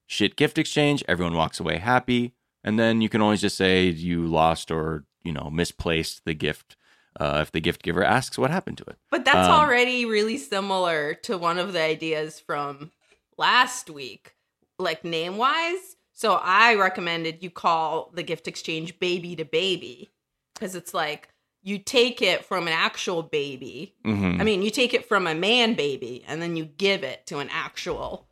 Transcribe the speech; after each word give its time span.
Shit 0.08 0.36
gift 0.36 0.58
exchange. 0.58 1.04
Everyone 1.08 1.36
walks 1.36 1.60
away 1.60 1.78
happy. 1.78 2.34
And 2.64 2.78
then 2.78 3.02
you 3.02 3.10
can 3.10 3.22
always 3.22 3.42
just 3.42 3.58
say 3.58 3.86
you 3.86 4.26
lost 4.28 4.70
or, 4.72 5.06
you 5.24 5.32
know, 5.34 5.50
misplaced 5.52 6.26
the 6.26 6.34
gift 6.34 6.76
uh, 7.20 7.40
if 7.42 7.52
the 7.52 7.60
gift 7.62 7.82
giver 7.84 8.04
asks 8.04 8.38
what 8.38 8.52
happened 8.52 8.78
to 8.80 8.84
it. 8.86 8.98
But 9.10 9.26
that's 9.26 9.48
Um, 9.48 9.60
already 9.60 10.06
really 10.06 10.38
similar 10.38 11.14
to 11.24 11.38
one 11.38 11.58
of 11.58 11.74
the 11.74 11.82
ideas 11.82 12.40
from 12.40 12.92
last 13.38 13.90
week, 13.90 14.36
like 14.78 15.04
name 15.04 15.38
wise. 15.38 15.96
So 16.14 16.34
I 16.42 16.76
recommended 16.76 17.42
you 17.42 17.50
call 17.50 18.12
the 18.14 18.24
gift 18.24 18.48
exchange 18.48 19.00
baby 19.00 19.36
to 19.38 19.46
baby 19.46 20.10
because 20.54 20.76
it's 20.76 20.94
like 20.94 21.30
you 21.64 21.80
take 21.80 22.22
it 22.22 22.46
from 22.46 22.68
an 22.68 22.74
actual 22.74 23.24
baby. 23.24 23.96
mhm. 24.06 24.40
I 24.40 24.44
mean, 24.44 24.62
you 24.62 24.70
take 24.70 24.94
it 24.94 25.06
from 25.08 25.26
a 25.26 25.34
man 25.36 25.74
baby 25.74 26.24
and 26.28 26.42
then 26.42 26.56
you 26.56 26.66
give 26.66 27.04
it 27.04 27.26
to 27.28 27.40
an 27.40 27.50
actual 27.52 28.28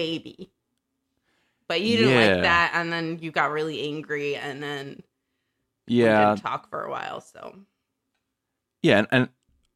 baby. 0.00 0.50
But 1.68 1.82
you 1.82 1.98
didn't 1.98 2.14
Yeah. 2.14 2.20
like 2.20 2.42
that, 2.42 2.70
and 2.74 2.92
then 2.92 3.18
you 3.20 3.30
got 3.30 3.50
really 3.50 3.82
angry, 3.82 4.34
and 4.36 4.62
then 4.62 5.02
yeah, 5.86 6.30
didn't 6.30 6.42
talk 6.42 6.68
for 6.70 6.82
a 6.84 6.90
while. 6.90 7.20
So 7.20 7.54
yeah, 8.82 8.98
and, 9.00 9.08
and 9.12 9.28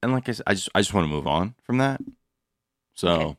and 0.03 0.13
like 0.13 0.29
I 0.29 0.33
said, 0.33 0.45
I 0.47 0.55
just 0.55 0.71
I 0.75 0.81
just 0.81 0.95
want 0.95 1.05
to 1.05 1.15
move 1.15 1.27
on 1.27 1.55
from 1.63 1.79
that. 1.79 2.01
So, 2.95 3.11
Okay. 3.11 3.37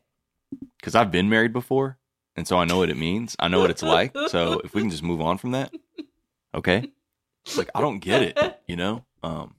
because 0.78 0.94
I've 0.94 1.10
been 1.10 1.28
married 1.28 1.52
before, 1.52 1.98
and 2.36 2.46
so 2.46 2.56
I 2.58 2.64
know 2.64 2.78
what 2.78 2.88
it 2.90 2.96
means. 2.96 3.36
I 3.38 3.48
know 3.48 3.60
what 3.60 3.70
it's 3.70 3.82
like. 3.82 4.14
So 4.28 4.60
if 4.64 4.74
we 4.74 4.80
can 4.82 4.90
just 4.90 5.02
move 5.02 5.20
on 5.20 5.38
from 5.38 5.50
that, 5.52 5.72
okay? 6.54 6.88
Like 7.56 7.70
I 7.74 7.80
don't 7.80 7.98
get 7.98 8.22
it, 8.22 8.38
you 8.66 8.76
know. 8.76 9.04
Um, 9.22 9.54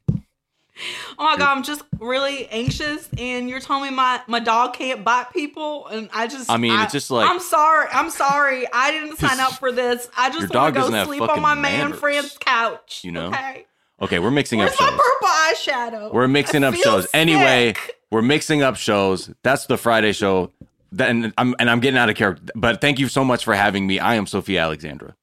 Oh 1.17 1.23
my 1.23 1.37
god, 1.37 1.57
I'm 1.57 1.63
just 1.63 1.81
really 1.99 2.47
anxious, 2.49 3.09
and 3.17 3.49
you're 3.49 3.59
telling 3.59 3.89
me 3.89 3.95
my 3.95 4.21
my 4.27 4.39
dog 4.39 4.73
can't 4.73 5.03
bite 5.03 5.31
people, 5.33 5.87
and 5.87 6.09
I 6.13 6.27
just 6.27 6.49
I 6.49 6.57
mean, 6.57 6.79
it's 6.81 6.91
just 6.93 7.09
like- 7.09 7.29
I'm 7.29 7.39
sorry, 7.39 7.87
I'm 7.91 8.09
sorry, 8.09 8.65
I 8.71 8.91
didn't 8.91 9.17
sign 9.19 9.39
up 9.39 9.53
for 9.53 9.71
this. 9.71 10.09
I 10.15 10.29
just 10.29 10.41
want 10.41 10.51
dog 10.51 10.73
to 10.75 10.79
go 10.91 11.03
sleep 11.05 11.21
on 11.21 11.41
my 11.41 11.55
man 11.55 11.79
manners, 11.79 11.99
friend's 11.99 12.37
couch. 12.37 13.01
you 13.03 13.11
know? 13.11 13.27
Okay, 13.27 13.65
okay, 14.01 14.19
we're 14.19 14.31
mixing 14.31 14.61
up 14.61 14.69
where's 14.69 14.79
my 14.79 14.89
purple 14.89 15.27
eyeshadow? 15.27 16.13
We're 16.13 16.27
mixing 16.27 16.63
I 16.63 16.67
up 16.69 16.75
shows. 16.75 17.07
Anyway, 17.13 17.73
we're 18.11 18.21
mixing 18.21 18.61
up 18.61 18.75
shows. 18.75 19.31
That's 19.43 19.65
the 19.65 19.77
Friday 19.77 20.11
show. 20.11 20.51
Then 20.91 21.33
I'm 21.37 21.55
and 21.59 21.69
I'm 21.69 21.79
getting 21.79 21.97
out 21.97 22.09
of 22.09 22.15
character. 22.15 22.53
But 22.55 22.81
thank 22.81 22.99
you 22.99 23.07
so 23.09 23.23
much 23.25 23.43
for 23.43 23.53
having 23.55 23.87
me. 23.87 23.99
I 23.99 24.15
am 24.15 24.25
Sophia 24.27 24.61
Alexandra. 24.61 25.15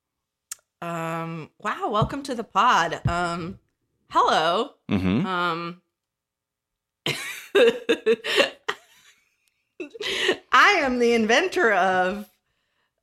Um, 0.82 1.50
wow, 1.60 1.88
welcome 1.90 2.22
to 2.24 2.34
the 2.34 2.44
pod. 2.44 3.00
Um, 3.08 3.58
hello. 4.10 4.70
Mm-hmm. 4.90 5.26
Um, 5.26 5.82
I 10.52 10.70
am 10.80 10.98
the 10.98 11.14
inventor 11.14 11.72
of 11.72 12.28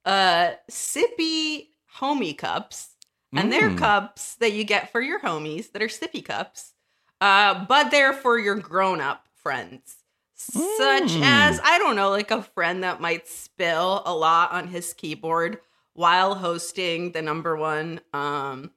uh 0.05 0.51
sippy 0.69 1.67
homie 1.99 2.37
cups, 2.37 2.89
and 3.33 3.51
they're 3.51 3.69
Mm. 3.69 3.77
cups 3.77 4.35
that 4.35 4.53
you 4.53 4.63
get 4.63 4.91
for 4.91 5.01
your 5.01 5.19
homies 5.19 5.71
that 5.71 5.81
are 5.81 5.87
sippy 5.87 6.23
cups, 6.23 6.73
uh, 7.19 7.65
but 7.65 7.91
they're 7.91 8.13
for 8.13 8.37
your 8.39 8.55
grown 8.55 8.99
up 9.01 9.27
friends. 9.35 9.97
Such 10.35 11.11
Mm. 11.17 11.21
as, 11.23 11.59
I 11.63 11.77
don't 11.77 11.95
know, 11.95 12.09
like 12.09 12.31
a 12.31 12.41
friend 12.41 12.83
that 12.83 12.99
might 12.99 13.27
spill 13.27 14.01
a 14.05 14.15
lot 14.15 14.51
on 14.53 14.67
his 14.69 14.93
keyboard 14.93 15.59
while 15.93 16.33
hosting 16.35 17.11
the 17.11 17.21
number 17.21 17.55
one 17.55 18.01
um 18.13 18.71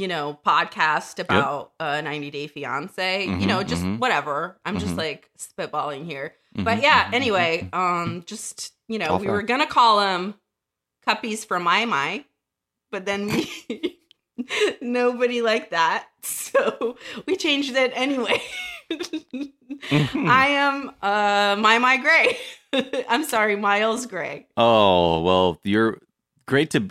you 0.00 0.08
know, 0.08 0.38
podcast 0.46 1.18
about 1.18 1.72
uh 1.78 2.00
90 2.00 2.30
Day 2.30 2.46
Fiance, 2.46 3.26
you 3.26 3.30
Mhm, 3.32 3.46
know, 3.46 3.62
just 3.62 3.84
mhm. 3.84 3.98
whatever. 3.98 4.58
I'm 4.64 4.78
just 4.78 4.94
Mhm. 4.94 4.98
like 4.98 5.30
spitballing 5.38 6.04
here. 6.06 6.34
Mhm, 6.56 6.64
But 6.64 6.80
yeah, 6.82 7.04
mhm, 7.04 7.14
anyway, 7.14 7.68
um 7.72 8.22
just, 8.26 8.72
you 8.88 8.98
know, 8.98 9.12
All 9.12 9.18
we 9.18 9.26
fair. 9.26 9.34
were 9.36 9.42
going 9.42 9.60
to 9.60 9.66
call 9.66 10.00
him 10.00 10.34
Cuppies 11.06 11.44
for 11.46 11.60
My 11.60 11.84
My, 11.84 12.24
but 12.90 13.04
then 13.04 13.26
we 13.28 14.00
nobody 14.80 15.42
liked 15.42 15.70
that. 15.72 16.06
So 16.22 16.96
we 17.26 17.36
changed 17.36 17.74
it 17.76 17.92
anyway. 17.94 18.40
I 19.90 20.46
am 20.48 20.90
uh 21.02 21.56
My 21.58 21.78
My 21.78 21.96
Gray. 21.96 22.36
I'm 23.08 23.24
sorry, 23.24 23.56
Miles 23.56 24.06
Gray. 24.06 24.46
Oh 24.56 25.22
well, 25.22 25.58
you're 25.64 25.98
great 26.46 26.70
to. 26.70 26.88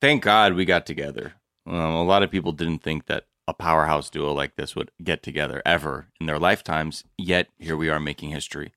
Thank 0.00 0.22
God 0.22 0.54
we 0.54 0.64
got 0.64 0.86
together. 0.86 1.34
Um, 1.66 1.74
a 1.74 2.04
lot 2.04 2.22
of 2.22 2.30
people 2.30 2.52
didn't 2.52 2.82
think 2.82 3.06
that 3.06 3.24
a 3.48 3.54
powerhouse 3.54 4.10
duo 4.10 4.32
like 4.32 4.56
this 4.56 4.74
would 4.76 4.90
get 5.02 5.22
together 5.22 5.62
ever 5.64 6.08
in 6.20 6.26
their 6.26 6.38
lifetimes. 6.38 7.04
Yet 7.16 7.48
here 7.58 7.76
we 7.76 7.88
are 7.88 8.00
making 8.00 8.30
history. 8.30 8.72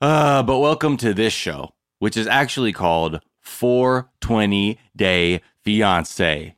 Uh, 0.00 0.42
but 0.42 0.58
welcome 0.58 0.96
to 0.98 1.12
this 1.12 1.32
show, 1.32 1.74
which 1.98 2.16
is 2.16 2.26
actually 2.26 2.72
called 2.72 3.20
420 3.40 4.78
Day 4.96 5.40
Fiance. 5.64 6.54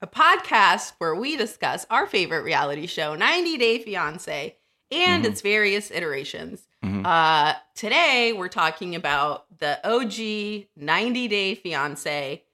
a 0.00 0.06
podcast 0.06 0.92
where 0.98 1.12
we 1.16 1.36
discuss 1.36 1.84
our 1.90 2.06
favorite 2.06 2.42
reality 2.44 2.86
show, 2.86 3.16
90 3.16 3.56
Day 3.58 3.78
Fiance, 3.80 4.56
and 4.92 5.24
Mhm. 5.24 5.28
its 5.28 5.40
various 5.40 5.90
iterations. 5.90 6.68
Mhm. 6.84 7.04
Uh, 7.04 7.54
today, 7.74 8.32
we're 8.32 8.46
talking 8.46 8.94
about 8.94 9.46
the 9.58 9.80
OG 9.82 10.68
90 10.76 11.26
Day 11.26 11.56
Fiance. 11.56 12.44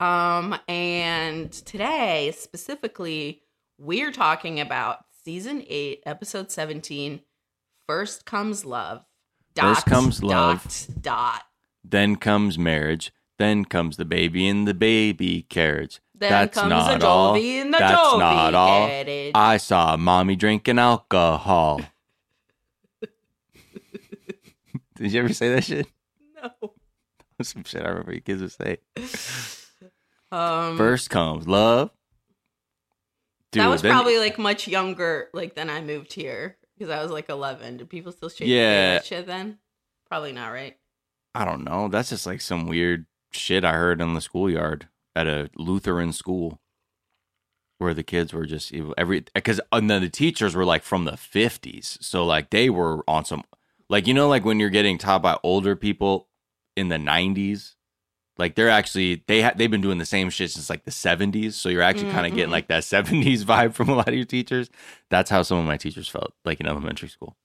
Um, 0.00 0.56
and 0.66 1.52
today, 1.52 2.32
specifically, 2.36 3.42
we're 3.78 4.12
talking 4.12 4.58
about 4.58 5.04
season 5.24 5.62
8, 5.68 6.02
episode 6.06 6.50
17 6.50 7.20
First 7.86 8.24
Comes 8.24 8.64
Love. 8.64 9.04
First 9.54 9.84
Comes 9.84 10.22
Love. 10.22 10.64
Dot, 10.64 11.02
dot. 11.02 11.42
Then 11.84 12.16
comes 12.16 12.58
marriage. 12.58 13.12
Then 13.38 13.64
comes 13.66 13.98
the 13.98 14.04
baby 14.06 14.46
in 14.48 14.64
the 14.64 14.74
baby 14.74 15.42
carriage. 15.48 16.00
Then 16.14 16.30
That's 16.30 16.54
comes 16.58 16.70
not 16.70 17.02
all. 17.02 17.34
Jovi 17.34 17.60
in 17.60 17.70
the 17.70 17.78
That's 17.78 17.98
Jovi 17.98 18.18
not 18.18 18.54
all. 18.54 18.86
carriage. 18.86 19.32
I 19.34 19.56
saw 19.56 19.96
mommy 19.96 20.36
drinking 20.36 20.78
alcohol. 20.78 21.80
Did 24.96 25.12
you 25.12 25.20
ever 25.20 25.32
say 25.32 25.54
that 25.54 25.64
shit? 25.64 25.86
No. 26.36 26.74
Some 27.42 27.64
shit 27.64 27.82
I 27.82 27.88
remember 27.88 28.12
you 28.14 28.20
kids 28.20 28.42
would 28.42 28.52
say. 28.52 28.78
Um, 30.32 30.76
First 30.76 31.10
comes 31.10 31.46
love. 31.48 31.90
Dude, 33.52 33.62
that 33.62 33.68
was 33.68 33.82
then- 33.82 33.92
probably 33.92 34.18
like 34.18 34.38
much 34.38 34.68
younger, 34.68 35.28
like 35.32 35.54
then 35.54 35.68
I 35.70 35.80
moved 35.80 36.12
here 36.12 36.56
because 36.78 36.90
I 36.90 37.02
was 37.02 37.10
like 37.10 37.28
11. 37.28 37.78
Do 37.78 37.84
people 37.86 38.12
still 38.12 38.28
shake 38.28 38.46
Yeah. 38.48 38.94
that 38.94 39.04
shit 39.06 39.26
then? 39.26 39.58
Probably 40.08 40.32
not, 40.32 40.48
right? 40.48 40.76
I 41.34 41.44
don't 41.44 41.64
know. 41.64 41.88
That's 41.88 42.10
just 42.10 42.26
like 42.26 42.40
some 42.40 42.66
weird 42.66 43.06
shit 43.32 43.64
I 43.64 43.72
heard 43.72 44.00
in 44.00 44.14
the 44.14 44.20
schoolyard 44.20 44.88
at 45.16 45.26
a 45.26 45.50
Lutheran 45.56 46.12
school 46.12 46.60
where 47.78 47.94
the 47.94 48.02
kids 48.02 48.32
were 48.32 48.46
just 48.46 48.72
every 48.98 49.24
because 49.34 49.60
and 49.72 49.88
then 49.90 50.02
the 50.02 50.08
teachers 50.08 50.54
were 50.54 50.64
like 50.64 50.82
from 50.82 51.04
the 51.04 51.12
50s. 51.12 52.02
So 52.02 52.24
like 52.24 52.50
they 52.50 52.68
were 52.70 53.02
on 53.08 53.24
some 53.24 53.42
like 53.88 54.06
you 54.06 54.14
know 54.14 54.28
like 54.28 54.44
when 54.44 54.60
you're 54.60 54.70
getting 54.70 54.98
taught 54.98 55.22
by 55.22 55.38
older 55.42 55.74
people 55.76 56.28
in 56.76 56.88
the 56.88 56.96
90s 56.96 57.74
like 58.40 58.56
they're 58.56 58.68
actually 58.70 59.22
they 59.28 59.42
ha- 59.42 59.52
they've 59.54 59.70
been 59.70 59.80
doing 59.80 59.98
the 59.98 60.06
same 60.06 60.30
shit 60.30 60.50
since 60.50 60.68
like 60.68 60.84
the 60.84 60.90
70s 60.90 61.52
so 61.52 61.68
you're 61.68 61.82
actually 61.82 62.10
kind 62.10 62.26
of 62.26 62.34
getting 62.34 62.50
like 62.50 62.66
that 62.68 62.82
70s 62.82 63.44
vibe 63.44 63.74
from 63.74 63.88
a 63.88 63.94
lot 63.94 64.08
of 64.08 64.14
your 64.14 64.24
teachers 64.24 64.70
that's 65.10 65.30
how 65.30 65.42
some 65.42 65.58
of 65.58 65.64
my 65.66 65.76
teachers 65.76 66.08
felt 66.08 66.32
like 66.44 66.60
in 66.60 66.66
elementary 66.66 67.08
school 67.08 67.36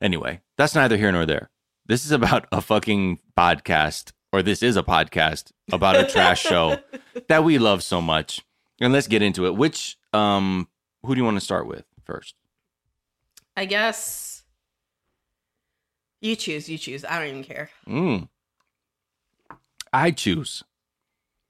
anyway 0.00 0.40
that's 0.56 0.74
neither 0.74 0.96
here 0.96 1.12
nor 1.12 1.26
there 1.26 1.50
this 1.86 2.04
is 2.04 2.10
about 2.10 2.46
a 2.50 2.60
fucking 2.60 3.20
podcast 3.38 4.12
or 4.32 4.42
this 4.42 4.62
is 4.62 4.76
a 4.76 4.82
podcast 4.82 5.52
about 5.70 5.96
a 5.96 6.04
trash 6.06 6.42
show 6.42 6.78
that 7.28 7.44
we 7.44 7.58
love 7.58 7.82
so 7.82 8.00
much 8.00 8.40
and 8.80 8.92
let's 8.92 9.06
get 9.06 9.22
into 9.22 9.46
it 9.46 9.54
which 9.54 9.96
um 10.12 10.66
who 11.04 11.14
do 11.14 11.20
you 11.20 11.24
want 11.24 11.36
to 11.36 11.44
start 11.44 11.66
with 11.66 11.84
first 12.04 12.34
I 13.56 13.66
guess 13.66 14.42
you 16.20 16.36
choose. 16.36 16.68
You 16.68 16.78
choose. 16.78 17.04
I 17.04 17.18
don't 17.18 17.28
even 17.28 17.44
care. 17.44 17.70
mm. 17.86 18.28
I 19.92 20.10
choose 20.10 20.62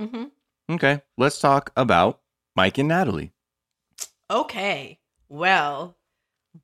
hmm 0.01 0.25
okay 0.71 1.03
let's 1.19 1.41
talk 1.41 1.73
about 1.77 2.21
mike 2.57 2.79
and 2.79 2.89
natalie 2.89 3.33
Okay. 4.31 5.01
Well, 5.29 5.97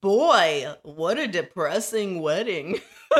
boy, 0.00 0.76
what 0.84 1.18
a 1.18 1.26
depressing 1.26 2.20
wedding. 2.22 2.80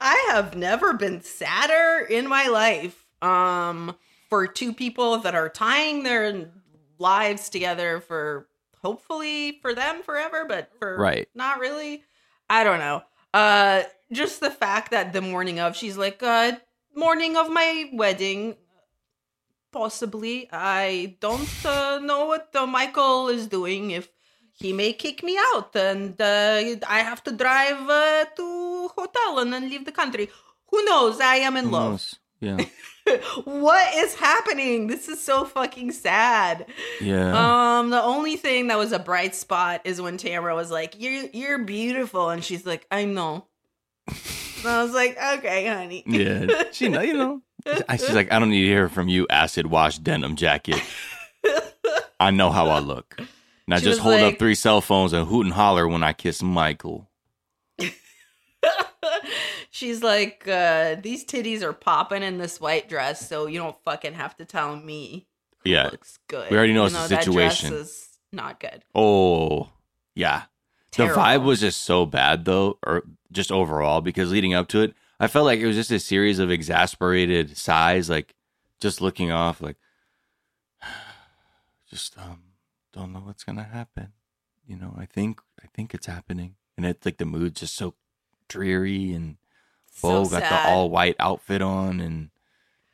I 0.00 0.28
have 0.30 0.56
never 0.56 0.92
been 0.92 1.20
sadder 1.20 2.06
in 2.06 2.28
my 2.28 2.46
life. 2.46 3.04
Um 3.22 3.96
for 4.30 4.46
two 4.46 4.72
people 4.72 5.18
that 5.18 5.34
are 5.34 5.48
tying 5.48 6.02
their 6.04 6.52
lives 6.98 7.48
together 7.48 8.00
for 8.00 8.48
hopefully 8.82 9.58
for 9.60 9.74
them 9.74 10.02
forever, 10.04 10.44
but 10.48 10.70
for 10.78 10.96
Right. 10.96 11.28
not 11.34 11.58
really. 11.58 12.04
I 12.48 12.62
don't 12.62 12.78
know. 12.78 13.02
Uh 13.32 13.82
just 14.14 14.40
the 14.40 14.50
fact 14.50 14.90
that 14.90 15.12
the 15.12 15.20
morning 15.20 15.58
of 15.60 15.76
she's 15.76 15.96
like 15.96 16.22
uh 16.22 16.52
morning 16.94 17.36
of 17.36 17.50
my 17.50 17.90
wedding. 17.92 18.56
Possibly 19.72 20.48
i 20.52 21.16
don't 21.20 21.50
uh, 21.66 21.98
know 21.98 22.26
what 22.26 22.48
uh, 22.54 22.64
michael 22.64 23.28
is 23.28 23.48
doing. 23.48 23.90
If 23.90 24.08
he 24.52 24.72
may 24.72 24.92
kick 24.92 25.24
me 25.24 25.36
out 25.52 25.74
and 25.74 26.14
uh, 26.20 26.62
i 26.88 27.00
have 27.00 27.24
to 27.24 27.32
drive 27.32 27.80
uh, 27.90 28.24
to 28.36 28.88
hotel 28.96 29.40
and 29.40 29.52
then 29.52 29.68
leave 29.68 29.84
the 29.84 29.90
country. 29.90 30.30
Who 30.70 30.84
knows? 30.84 31.20
I 31.20 31.36
am 31.36 31.56
in 31.56 31.64
Who 31.66 31.70
love. 31.72 31.90
knows? 31.92 32.14
yeah. 32.40 32.58
What 33.44 33.94
is 33.96 34.14
happening? 34.14 34.86
This 34.86 35.08
is 35.08 35.20
so 35.20 35.44
fucking 35.44 35.90
sad. 35.92 36.66
Yeah. 37.00 37.34
Um 37.80 37.90
the 37.90 38.02
only 38.02 38.36
thing 38.36 38.68
that 38.68 38.78
was 38.78 38.92
a 38.92 38.98
bright 39.10 39.34
spot 39.34 39.82
is 39.84 40.00
when 40.00 40.16
tamara 40.16 40.54
was 40.54 40.70
like 40.70 40.94
you're 41.02 41.26
you're 41.32 41.58
beautiful. 41.64 42.30
And 42.30 42.42
she's 42.44 42.64
like 42.64 42.86
i 42.90 43.04
know 43.04 43.48
and 44.08 44.66
i 44.66 44.82
was 44.82 44.92
like 44.92 45.16
okay 45.34 45.66
honey 45.66 46.02
yeah 46.06 46.46
she 46.72 46.88
know 46.88 47.00
you 47.00 47.14
know 47.14 47.40
she's 47.92 48.12
like 48.14 48.30
i 48.32 48.38
don't 48.38 48.50
need 48.50 48.60
to 48.62 48.66
hear 48.66 48.88
from 48.88 49.08
you 49.08 49.26
acid 49.30 49.66
wash 49.66 49.98
denim 49.98 50.36
jacket 50.36 50.80
i 52.20 52.30
know 52.30 52.50
how 52.50 52.68
i 52.68 52.78
look 52.78 53.18
now 53.66 53.78
She 53.78 53.84
just 53.84 54.00
hold 54.00 54.20
like- 54.20 54.34
up 54.34 54.38
three 54.38 54.54
cell 54.54 54.80
phones 54.80 55.12
and 55.12 55.26
hoot 55.26 55.46
and 55.46 55.54
holler 55.54 55.88
when 55.88 56.02
i 56.02 56.12
kiss 56.12 56.42
michael 56.42 57.08
She's 59.70 60.02
like, 60.04 60.46
uh, 60.46 60.94
these 61.02 61.24
titties 61.24 61.62
are 61.62 61.72
popping 61.72 62.22
in 62.22 62.38
this 62.38 62.60
white 62.60 62.88
dress, 62.88 63.28
so 63.28 63.46
you 63.46 63.58
don't 63.58 63.76
fucking 63.84 64.14
have 64.14 64.36
to 64.36 64.44
tell 64.44 64.76
me. 64.76 65.26
Yeah. 65.64 65.88
looks 65.88 66.18
good. 66.28 66.48
We 66.50 66.56
already 66.56 66.72
know 66.72 66.86
even 66.86 66.94
it's 66.96 67.08
the 67.08 67.16
though 67.16 67.16
that 67.16 67.24
dress 67.32 67.58
situation. 67.58 67.76
is 67.80 68.08
not 68.32 68.60
good. 68.60 68.84
oh 68.94 69.68
yeah 70.14 70.42
the 70.96 71.04
vibe 71.04 71.44
was 71.44 71.60
just 71.60 71.82
so 71.82 72.06
bad 72.06 72.44
though 72.44 72.78
or 72.86 73.02
just 73.32 73.50
overall 73.50 74.00
because 74.00 74.30
leading 74.30 74.54
up 74.54 74.68
to 74.68 74.80
it 74.80 74.94
i 75.20 75.26
felt 75.26 75.44
like 75.46 75.60
it 75.60 75.66
was 75.66 75.76
just 75.76 75.90
a 75.90 75.98
series 75.98 76.38
of 76.38 76.50
exasperated 76.50 77.56
sighs 77.56 78.08
like 78.08 78.34
just 78.80 79.00
looking 79.00 79.30
off 79.30 79.60
like 79.60 79.76
just 81.90 82.16
um 82.18 82.42
don't 82.92 83.12
know 83.12 83.20
what's 83.20 83.44
gonna 83.44 83.64
happen 83.64 84.12
you 84.66 84.76
know 84.76 84.94
i 84.98 85.06
think 85.06 85.40
i 85.62 85.66
think 85.74 85.94
it's 85.94 86.06
happening 86.06 86.54
and 86.76 86.86
it's 86.86 87.04
like 87.04 87.18
the 87.18 87.24
mood's 87.24 87.60
just 87.60 87.76
so 87.76 87.94
dreary 88.48 89.12
and 89.12 89.36
bo 90.02 90.24
So 90.24 90.30
got 90.30 90.48
the 90.48 90.68
all 90.68 90.90
white 90.90 91.16
outfit 91.18 91.62
on 91.62 92.00
and 92.00 92.30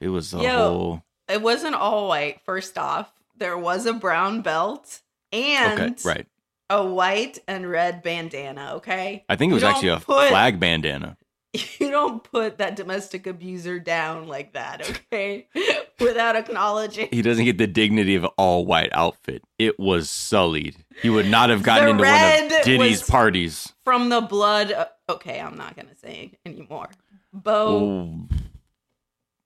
it 0.01 0.09
was 0.09 0.33
a 0.33 0.39
Yo. 0.39 0.57
whole 0.57 1.03
It 1.29 1.43
wasn't 1.43 1.75
all 1.75 2.09
white. 2.09 2.41
First 2.45 2.77
off, 2.79 3.13
there 3.37 3.57
was 3.59 3.87
a 3.87 3.93
brown 3.93 4.41
belt 4.41 5.01
and 5.33 5.81
okay 5.81 5.95
right 6.09 6.27
a 6.71 6.85
white 6.87 7.39
and 7.47 7.69
red 7.69 8.03
bandana. 8.03 8.73
Okay, 8.77 9.25
i 9.29 9.37
think 9.37 9.51
it 9.51 9.55
was 9.55 9.63
actually 9.65 9.89
a 9.89 9.99
put- 10.01 10.29
flag 10.31 10.59
bandana 10.59 11.17
you 11.81 11.91
don't 11.91 12.23
put 12.23 12.59
that 12.59 12.77
domestic 12.77 13.27
abuser 13.27 13.81
down 13.81 14.29
like 14.29 14.53
that. 14.53 14.89
Okay, 14.89 15.49
without 16.01 16.37
acknowledging. 16.37 17.09
he 17.11 17.23
doesn't 17.23 17.45
get 17.45 17.59
the 17.59 17.67
dignity 17.67 18.15
of 18.15 18.23
an 18.23 18.31
all 18.39 18.65
white 18.65 18.91
outfit. 18.93 19.43
It 19.59 19.77
was 19.81 20.09
sullied. 20.09 20.77
He 21.03 21.11
would 21.11 21.27
not 21.27 21.51
have 21.51 21.65
gotten 21.65 21.89
into 21.89 22.05
one 22.05 22.53
of 22.53 22.63
Diddy's 22.65 23.03
parties. 23.03 23.73
from 23.85 24.11
the 24.11 24.21
blood. 24.21 24.71
uh, 24.71 24.87
okay, 25.09 25.41
I'm 25.41 25.57
not 25.57 25.75
gonna 25.75 25.97
say 25.97 26.39
anymore. 26.47 26.89
Bo, 27.33 27.67
Oh. 27.67 28.29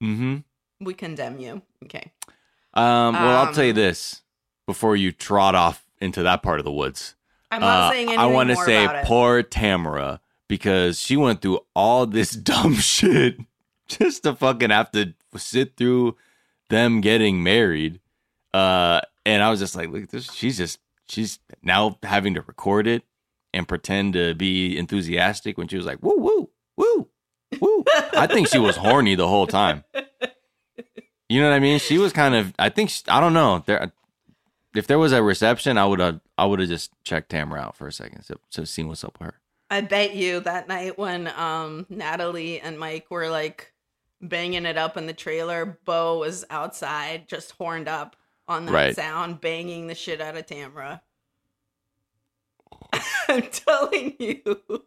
Mm-hmm. 0.03 0.37
we 0.81 0.95
condemn 0.95 1.39
you. 1.39 1.63
Okay. 1.85 2.13
Um, 2.75 3.15
well, 3.15 3.39
I'll 3.39 3.49
Um, 3.49 3.55
tell 3.55 3.65
you 3.65 3.73
this 3.73 4.23
before 4.67 4.97
you 4.97 5.13
trot 5.13 5.55
off 5.55 5.84
into 6.05 6.23
that 6.23 6.43
part 6.43 6.59
of 6.61 6.65
the 6.65 6.73
woods. 6.73 7.15
I'm 7.51 7.61
not 7.61 7.89
Uh, 7.89 7.91
saying 7.91 8.09
anything 8.09 8.21
I 8.21 8.27
want 8.27 8.51
to 8.51 8.57
say 8.57 8.89
poor 9.05 9.43
Tamara 9.43 10.21
because 10.49 11.01
she 11.01 11.17
went 11.17 11.41
through 11.43 11.61
all 11.75 12.07
this 12.07 12.31
dumb 12.51 12.75
shit 12.75 13.39
just 13.89 14.23
to 14.25 14.35
fucking 14.35 14.71
have 14.71 14.91
to 14.93 15.15
sit 15.37 15.77
through 15.77 16.17
them 16.71 17.01
getting 17.01 17.43
married. 17.43 18.01
Uh, 18.53 19.01
and 19.27 19.43
I 19.43 19.51
was 19.51 19.59
just 19.61 19.75
like, 19.77 19.89
look, 19.91 20.09
this. 20.11 20.31
She's 20.33 20.59
just 20.59 20.79
she's 21.09 21.39
now 21.63 21.99
having 22.03 22.35
to 22.35 22.43
record 22.43 22.87
it 22.87 23.03
and 23.53 23.67
pretend 23.69 24.13
to 24.15 24.35
be 24.35 24.77
enthusiastic 24.79 25.57
when 25.59 25.69
she 25.69 25.77
was 25.77 25.87
like, 25.87 26.03
woo 26.03 26.17
woo 26.19 26.51
woo 26.77 27.09
woo. 27.61 27.85
I 28.15 28.27
think 28.27 28.49
she 28.49 28.59
was 28.59 28.77
horny 28.77 29.15
the 29.15 29.29
whole 29.29 29.47
time. 29.47 29.85
You 31.31 31.41
know 31.41 31.49
what 31.49 31.57
I 31.57 31.59
mean? 31.59 31.79
She 31.79 31.97
was 31.97 32.13
kind 32.13 32.35
of. 32.35 32.53
I 32.59 32.69
think. 32.69 32.91
She, 32.91 33.03
I 33.09 33.19
don't 33.19 33.33
know. 33.33 33.65
There, 33.65 33.91
if 34.75 34.87
there 34.87 34.99
was 34.99 35.13
a 35.13 35.23
reception, 35.23 35.79
I 35.79 35.87
would 35.87 36.01
have. 36.01 36.21
I 36.37 36.47
would 36.47 36.61
have 36.61 36.69
just 36.69 36.91
checked 37.05 37.31
Tamara 37.31 37.61
out 37.61 37.77
for 37.77 37.87
a 37.87 37.93
second, 37.93 38.23
so, 38.25 38.37
so 38.51 38.65
seen 38.65 38.89
what's 38.89 39.05
up 39.05 39.19
with 39.19 39.27
her. 39.29 39.41
I 39.71 39.81
bet 39.81 40.15
you 40.15 40.41
that 40.41 40.69
night 40.69 40.99
when 40.99 41.29
um 41.29 41.87
Natalie 41.89 42.61
and 42.61 42.79
Mike 42.79 43.11
were 43.11 43.29
like 43.29 43.73
banging 44.21 44.67
it 44.67 44.77
up 44.77 44.97
in 44.97 45.07
the 45.07 45.13
trailer, 45.13 45.79
Bo 45.85 46.19
was 46.19 46.45
outside 46.51 47.29
just 47.29 47.53
horned 47.53 47.89
up 47.89 48.17
on 48.47 48.67
that 48.67 48.73
Right. 48.73 48.95
sound, 48.97 49.41
banging 49.41 49.87
the 49.87 49.95
shit 49.95 50.21
out 50.21 50.37
of 50.37 50.47
Tamara. 50.47 51.03
I'm 53.29 53.43
telling 53.43 54.15
you. 54.19 54.61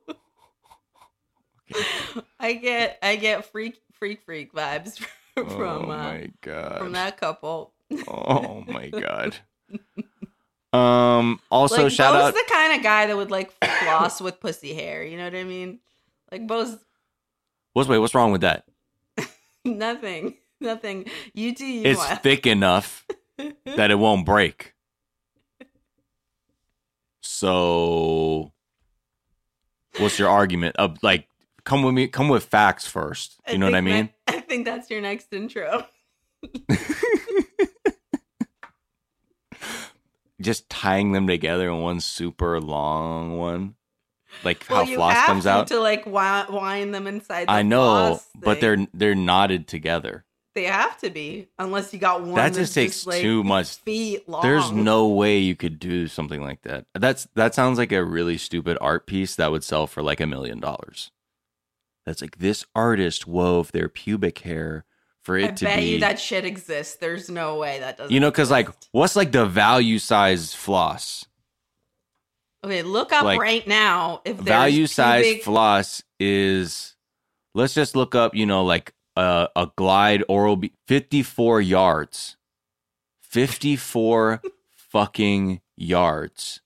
I 2.39 2.53
get 2.53 2.97
I 3.01 3.15
get 3.17 3.45
freak 3.51 3.81
freak 3.93 4.21
freak 4.23 4.53
vibes 4.53 4.99
from 5.35 5.47
oh 5.49 5.81
uh, 5.83 5.85
my 5.87 6.29
god. 6.41 6.77
from 6.79 6.93
that 6.93 7.17
couple. 7.17 7.73
Oh 8.07 8.63
my 8.67 8.89
god. 8.89 9.35
Um. 10.73 11.39
Also, 11.49 11.83
like 11.83 11.93
shout 11.93 12.13
Bo's 12.13 12.23
out. 12.23 12.33
the 12.33 12.43
kind 12.51 12.75
of 12.77 12.83
guy 12.83 13.07
that 13.07 13.15
would 13.15 13.31
like 13.31 13.51
floss 13.83 14.19
with 14.19 14.41
pussy 14.41 14.73
hair. 14.73 15.03
You 15.03 15.17
know 15.17 15.23
what 15.23 15.33
I 15.33 15.45
mean? 15.45 15.79
Like 16.29 16.45
Bo's 16.45 16.77
What's 17.77 17.87
wait? 17.87 17.99
What's 17.99 18.15
wrong 18.15 18.31
with 18.31 18.41
that? 18.41 18.65
nothing, 19.65 20.33
nothing. 20.59 21.05
You 21.33 21.53
do 21.53 21.63
you. 21.63 21.85
It's 21.85 21.99
Wes. 21.99 22.19
thick 22.19 22.47
enough 22.47 23.05
that 23.65 23.91
it 23.91 23.99
won't 23.99 24.25
break. 24.25 24.73
So, 27.21 28.51
what's 29.99 30.17
your 30.17 30.29
argument? 30.29 30.75
Of 30.77 30.97
like, 31.03 31.27
come 31.65 31.83
with 31.83 31.93
me. 31.93 32.07
Come 32.07 32.29
with 32.29 32.45
facts 32.45 32.87
first. 32.87 33.35
You 33.47 33.59
know 33.59 33.67
what 33.67 33.75
I 33.75 33.81
mean? 33.81 34.09
I 34.27 34.39
think 34.41 34.65
that's 34.65 34.89
your 34.89 35.01
next 35.01 35.31
intro. 35.31 35.85
Just 40.39 40.69
tying 40.69 41.13
them 41.13 41.27
together 41.27 41.69
in 41.69 41.81
one 41.81 41.99
super 41.99 42.61
long 42.61 43.37
one, 43.37 43.75
like 44.43 44.63
how 44.65 44.83
you 44.83 44.97
floss 44.97 45.25
comes 45.25 45.47
out. 45.47 45.67
to 45.67 45.79
like 45.79 46.05
wind 46.05 46.93
them 46.93 47.07
inside. 47.07 47.47
The 47.47 47.51
I 47.51 47.61
know, 47.63 48.19
but 48.35 48.61
they're 48.61 48.85
they're 48.93 49.15
knotted 49.15 49.67
together. 49.67 50.25
they 50.53 50.65
have 50.65 50.97
to 50.99 51.09
be 51.09 51.47
unless 51.57 51.91
you 51.93 51.99
got 51.99 52.21
one 52.21 52.35
That 52.35 52.53
just 52.53 52.73
takes 52.75 53.07
like, 53.07 53.21
too 53.21 53.43
much- 53.43 53.77
feet 53.77 54.27
long. 54.29 54.41
There's 54.43 54.71
no 54.71 55.07
way 55.07 55.39
you 55.39 55.55
could 55.55 55.79
do 55.79 56.07
something 56.07 56.41
like 56.41 56.61
that. 56.63 56.85
That's 56.93 57.27
that 57.33 57.55
sounds 57.55 57.77
like 57.79 57.91
a 57.91 58.03
really 58.03 58.37
stupid 58.37 58.77
art 58.79 59.07
piece 59.07 59.35
that 59.35 59.51
would 59.51 59.63
sell 59.63 59.87
for 59.87 60.03
like 60.03 60.19
a 60.21 60.27
million 60.27 60.59
dollars. 60.59 61.11
That's 62.05 62.21
like 62.21 62.37
this 62.37 62.63
artist 62.75 63.27
wove 63.27 63.71
their 63.71 63.89
pubic 63.89 64.39
hair 64.39 64.85
for 65.27 65.37
it 65.37 65.43
I 65.43 65.51
to 65.51 65.65
bet 65.65 65.79
be 65.79 65.85
you 65.87 65.99
that 65.99 66.21
shit 66.21 66.45
exists. 66.45 66.95
There's 66.95 67.29
no 67.29 67.57
way 67.57 67.79
that 67.81 67.97
doesn't. 67.97 68.13
you 68.13 68.21
know 68.21 68.31
because 68.31 68.49
like 68.49 68.69
what's 68.93 69.17
like 69.17 69.33
the 69.33 69.45
value 69.45 69.99
size 69.99 70.55
floss? 70.55 71.25
Okay, 72.63 72.81
look 72.81 73.11
up 73.11 73.25
like, 73.25 73.39
right 73.39 73.67
now 73.67 74.21
if 74.23 74.37
there's 74.37 74.47
value 74.47 74.87
size 74.87 75.43
floss 75.43 76.01
is 76.17 76.95
let's 77.53 77.73
just 77.73 77.93
look 77.93 78.15
up 78.15 78.35
you 78.35 78.45
know 78.45 78.63
like 78.63 78.93
a, 79.17 79.49
a 79.53 79.69
glide 79.75 80.23
oral 80.29 80.55
B 80.55 80.71
54 80.87 81.59
yards. 81.59 82.37
54 83.21 84.41
fucking 84.77 85.59
yards. 85.75 86.61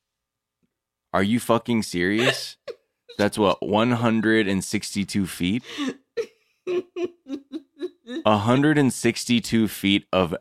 Are 1.11 1.23
you 1.23 1.39
fucking 1.39 1.81
serious? 1.81 2.57
That's 3.17 3.39
what 3.39 3.65
162 3.67 5.25
feet 5.25 5.63
162 8.23 9.67
feet 9.67 10.05
of 10.11 10.35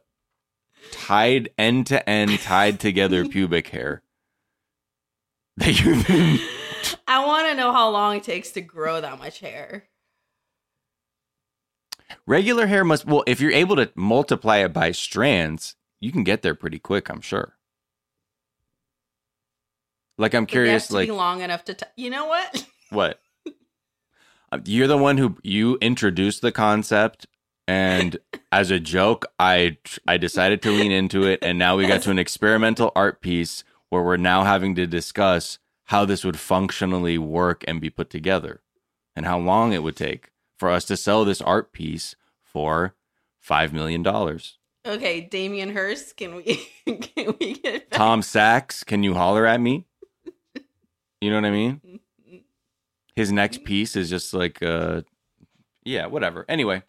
tied 0.92 1.50
end 1.58 1.86
to 1.86 2.08
end 2.08 2.38
tied 2.40 2.80
together 2.80 3.24
pubic 3.28 3.68
hair 3.68 4.02
that 5.56 5.80
you've 5.80 6.06
been 6.06 6.38
I 7.06 7.24
want 7.26 7.48
to 7.48 7.54
know 7.54 7.72
how 7.72 7.90
long 7.90 8.16
it 8.16 8.22
takes 8.22 8.52
to 8.52 8.60
grow 8.60 9.00
that 9.00 9.18
much 9.18 9.40
hair. 9.40 9.84
Regular 12.26 12.66
hair 12.66 12.84
must 12.84 13.04
well, 13.06 13.24
if 13.26 13.40
you're 13.40 13.52
able 13.52 13.76
to 13.76 13.90
multiply 13.94 14.58
it 14.58 14.72
by 14.72 14.92
strands, 14.92 15.76
you 16.00 16.12
can 16.12 16.24
get 16.24 16.42
there 16.42 16.54
pretty 16.54 16.78
quick, 16.78 17.08
I'm 17.08 17.20
sure. 17.20 17.56
Like 20.18 20.34
I'm 20.34 20.46
curious, 20.46 20.90
like 20.90 21.08
be 21.08 21.12
long 21.12 21.40
enough 21.40 21.64
to. 21.64 21.74
T- 21.74 21.86
you 21.96 22.10
know 22.10 22.26
what? 22.26 22.66
what? 22.90 23.20
Uh, 24.52 24.58
You're 24.64 24.88
the 24.88 24.98
one 24.98 25.16
who 25.16 25.36
you 25.44 25.78
introduced 25.80 26.42
the 26.42 26.50
concept, 26.50 27.24
and 27.70 28.16
as 28.50 28.72
a 28.72 28.80
joke, 28.80 29.26
I 29.38 29.76
I 30.04 30.16
decided 30.16 30.60
to 30.62 30.72
lean 30.72 30.90
into 30.90 31.22
it, 31.22 31.38
and 31.40 31.56
now 31.56 31.76
we 31.76 31.86
got 31.86 32.02
to 32.02 32.10
an 32.10 32.18
experimental 32.18 32.90
art 32.96 33.20
piece 33.20 33.62
where 33.90 34.02
we're 34.02 34.16
now 34.16 34.42
having 34.42 34.74
to 34.74 34.88
discuss 34.88 35.60
how 35.84 36.04
this 36.04 36.24
would 36.24 36.38
functionally 36.38 37.16
work 37.16 37.62
and 37.68 37.80
be 37.80 37.88
put 37.88 38.10
together, 38.10 38.62
and 39.14 39.24
how 39.24 39.38
long 39.38 39.72
it 39.72 39.84
would 39.84 39.94
take 39.94 40.32
for 40.58 40.68
us 40.68 40.84
to 40.86 40.96
sell 40.96 41.24
this 41.24 41.40
art 41.40 41.72
piece 41.72 42.16
for 42.42 42.96
five 43.38 43.72
million 43.72 44.02
dollars. 44.02 44.58
Okay, 44.84 45.20
Damien 45.20 45.70
Hirst, 45.70 46.16
can 46.16 46.34
we 46.34 46.66
can 46.86 47.36
we 47.38 47.52
get 47.54 47.88
back? 47.88 47.96
Tom 47.96 48.22
Sachs, 48.22 48.82
can 48.82 49.04
you 49.04 49.14
holler 49.14 49.46
at 49.46 49.60
me? 49.60 49.86
You 51.20 51.30
know 51.30 51.36
what 51.36 51.44
I 51.44 51.50
mean? 51.52 52.00
His 53.14 53.30
next 53.30 53.62
piece 53.62 53.94
is 53.94 54.10
just 54.10 54.34
like, 54.34 54.60
uh, 54.60 55.02
yeah, 55.84 56.06
whatever. 56.06 56.46
Anyway, 56.48 56.82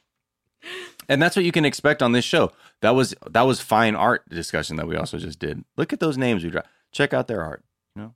and 1.09 1.21
that's 1.21 1.35
what 1.35 1.45
you 1.45 1.51
can 1.51 1.65
expect 1.65 2.01
on 2.01 2.11
this 2.11 2.25
show. 2.25 2.51
That 2.81 2.91
was 2.91 3.13
that 3.29 3.41
was 3.43 3.59
fine 3.59 3.95
art 3.95 4.27
discussion 4.29 4.75
that 4.77 4.87
we 4.87 4.95
also 4.95 5.17
just 5.17 5.39
did. 5.39 5.63
Look 5.77 5.93
at 5.93 5.99
those 5.99 6.17
names 6.17 6.43
we 6.43 6.49
dropped. 6.49 6.69
Check 6.91 7.13
out 7.13 7.27
their 7.27 7.41
art. 7.43 7.63
You 7.95 8.01
know, 8.03 8.15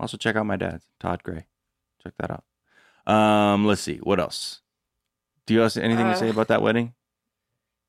also 0.00 0.16
check 0.16 0.36
out 0.36 0.46
my 0.46 0.56
dad's 0.56 0.86
Todd 1.00 1.22
Gray. 1.22 1.46
Check 2.02 2.14
that 2.18 2.30
out. 2.30 2.44
Um, 3.12 3.64
let's 3.66 3.80
see 3.82 3.98
what 3.98 4.18
else. 4.20 4.60
Do 5.46 5.54
you 5.54 5.60
have 5.60 5.76
anything 5.76 6.06
to 6.06 6.16
say 6.16 6.28
Uh, 6.28 6.32
about 6.32 6.48
that 6.48 6.62
wedding? 6.62 6.94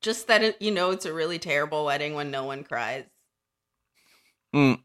Just 0.00 0.28
that 0.28 0.42
it, 0.42 0.62
you 0.62 0.70
know 0.70 0.92
it's 0.92 1.06
a 1.06 1.12
really 1.12 1.38
terrible 1.40 1.84
wedding 1.84 2.14
when 2.14 2.30
no 2.30 2.44
one 2.44 2.62
cries. 2.62 3.04
Mm, 4.54 4.80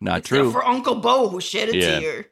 not 0.00 0.18
Except 0.18 0.28
true. 0.28 0.52
for 0.52 0.64
Uncle 0.64 0.96
Bo 0.96 1.28
who 1.28 1.40
shed 1.40 1.68
a 1.70 1.76
Yeah. 1.76 2.00
tear. 2.00 2.26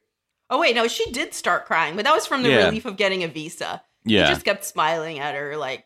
Oh 0.50 0.58
wait, 0.60 0.74
no, 0.74 0.88
she 0.88 1.10
did 1.10 1.32
start 1.34 1.64
crying, 1.66 1.96
but 1.96 2.04
that 2.04 2.14
was 2.14 2.26
from 2.26 2.42
the 2.42 2.50
Yeah. 2.50 2.66
relief 2.66 2.84
of 2.84 2.96
getting 2.96 3.22
a 3.24 3.28
visa. 3.28 3.82
Yeah, 4.04 4.28
He 4.28 4.34
just 4.34 4.44
kept 4.44 4.64
smiling 4.64 5.18
at 5.18 5.34
her 5.34 5.56
like, 5.56 5.84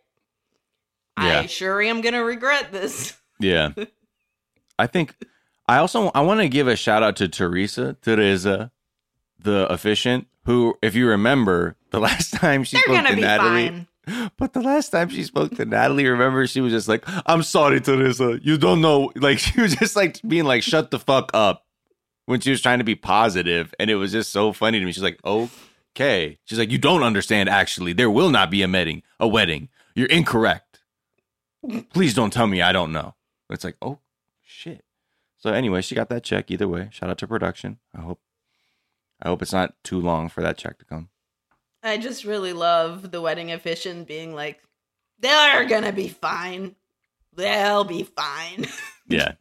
I 1.16 1.46
sure 1.46 1.80
am 1.82 2.00
gonna 2.00 2.24
regret 2.24 2.72
this. 2.72 3.16
Yeah. 3.40 3.70
I 4.78 4.86
think 4.86 5.16
I 5.66 5.78
also 5.78 6.12
I 6.14 6.20
want 6.20 6.40
to 6.40 6.48
give 6.48 6.68
a 6.68 6.76
shout 6.76 7.02
out 7.02 7.16
to 7.16 7.28
Teresa, 7.28 7.96
Teresa, 8.00 8.70
the 9.40 9.66
efficient, 9.68 10.28
who, 10.44 10.76
if 10.80 10.94
you 10.94 11.08
remember, 11.08 11.76
the 11.90 11.98
last 12.08 12.32
time 12.32 12.62
she 12.62 12.76
They're 12.76 13.02
spoke 13.02 13.14
be 13.16 13.20
Natalie, 13.20 13.68
fine. 14.06 14.30
but 14.38 14.52
the 14.52 14.60
last 14.60 14.90
time 14.90 15.08
she 15.08 15.24
spoke 15.24 15.56
to 15.56 15.64
Natalie, 15.64 16.06
remember, 16.06 16.46
she 16.46 16.60
was 16.60 16.72
just 16.72 16.88
like, 16.88 17.04
I'm 17.26 17.42
sorry, 17.42 17.80
Teresa. 17.80 18.38
You 18.42 18.56
don't 18.56 18.80
know. 18.80 19.10
Like, 19.16 19.38
she 19.40 19.60
was 19.60 19.74
just 19.74 19.96
like 19.96 20.20
being 20.26 20.44
like, 20.44 20.62
shut 20.62 20.90
the 20.90 20.98
fuck 20.98 21.30
up 21.34 21.64
when 22.26 22.40
she 22.40 22.50
was 22.50 22.60
trying 22.60 22.78
to 22.78 22.84
be 22.84 22.94
positive, 22.94 23.74
And 23.78 23.90
it 23.90 23.96
was 23.96 24.12
just 24.12 24.32
so 24.32 24.52
funny 24.52 24.78
to 24.78 24.84
me. 24.84 24.92
She's 24.92 25.02
like, 25.02 25.18
oh 25.24 25.50
okay. 25.94 26.38
She's 26.44 26.58
like, 26.58 26.70
you 26.70 26.78
don't 26.78 27.02
understand, 27.02 27.48
actually. 27.48 27.92
There 27.92 28.10
will 28.10 28.30
not 28.30 28.50
be 28.50 28.62
a 28.62 28.68
wedding. 28.68 29.02
A 29.20 29.28
wedding. 29.28 29.68
You're 29.94 30.08
incorrect. 30.08 30.80
Please 31.92 32.14
don't 32.14 32.32
tell 32.32 32.46
me 32.46 32.60
I 32.60 32.72
don't 32.72 32.92
know. 32.92 33.14
It's 33.50 33.64
like, 33.64 33.76
oh, 33.80 33.98
shit. 34.44 34.84
So 35.38 35.52
anyway, 35.52 35.82
she 35.82 35.94
got 35.94 36.08
that 36.08 36.24
check 36.24 36.50
either 36.50 36.66
way. 36.68 36.88
Shout 36.90 37.10
out 37.10 37.18
to 37.18 37.26
production. 37.26 37.78
I 37.94 38.00
hope 38.00 38.20
I 39.22 39.28
hope 39.28 39.42
it's 39.42 39.52
not 39.52 39.74
too 39.84 40.00
long 40.00 40.28
for 40.28 40.42
that 40.42 40.58
check 40.58 40.78
to 40.78 40.84
come. 40.84 41.08
I 41.82 41.98
just 41.98 42.24
really 42.24 42.52
love 42.52 43.10
the 43.10 43.20
wedding 43.20 43.52
officiant 43.52 44.08
being 44.08 44.34
like, 44.34 44.62
they're 45.18 45.66
gonna 45.66 45.92
be 45.92 46.08
fine. 46.08 46.76
They'll 47.34 47.84
be 47.84 48.02
fine. 48.04 48.66
Yeah. 49.06 49.32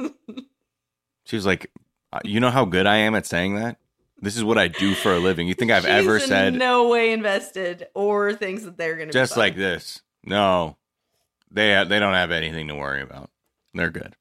she 1.24 1.38
was 1.38 1.46
like, 1.46 1.72
"Uh, 2.12 2.20
you 2.26 2.42
know 2.42 2.50
how 2.50 2.66
good 2.66 2.86
I 2.86 2.98
am 2.98 3.16
at 3.16 3.26
saying 3.26 3.56
that? 3.56 3.78
This 4.24 4.38
is 4.38 4.44
what 4.44 4.58
I 4.58 4.70
do 4.70 4.96
for 4.96 5.14
a 5.14 5.20
living. 5.20 5.50
You 5.50 5.54
think 5.54 5.70
I've 5.70 5.86
ever 5.86 6.18
said 6.18 6.54
no 6.54 6.88
way 6.88 7.12
invested 7.12 7.88
or 7.94 8.34
things 8.34 8.64
that 8.64 8.78
they're 8.78 8.96
gonna 8.96 9.12
just 9.12 9.36
be 9.36 9.40
like 9.42 9.58
this? 9.58 10.02
No. 10.24 10.78
They 11.52 11.76
ha- 11.76 11.84
they 11.84 12.00
don't 12.00 12.14
have 12.14 12.32
anything 12.32 12.70
to 12.70 12.76
worry 12.76 13.02
about. 13.02 13.30
They're 13.74 13.90
good. 13.90 14.16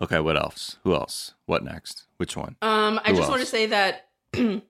Okay, 0.00 0.20
what 0.20 0.36
else? 0.36 0.76
Who 0.84 0.94
else? 0.94 1.34
What 1.46 1.64
next? 1.64 2.04
Which 2.16 2.36
one? 2.36 2.54
Um, 2.62 3.00
I 3.04 3.10
Who 3.10 3.16
just 3.16 3.28
want 3.28 3.40
to 3.40 3.46
say 3.46 3.66
that 3.66 4.08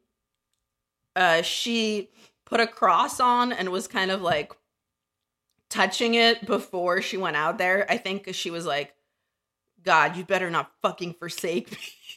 uh, 1.14 1.42
she 1.42 2.08
put 2.46 2.60
a 2.60 2.66
cross 2.66 3.20
on 3.20 3.52
and 3.52 3.68
was 3.68 3.86
kind 3.86 4.10
of 4.10 4.22
like 4.22 4.54
touching 5.68 6.14
it 6.14 6.46
before 6.46 7.02
she 7.02 7.18
went 7.18 7.36
out 7.36 7.58
there. 7.58 7.84
I 7.90 7.98
think 7.98 8.32
she 8.34 8.50
was 8.50 8.64
like, 8.64 8.94
God, 9.84 10.16
you 10.16 10.24
better 10.24 10.50
not 10.50 10.70
fucking 10.82 11.14
forsake 11.14 11.70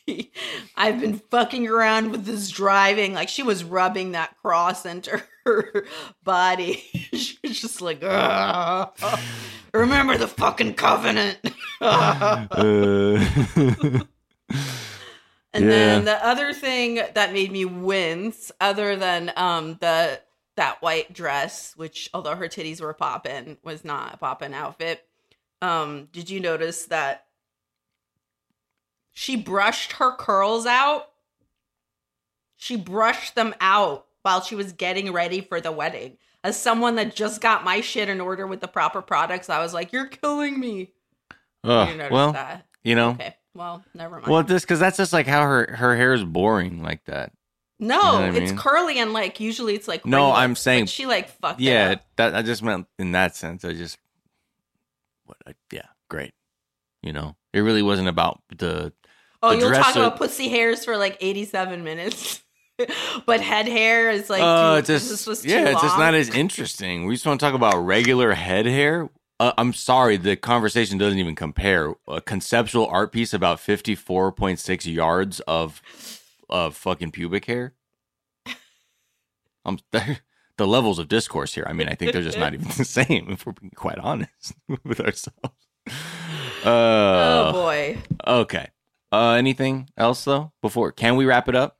me. 0.07 0.31
I've 0.75 0.99
been 0.99 1.19
fucking 1.19 1.67
around 1.67 2.11
with 2.11 2.25
this 2.25 2.49
driving. 2.49 3.13
Like 3.13 3.29
she 3.29 3.43
was 3.43 3.63
rubbing 3.63 4.11
that 4.11 4.37
cross 4.41 4.85
into 4.85 5.23
her 5.45 5.85
body. 6.23 6.73
she 7.13 7.37
was 7.43 7.59
just 7.61 7.81
like, 7.81 7.99
"Ugh. 8.03 8.89
remember 9.73 10.17
the 10.17 10.27
fucking 10.27 10.73
covenant. 10.75 11.37
Uh, 11.79 12.47
And 15.55 15.65
Yeah. 15.65 15.69
then 15.69 16.05
the 16.05 16.25
other 16.25 16.51
thing 16.53 16.95
that 17.13 17.31
made 17.33 17.51
me 17.51 17.63
wince, 17.65 18.51
other 18.59 18.95
than 18.95 19.31
um 19.35 19.77
the 19.81 20.19
that 20.55 20.81
white 20.81 21.13
dress, 21.13 21.73
which 21.75 22.09
although 22.13 22.35
her 22.35 22.47
titties 22.47 22.81
were 22.81 22.93
popping, 22.93 23.57
was 23.63 23.85
not 23.85 24.15
a 24.15 24.17
popping 24.17 24.53
outfit. 24.53 25.05
Um, 25.61 26.09
did 26.11 26.29
you 26.29 26.39
notice 26.39 26.85
that 26.87 27.25
she 29.13 29.35
brushed 29.35 29.93
her 29.93 30.15
curls 30.15 30.65
out? 30.65 31.09
She 32.55 32.75
brushed 32.75 33.35
them 33.35 33.53
out 33.61 34.05
while 34.21 34.41
she 34.41 34.55
was 34.55 34.71
getting 34.73 35.11
ready 35.11 35.41
for 35.41 35.59
the 35.61 35.71
wedding. 35.71 36.17
As 36.43 36.59
someone 36.59 36.95
that 36.95 37.15
just 37.15 37.39
got 37.41 37.63
my 37.63 37.81
shit 37.81 38.09
in 38.09 38.19
order 38.19 38.45
with 38.47 38.59
the 38.61 38.67
proper 38.67 39.01
products, 39.01 39.49
I 39.49 39.59
was 39.59 39.73
like, 39.73 39.93
"You're 39.93 40.07
killing 40.07 40.59
me." 40.59 40.91
ugh, 41.63 41.89
you 41.95 42.07
well, 42.11 42.33
that? 42.33 42.65
you 42.83 42.95
know, 42.95 43.11
Okay, 43.11 43.35
well, 43.53 43.83
never 43.93 44.15
mind. 44.17 44.27
well, 44.27 44.43
this 44.43 44.63
because 44.63 44.79
that's 44.79 44.97
just 44.97 45.13
like 45.13 45.25
how 45.27 45.41
her 45.41 45.73
her 45.75 45.95
hair 45.95 46.13
is 46.13 46.23
boring 46.25 46.83
like 46.83 47.05
that. 47.05 47.31
No, 47.79 47.95
You 47.97 48.01
know 48.01 48.17
I 48.19 48.27
it's 48.43 48.51
mean? 48.51 48.57
curly 48.57 48.99
and 48.99 49.13
like 49.13 49.39
usually 49.39 49.73
it's 49.75 49.87
like 49.87 50.05
No, 50.05 50.31
I'm 50.31 50.55
saying- 50.55 50.85
she 50.87 51.05
like 51.05 51.29
fucked 51.29 51.59
it 51.59 51.63
Yeah, 51.65 51.95
that 52.17 52.35
I 52.35 52.41
just 52.41 52.61
meant 52.61 52.87
in 52.99 53.11
that 53.13 53.35
sense. 53.35 53.63
I 53.65 53.73
just 53.73 53.97
what? 55.25 55.37
I, 55.47 55.53
yeah, 55.71 55.87
great. 56.09 56.33
You 57.01 57.13
know, 57.13 57.35
it 57.53 57.59
really 57.61 57.81
wasn't 57.81 58.07
about 58.09 58.41
the 58.55 58.93
Oh, 59.43 59.51
you'll 59.51 59.71
talk 59.71 59.95
about 59.95 60.17
pussy 60.17 60.47
hairs 60.49 60.85
for 60.85 60.97
like 60.97 61.17
87 61.19 61.83
minutes. 61.83 62.41
but 63.25 63.39
head 63.41 63.67
hair 63.67 64.09
is 64.09 64.29
like, 64.29 64.41
Uh, 64.41 64.73
too, 64.73 64.79
it's 64.79 64.87
just, 64.87 65.09
this 65.09 65.27
was 65.27 65.45
yeah, 65.45 65.69
it's 65.69 65.81
just 65.81 65.97
not 65.99 66.15
as 66.15 66.29
interesting. 66.29 67.05
We 67.05 67.13
just 67.13 67.25
want 67.25 67.39
to 67.39 67.45
talk 67.45 67.53
about 67.53 67.75
regular 67.85 68.33
head 68.33 68.65
hair. 68.65 69.09
Uh, 69.39 69.51
I'm 69.57 69.73
sorry, 69.73 70.17
the 70.17 70.35
conversation 70.35 70.97
doesn't 70.97 71.19
even 71.19 71.35
compare. 71.35 71.93
A 72.07 72.21
conceptual 72.21 72.87
art 72.87 73.11
piece 73.11 73.33
about 73.33 73.57
54.6 73.59 74.91
yards 74.93 75.39
of 75.41 75.81
of 76.49 76.75
fucking 76.75 77.11
pubic 77.11 77.45
hair. 77.45 77.73
I'm 79.65 79.79
the 79.91 80.67
levels 80.67 80.99
of 80.99 81.07
discourse 81.07 81.53
here. 81.53 81.65
I 81.67 81.73
mean, 81.73 81.87
I 81.89 81.95
think 81.95 82.13
they're 82.13 82.21
just 82.21 82.37
not 82.37 82.53
even 82.53 82.67
the 82.67 82.85
same. 82.85 83.27
If 83.29 83.45
we're 83.45 83.53
being 83.53 83.71
quite 83.75 83.97
honest 83.97 84.53
with 84.83 84.99
ourselves. 84.99 85.67
Oh 86.65 86.69
Uh, 86.69 87.51
boy. 87.51 87.97
okay. 88.25 88.67
Uh, 89.13 89.33
anything 89.33 89.89
else 89.95 90.23
though? 90.25 90.51
Before 90.61 90.91
can 90.91 91.15
we 91.15 91.25
wrap 91.25 91.47
it 91.47 91.55
up? 91.55 91.77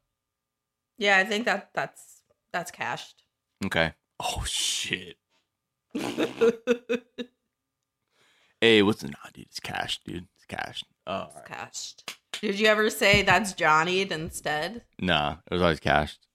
Yeah, 1.00 1.18
I 1.18 1.24
think 1.24 1.46
that 1.46 1.72
that's 1.74 2.22
that's 2.52 2.70
cashed. 2.72 3.24
Okay. 3.66 3.94
Oh 4.20 4.44
shit. 4.46 5.18
Hey, 8.62 8.82
what's 8.82 9.02
the 9.02 9.10
nah, 9.10 9.18
dude? 9.34 9.48
It's 9.48 9.60
cash, 9.60 10.00
dude. 10.06 10.26
It's 10.38 10.46
cash. 10.46 10.86
Oh, 11.06 11.28
It's 11.36 11.46
cashed. 11.46 12.16
Did 12.40 12.58
you 12.58 12.68
ever 12.68 12.90
say 12.90 13.22
that's 13.22 13.52
Johnny 13.52 14.10
instead? 14.10 14.86
nah, 15.02 15.36
it 15.52 15.54
was 15.54 15.62
always 15.62 15.82
cashed. 15.82 16.26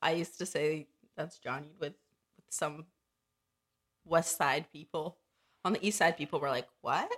I 0.00 0.12
used 0.12 0.38
to 0.38 0.46
say 0.46 0.86
that's 1.18 1.38
Johnny 1.38 1.74
with, 1.78 1.92
with 2.36 2.46
some 2.48 2.86
West 4.06 4.38
Side 4.38 4.72
people. 4.72 5.18
On 5.66 5.74
the 5.74 5.86
East 5.86 5.98
Side, 5.98 6.16
people 6.16 6.40
were 6.40 6.48
like, 6.48 6.68
"What? 6.80 7.10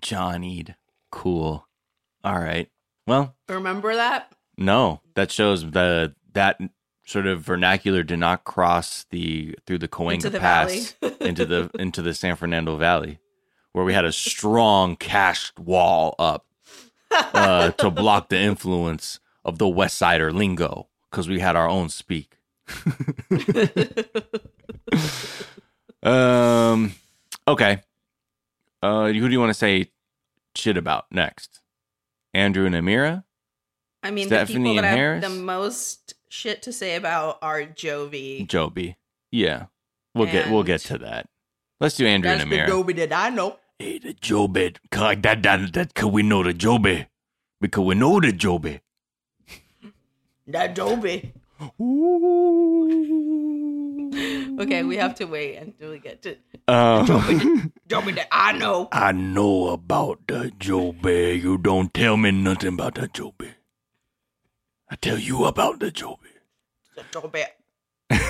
Johnny'd. 0.00 0.74
Cool. 1.10 1.66
All 2.24 2.38
right. 2.38 2.70
Well, 3.06 3.34
Remember 3.48 3.94
that?" 3.94 4.32
no, 4.56 5.00
that 5.14 5.30
shows 5.30 5.70
the 5.70 6.14
that 6.34 6.60
sort 7.06 7.26
of 7.26 7.40
vernacular 7.40 8.02
did 8.02 8.18
not 8.18 8.44
cross 8.44 9.06
the 9.10 9.56
through 9.66 9.78
the 9.78 9.88
Cahuenga 9.88 10.14
Into 10.14 10.30
the 10.30 10.40
Pass 10.40 10.94
into 11.20 11.46
the 11.46 11.70
into 11.78 12.02
the 12.02 12.12
San 12.14 12.36
Fernando 12.36 12.76
Valley, 12.76 13.18
where 13.72 13.84
we 13.84 13.94
had 13.94 14.04
a 14.04 14.12
strong 14.12 14.96
cashed 14.96 15.58
wall 15.58 16.14
up 16.18 16.44
uh, 17.10 17.70
to 17.72 17.90
block 17.90 18.28
the 18.28 18.38
influence 18.38 19.20
of 19.44 19.58
the 19.58 19.68
West 19.68 19.96
Sider 19.96 20.32
lingo 20.32 20.88
because 21.10 21.28
we 21.28 21.40
had 21.40 21.56
our 21.56 21.68
own 21.68 21.88
speak. 21.88 22.36
um. 26.02 26.94
Okay. 27.46 27.80
Uh, 28.82 29.06
who 29.06 29.26
do 29.26 29.30
you 29.30 29.40
want 29.40 29.50
to 29.50 29.54
say 29.54 29.90
shit 30.58 30.76
about 30.76 31.06
next? 31.10 31.60
Andrew 32.34 32.66
and 32.66 32.74
Amira. 32.74 33.24
I 34.02 34.10
mean, 34.10 34.26
Stephanie 34.26 34.54
the 34.54 34.58
people 34.58 34.70
and 34.70 34.78
that 34.78 34.88
have 34.88 34.98
Harris? 34.98 35.24
the 35.24 35.30
most 35.30 36.14
shit 36.28 36.62
to 36.62 36.72
say 36.72 36.96
about 36.96 37.38
are 37.42 37.62
Jovi. 37.62 38.46
Joby. 38.46 38.96
Yeah. 39.30 39.66
We'll 40.14 40.26
get 40.26 40.50
we'll 40.50 40.64
get 40.64 40.80
to 40.82 40.98
that. 40.98 41.28
Let's 41.80 41.96
do 41.96 42.06
Andrew 42.06 42.30
That's 42.30 42.42
and 42.42 42.50
the 42.50 42.56
Amira. 42.56 42.68
Jovi 42.68 42.96
that 42.96 43.12
I 43.12 43.30
know. 43.30 43.56
Hey, 43.78 43.98
the 43.98 44.12
Joby. 44.12 44.74
Like 44.96 45.22
that, 45.22 45.42
that, 45.44 45.72
that, 45.72 45.94
cause 45.94 46.10
we 46.10 46.22
know 46.22 46.42
the 46.42 46.52
Joby. 46.52 47.06
Because 47.60 47.84
we 47.84 47.94
know 47.94 48.20
the 48.20 48.32
Joby. 48.32 48.80
That 50.46 50.74
Jovi. 50.74 51.32
Okay, 54.58 54.82
we 54.82 54.96
have 54.96 55.14
to 55.16 55.24
wait 55.26 55.56
until 55.56 55.90
we 55.90 56.00
get 56.00 56.22
to 56.22 56.36
Um, 56.66 57.06
Jovi 57.88 58.14
that 58.16 58.26
I 58.32 58.52
know. 58.52 58.88
I 58.92 59.12
know 59.12 59.68
about 59.68 60.26
the 60.26 60.52
Joby. 60.58 61.40
You 61.42 61.58
don't 61.58 61.94
tell 61.94 62.16
me 62.16 62.32
nothing 62.32 62.74
about 62.74 62.96
the 62.96 63.06
Joby. 63.06 63.52
I 64.90 64.96
tell 64.96 65.18
you 65.18 65.44
about 65.44 65.78
the 65.78 65.92
Joby. 65.92 66.30
The 66.96 67.04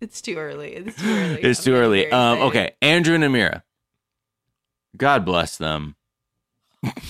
it's 0.00 0.20
too 0.20 0.36
early. 0.36 0.74
It's 0.74 1.00
too 1.00 1.08
early. 1.08 1.40
It's 1.42 1.60
I'm 1.60 1.64
too 1.64 1.74
early. 1.74 2.10
Um, 2.12 2.40
okay, 2.42 2.72
Andrew 2.82 3.14
and 3.14 3.24
Amira. 3.24 3.62
God 4.96 5.24
bless 5.24 5.56
them. 5.56 5.96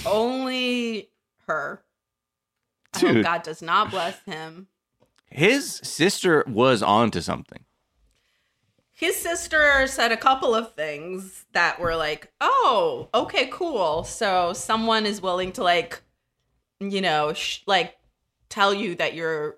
Only 0.07 1.11
her. 1.49 1.83
I 2.95 2.99
hope 3.01 3.25
God 3.25 3.43
does 3.43 3.61
not 3.61 3.91
bless 3.91 4.23
him. 4.23 4.69
His 5.29 5.81
sister 5.83 6.45
was 6.47 6.81
onto 6.81 7.21
something. 7.21 7.64
His 9.05 9.17
sister 9.17 9.87
said 9.87 10.13
a 10.13 10.17
couple 10.17 10.55
of 10.55 10.73
things 10.73 11.45
that 11.53 11.79
were 11.79 11.95
like, 11.95 12.33
"Oh, 12.41 13.11
okay, 13.13 13.49
cool." 13.53 14.03
So 14.05 14.55
someone 14.55 15.05
is 15.05 15.21
willing 15.21 15.53
to 15.53 15.63
like, 15.63 16.01
you 16.81 17.03
know, 17.03 17.35
sh- 17.35 17.61
like 17.67 17.97
tell 18.49 18.73
you 18.73 18.95
that 18.95 19.13
you're 19.13 19.57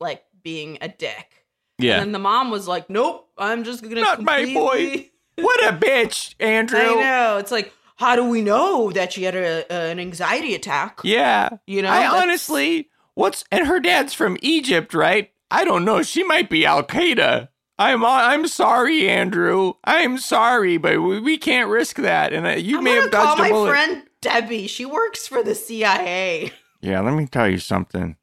like 0.00 0.24
being 0.42 0.78
a 0.80 0.88
dick. 0.88 1.44
Yeah. 1.78 1.96
And 1.96 2.04
then 2.04 2.12
the 2.12 2.18
mom 2.18 2.50
was 2.50 2.66
like, 2.66 2.88
"Nope, 2.88 3.28
I'm 3.36 3.64
just 3.64 3.82
gonna 3.82 4.00
Not 4.00 4.22
my 4.22 4.46
boy. 4.46 5.10
what 5.44 5.62
a 5.62 5.76
bitch, 5.76 6.34
Andrew. 6.40 6.78
I 6.78 6.94
know. 6.94 7.36
It's 7.36 7.52
like, 7.52 7.74
how 7.96 8.16
do 8.16 8.26
we 8.26 8.40
know 8.40 8.90
that 8.92 9.12
she 9.12 9.24
had 9.24 9.34
a, 9.34 9.70
an 9.70 10.00
anxiety 10.00 10.54
attack? 10.54 11.00
Yeah. 11.04 11.50
You 11.66 11.82
know, 11.82 11.90
I 11.90 12.22
honestly, 12.22 12.88
what's 13.12 13.44
and 13.52 13.66
her 13.66 13.78
dad's 13.78 14.14
from 14.14 14.38
Egypt, 14.40 14.94
right? 14.94 15.32
I 15.50 15.66
don't 15.66 15.84
know. 15.84 16.02
She 16.02 16.24
might 16.24 16.48
be 16.48 16.64
Al 16.64 16.82
Qaeda. 16.82 17.48
I'm 17.78 18.04
I'm 18.04 18.46
sorry, 18.46 19.08
Andrew. 19.08 19.74
I'm 19.84 20.18
sorry, 20.18 20.78
but 20.78 20.98
we, 21.00 21.20
we 21.20 21.36
can't 21.38 21.68
risk 21.68 21.96
that. 21.96 22.32
And 22.32 22.46
uh, 22.46 22.50
you 22.50 22.78
I'm 22.78 22.84
may 22.84 22.92
have 22.94 23.10
call 23.10 23.36
dodged 23.36 23.38
my 23.40 23.48
a 23.48 23.50
bullet. 23.50 23.70
friend 23.70 24.02
Debbie. 24.22 24.66
She 24.66 24.86
works 24.86 25.26
for 25.28 25.42
the 25.42 25.54
CIA. 25.54 26.52
Yeah, 26.80 27.00
let 27.00 27.14
me 27.14 27.26
tell 27.26 27.48
you 27.48 27.58
something. 27.58 28.16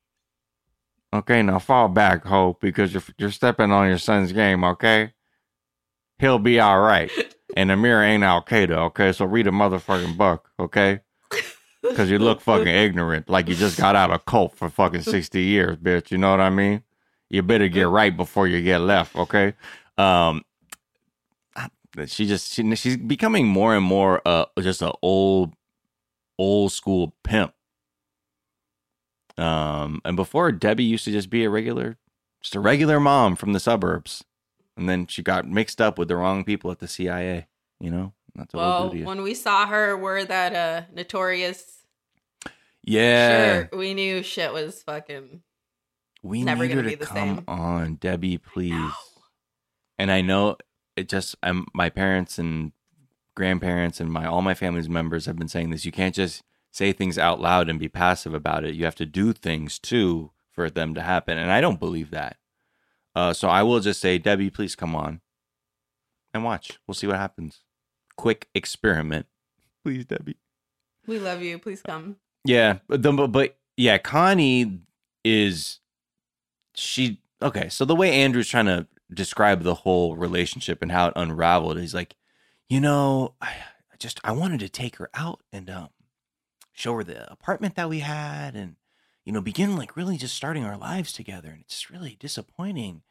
Okay, 1.13 1.43
now 1.43 1.59
fall 1.59 1.89
back, 1.89 2.25
Hope, 2.25 2.61
because 2.61 2.93
you're 2.93 3.03
you're 3.17 3.31
stepping 3.31 3.71
on 3.71 3.87
your 3.87 3.99
son's 3.99 4.31
game. 4.31 4.63
Okay, 4.63 5.13
he'll 6.19 6.39
be 6.39 6.59
all 6.59 6.79
right. 6.81 7.11
And 7.55 7.69
Amir 7.69 8.01
ain't 8.01 8.23
Al 8.23 8.41
Qaeda. 8.43 8.71
Okay, 8.87 9.11
so 9.11 9.25
read 9.25 9.45
a 9.45 9.51
motherfucking 9.51 10.17
book. 10.17 10.49
Okay, 10.59 11.01
because 11.83 12.09
you 12.09 12.17
look 12.17 12.41
fucking 12.41 12.65
ignorant, 12.65 13.29
like 13.29 13.47
you 13.47 13.53
just 13.53 13.77
got 13.77 13.95
out 13.95 14.09
of 14.09 14.25
cult 14.25 14.55
for 14.55 14.69
fucking 14.69 15.03
sixty 15.03 15.43
years, 15.43 15.77
bitch. 15.77 16.09
You 16.09 16.17
know 16.17 16.31
what 16.31 16.39
I 16.39 16.49
mean? 16.49 16.81
You 17.33 17.41
better 17.41 17.67
get 17.67 17.87
right 17.87 18.15
before 18.15 18.47
you 18.47 18.61
get 18.61 18.77
left. 18.81 19.15
Okay. 19.15 19.55
Um, 19.97 20.43
she 22.05 22.27
just 22.27 22.53
she, 22.53 22.75
she's 22.75 22.97
becoming 22.97 23.47
more 23.47 23.75
and 23.75 23.83
more 23.85 24.21
uh 24.25 24.45
just 24.59 24.81
a 24.83 24.93
old 25.01 25.53
old 26.37 26.71
school 26.71 27.13
pimp 27.23 27.53
um, 29.37 29.99
and 30.05 30.15
before 30.15 30.51
Debbie 30.51 30.83
used 30.83 31.05
to 31.05 31.11
just 31.11 31.29
be 31.31 31.43
a 31.43 31.49
regular, 31.49 31.97
just 32.41 32.53
a 32.55 32.59
regular 32.59 32.99
mom 32.99 33.35
from 33.35 33.53
the 33.53 33.59
suburbs, 33.59 34.23
and 34.77 34.87
then 34.87 35.07
she 35.07 35.23
got 35.23 35.47
mixed 35.47 35.81
up 35.81 35.97
with 35.97 36.07
the 36.09 36.15
wrong 36.15 36.43
people 36.43 36.69
at 36.69 36.77
the 36.77 36.87
CIA. 36.87 37.47
You 37.79 37.89
know, 37.89 38.13
Well, 38.53 38.81
we'll 38.81 38.89
do 38.89 38.93
to 38.93 38.99
you. 38.99 39.05
when 39.05 39.23
we 39.23 39.33
saw 39.33 39.65
her 39.65 39.97
wear 39.97 40.23
that 40.23 40.55
uh 40.55 40.81
notorious 40.93 41.79
Yeah, 42.83 43.29
shirt, 43.61 43.75
we 43.77 43.93
knew 43.95 44.21
shit 44.21 44.53
was 44.53 44.83
fucking. 44.83 45.41
We 46.23 46.43
never 46.43 46.65
need 46.65 46.71
her 46.75 46.83
be 46.83 46.95
to 46.95 47.05
come 47.05 47.15
same. 47.15 47.43
on, 47.47 47.95
Debbie, 47.95 48.37
please. 48.37 48.93
And 49.99 50.11
I 50.11 50.21
know 50.21 50.57
it 50.95 51.09
just 51.09 51.35
I'm 51.43 51.67
my 51.73 51.89
parents 51.89 52.39
and 52.39 52.71
grandparents 53.35 53.99
and 53.99 54.11
my 54.11 54.25
all 54.25 54.41
my 54.41 54.53
family's 54.53 54.89
members 54.89 55.25
have 55.25 55.37
been 55.37 55.47
saying 55.47 55.69
this. 55.69 55.85
You 55.85 55.91
can't 55.91 56.15
just 56.15 56.43
say 56.71 56.91
things 56.91 57.17
out 57.19 57.39
loud 57.39 57.69
and 57.69 57.79
be 57.79 57.89
passive 57.89 58.33
about 58.33 58.63
it. 58.63 58.73
You 58.73 58.85
have 58.85 58.95
to 58.95 59.05
do 59.05 59.33
things 59.33 59.77
too 59.77 60.31
for 60.51 60.69
them 60.69 60.93
to 60.95 61.01
happen. 61.01 61.37
And 61.37 61.51
I 61.51 61.61
don't 61.61 61.79
believe 61.79 62.09
that. 62.11 62.37
Uh, 63.15 63.33
so 63.33 63.47
I 63.47 63.61
will 63.61 63.79
just 63.79 64.01
say, 64.01 64.17
Debbie, 64.17 64.49
please 64.49 64.75
come 64.75 64.95
on 64.95 65.21
and 66.33 66.43
watch. 66.43 66.79
We'll 66.87 66.95
see 66.95 67.05
what 67.07 67.17
happens. 67.17 67.61
Quick 68.15 68.47
experiment, 68.55 69.27
please, 69.83 70.05
Debbie. 70.05 70.37
We 71.05 71.19
love 71.19 71.41
you. 71.43 71.59
Please 71.59 71.81
come. 71.81 72.17
Yeah, 72.45 72.79
but 72.87 73.03
the, 73.03 73.11
but, 73.11 73.27
but 73.31 73.57
yeah, 73.77 73.97
Connie 73.97 74.79
is 75.23 75.79
she 76.75 77.21
okay? 77.41 77.69
So 77.69 77.85
the 77.85 77.95
way 77.95 78.11
Andrew's 78.11 78.49
trying 78.49 78.65
to 78.65 78.87
describe 79.13 79.63
the 79.63 79.75
whole 79.75 80.15
relationship 80.15 80.81
and 80.81 80.91
how 80.91 81.07
it 81.07 81.13
unraveled, 81.15 81.79
he's 81.79 81.93
like, 81.93 82.15
you 82.69 82.79
know, 82.79 83.35
I, 83.41 83.49
I 83.91 83.97
just 83.99 84.19
I 84.23 84.31
wanted 84.31 84.59
to 84.61 84.69
take 84.69 84.97
her 84.97 85.09
out 85.13 85.41
and 85.51 85.69
um 85.69 85.89
show 86.73 86.95
her 86.95 87.03
the 87.03 87.31
apartment 87.31 87.75
that 87.75 87.89
we 87.89 87.99
had 87.99 88.55
and 88.55 88.75
you 89.23 89.31
know 89.31 89.41
begin 89.41 89.77
like 89.77 89.95
really 89.95 90.17
just 90.17 90.35
starting 90.35 90.65
our 90.65 90.75
lives 90.75 91.13
together 91.13 91.49
and 91.49 91.61
it's 91.61 91.89
really 91.89 92.17
disappointing 92.19 93.03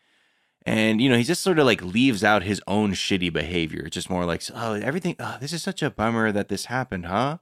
and 0.66 1.01
you 1.01 1.09
know 1.09 1.16
he 1.16 1.22
just 1.22 1.42
sort 1.42 1.59
of 1.59 1.64
like 1.64 1.81
leaves 1.81 2.25
out 2.25 2.42
his 2.42 2.61
own 2.66 2.92
shitty 2.92 3.33
behavior 3.33 3.85
it's 3.87 3.94
just 3.94 4.11
more 4.11 4.25
like 4.25 4.42
oh 4.55 4.75
everything 4.75 5.14
oh, 5.20 5.37
this 5.40 5.53
is 5.53 5.62
such 5.62 5.81
a 5.83 5.90
bummer 5.90 6.33
that 6.33 6.48
this 6.48 6.66
happened 6.66 7.07
huh 7.07 7.38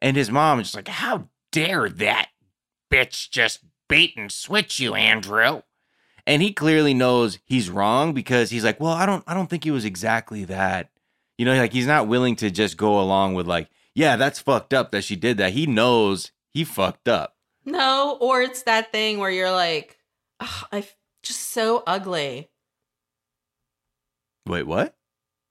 and 0.00 0.16
his 0.16 0.30
mom 0.30 0.58
is 0.58 0.68
just 0.68 0.76
like 0.76 0.88
how 0.88 1.28
dare 1.52 1.88
that 1.88 2.28
bitch 2.90 3.30
just 3.30 3.60
bait 3.88 4.14
and 4.16 4.30
switch 4.30 4.78
you 4.78 4.94
andrew 4.94 5.62
and 6.26 6.42
he 6.42 6.52
clearly 6.52 6.92
knows 6.94 7.38
he's 7.46 7.70
wrong 7.70 8.12
because 8.12 8.50
he's 8.50 8.64
like 8.64 8.78
well 8.80 8.92
i 8.92 9.06
don't 9.06 9.24
i 9.26 9.34
don't 9.34 9.48
think 9.48 9.64
he 9.64 9.70
was 9.70 9.84
exactly 9.84 10.44
that 10.44 10.90
you 11.38 11.44
know 11.44 11.54
like 11.54 11.72
he's 11.72 11.86
not 11.86 12.06
willing 12.06 12.36
to 12.36 12.50
just 12.50 12.76
go 12.76 13.00
along 13.00 13.34
with 13.34 13.46
like 13.46 13.68
yeah 13.94 14.16
that's 14.16 14.38
fucked 14.38 14.72
up 14.74 14.90
that 14.92 15.02
she 15.04 15.16
did 15.16 15.36
that 15.38 15.52
he 15.52 15.66
knows 15.66 16.30
he 16.50 16.64
fucked 16.64 17.08
up 17.08 17.36
No, 17.64 18.16
or 18.20 18.40
it's 18.42 18.62
that 18.62 18.92
thing 18.92 19.18
where 19.18 19.30
you're 19.30 19.50
like, 19.52 19.98
"I'm 20.72 20.84
just 21.22 21.50
so 21.50 21.82
ugly, 21.86 22.48
Wait, 24.46 24.66
what? 24.66 24.94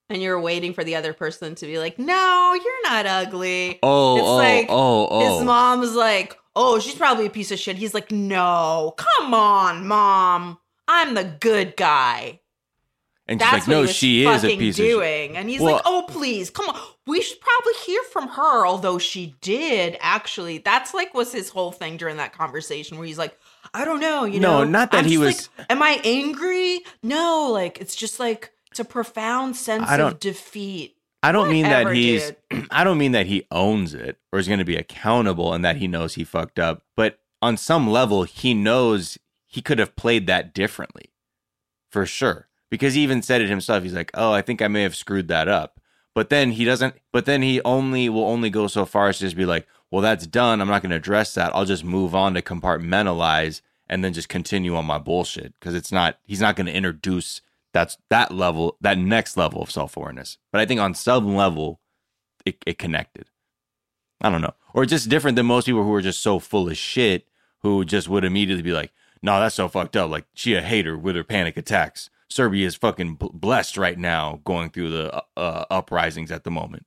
and 0.10 0.22
you're 0.22 0.40
waiting 0.40 0.74
for 0.74 0.84
the 0.86 0.96
other 0.96 1.14
person 1.14 1.54
to 1.56 1.66
be 1.66 1.78
like, 1.78 2.00
"No, 2.00 2.54
you're 2.56 2.84
not 2.84 3.06
ugly." 3.06 3.78
Oh, 3.84 4.18
It's 4.18 4.26
oh, 4.26 4.36
like 4.36 4.66
oh, 4.70 5.08
oh. 5.12 5.38
His 5.38 5.46
mom's 5.46 5.94
like, 5.96 6.38
"Oh, 6.58 6.80
she's 6.80 6.96
probably 6.96 7.26
a 7.28 7.30
piece 7.30 7.52
of 7.52 7.60
shit." 7.60 7.78
He's 7.78 7.94
like, 7.94 8.12
"No, 8.12 8.94
come 8.98 9.34
on, 9.34 9.88
mom, 9.88 10.58
I'm 10.88 11.14
the 11.14 11.24
good 11.24 11.76
guy." 11.78 12.42
and 13.30 13.42
she's 13.42 13.52
like, 13.52 13.68
no, 13.68 13.82
he 13.84 13.92
she 13.92 14.26
is 14.26 14.44
a 14.46 14.58
piece 14.58 14.80
of 14.80 14.86
shit. 14.86 15.32
And 15.36 15.50
he's 15.50 15.60
Well- 15.60 15.74
like, 15.76 15.82
"Oh, 15.86 16.06
please, 16.08 16.50
come 16.50 16.70
on. 16.70 16.80
We 17.06 17.22
should 17.22 17.40
probably 17.42 17.74
hear 17.86 18.02
from 18.04 18.30
her." 18.30 18.66
Although 18.66 18.98
she 19.00 19.36
did 19.42 19.98
actually. 20.00 20.60
That's 20.60 20.94
like 20.94 21.14
was 21.14 21.34
his 21.34 21.50
whole 21.50 21.72
thing 21.74 21.98
during 21.98 22.18
that 22.18 22.32
conversation 22.34 22.98
where 22.98 23.06
he's 23.06 23.18
like, 23.18 23.38
"I 23.74 23.84
don't 23.86 24.00
know, 24.00 24.24
you 24.24 24.40
No, 24.40 24.60
know, 24.60 24.64
not 24.70 24.92
that 24.92 25.00
I'm 25.00 25.06
he 25.06 25.18
was- 25.18 25.50
like, 25.58 25.70
Am 25.70 25.84
I 25.84 26.00
angry? 26.06 26.80
No, 27.04 27.50
like 27.52 27.80
it's 27.82 27.96
just 27.96 28.18
like 28.20 28.52
it's 28.72 28.80
a 28.80 28.86
profound 28.86 29.56
sense 29.58 29.90
of 29.92 30.20
defeat. 30.22 30.96
I 31.24 31.32
don't 31.32 31.50
mean 31.50 31.64
that 31.64 31.92
he's 31.92 32.32
I 32.72 32.84
don't 32.84 32.98
mean 32.98 33.12
that 33.14 33.28
he 33.28 33.48
owns 33.52 33.94
it 33.94 34.18
or 34.32 34.40
is 34.40 34.48
going 34.48 34.60
to 34.60 34.66
be 34.66 34.76
accountable 34.78 35.54
and 35.54 35.64
that 35.66 35.78
he 35.78 35.88
knows 35.88 36.16
he 36.16 36.24
fucked 36.24 36.60
up, 36.60 36.84
but 36.96 37.20
on 37.42 37.58
some 37.58 37.90
level 37.90 38.24
he 38.24 38.54
knows 38.54 39.18
he 39.46 39.62
could 39.62 39.80
have 39.80 39.96
played 39.96 40.28
that 40.28 40.54
differently. 40.54 41.12
For 41.90 42.06
sure. 42.06 42.48
Because 42.70 42.96
he 42.96 43.02
even 43.02 43.22
said 43.22 43.42
it 43.42 43.50
himself. 43.50 43.84
He's 43.84 43.94
like, 43.94 44.12
"Oh, 44.14 44.34
I 44.34 44.42
think 44.42 44.62
I 44.62 44.68
may 44.68 44.84
have 44.84 44.96
screwed 44.96 45.30
that 45.30 45.48
up." 45.48 45.80
But 46.14 46.30
then 46.30 46.52
he 46.52 46.66
doesn't 46.66 46.96
but 47.12 47.26
then 47.26 47.42
he 47.42 47.62
only 47.64 48.10
will 48.10 48.26
only 48.26 48.50
go 48.50 48.68
so 48.68 48.86
far 48.86 49.08
as 49.08 49.18
to 49.18 49.26
just 49.26 49.38
be 49.38 49.46
like, 49.46 49.68
"Well, 49.90 50.02
that's 50.02 50.28
done. 50.28 50.62
I'm 50.62 50.68
not 50.68 50.82
going 50.82 50.90
to 50.90 50.98
address 50.98 51.34
that. 51.36 51.56
I'll 51.56 51.66
just 51.66 51.84
move 51.84 52.14
on 52.14 52.34
to 52.34 52.42
compartmentalize 52.42 53.62
and 53.90 54.04
then 54.04 54.14
just 54.14 54.30
continue 54.30 54.76
on 54.76 54.86
my 54.86 54.98
bullshit 54.98 55.54
because 55.60 55.76
it's 55.76 55.92
not 55.92 56.20
he's 56.26 56.42
not 56.42 56.56
going 56.56 56.68
to 56.68 56.74
introduce 56.74 57.42
that's 57.74 57.98
that 58.10 58.32
level 58.32 58.78
that 58.82 58.98
next 58.98 59.38
level 59.38 59.62
of 59.62 59.70
self-awareness. 59.72 60.38
But 60.52 60.62
i 60.62 60.66
think 60.66 60.80
on 60.80 60.94
some 60.94 61.36
level 61.36 61.80
it, 62.46 62.58
it 62.66 62.78
connected. 62.78 63.30
I 64.22 64.30
don't 64.30 64.42
know. 64.42 64.54
Or 64.74 64.86
just 64.86 65.10
different 65.10 65.36
than 65.36 65.46
most 65.46 65.66
people 65.66 65.84
who 65.84 65.94
are 65.94 66.02
just 66.02 66.22
so 66.22 66.40
full 66.40 66.70
of 66.70 66.78
shit 66.78 67.28
who 67.62 67.84
just 67.86 68.08
would 68.10 68.24
immediately 68.24 68.64
be 68.64 68.74
like 68.74 68.92
no 69.22 69.40
that's 69.40 69.56
so 69.56 69.68
fucked 69.68 69.96
up. 69.98 70.10
Like 70.10 70.26
she 70.34 70.54
a 70.56 70.62
hater 70.62 70.98
with 70.98 71.16
her 71.16 71.24
panic 71.24 71.58
attacks. 71.58 72.10
Serbia 72.30 72.68
is 72.68 72.76
fucking 72.76 73.16
blessed 73.16 73.78
right 73.78 73.98
now 73.98 74.42
going 74.44 74.70
through 74.70 74.90
the 74.90 75.14
uh, 75.14 75.22
uh, 75.38 75.66
uprisings 75.72 76.30
at 76.32 76.44
the 76.44 76.52
moment. 76.52 76.86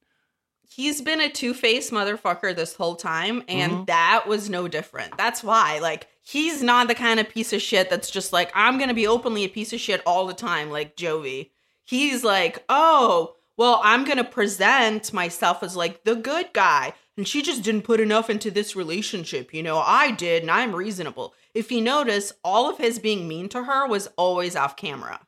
He's 0.68 1.02
been 1.02 1.20
a 1.20 1.28
two-faced 1.28 1.90
motherfucker 1.92 2.54
this 2.54 2.74
whole 2.74 2.94
time 2.94 3.42
and 3.48 3.72
Mm-hmm. 3.72 3.84
that 3.86 4.24
was 4.28 4.48
no 4.48 4.68
different. 4.68 5.16
That's 5.16 5.42
why 5.42 5.78
like 5.80 6.06
he's 6.22 6.62
not 6.62 6.88
the 6.88 6.94
kind 6.94 7.18
of 7.18 7.28
piece 7.28 7.52
of 7.52 7.62
shit 7.62 7.90
that's 7.90 8.10
just 8.10 8.32
like 8.32 8.50
i'm 8.54 8.78
gonna 8.78 8.94
be 8.94 9.06
openly 9.06 9.44
a 9.44 9.48
piece 9.48 9.72
of 9.72 9.80
shit 9.80 10.02
all 10.06 10.26
the 10.26 10.34
time 10.34 10.70
like 10.70 10.96
jovi. 10.96 11.50
He's 11.84 12.22
like 12.22 12.64
oh 12.68 13.34
well 13.56 13.80
i'm 13.82 14.04
gonna 14.04 14.24
present 14.24 15.12
myself 15.12 15.62
as 15.62 15.76
like 15.76 16.04
the 16.04 16.16
good 16.16 16.52
guy. 16.52 16.94
And 17.16 17.28
she 17.28 17.42
just 17.42 17.62
didn't 17.62 17.82
put 17.82 18.00
enough 18.00 18.30
into 18.30 18.50
this 18.50 18.76
relationship 18.76 19.52
you 19.52 19.62
know? 19.62 19.78
I 19.78 20.10
did 20.10 20.42
and 20.42 20.50
i'm 20.50 20.74
reasonable. 20.74 21.34
If 21.54 21.72
you 21.72 21.80
notice 21.80 22.32
all 22.44 22.70
of 22.70 22.78
his 22.78 22.98
being 22.98 23.26
mean 23.26 23.48
to 23.50 23.64
her 23.64 23.88
was 23.88 24.08
always 24.16 24.54
off 24.56 24.76
camera. 24.76 25.20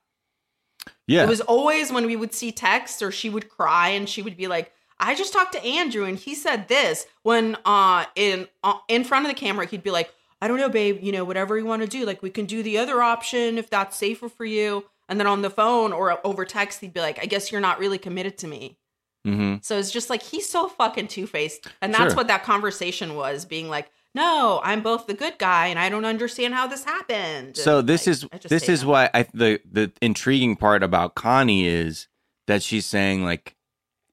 Yeah. 1.07 1.25
It 1.25 1.29
was 1.29 1.41
always 1.41 1.93
when 1.93 2.07
we 2.07 2.17
would 2.17 2.33
see 2.33 2.53
text 2.53 3.03
or 3.03 3.11
she 3.11 3.29
would 3.29 3.49
cry 3.49 3.89
and 3.89 4.09
she 4.09 4.23
would 4.23 4.37
be 4.37 4.47
like, 4.47 4.73
"I 4.99 5.15
just 5.15 5.33
talked 5.33 5.53
to 5.53 5.65
Andrew 5.65 6.05
and 6.05 6.19
he 6.19 6.35
said 6.35 6.69
this." 6.69 7.07
When 7.23 7.57
uh 7.65 8.07
in 8.15 8.49
uh, 8.63 8.79
in 8.89 9.05
front 9.05 9.27
of 9.27 9.31
the 9.31 9.39
camera, 9.39 9.67
he'd 9.67 9.83
be 9.83 9.91
like, 9.91 10.13
"I 10.43 10.49
don't 10.49 10.59
know, 10.59 10.69
babe. 10.69 10.99
You 11.01 11.13
know, 11.13 11.25
whatever 11.25 11.57
you 11.57 11.65
want 11.65 11.81
to 11.83 11.89
do. 11.89 12.05
Like 12.05 12.23
we 12.23 12.29
can 12.29 12.45
do 12.45 12.63
the 12.63 12.77
other 12.77 13.01
option 13.01 13.57
if 13.57 13.71
that's 13.71 13.97
safer 13.97 14.29
for 14.29 14.45
you." 14.45 14.85
And 15.09 15.19
then 15.19 15.27
on 15.27 15.43
the 15.43 15.51
phone 15.51 15.93
or 15.93 16.21
over 16.27 16.45
text, 16.45 16.81
he'd 16.81 16.93
be 16.93 17.01
like, 17.01 17.19
"I 17.23 17.27
guess 17.27 17.51
you're 17.51 17.61
not 17.61 17.79
really 17.79 17.99
committed 17.99 18.37
to 18.39 18.47
me." 18.49 18.77
mm-hmm. 19.27 19.57
So 19.63 19.79
it's 19.79 19.91
just 19.91 20.11
like 20.11 20.23
he's 20.23 20.49
so 20.49 20.69
fucking 20.69 21.09
two 21.09 21.27
faced, 21.27 21.67
and 21.81 21.95
that's 21.95 22.13
Sure. 22.13 22.17
what 22.17 22.27
that 22.29 22.43
conversation 22.43 23.15
was, 23.15 23.45
being 23.47 23.69
like. 23.71 23.91
No, 24.15 24.61
I'm 24.63 24.83
both 24.83 25.07
the 25.07 25.15
good 25.15 25.39
guy, 25.39 25.69
and 25.69 25.79
I 25.79 25.89
don't 25.89 26.05
understand 26.05 26.53
how 26.53 26.67
this 26.67 26.85
happened. 26.85 27.57
So 27.57 27.79
And, 27.79 27.89
this 27.89 28.07
like, 28.07 28.13
is 28.13 28.27
I 28.31 28.39
this 28.47 28.69
is 28.69 28.85
why 28.85 29.09
I 29.15 29.23
the 29.33 29.59
the 29.65 29.91
intriguing 30.03 30.55
part 30.55 30.83
about 30.83 31.15
Connie 31.15 31.67
is 31.67 32.09
that 32.47 32.63
she's 32.63 32.85
saying 32.85 33.25
like 33.25 33.57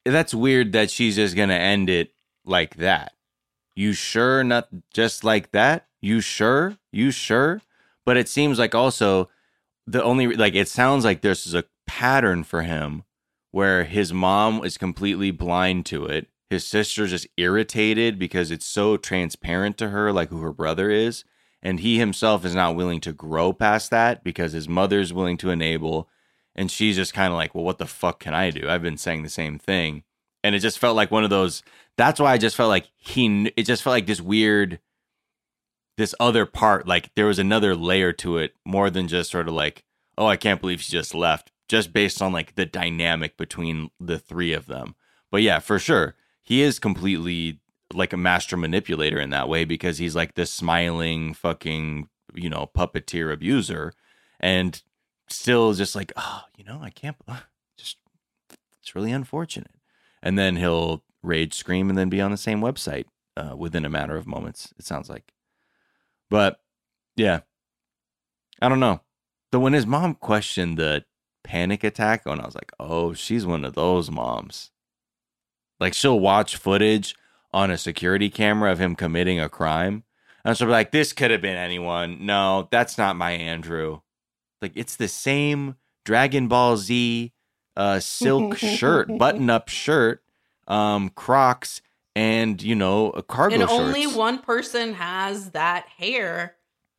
that's 0.06 0.32
weird 0.32 0.72
that 0.72 0.90
she's 0.90 1.16
just 1.16 1.36
gonna 1.36 1.52
end 1.52 1.90
it 1.90 2.14
like 2.46 2.76
that. 2.76 3.12
You 3.74 3.92
sure 3.92 4.42
not 4.42 4.68
just 4.94 5.22
like 5.22 5.50
that? 5.50 5.86
You 6.00 6.20
sure? 6.20 6.76
You 6.92 7.10
sure? 7.10 7.60
But 8.06 8.16
it 8.16 8.28
seems 8.28 8.58
like 8.58 8.74
also 8.74 9.28
the 9.86 10.02
only 10.02 10.28
like 10.28 10.54
it 10.54 10.68
sounds 10.68 11.04
like 11.04 11.20
this 11.20 11.46
is 11.46 11.54
a 11.54 11.64
pattern 11.86 12.44
for 12.44 12.62
him 12.62 13.04
where 13.50 13.84
his 13.84 14.12
mom 14.12 14.64
is 14.64 14.78
completely 14.78 15.30
blind 15.30 15.84
to 15.86 16.06
it. 16.06 16.28
His 16.48 16.66
sister's 16.66 17.10
just 17.10 17.28
irritated 17.36 18.18
because 18.18 18.50
it's 18.50 18.66
so 18.66 18.96
transparent 18.96 19.76
to 19.78 19.90
her, 19.90 20.12
like 20.12 20.30
who 20.30 20.40
her 20.40 20.52
brother 20.52 20.90
is. 20.90 21.24
And 21.62 21.80
he 21.80 21.98
himself 21.98 22.44
is 22.44 22.54
not 22.54 22.74
willing 22.74 23.00
to 23.02 23.12
grow 23.12 23.52
past 23.52 23.90
that 23.90 24.24
because 24.24 24.52
his 24.52 24.68
mother's 24.68 25.12
willing 25.12 25.36
to 25.38 25.50
enable. 25.50 26.08
And 26.54 26.70
she's 26.70 26.96
just 26.96 27.14
kind 27.14 27.32
of 27.32 27.36
like, 27.36 27.54
well, 27.54 27.64
what 27.64 27.78
the 27.78 27.86
fuck 27.86 28.18
can 28.18 28.34
I 28.34 28.50
do? 28.50 28.68
I've 28.68 28.82
been 28.82 28.96
saying 28.96 29.22
the 29.22 29.28
same 29.28 29.58
thing. 29.58 30.02
And 30.42 30.54
it 30.54 30.60
just 30.60 30.78
felt 30.78 30.96
like 30.96 31.10
one 31.10 31.22
of 31.22 31.30
those. 31.30 31.62
That's 31.96 32.18
why 32.18 32.32
I 32.32 32.38
just 32.38 32.56
felt 32.56 32.70
like 32.70 32.88
he, 32.96 33.52
it 33.56 33.64
just 33.64 33.82
felt 33.82 33.92
like 33.92 34.06
this 34.06 34.20
weird, 34.20 34.80
this 36.00 36.14
other 36.18 36.46
part. 36.46 36.88
Like 36.88 37.14
there 37.14 37.26
was 37.26 37.38
another 37.38 37.76
layer 37.76 38.10
to 38.14 38.38
it 38.38 38.54
more 38.64 38.88
than 38.88 39.06
just 39.06 39.30
sort 39.30 39.48
of 39.48 39.54
like, 39.54 39.84
oh, 40.16 40.26
I 40.26 40.36
can't 40.36 40.60
believe 40.60 40.80
she 40.80 40.92
just 40.92 41.14
left, 41.14 41.52
just 41.68 41.92
based 41.92 42.22
on 42.22 42.32
like 42.32 42.54
the 42.54 42.64
dynamic 42.64 43.36
between 43.36 43.90
the 44.00 44.18
three 44.18 44.54
of 44.54 44.66
them. 44.66 44.94
But 45.30 45.42
yeah, 45.42 45.58
for 45.58 45.78
sure, 45.78 46.16
he 46.42 46.62
is 46.62 46.78
completely 46.78 47.60
like 47.92 48.14
a 48.14 48.16
master 48.16 48.56
manipulator 48.56 49.20
in 49.20 49.28
that 49.30 49.48
way 49.48 49.66
because 49.66 49.98
he's 49.98 50.16
like 50.16 50.34
this 50.34 50.50
smiling 50.50 51.34
fucking, 51.34 52.08
you 52.34 52.48
know, 52.48 52.70
puppeteer 52.74 53.30
abuser 53.30 53.92
and 54.40 54.82
still 55.28 55.74
just 55.74 55.94
like, 55.94 56.14
oh, 56.16 56.44
you 56.56 56.64
know, 56.64 56.80
I 56.82 56.88
can't, 56.88 57.16
just, 57.76 57.98
it's 58.80 58.94
really 58.94 59.12
unfortunate. 59.12 59.74
And 60.22 60.38
then 60.38 60.56
he'll 60.56 61.04
rage 61.22 61.52
scream 61.52 61.90
and 61.90 61.98
then 61.98 62.08
be 62.08 62.22
on 62.22 62.30
the 62.30 62.38
same 62.38 62.62
website 62.62 63.04
uh, 63.36 63.54
within 63.54 63.84
a 63.84 63.90
matter 63.90 64.16
of 64.16 64.26
moments, 64.26 64.72
it 64.78 64.86
sounds 64.86 65.10
like. 65.10 65.34
But 66.30 66.60
yeah, 67.16 67.40
I 68.62 68.68
don't 68.68 68.80
know. 68.80 69.00
So 69.52 69.60
when 69.60 69.72
his 69.72 69.86
mom 69.86 70.14
questioned 70.14 70.78
the 70.78 71.04
panic 71.42 71.82
attack, 71.84 72.22
and 72.26 72.40
I 72.40 72.46
was 72.46 72.54
like, 72.54 72.72
oh, 72.78 73.12
she's 73.12 73.44
one 73.44 73.64
of 73.64 73.74
those 73.74 74.10
moms. 74.10 74.70
Like 75.80 75.94
she'll 75.94 76.20
watch 76.20 76.56
footage 76.56 77.16
on 77.52 77.70
a 77.70 77.78
security 77.78 78.30
camera 78.30 78.70
of 78.70 78.78
him 78.78 78.94
committing 78.94 79.40
a 79.40 79.48
crime. 79.48 80.04
And 80.44 80.56
she'll 80.56 80.68
be 80.68 80.72
like, 80.72 80.92
this 80.92 81.12
could 81.12 81.30
have 81.30 81.42
been 81.42 81.56
anyone. 81.56 82.24
No, 82.24 82.68
that's 82.70 82.96
not 82.96 83.16
my 83.16 83.32
Andrew. 83.32 84.00
Like 84.62 84.72
it's 84.74 84.96
the 84.96 85.08
same 85.08 85.76
Dragon 86.04 86.48
Ball 86.48 86.76
Z 86.76 87.32
uh, 87.76 88.00
silk 88.00 88.56
shirt, 88.58 89.16
button 89.18 89.50
up 89.50 89.68
shirt, 89.68 90.22
um, 90.68 91.08
Crocs, 91.10 91.80
and 92.16 92.60
you 92.62 92.74
know, 92.74 93.10
a 93.10 93.22
cargo 93.22 93.54
and 93.54 93.68
shorts. 93.68 93.72
only 93.84 94.06
one 94.06 94.38
person 94.38 94.94
has 94.94 95.50
that 95.50 95.86
hair 95.98 96.56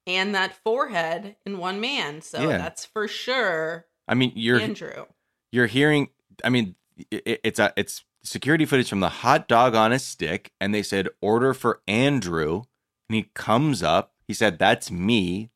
and 0.08 0.34
that 0.36 0.56
forehead 0.63 1.36
in 1.45 1.58
one 1.60 1.80
man 1.80 2.21
so 2.21 2.50
Yeah. 2.50 2.58
that's 2.58 2.86
for 2.86 3.08
sure 3.08 3.86
I 4.08 4.15
mean, 4.15 4.32
you're 4.36 4.60
andrew. 4.60 5.06
you're 5.52 5.67
hearing 5.67 6.10
i 6.43 6.50
mean 6.50 6.76
it, 7.12 7.39
it's 7.43 7.60
a 7.60 7.71
it's 7.78 8.04
security 8.24 8.65
footage 8.65 8.89
from 8.89 9.00
the 9.00 9.10
hot 9.10 9.47
dog 9.47 9.76
on 9.76 9.91
a 9.91 10.00
stick 10.00 10.52
and 10.60 10.74
they 10.74 10.84
said 10.84 11.08
order 11.21 11.54
for 11.54 11.82
andrew. 11.88 12.63
And 13.10 13.15
he 13.15 13.30
comes 13.36 13.84
up 13.84 14.13
he 14.28 14.34
said 14.34 14.58
that's 14.60 14.89
me. 14.89 15.50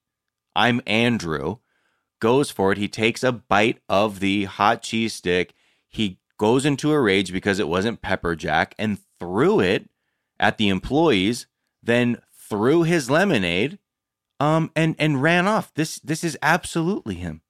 I'm 0.56 0.82
andrew. 0.86 1.58
Goes 2.22 2.50
for 2.52 2.72
it. 2.72 2.78
He 2.78 2.88
takes 2.88 3.24
a 3.24 3.32
bite 3.32 3.80
of 3.88 4.20
the 4.20 4.46
hot 4.46 4.82
cheese 4.82 5.14
stick. 5.14 5.54
He 5.88 6.20
goes 6.38 6.66
into 6.66 6.92
a 6.92 7.00
rage 7.00 7.32
because 7.32 7.58
it 7.60 7.68
wasn't 7.70 8.02
pepper 8.02 8.36
jack 8.36 8.76
and 8.78 8.98
threw 9.20 9.60
it 9.60 9.90
at 10.40 10.58
the 10.58 10.70
employees 10.70 11.48
then 11.82 12.18
threw 12.50 12.84
his 12.84 13.10
lemonade 13.10 13.80
um 14.40 14.72
and 14.76 14.96
and 15.00 15.22
ran 15.22 15.48
off 15.48 15.74
this 15.76 16.00
this 16.00 16.24
is 16.24 16.38
absolutely 16.42 17.16
him 17.16 17.42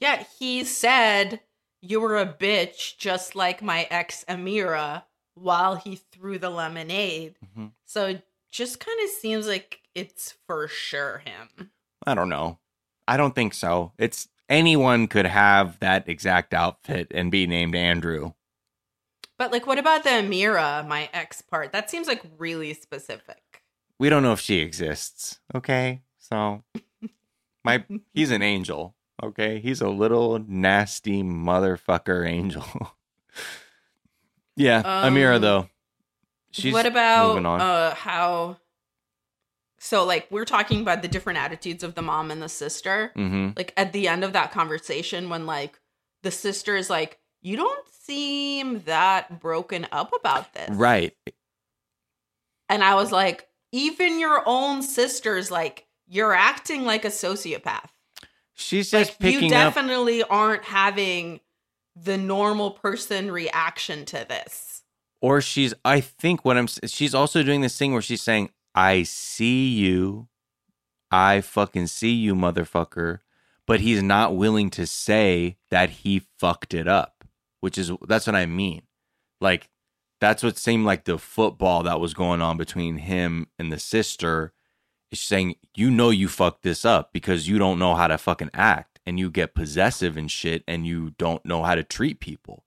yeah 0.00 0.24
he 0.38 0.64
said 0.64 1.40
you 1.82 2.00
were 2.00 2.18
a 2.18 2.26
bitch 2.26 2.96
just 2.96 3.34
like 3.36 3.62
my 3.62 3.86
ex 3.90 4.24
amira 4.28 5.02
while 5.34 5.76
he 5.76 5.96
threw 5.96 6.38
the 6.38 6.50
lemonade 6.50 7.34
Mhm. 7.56 7.72
so 7.84 8.06
it 8.06 8.26
just 8.50 8.80
kind 8.80 8.98
of 9.04 9.10
seems 9.10 9.46
like 9.46 9.80
it's 9.94 10.34
for 10.46 10.66
sure 10.68 11.18
him 11.24 11.70
I 12.06 12.14
don't 12.14 12.28
know. 12.28 12.58
I 13.08 13.16
don't 13.16 13.34
think 13.34 13.52
so. 13.52 13.92
It's 13.98 14.28
anyone 14.48 15.08
could 15.08 15.26
have 15.26 15.78
that 15.80 16.08
exact 16.08 16.54
outfit 16.54 17.08
and 17.12 17.32
be 17.32 17.46
named 17.48 17.74
Andrew. 17.74 18.32
But 19.38 19.52
like 19.52 19.66
what 19.66 19.78
about 19.78 20.04
the 20.04 20.10
amira 20.10 20.86
my 20.86 21.08
ex 21.12 21.42
part 21.42 21.72
that 21.72 21.90
seems 21.90 22.06
like 22.06 22.22
really 22.38 22.72
specific 22.74 23.56
we 23.98 24.08
don't 24.08 24.22
know 24.22 24.32
if 24.32 24.40
she 24.40 24.58
exists. 24.58 25.40
Okay, 25.54 26.02
so 26.18 26.62
my 27.64 27.84
he's 28.12 28.30
an 28.30 28.42
angel. 28.42 28.94
Okay, 29.22 29.58
he's 29.60 29.80
a 29.80 29.88
little 29.88 30.38
nasty 30.38 31.22
motherfucker 31.22 32.28
angel. 32.28 32.64
yeah, 34.56 34.82
Amira 34.82 35.36
Um, 35.36 35.42
though. 35.42 35.68
She's 36.50 36.72
what 36.72 36.86
about 36.86 37.44
on. 37.44 37.60
uh 37.60 37.94
how 37.94 38.56
so 39.78 40.04
like 40.04 40.26
we're 40.30 40.46
talking 40.46 40.80
about 40.80 41.02
the 41.02 41.08
different 41.08 41.38
attitudes 41.38 41.84
of 41.84 41.94
the 41.94 42.00
mom 42.00 42.30
and 42.30 42.40
the 42.40 42.48
sister 42.48 43.12
mm-hmm. 43.14 43.50
like 43.58 43.74
at 43.76 43.92
the 43.92 44.08
end 44.08 44.24
of 44.24 44.32
that 44.32 44.52
conversation 44.52 45.28
when 45.28 45.44
like 45.44 45.78
the 46.22 46.30
sister 46.30 46.74
is 46.74 46.88
like 46.88 47.18
you 47.42 47.56
don't 47.56 47.85
seem 48.06 48.82
that 48.86 49.40
broken 49.40 49.86
up 49.92 50.12
about 50.18 50.54
this. 50.54 50.70
Right. 50.70 51.14
and 52.68 52.82
i 52.82 52.94
was 52.94 53.12
like 53.12 53.48
even 53.72 54.18
your 54.18 54.42
own 54.46 54.82
sister's 54.82 55.50
like 55.50 55.86
you're 56.08 56.32
acting 56.32 56.84
like 56.84 57.04
a 57.04 57.08
sociopath. 57.08 57.88
She's 58.54 58.90
just 58.92 59.10
like 59.10 59.18
picking 59.18 59.38
up. 59.38 59.42
You 59.42 59.48
definitely 59.50 60.22
aren't 60.22 60.64
having 60.64 61.40
the 61.96 62.16
normal 62.16 62.70
person 62.70 63.30
reaction 63.30 64.04
to 64.06 64.24
this. 64.28 64.82
Or 65.20 65.40
she's 65.40 65.74
i 65.84 66.00
think 66.00 66.44
what 66.44 66.56
i'm 66.56 66.68
she's 66.68 67.14
also 67.14 67.42
doing 67.42 67.60
this 67.60 67.76
thing 67.76 67.92
where 67.92 68.02
she's 68.02 68.22
saying 68.22 68.50
i 68.74 69.02
see 69.02 69.68
you. 69.68 70.28
I 71.10 71.40
fucking 71.40 71.86
see 71.86 72.12
you 72.12 72.34
motherfucker. 72.34 73.20
But 73.66 73.80
he's 73.80 74.02
not 74.02 74.36
willing 74.36 74.70
to 74.70 74.86
say 74.86 75.56
that 75.70 75.90
he 75.90 76.22
fucked 76.38 76.72
it 76.72 76.86
up 76.86 77.15
which 77.66 77.78
is 77.78 77.90
that's 78.06 78.28
what 78.28 78.36
i 78.36 78.46
mean 78.46 78.82
like 79.40 79.68
that's 80.20 80.44
what 80.44 80.56
seemed 80.56 80.86
like 80.86 81.02
the 81.02 81.18
football 81.18 81.82
that 81.82 81.98
was 81.98 82.14
going 82.14 82.40
on 82.40 82.56
between 82.56 82.98
him 82.98 83.48
and 83.58 83.72
the 83.72 83.78
sister 83.80 84.52
is 85.10 85.18
saying 85.18 85.56
you 85.74 85.90
know 85.90 86.10
you 86.10 86.28
fucked 86.28 86.62
this 86.62 86.84
up 86.84 87.12
because 87.12 87.48
you 87.48 87.58
don't 87.58 87.80
know 87.80 87.96
how 87.96 88.06
to 88.06 88.16
fucking 88.16 88.50
act 88.54 89.00
and 89.04 89.18
you 89.18 89.28
get 89.28 89.52
possessive 89.52 90.16
and 90.16 90.30
shit 90.30 90.62
and 90.68 90.86
you 90.86 91.10
don't 91.18 91.44
know 91.44 91.64
how 91.64 91.74
to 91.74 91.82
treat 91.82 92.20
people 92.20 92.62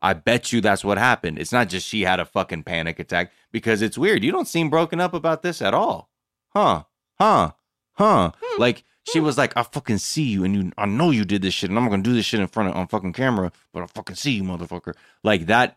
I 0.00 0.12
bet 0.14 0.52
you 0.52 0.60
that's 0.60 0.84
what 0.84 0.96
happened. 0.96 1.40
It's 1.40 1.50
not 1.50 1.68
just 1.68 1.84
she 1.84 2.02
had 2.02 2.20
a 2.20 2.24
fucking 2.24 2.62
panic 2.62 3.00
attack 3.00 3.32
because 3.50 3.82
it's 3.82 3.98
weird. 3.98 4.22
You 4.22 4.30
don't 4.30 4.46
seem 4.46 4.70
broken 4.70 5.00
up 5.00 5.12
about 5.12 5.42
this 5.42 5.60
at 5.60 5.74
all. 5.74 6.08
Huh? 6.50 6.84
Huh? 7.18 7.50
Huh? 7.94 8.30
Hmm. 8.40 8.60
Like 8.60 8.84
she 9.12 9.20
was 9.20 9.38
like, 9.38 9.56
I 9.56 9.62
fucking 9.62 9.98
see 9.98 10.24
you 10.24 10.44
and 10.44 10.54
you 10.54 10.72
I 10.76 10.86
know 10.86 11.10
you 11.10 11.24
did 11.24 11.42
this 11.42 11.54
shit 11.54 11.70
and 11.70 11.78
I'm 11.78 11.88
gonna 11.88 12.02
do 12.02 12.14
this 12.14 12.26
shit 12.26 12.40
in 12.40 12.46
front 12.46 12.70
of 12.70 12.76
on 12.76 12.88
fucking 12.88 13.12
camera, 13.12 13.52
but 13.72 13.82
I 13.82 13.86
fucking 13.86 14.16
see 14.16 14.32
you, 14.32 14.42
motherfucker. 14.42 14.94
Like 15.22 15.46
that 15.46 15.76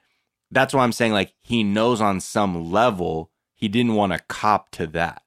that's 0.51 0.73
why 0.73 0.83
I'm 0.83 0.91
saying 0.91 1.13
like 1.13 1.33
he 1.41 1.63
knows 1.63 2.01
on 2.01 2.19
some 2.19 2.71
level 2.71 3.31
he 3.55 3.67
didn't 3.67 3.95
want 3.95 4.11
to 4.11 4.19
cop 4.19 4.71
to 4.71 4.87
that 4.87 5.21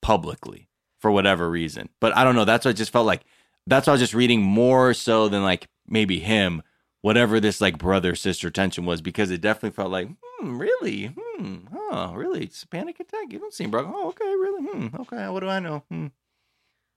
publicly 0.00 0.68
for 0.98 1.10
whatever 1.10 1.50
reason. 1.50 1.88
But 2.00 2.16
I 2.16 2.24
don't 2.24 2.36
know. 2.36 2.44
That's 2.44 2.64
what 2.64 2.70
I 2.70 2.74
just 2.74 2.92
felt 2.92 3.06
like. 3.06 3.22
That's 3.66 3.86
why 3.86 3.90
I 3.90 3.94
was 3.94 4.00
just 4.00 4.14
reading 4.14 4.40
more 4.40 4.94
so 4.94 5.28
than 5.28 5.42
like 5.42 5.68
maybe 5.88 6.20
him, 6.20 6.62
whatever 7.00 7.40
this 7.40 7.60
like 7.60 7.76
brother 7.76 8.14
sister 8.14 8.50
tension 8.50 8.84
was, 8.84 9.02
because 9.02 9.32
it 9.32 9.40
definitely 9.40 9.74
felt 9.74 9.90
like, 9.90 10.08
hmm, 10.22 10.58
really, 10.58 11.12
hmm, 11.16 11.56
huh, 11.72 12.12
really, 12.14 12.44
it's 12.44 12.62
a 12.62 12.68
panic 12.68 13.00
attack. 13.00 13.32
You 13.32 13.40
don't 13.40 13.52
seem 13.52 13.72
broken. 13.72 13.92
Oh, 13.94 14.08
okay, 14.10 14.24
really, 14.24 14.62
hmm, 14.62 14.96
okay. 15.00 15.28
What 15.28 15.40
do 15.40 15.48
I 15.48 15.58
know? 15.58 15.82
Hmm. 15.90 16.06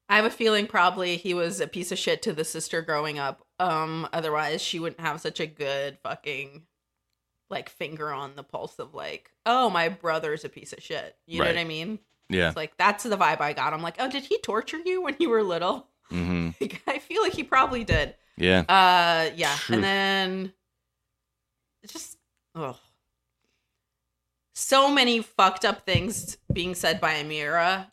I 0.09 0.15
have 0.15 0.25
a 0.25 0.31
feeling 0.31 0.65
probably 0.65 1.17
he 1.17 1.35
was 1.35 1.61
a 1.61 1.67
piece 1.67 1.91
of 1.91 1.99
shit 1.99 2.23
to 2.23 2.33
the 2.33 2.43
sister 2.43 2.81
growing 2.81 3.19
up. 3.19 3.43
Um, 3.59 4.09
otherwise 4.11 4.61
she 4.61 4.79
wouldn't 4.79 5.01
have 5.01 5.21
such 5.21 5.39
a 5.39 5.45
good 5.45 5.99
fucking 6.01 6.63
like 7.51 7.69
finger 7.69 8.11
on 8.11 8.35
the 8.35 8.43
pulse 8.43 8.79
of 8.79 8.95
like, 8.95 9.31
oh, 9.45 9.69
my 9.69 9.89
brother's 9.89 10.43
a 10.43 10.49
piece 10.49 10.73
of 10.73 10.81
shit. 10.81 11.15
You 11.27 11.39
know 11.39 11.45
what 11.45 11.57
I 11.57 11.63
mean? 11.63 11.99
Yeah. 12.29 12.47
It's 12.47 12.57
like 12.57 12.75
that's 12.77 13.03
the 13.03 13.17
vibe 13.17 13.39
I 13.39 13.53
got. 13.53 13.73
I'm 13.73 13.83
like, 13.83 13.97
oh, 13.99 14.09
did 14.09 14.23
he 14.23 14.39
torture 14.39 14.79
you 14.83 15.03
when 15.03 15.15
you 15.19 15.29
were 15.29 15.43
little? 15.43 15.87
Mm-hmm. 16.11 16.49
Like, 16.61 16.81
I 16.87 16.99
feel 16.99 17.21
like 17.21 17.33
he 17.33 17.43
probably 17.43 17.83
did. 17.83 18.15
Yeah. 18.35 18.61
Uh, 18.61 19.31
yeah, 19.35 19.55
True. 19.57 19.75
and 19.75 19.83
then 19.83 20.53
just 21.87 22.17
oh, 22.55 22.77
so 24.55 24.91
many 24.91 25.21
fucked 25.21 25.65
up 25.65 25.85
things 25.85 26.37
being 26.51 26.75
said 26.75 26.99
by 26.99 27.15
Amira 27.15 27.87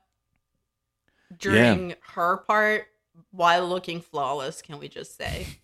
during 1.38 1.94
her 2.14 2.38
part 2.38 2.86
while 3.30 3.66
looking 3.66 4.00
flawless. 4.00 4.62
Can 4.62 4.78
we 4.78 4.88
just 4.88 5.16
say? 5.16 5.46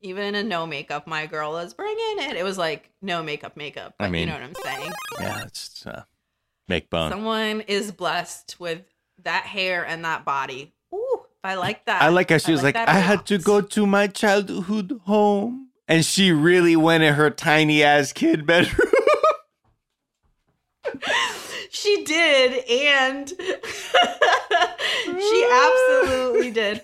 Even 0.00 0.34
in 0.34 0.48
no 0.48 0.66
makeup, 0.66 1.06
my 1.06 1.24
girl 1.26 1.56
is 1.58 1.72
bringing 1.72 2.18
it. 2.18 2.36
It 2.36 2.44
was 2.44 2.58
like 2.58 2.90
no 3.00 3.22
makeup, 3.22 3.56
makeup. 3.56 3.94
I 3.98 4.04
But 4.04 4.10
mean- 4.10 4.20
you 4.20 4.26
know 4.26 4.34
what 4.34 4.42
I'm 4.42 4.54
saying. 4.62 4.92
Yeah. 5.20 5.42
It's 5.44 5.86
uh, 5.86 6.02
make 6.68 6.90
bone. 6.90 7.10
Someone 7.10 7.62
is 7.62 7.90
blessed 7.90 8.56
with 8.60 8.82
that 9.22 9.44
hair 9.44 9.86
and 9.86 10.04
that 10.04 10.24
body. 10.26 10.74
Ooh, 10.92 11.20
I 11.42 11.54
like 11.54 11.86
that. 11.86 12.02
I 12.02 12.08
like 12.10 12.28
how 12.30 12.38
she 12.38 12.52
was 12.52 12.62
like, 12.62 12.74
that 12.74 12.88
I 12.88 12.98
a 12.98 13.00
had 13.00 13.24
to 13.26 13.38
go 13.38 13.60
to 13.62 13.86
my 13.86 14.06
childhood 14.06 15.00
home. 15.04 15.68
And 15.88 16.04
she 16.04 16.32
really 16.32 16.76
went 16.76 17.02
in 17.02 17.14
her 17.14 17.30
tiny 17.30 17.82
ass 17.82 18.12
kid 18.12 18.46
bedroom. 18.46 18.90
She 21.74 22.04
did, 22.04 22.64
and 22.70 23.28
she 25.04 25.48
absolutely 25.52 26.50
did. 26.52 26.82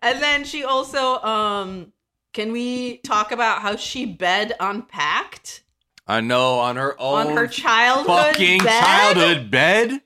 And 0.00 0.22
then 0.22 0.44
she 0.44 0.64
also, 0.64 1.18
um, 1.18 1.92
can 2.32 2.50
we 2.50 2.98
talk 2.98 3.32
about 3.32 3.60
how 3.60 3.76
she 3.76 4.06
bed 4.06 4.54
unpacked 4.58 5.62
I 6.06 6.22
know, 6.22 6.58
on 6.58 6.76
her 6.76 6.98
own 6.98 7.26
on 7.28 7.36
her 7.36 7.46
childhood 7.46 8.06
fucking 8.34 8.64
bed? 8.64 8.82
childhood 8.82 9.50
bed. 9.50 10.00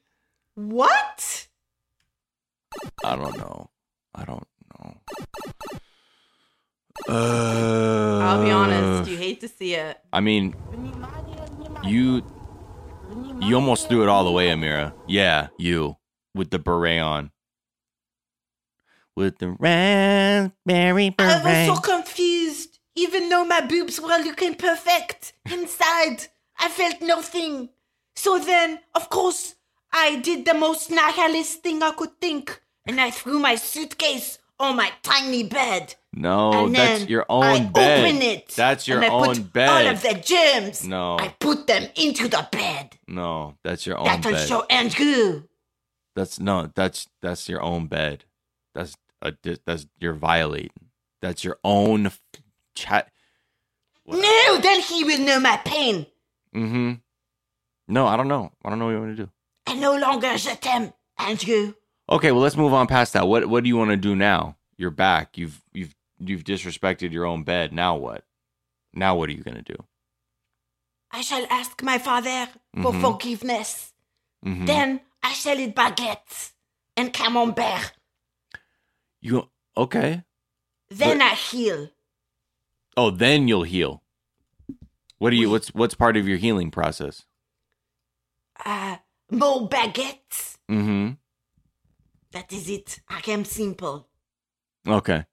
What? 0.57 1.47
I 3.05 3.15
don't 3.15 3.39
know. 3.39 3.71
I 4.17 4.25
don't 4.25 4.47
know. 4.81 4.97
Uh, 7.09 8.19
I'll 8.19 8.43
be 8.43 8.51
honest, 8.51 9.09
you 9.09 9.17
hate 9.17 9.41
to 9.43 9.49
see 9.49 9.75
it. 9.77 9.97
I 10.13 10.19
mean, 10.21 10.57
you 11.85 12.25
you 13.41 13.55
almost 13.55 13.89
threw 13.89 14.03
it 14.03 14.09
all 14.09 14.25
the 14.25 14.31
way, 14.31 14.49
Amira. 14.49 14.93
Yeah, 15.07 15.49
you 15.59 15.97
with 16.35 16.51
the 16.51 16.59
beret 16.59 17.01
on. 17.01 17.31
With 19.17 19.39
the 19.39 19.51
raspberry 19.51 21.11
beret. 21.11 21.45
I 21.45 21.67
was 21.67 21.77
so 21.77 21.83
confused. 21.83 22.79
Even 22.97 23.29
though 23.29 23.45
my 23.45 23.61
boobs 23.61 24.01
were 24.01 24.19
looking 24.19 24.55
perfect 24.55 25.33
inside, 25.51 26.29
I 26.59 26.69
felt 26.69 27.03
nothing. 27.03 27.71
So 28.15 28.39
then, 28.39 28.81
of 28.95 29.11
course, 29.11 29.57
I 29.93 30.17
did 30.17 30.45
the 30.45 30.55
most 30.55 30.91
nihilist 30.91 31.63
thing 31.63 31.83
I 31.83 31.93
could 31.93 32.21
think, 32.21 32.61
and 32.87 33.01
I 33.01 33.11
threw 33.11 33.39
my 33.39 33.57
suitcase 33.57 34.39
on 34.59 34.77
my 34.77 34.91
tiny 35.03 35.43
bed. 35.45 35.95
no, 36.13 36.67
and 36.67 36.75
that's 36.75 37.09
your 37.09 37.27
own 37.29 37.43
I 37.45 37.65
bed. 37.67 38.05
open 38.05 38.23
it. 38.23 38.49
That's 38.55 38.87
your 38.87 39.05
own 39.05 39.43
bed. 39.43 39.69
All 39.69 39.87
of 39.93 40.03
the 40.03 40.15
germs. 40.15 40.87
No. 40.87 41.19
I 41.19 41.29
put 41.41 41.67
them 41.67 41.89
into 41.97 42.29
the 42.29 42.47
bed. 42.51 42.97
no, 43.09 43.57
that's 43.65 43.87
your 43.87 43.99
own 43.99 44.05
that 44.07 44.25
will 44.25 44.33
bed. 44.33 44.49
show 44.49 44.63
Andrew. 44.71 45.45
That's 46.15 46.39
no, 46.39 46.71
that's 46.75 47.09
that's 47.21 47.49
your 47.49 47.63
own 47.63 47.87
bed. 47.89 48.25
That's 48.75 48.95
a 49.23 49.33
that's 49.67 49.87
you're 49.99 50.15
violating. 50.15 50.91
That's 51.21 51.43
your 51.43 51.59
own 51.65 52.11
chat. 52.77 53.11
No, 54.07 54.59
then 54.61 54.81
he 54.81 55.03
will 55.05 55.21
know 55.21 55.41
my 55.41 55.57
pain. 55.65 56.07
Mm-hmm. 56.55 56.93
No, 57.89 58.07
I 58.07 58.17
don't 58.17 58.29
know. 58.29 58.53
I 58.65 58.69
don't 58.71 58.79
know 58.79 58.85
what 58.87 58.93
you 58.93 59.01
want 59.01 59.17
to 59.17 59.25
do. 59.25 59.31
I 59.67 59.75
no 59.75 59.97
longer 59.97 60.37
je 60.37 60.55
t'aime, 60.57 60.93
Andrew. 61.19 61.75
Okay, 62.09 62.33
well 62.33 62.43
let's 62.43 62.57
move 62.57 62.73
on 62.75 62.87
past 62.87 63.13
that. 63.15 63.27
What 63.29 63.47
what 63.47 63.63
do 63.65 63.69
you 63.69 63.77
want 63.77 63.91
to 63.91 63.97
do 63.97 64.15
now? 64.15 64.57
You're 64.77 64.91
back. 64.91 65.39
You've 65.39 65.63
you've 65.73 65.95
you've 66.19 66.45
disrespected 66.45 67.13
your 67.13 67.25
own 67.25 67.43
bed. 67.45 67.73
Now 67.73 67.97
what? 67.97 68.25
Now 68.93 69.17
what 69.17 69.29
are 69.29 69.33
you 69.33 69.43
gonna 69.43 69.63
do? 69.63 69.77
I 71.11 71.21
shall 71.23 71.47
ask 71.49 71.83
my 71.83 71.99
father 71.99 72.49
for 72.83 72.93
Mhm. 72.93 73.01
forgiveness. 73.01 73.93
Mhm. 74.45 74.67
Then 74.67 75.01
I 75.23 75.33
shall 75.33 75.59
eat 75.59 75.75
baguettes 75.75 76.53
and 76.97 77.13
camembert. 77.13 77.93
You 79.21 79.49
okay? 79.77 80.25
Then 80.91 81.19
But- 81.19 81.27
I 81.33 81.35
heal. 81.35 81.91
Oh, 82.97 83.11
then 83.11 83.49
you'll 83.49 83.63
heal. 83.65 84.03
What 85.19 85.31
do 85.31 85.37
you? 85.37 85.49
What's 85.51 85.69
what's 85.75 85.95
part 85.95 86.17
of 86.17 86.29
your 86.29 86.37
healing 86.37 86.71
process? 86.71 87.25
Uh, 88.65 88.99
more 89.31 89.69
baguettes. 89.69 90.59
Mm-hmm. 90.71 91.13
That 92.35 92.53
is 92.53 92.69
it. 92.69 93.01
I 93.09 93.23
am 93.29 93.45
simple. 93.45 94.09
Okay. 94.87 95.25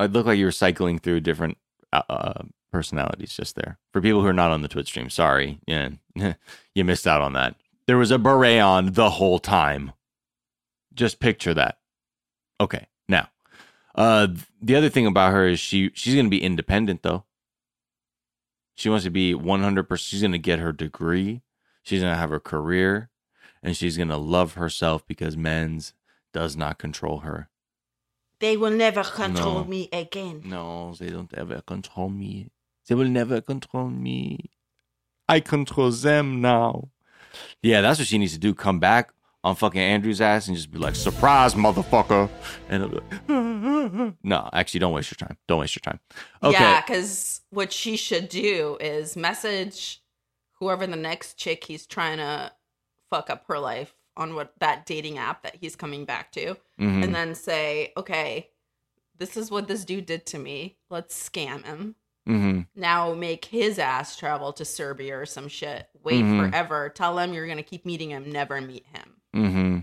It 0.00 0.12
looked 0.12 0.26
like 0.26 0.38
you 0.38 0.46
were 0.46 0.52
cycling 0.52 0.98
through 0.98 1.20
different 1.20 1.58
uh, 1.92 2.02
uh, 2.08 2.42
personalities 2.72 3.36
just 3.36 3.54
there. 3.54 3.78
For 3.92 4.00
people 4.00 4.22
who 4.22 4.26
are 4.26 4.32
not 4.32 4.50
on 4.50 4.62
the 4.62 4.68
Twitch 4.68 4.88
stream, 4.88 5.10
sorry, 5.10 5.60
yeah, 5.66 5.90
you 6.74 6.84
missed 6.84 7.06
out 7.06 7.20
on 7.20 7.34
that. 7.34 7.56
There 7.86 7.98
was 7.98 8.10
a 8.10 8.18
beret 8.18 8.60
on 8.60 8.94
the 8.94 9.10
whole 9.10 9.38
time. 9.38 9.92
Just 10.94 11.20
picture 11.20 11.52
that. 11.52 11.78
Okay, 12.58 12.86
now, 13.06 13.28
uh, 13.94 14.28
the 14.62 14.74
other 14.74 14.88
thing 14.88 15.06
about 15.06 15.32
her 15.32 15.46
is 15.46 15.60
she 15.60 15.90
she's 15.92 16.14
gonna 16.14 16.30
be 16.30 16.42
independent 16.42 17.02
though. 17.02 17.24
She 18.74 18.88
wants 18.88 19.04
to 19.04 19.10
be 19.10 19.34
one 19.34 19.62
hundred 19.62 19.84
percent. 19.84 20.08
She's 20.08 20.22
gonna 20.22 20.38
get 20.38 20.58
her 20.58 20.72
degree. 20.72 21.42
She's 21.82 22.00
gonna 22.00 22.16
have 22.16 22.32
a 22.32 22.40
career, 22.40 23.10
and 23.66 23.76
she's 23.76 23.98
gonna 23.98 24.16
love 24.16 24.54
herself 24.54 25.04
because 25.06 25.36
men's 25.36 25.92
does 26.32 26.56
not 26.56 26.78
control 26.78 27.18
her. 27.18 27.48
They 28.38 28.56
will 28.56 28.70
never 28.70 29.02
control 29.02 29.60
No. 29.60 29.64
me 29.64 29.88
again. 29.92 30.42
No, 30.44 30.94
they 30.98 31.10
don't 31.10 31.32
ever 31.34 31.60
control 31.62 32.08
me. 32.08 32.50
They 32.86 32.94
will 32.94 33.08
never 33.08 33.40
control 33.40 33.88
me. 33.88 34.50
I 35.28 35.40
control 35.40 35.90
them 35.90 36.40
now. 36.40 36.90
Yeah, 37.62 37.80
that's 37.80 37.98
what 37.98 38.06
she 38.08 38.18
needs 38.18 38.34
to 38.34 38.38
do. 38.38 38.54
Come 38.54 38.78
back 38.78 39.10
on 39.42 39.56
fucking 39.56 39.80
Andrew's 39.80 40.20
ass 40.20 40.46
and 40.46 40.56
just 40.56 40.70
be 40.70 40.78
like, 40.78 40.94
surprise, 40.94 41.54
motherfucker. 41.54 42.30
And 42.68 42.84
it'll 42.84 43.00
be 43.00 43.06
like, 43.32 44.14
no, 44.22 44.48
actually, 44.52 44.80
don't 44.80 44.92
waste 44.92 45.10
your 45.10 45.26
time. 45.28 45.36
Don't 45.48 45.60
waste 45.60 45.74
your 45.76 45.80
time. 45.92 46.00
Okay. 46.42 46.52
Yeah, 46.52 46.82
because 46.82 47.40
what 47.50 47.72
she 47.72 47.96
should 47.96 48.28
do 48.28 48.76
is 48.80 49.16
message 49.16 50.02
whoever 50.60 50.86
the 50.86 50.96
next 50.96 51.34
chick 51.38 51.64
he's 51.64 51.86
trying 51.86 52.18
to 52.18 52.52
fuck 53.10 53.30
up 53.30 53.44
her 53.48 53.58
life 53.58 53.94
on 54.16 54.34
what 54.34 54.52
that 54.60 54.86
dating 54.86 55.18
app 55.18 55.42
that 55.42 55.56
he's 55.60 55.76
coming 55.76 56.04
back 56.04 56.32
to, 56.32 56.56
Mhm. 56.80 57.04
and 57.04 57.14
then 57.14 57.34
say, 57.34 57.92
okay, 57.96 58.48
this 59.18 59.36
is 59.36 59.50
what 59.50 59.68
this 59.68 59.84
dude 59.84 60.06
did 60.06 60.24
to 60.26 60.38
me. 60.38 60.76
Let's 60.90 61.14
scam 61.28 61.64
him. 61.64 61.94
hmm 62.26 62.62
Now 62.74 63.14
make 63.14 63.44
his 63.44 63.78
ass 63.78 64.16
travel 64.16 64.52
to 64.54 64.64
Serbia 64.64 65.16
or 65.16 65.26
some 65.26 65.46
shit. 65.48 65.88
Wait 66.02 66.24
Mhm. 66.24 66.50
forever. 66.50 66.88
Tell 66.88 67.18
him 67.18 67.32
you're 67.32 67.46
gonna 67.46 67.62
keep 67.62 67.84
meeting 67.86 68.10
him. 68.10 68.30
Never 68.32 68.60
meet 68.60 68.84
him. 68.92 69.12
hmm 69.32 69.78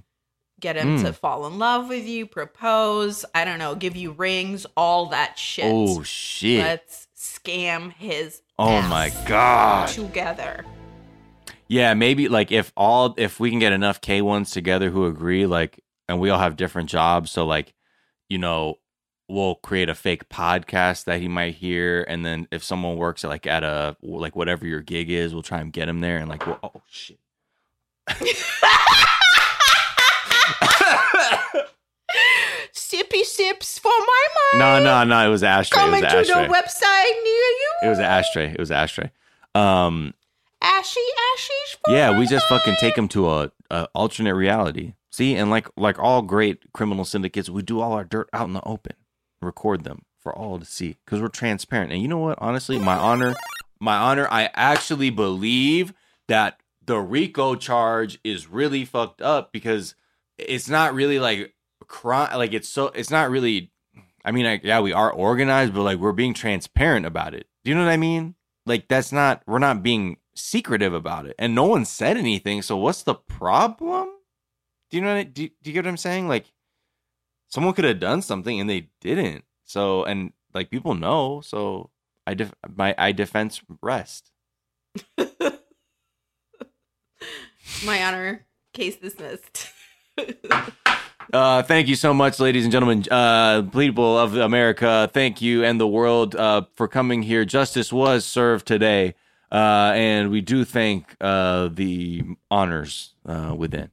Get 0.59 0.75
him 0.77 0.97
Mm. 0.97 1.03
to 1.03 1.13
fall 1.13 1.45
in 1.47 1.57
love 1.59 1.87
with 1.89 2.05
you. 2.05 2.25
Propose. 2.25 3.25
I 3.35 3.43
don't 3.45 3.59
know. 3.59 3.75
Give 3.75 3.95
you 3.95 4.11
rings. 4.11 4.65
All 4.77 5.07
that 5.07 5.37
shit. 5.39 5.65
Oh, 5.67 6.03
shit. 6.03 6.59
Let's 6.63 7.07
scam 7.17 7.91
his. 7.93 8.41
oh, 8.59 8.69
ass 8.69 8.89
my 8.89 9.09
God. 9.27 9.87
Together. 9.89 10.65
Yeah, 11.67 11.93
maybe 11.93 12.27
like 12.27 12.51
if 12.51 12.71
all 12.77 13.15
if 13.17 13.39
we 13.39 13.49
can 13.49 13.59
get 13.59 13.73
enough 13.73 14.01
K 14.01 14.21
ones 14.21 14.51
together 14.51 14.89
who 14.89 15.05
agree, 15.05 15.45
like, 15.45 15.79
and 16.07 16.19
we 16.19 16.29
all 16.29 16.39
have 16.39 16.55
different 16.55 16.89
jobs, 16.89 17.31
so 17.31 17.45
like, 17.45 17.73
you 18.29 18.37
know, 18.37 18.75
we'll 19.29 19.55
create 19.55 19.89
a 19.89 19.95
fake 19.95 20.29
podcast 20.29 21.05
that 21.05 21.19
he 21.21 21.27
might 21.27 21.55
hear, 21.55 22.03
and 22.07 22.25
then 22.25 22.47
if 22.51 22.63
someone 22.63 22.97
works 22.97 23.23
at 23.23 23.29
like 23.29 23.47
at 23.47 23.63
a 23.63 23.95
like 24.01 24.35
whatever 24.35 24.67
your 24.67 24.81
gig 24.81 25.09
is, 25.09 25.33
we'll 25.33 25.41
try 25.43 25.61
and 25.61 25.73
get 25.73 25.87
him 25.89 26.01
there, 26.01 26.17
and 26.17 26.29
like, 26.29 26.45
we'll, 26.45 26.59
oh 26.63 26.81
shit, 26.89 27.17
Sippy 32.73 33.23
sips 33.23 33.79
for 33.79 33.89
my 33.89 34.27
mom. 34.53 34.59
no, 34.59 34.83
no, 34.83 35.03
no, 35.03 35.25
it 35.25 35.29
was 35.29 35.43
ashtray, 35.43 35.83
it 35.83 35.91
was 35.91 36.01
to 36.01 36.07
ashtray, 36.07 36.47
the 36.47 36.53
website 36.53 37.23
near 37.23 37.33
you. 37.33 37.73
it 37.83 37.89
was 37.89 37.99
an 37.99 38.05
ashtray, 38.05 38.51
it 38.51 38.59
was 38.59 38.71
ashtray. 38.71 39.11
Um, 39.55 40.13
Ashy 40.63 40.99
ashes 41.33 41.77
for 41.83 41.93
yeah, 41.93 42.17
we 42.17 42.25
just 42.25 42.47
fucking 42.47 42.77
take 42.79 42.97
him 42.97 43.09
to 43.09 43.29
a, 43.29 43.51
a 43.69 43.87
alternate 43.93 44.35
reality. 44.35 44.93
See, 45.11 45.35
and 45.35 45.51
like 45.51 45.69
like 45.77 45.99
all 45.99 46.21
great 46.21 46.71
criminal 46.73 47.05
syndicates, 47.05 47.49
we 47.49 47.61
do 47.61 47.81
all 47.81 47.91
our 47.93 48.05
dirt 48.05 48.29
out 48.33 48.47
in 48.47 48.53
the 48.53 48.63
open, 48.63 48.95
record 49.41 49.83
them 49.83 50.05
for 50.19 50.33
all 50.33 50.57
to 50.57 50.65
see 50.65 50.97
because 51.05 51.21
we're 51.21 51.27
transparent. 51.27 51.91
And 51.91 52.01
you 52.01 52.07
know 52.07 52.17
what? 52.17 52.37
Honestly, 52.41 52.79
my 52.79 52.95
honor, 52.95 53.35
my 53.79 53.97
honor, 53.97 54.27
I 54.31 54.49
actually 54.53 55.09
believe 55.09 55.93
that 56.27 56.59
the 56.85 56.99
RICO 56.99 57.55
charge 57.55 58.19
is 58.23 58.47
really 58.47 58.85
fucked 58.85 59.21
up 59.21 59.51
because 59.51 59.95
it's 60.37 60.69
not 60.69 60.93
really 60.93 61.19
like 61.19 61.53
crime. 61.87 62.37
Like 62.37 62.53
it's 62.53 62.69
so 62.69 62.87
it's 62.87 63.11
not 63.11 63.29
really. 63.29 63.71
I 64.25 64.31
mean, 64.31 64.45
like, 64.45 64.63
yeah, 64.63 64.79
we 64.79 64.93
are 64.93 65.11
organized, 65.11 65.73
but 65.73 65.83
like 65.83 65.99
we're 65.99 66.13
being 66.13 66.33
transparent 66.33 67.05
about 67.05 67.33
it. 67.33 67.47
Do 67.65 67.71
you 67.71 67.75
know 67.75 67.83
what 67.83 67.91
I 67.91 67.97
mean? 67.97 68.35
Like 68.65 68.87
that's 68.87 69.11
not 69.11 69.43
we're 69.45 69.59
not 69.59 69.83
being 69.83 70.17
secretive 70.35 70.93
about 70.93 71.25
it, 71.25 71.35
and 71.39 71.55
no 71.55 71.65
one 71.65 71.85
said 71.85 72.17
anything. 72.17 72.61
So 72.61 72.77
what's 72.77 73.03
the 73.03 73.15
problem? 73.15 74.09
Do 74.89 74.97
you 74.97 75.03
know? 75.03 75.15
What, 75.15 75.33
do, 75.33 75.47
do 75.47 75.69
you 75.69 75.73
get 75.73 75.85
what 75.85 75.89
I'm 75.89 75.97
saying? 75.97 76.27
Like 76.27 76.51
someone 77.49 77.73
could 77.73 77.85
have 77.85 77.99
done 77.99 78.21
something 78.21 78.59
and 78.59 78.69
they 78.69 78.89
didn't. 79.01 79.45
So 79.63 80.03
and 80.03 80.33
like 80.53 80.69
people 80.69 80.95
know. 80.95 81.41
So 81.41 81.89
I 82.25 82.33
def- 82.33 82.55
my 82.75 82.95
I 82.97 83.11
defense 83.11 83.61
rest. 83.81 84.31
My 87.85 88.03
honor. 88.03 88.45
Case 88.73 88.95
dismissed. 88.97 89.67
Uh, 91.31 91.63
thank 91.63 91.87
you 91.87 91.95
so 91.95 92.13
much, 92.13 92.39
ladies 92.39 92.63
and 92.63 92.71
gentlemen, 92.71 93.03
uh, 93.09 93.63
people 93.63 94.19
of 94.19 94.35
America. 94.35 95.09
Thank 95.13 95.41
you 95.41 95.63
and 95.63 95.79
the 95.79 95.87
world 95.87 96.35
uh, 96.35 96.63
for 96.75 96.87
coming 96.87 97.23
here. 97.23 97.43
Justice 97.43 97.91
was 97.91 98.23
served 98.23 98.67
today, 98.67 99.15
uh, 99.53 99.91
and 99.95 100.31
we 100.31 100.41
do 100.41 100.65
thank 100.65 101.15
uh, 101.21 101.69
the 101.71 102.23
honors 102.49 103.13
uh, 103.25 103.53
within. 103.55 103.91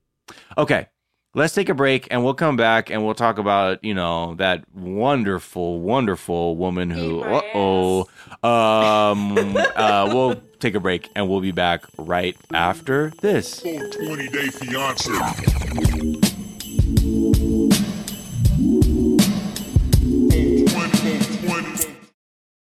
Okay, 0.56 0.86
let's 1.34 1.54
take 1.54 1.68
a 1.68 1.74
break, 1.74 2.08
and 2.10 2.24
we'll 2.24 2.34
come 2.34 2.56
back 2.56 2.90
and 2.90 3.04
we'll 3.04 3.14
talk 3.14 3.38
about 3.38 3.84
you 3.84 3.94
know 3.94 4.34
that 4.36 4.64
wonderful, 4.74 5.80
wonderful 5.80 6.56
woman 6.56 6.90
who. 6.90 7.20
Uh 7.22 7.42
oh. 7.54 8.00
Um. 8.42 9.56
uh. 9.76 10.10
We'll 10.12 10.40
take 10.58 10.74
a 10.74 10.80
break, 10.80 11.08
and 11.14 11.28
we'll 11.28 11.40
be 11.40 11.52
back 11.52 11.84
right 11.98 12.36
after 12.54 13.12
this. 13.20 13.60
20 13.60 14.28
Day 14.28 14.48
Fiance. 14.48 15.10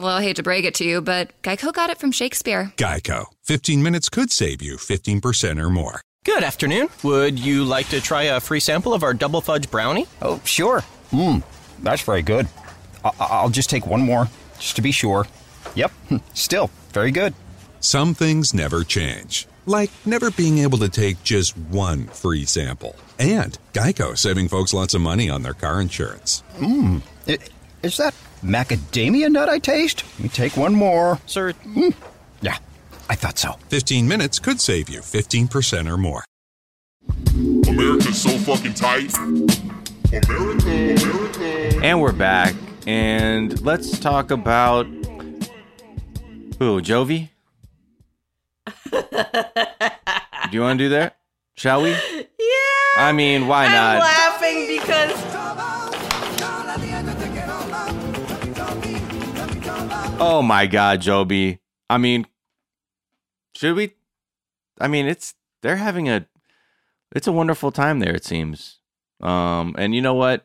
Well, 0.00 0.16
I 0.16 0.22
hate 0.22 0.36
to 0.36 0.42
break 0.42 0.64
it 0.64 0.72
to 0.76 0.84
you, 0.84 1.02
but 1.02 1.30
Geico 1.42 1.74
got 1.74 1.90
it 1.90 1.98
from 1.98 2.10
Shakespeare. 2.10 2.72
Geico. 2.78 3.26
15 3.44 3.82
minutes 3.82 4.08
could 4.08 4.32
save 4.32 4.62
you 4.62 4.76
15% 4.78 5.60
or 5.62 5.68
more. 5.68 6.00
Good 6.24 6.42
afternoon. 6.42 6.88
Would 7.02 7.38
you 7.38 7.64
like 7.64 7.88
to 7.90 8.00
try 8.00 8.22
a 8.22 8.40
free 8.40 8.60
sample 8.60 8.94
of 8.94 9.02
our 9.02 9.12
double 9.12 9.42
fudge 9.42 9.70
brownie? 9.70 10.06
Oh, 10.22 10.40
sure. 10.44 10.82
Mmm, 11.10 11.42
that's 11.82 12.00
very 12.00 12.22
good. 12.22 12.48
I- 13.04 13.10
I'll 13.20 13.50
just 13.50 13.68
take 13.68 13.86
one 13.86 14.00
more, 14.00 14.28
just 14.58 14.76
to 14.76 14.82
be 14.82 14.90
sure. 14.90 15.26
Yep, 15.74 15.90
hmm, 16.08 16.16
still 16.32 16.70
very 16.94 17.10
good. 17.10 17.34
Some 17.80 18.14
things 18.14 18.54
never 18.54 18.84
change, 18.84 19.46
like 19.66 19.90
never 20.06 20.30
being 20.30 20.58
able 20.60 20.78
to 20.78 20.88
take 20.88 21.22
just 21.24 21.58
one 21.58 22.06
free 22.06 22.46
sample. 22.46 22.96
And 23.18 23.58
Geico 23.74 24.16
saving 24.16 24.48
folks 24.48 24.72
lots 24.72 24.94
of 24.94 25.02
money 25.02 25.28
on 25.28 25.42
their 25.42 25.52
car 25.54 25.78
insurance. 25.80 26.42
Mmm, 26.56 27.02
is 27.82 27.96
that 27.96 28.14
macadamia 28.42 29.30
nut 29.30 29.48
I 29.48 29.58
taste? 29.58 30.04
Let 30.14 30.20
me 30.20 30.28
take 30.28 30.56
one 30.56 30.74
more. 30.74 31.18
Sir, 31.26 31.52
Mm. 31.52 31.94
Yeah, 32.42 32.56
I 33.08 33.14
thought 33.14 33.38
so. 33.38 33.52
15 33.68 34.06
minutes 34.08 34.38
could 34.38 34.60
save 34.60 34.88
you 34.88 35.00
15% 35.00 35.90
or 35.90 35.96
more. 35.96 36.24
America's 37.68 38.20
so 38.20 38.30
fucking 38.38 38.74
tight. 38.74 39.16
America, 40.12 40.68
America. 40.68 41.80
And 41.82 42.00
we're 42.00 42.12
back, 42.12 42.54
and 42.86 43.60
let's 43.62 43.98
talk 43.98 44.30
about 44.30 44.86
who 46.58 46.80
Jovi. 46.82 47.28
do 48.90 48.96
you 50.52 50.60
want 50.60 50.78
to 50.78 50.84
do 50.84 50.88
that? 50.90 51.16
Shall 51.56 51.82
we? 51.82 51.90
Yeah. 51.90 52.26
I 52.96 53.12
mean, 53.14 53.46
why 53.46 53.66
I'm 53.66 53.72
not? 53.72 53.98
laughing 54.00 54.66
because 54.66 55.29
Oh 60.22 60.42
my 60.42 60.66
God, 60.66 61.00
Joby. 61.00 61.60
I 61.88 61.96
mean, 61.96 62.26
should 63.56 63.74
we? 63.74 63.92
I 64.78 64.86
mean, 64.86 65.06
it's 65.06 65.32
they're 65.62 65.76
having 65.76 66.10
a 66.10 66.26
it's 67.16 67.26
a 67.26 67.32
wonderful 67.32 67.72
time 67.72 68.00
there. 68.00 68.14
It 68.14 68.26
seems. 68.26 68.80
Um, 69.22 69.74
and 69.78 69.94
you 69.94 70.02
know 70.02 70.12
what? 70.12 70.44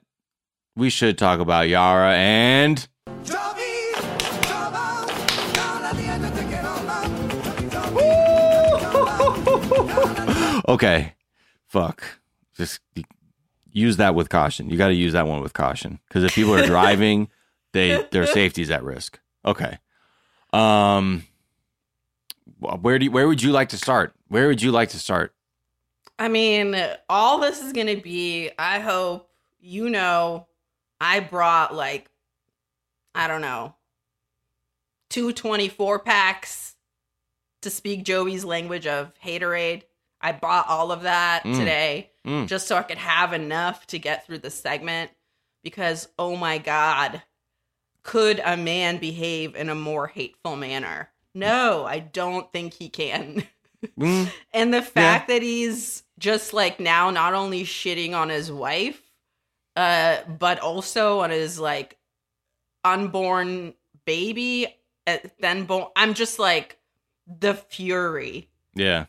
We 0.77 0.89
should 0.89 1.17
talk 1.17 1.41
about 1.41 1.67
Yara 1.67 2.15
and. 2.15 2.87
okay, 10.69 11.15
fuck. 11.67 12.01
Just 12.55 12.79
use 13.73 13.97
that 13.97 14.15
with 14.15 14.29
caution. 14.29 14.69
You 14.69 14.77
got 14.77 14.87
to 14.87 14.93
use 14.93 15.11
that 15.11 15.27
one 15.27 15.41
with 15.41 15.51
caution 15.51 15.99
because 16.07 16.23
if 16.23 16.33
people 16.33 16.55
are 16.55 16.65
driving, 16.65 17.27
they 17.73 18.07
their 18.11 18.25
safety's 18.39 18.71
at 18.71 18.81
risk. 18.81 19.19
Okay. 19.45 19.77
Um. 20.53 21.23
Where 22.59 22.97
do 22.97 23.05
you, 23.05 23.11
where 23.11 23.27
would 23.27 23.41
you 23.43 23.51
like 23.51 23.69
to 23.69 23.77
start? 23.77 24.13
Where 24.27 24.47
would 24.47 24.61
you 24.61 24.71
like 24.71 24.89
to 24.89 24.99
start? 24.99 25.33
I 26.17 26.29
mean, 26.29 26.75
all 27.09 27.39
this 27.39 27.61
is 27.61 27.73
going 27.73 27.87
to 27.93 28.01
be, 28.01 28.49
I 28.57 28.79
hope 28.79 29.29
you 29.59 29.89
know 29.89 30.47
I 31.01 31.19
brought 31.19 31.75
like, 31.75 32.09
I 33.13 33.27
don't 33.27 33.41
know, 33.41 33.75
two 35.09 35.33
24 35.33 35.99
packs 35.99 36.75
to 37.61 37.69
speak 37.69 38.03
Joey's 38.05 38.45
language 38.45 38.87
of 38.87 39.11
haterade. 39.23 39.83
I 40.21 40.31
bought 40.31 40.67
all 40.69 40.91
of 40.91 41.01
that 41.03 41.43
Mm. 41.43 41.57
today 41.57 42.11
Mm. 42.25 42.47
just 42.47 42.67
so 42.67 42.77
I 42.77 42.83
could 42.83 42.97
have 42.97 43.33
enough 43.33 43.85
to 43.87 43.99
get 43.99 44.25
through 44.25 44.39
the 44.39 44.49
segment 44.49 45.11
because, 45.61 46.07
oh 46.17 46.35
my 46.35 46.57
God, 46.57 47.21
could 48.05 48.39
a 48.45 48.55
man 48.55 48.99
behave 48.99 49.55
in 49.55 49.67
a 49.67 49.75
more 49.75 50.05
hateful 50.07 50.55
manner? 50.55 51.09
No, 51.33 51.85
I 51.85 51.99
don't 51.99 52.49
think 52.53 52.73
he 52.73 52.87
can. 52.87 53.43
Mm. 53.99 54.31
And 54.53 54.73
the 54.73 54.81
fact 54.81 55.27
that 55.27 55.41
he's 55.41 56.03
just 56.17 56.53
like 56.53 56.79
now 56.79 57.09
not 57.09 57.33
only 57.33 57.63
shitting 57.63 58.13
on 58.13 58.29
his 58.29 58.51
wife, 58.51 59.01
uh, 59.75 60.19
but 60.39 60.59
also 60.59 61.19
on 61.19 61.29
his 61.31 61.59
like 61.59 61.97
unborn 62.83 63.73
baby, 64.05 64.67
uh, 65.07 65.17
then 65.39 65.65
born. 65.65 65.87
I'm 65.95 66.13
just 66.13 66.39
like 66.39 66.77
the 67.27 67.55
fury. 67.55 68.49
Yeah. 68.75 69.05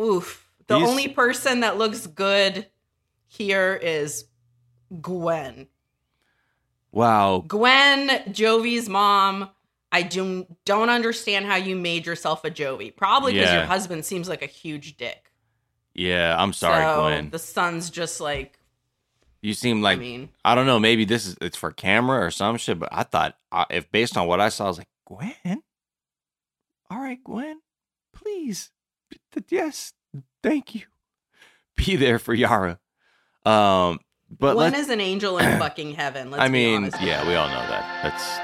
Oof. 0.00 0.46
The 0.66 0.76
He's- 0.78 0.88
only 0.90 1.08
person 1.08 1.60
that 1.60 1.78
looks 1.78 2.06
good 2.06 2.66
here 3.28 3.74
is 3.80 4.26
Gwen. 5.00 5.68
Wow. 6.96 7.44
Gwen, 7.46 8.08
Jovi's 8.32 8.88
mom. 8.88 9.50
I 9.92 10.00
do 10.00 10.46
don't 10.64 10.88
understand 10.88 11.44
how 11.44 11.56
you 11.56 11.76
made 11.76 12.06
yourself 12.06 12.42
a 12.44 12.50
Jovi. 12.50 12.94
Probably 12.96 13.34
because 13.34 13.50
Yeah. 13.50 13.58
your 13.58 13.66
husband 13.66 14.04
seems 14.06 14.28
like 14.30 14.40
a 14.42 14.46
huge 14.46 14.96
dick. 14.96 15.30
Yeah. 15.94 16.34
I'm 16.38 16.54
sorry, 16.54 16.82
So 16.84 17.02
Gwen. 17.02 17.30
The 17.30 17.38
son's 17.38 17.90
just 17.90 18.18
like 18.20 18.58
You 19.42 19.52
seem 19.52 19.82
like 19.82 19.98
I, 19.98 20.00
mean- 20.00 20.28
I 20.44 20.54
don't 20.54 20.64
know. 20.66 20.78
Maybe 20.80 21.04
this 21.04 21.26
is 21.26 21.36
it's 21.42 21.56
for 21.56 21.70
camera 21.70 22.24
or 22.24 22.30
some 22.30 22.56
shit. 22.56 22.78
But 22.78 22.88
I 22.92 23.02
thought 23.02 23.36
if 23.68 23.90
based 23.92 24.16
on 24.16 24.26
what 24.26 24.40
I 24.40 24.48
saw, 24.48 24.64
I 24.64 24.68
was 24.68 24.78
like, 24.78 24.88
Gwen. 25.04 25.62
All 26.90 26.98
right, 26.98 27.22
Gwen. 27.22 27.60
Please, 28.14 28.70
yes, 29.50 29.92
thank 30.42 30.74
you. 30.74 30.82
Be 31.76 31.96
there 31.96 32.18
for 32.18 32.32
Yara. 32.32 32.78
Um, 33.44 34.00
but 34.30 34.56
let's- 34.56 34.78
is 34.78 34.88
an 34.88 35.00
angel 35.00 35.38
in 35.38 35.58
fucking 35.58 35.92
heaven. 35.92 36.30
Let's 36.30 36.42
I 36.42 36.48
mean, 36.48 36.90
yeah, 37.00 37.26
we 37.26 37.34
all 37.34 37.48
know 37.48 37.66
that. 37.68 38.02
That's 38.02 38.38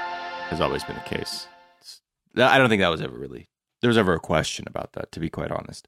has 0.49 0.61
always 0.61 0.83
been 0.83 0.95
the 0.95 1.01
case. 1.01 1.47
It's- 1.79 2.01
I 2.37 2.57
don't 2.57 2.69
think 2.69 2.81
that 2.81 2.89
was 2.89 3.01
ever 3.01 3.17
really 3.17 3.49
there 3.81 3.89
was 3.89 3.97
ever 3.97 4.13
a 4.13 4.19
question 4.19 4.65
about 4.67 4.93
that. 4.93 5.11
To 5.11 5.19
be 5.19 5.29
quite 5.29 5.51
honest, 5.51 5.87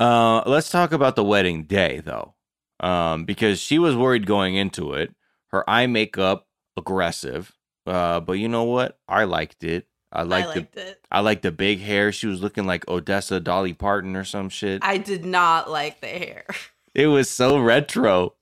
uh, 0.00 0.42
let's 0.46 0.70
talk 0.70 0.92
about 0.92 1.16
the 1.16 1.24
wedding 1.24 1.64
day 1.64 2.00
though, 2.04 2.34
um, 2.80 3.24
because 3.24 3.60
she 3.60 3.78
was 3.78 3.96
worried 3.96 4.26
going 4.26 4.54
into 4.56 4.92
it. 4.94 5.14
Her 5.48 5.68
eye 5.68 5.86
makeup 5.86 6.46
aggressive, 6.76 7.52
uh, 7.86 8.20
but 8.20 8.34
you 8.34 8.48
know 8.48 8.64
what? 8.64 8.98
I 9.06 9.24
liked 9.24 9.64
it. 9.64 9.86
I 10.10 10.22
liked, 10.24 10.48
liked 10.48 10.74
the 10.74 10.88
it. 10.88 11.06
I 11.10 11.20
liked 11.20 11.42
the 11.42 11.52
big 11.52 11.80
hair. 11.80 12.12
She 12.12 12.26
was 12.26 12.42
looking 12.42 12.66
like 12.66 12.86
Odessa 12.88 13.40
Dolly 13.40 13.72
Parton 13.72 14.14
or 14.14 14.24
some 14.24 14.48
shit. 14.48 14.82
I 14.84 14.98
did 14.98 15.24
not 15.24 15.70
like 15.70 16.00
the 16.00 16.08
hair. 16.08 16.44
it 16.94 17.06
was 17.06 17.30
so 17.30 17.58
retro. 17.58 18.34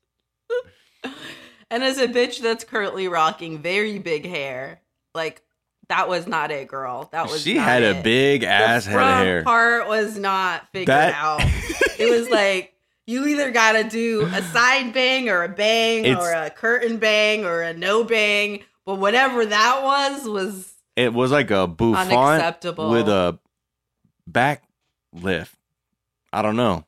And 1.73 1.85
as 1.85 1.99
a 1.99 2.09
bitch 2.09 2.41
that's 2.41 2.65
currently 2.65 3.07
rocking 3.07 3.59
very 3.61 3.99
big 4.01 4.27
hair, 4.27 4.81
like 5.15 5.43
that 5.89 6.09
was 6.09 6.27
not 6.27 6.51
it, 6.51 6.67
girl. 6.69 7.09
That 7.13 7.31
was 7.31 7.43
She 7.43 7.57
had 7.57 7.83
a 7.83 7.99
it. 7.99 8.03
big 8.03 8.41
The 8.43 8.49
ass 8.49 8.85
head 8.87 8.93
of 8.95 9.01
front 9.01 9.25
hair. 9.27 9.43
Part 9.45 9.89
was 9.89 10.19
not 10.19 10.67
figured 10.73 10.89
That- 10.89 11.15
out. 11.15 11.41
it 11.99 12.11
was 12.11 12.29
like 12.29 12.75
you 13.07 13.27
either 13.27 13.51
got 13.53 13.73
to 13.73 13.85
do 13.85 14.23
a 14.27 14.43
side 14.43 14.93
bang 14.93 15.29
or 15.29 15.43
a 15.45 15.49
bang 15.49 16.05
It's- 16.05 16.19
or 16.21 16.33
a 16.33 16.51
curtain 16.51 16.97
bang 16.99 17.45
or 17.45 17.63
a 17.63 17.73
no 17.73 18.03
bang, 18.05 18.65
but 18.85 18.97
whatever 18.97 19.47
that 19.47 19.83
was 19.85 20.29
was 20.29 20.73
It 20.97 21.13
was 21.13 21.31
like 21.31 21.51
a 21.53 21.67
bouffant 21.69 22.65
with 22.91 23.09
a 23.09 23.39
back 24.27 24.65
lift. 25.13 25.55
I 26.33 26.43
don't 26.43 26.57
know. 26.57 26.85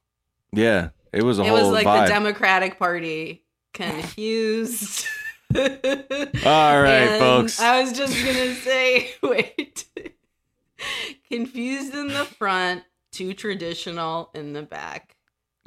Yeah, 0.52 0.90
it 1.12 1.22
was 1.22 1.38
a 1.38 1.42
it 1.42 1.48
whole 1.48 1.58
was 1.58 1.68
like 1.68 1.86
vibe. 1.86 2.06
the 2.06 2.12
Democratic 2.12 2.78
Party 2.78 3.41
confused. 3.72 5.06
All 5.54 6.80
right, 6.82 7.18
folks. 7.18 7.60
I 7.60 7.82
was 7.82 7.92
just 7.92 8.16
gonna 8.24 8.54
say, 8.54 9.10
wait, 9.22 9.84
confused 11.30 11.94
in 11.94 12.08
the 12.08 12.24
front, 12.24 12.84
too 13.10 13.34
traditional 13.34 14.30
in 14.34 14.52
the 14.52 14.62
back. 14.62 15.16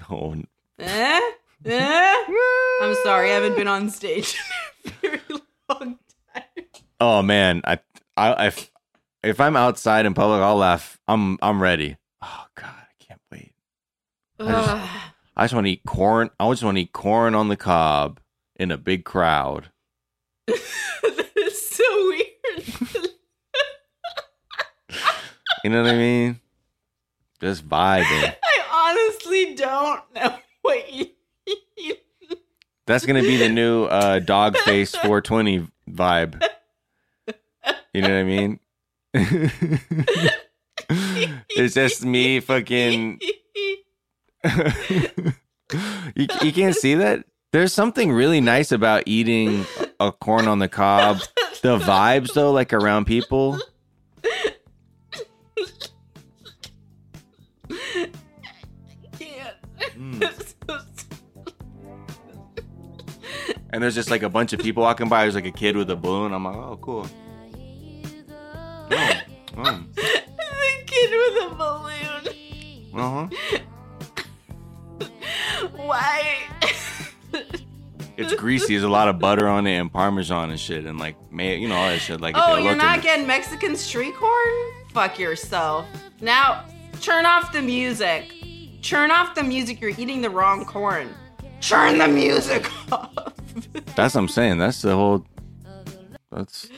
Oh, 0.09 0.35
Eh? 0.79 1.21
Eh? 1.65 2.23
I'm 2.81 2.95
sorry, 3.03 3.31
I 3.31 3.35
haven't 3.35 3.55
been 3.55 3.67
on 3.67 3.89
stage 3.89 4.35
in 4.83 4.91
a 4.91 4.93
very 5.09 5.21
long 5.69 5.99
time. 6.33 6.65
oh 6.99 7.21
man, 7.21 7.61
I, 7.65 7.79
I, 8.17 8.47
if, 8.47 8.71
if 9.23 9.39
I'm 9.39 9.55
outside 9.55 10.05
in 10.05 10.13
public, 10.13 10.41
I'll 10.41 10.57
laugh. 10.57 10.99
I'm, 11.07 11.37
I'm 11.41 11.61
ready. 11.61 11.97
Oh 12.21 12.45
god, 12.55 12.73
I 12.75 13.03
can't 13.03 13.21
wait. 13.31 13.53
I 14.39 14.43
just. 14.45 15.14
I 15.37 15.43
just 15.43 15.53
want 15.53 15.67
to 15.67 15.71
eat 15.71 15.83
corn. 15.85 16.29
I 16.39 16.49
just 16.49 16.63
want 16.63 16.77
to 16.77 16.81
eat 16.83 16.93
corn 16.93 17.35
on 17.35 17.49
the 17.49 17.57
cob 17.57 18.19
in 18.55 18.71
a 18.71 18.77
big 18.77 19.03
crowd. 19.03 19.69
that 20.47 21.29
is 21.35 21.67
so 21.69 21.83
weird. 22.07 23.09
You 25.63 25.71
know 25.71 25.81
what 25.81 25.91
I 25.93 25.97
mean? 25.97 26.39
Just 27.41 27.67
vibing. 27.67 28.35
I 28.43 29.07
honestly 29.09 29.55
don't 29.55 30.01
know 30.13 30.37
what 30.61 30.93
you. 30.93 31.07
That's 32.85 33.03
gonna 33.07 33.23
be 33.23 33.37
the 33.37 33.49
new 33.49 33.85
uh, 33.85 34.19
Doggface 34.19 34.91
420 34.91 35.67
vibe. 35.89 36.39
You 37.95 38.01
know 38.01 38.09
what 38.09 38.17
I 38.17 38.23
mean? 38.23 38.59
it's 41.57 41.73
just 41.73 42.05
me 42.05 42.41
fucking. 42.41 43.19
you, 46.15 46.27
you 46.41 46.53
can't 46.53 46.75
see 46.75 46.95
that. 46.95 47.25
There's 47.51 47.73
something 47.73 48.11
really 48.11 48.41
nice 48.41 48.71
about 48.71 49.03
eating 49.05 49.65
a 49.99 50.11
corn 50.11 50.47
on 50.47 50.59
the 50.59 50.67
cob. 50.67 51.19
The 51.61 51.79
vibes 51.79 52.33
though, 52.33 52.51
like 52.51 52.73
around 52.73 53.05
people. 53.05 53.59
Mm. 59.97 60.45
And 63.71 63.83
there's 63.83 63.95
just 63.95 64.09
like 64.09 64.23
a 64.23 64.29
bunch 64.29 64.53
of 64.53 64.59
people 64.59 64.83
walking 64.83 65.09
by. 65.09 65.23
There's 65.23 65.35
like 65.35 65.45
a 65.45 65.51
kid 65.51 65.75
with 65.75 65.89
a 65.89 65.95
balloon. 65.95 66.33
I'm 66.33 66.45
like, 66.45 66.55
oh, 66.55 66.77
cool. 66.81 67.07
Oh, 68.91 69.21
oh, 69.57 69.83
the 69.95 70.83
kid 70.85 71.11
with 71.11 71.51
a 71.51 71.55
balloon. 71.55 72.29
uh-huh. 72.93 73.27
Why? 75.75 76.37
It's 78.17 78.33
greasy. 78.35 78.73
There's 78.75 78.83
a 78.83 78.89
lot 78.89 79.07
of 79.09 79.19
butter 79.19 79.47
on 79.47 79.67
it 79.67 79.77
and 79.77 79.91
parmesan 79.91 80.49
and 80.49 80.59
shit, 80.59 80.85
and 80.85 80.97
like 80.97 81.15
may 81.31 81.57
you 81.57 81.67
know 81.67 81.75
all 81.75 81.89
that 81.89 81.99
shit. 81.99 82.21
Like 82.21 82.35
oh, 82.37 82.57
you're 82.57 82.75
not 82.75 82.97
in- 82.97 83.03
getting 83.03 83.27
Mexican 83.27 83.75
street 83.75 84.15
corn? 84.15 84.53
Fuck 84.93 85.19
yourself. 85.19 85.85
Now, 86.21 86.65
turn 87.01 87.25
off 87.25 87.51
the 87.51 87.61
music. 87.61 88.33
Turn 88.81 89.11
off 89.11 89.35
the 89.35 89.43
music. 89.43 89.81
You're 89.81 89.89
eating 89.91 90.21
the 90.21 90.29
wrong 90.29 90.63
corn. 90.65 91.09
Turn 91.59 91.97
the 91.97 92.07
music 92.07 92.69
off. 92.91 93.33
That's 93.95 94.15
what 94.15 94.21
I'm 94.21 94.27
saying. 94.29 94.59
That's 94.59 94.81
the 94.81 94.95
whole. 94.95 95.25
That's 96.31 96.69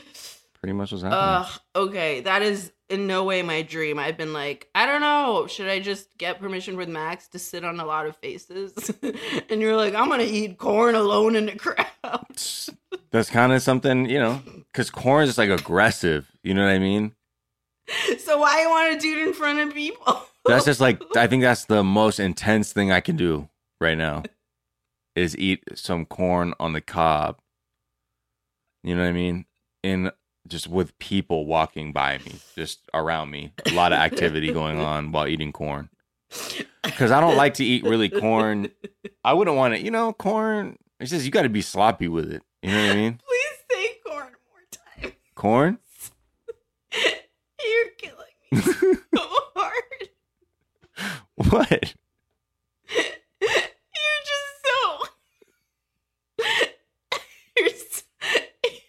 pretty 0.60 0.72
much 0.72 0.90
what's 0.90 1.04
happening. 1.04 1.20
Ugh. 1.22 1.60
Okay, 1.76 2.20
that 2.22 2.42
is 2.42 2.72
in 2.88 3.06
no 3.06 3.24
way 3.24 3.42
my 3.42 3.62
dream. 3.62 3.98
I've 3.98 4.16
been 4.16 4.32
like, 4.32 4.68
I 4.74 4.86
don't 4.86 5.00
know. 5.00 5.46
Should 5.46 5.68
I 5.68 5.80
just 5.80 6.16
get 6.18 6.40
permission 6.40 6.76
with 6.76 6.88
Max 6.88 7.28
to 7.28 7.38
sit 7.38 7.64
on 7.64 7.80
a 7.80 7.84
lot 7.84 8.06
of 8.06 8.16
faces? 8.16 8.90
and 9.50 9.60
you're 9.60 9.76
like, 9.76 9.94
I'm 9.94 10.08
gonna 10.08 10.24
eat 10.24 10.58
corn 10.58 10.94
alone 10.94 11.36
in 11.36 11.46
the 11.46 11.56
crowd. 11.56 11.86
That's 13.10 13.30
kind 13.30 13.52
of 13.52 13.62
something 13.62 14.08
you 14.08 14.18
know, 14.18 14.42
because 14.72 14.90
corn 14.90 15.24
is 15.24 15.30
just 15.30 15.38
like 15.38 15.50
aggressive. 15.50 16.30
You 16.42 16.54
know 16.54 16.64
what 16.64 16.72
I 16.72 16.78
mean? 16.78 17.14
so 18.18 18.38
why 18.38 18.62
you 18.62 18.68
want 18.68 18.92
to 18.92 18.98
do 19.00 19.18
it 19.18 19.28
in 19.28 19.34
front 19.34 19.58
of 19.60 19.74
people? 19.74 20.22
That's 20.44 20.64
just 20.64 20.80
like 20.80 21.02
I 21.16 21.26
think 21.26 21.42
that's 21.42 21.66
the 21.66 21.84
most 21.84 22.20
intense 22.20 22.72
thing 22.72 22.90
I 22.92 23.00
can 23.00 23.16
do 23.16 23.48
right 23.80 23.98
now, 23.98 24.24
is 25.14 25.36
eat 25.36 25.62
some 25.74 26.06
corn 26.06 26.54
on 26.58 26.72
the 26.72 26.80
cob. 26.80 27.38
You 28.82 28.94
know 28.94 29.02
what 29.02 29.08
I 29.08 29.12
mean? 29.12 29.44
In 29.82 30.10
just 30.48 30.68
with 30.68 30.98
people 30.98 31.46
walking 31.46 31.92
by 31.92 32.18
me, 32.18 32.36
just 32.56 32.80
around 32.94 33.30
me, 33.30 33.52
a 33.66 33.72
lot 33.72 33.92
of 33.92 33.98
activity 33.98 34.52
going 34.52 34.80
on 34.80 35.12
while 35.12 35.26
eating 35.26 35.52
corn. 35.52 35.88
Because 36.82 37.10
I 37.10 37.20
don't 37.20 37.36
like 37.36 37.54
to 37.54 37.64
eat 37.64 37.84
really 37.84 38.08
corn. 38.08 38.70
I 39.24 39.32
wouldn't 39.34 39.56
want 39.56 39.74
to, 39.74 39.80
you 39.80 39.90
know, 39.90 40.12
corn. 40.12 40.78
It's 41.00 41.10
just 41.10 41.24
you 41.24 41.30
got 41.30 41.42
to 41.42 41.48
be 41.48 41.62
sloppy 41.62 42.08
with 42.08 42.32
it. 42.32 42.42
You 42.62 42.72
know 42.72 42.82
what 42.82 42.92
I 42.92 42.94
mean? 42.96 43.20
Please 43.28 43.58
say 43.70 43.94
corn 44.06 44.32
more 44.48 44.66
time. 45.02 45.12
Corn. 45.34 45.78
You're 46.94 47.90
killing 47.98 48.34
me 48.50 48.60
so 49.14 49.28
hard. 49.54 50.08
What? 51.36 51.94
You're 52.90 54.22
just 54.24 54.54
so. 54.64 55.08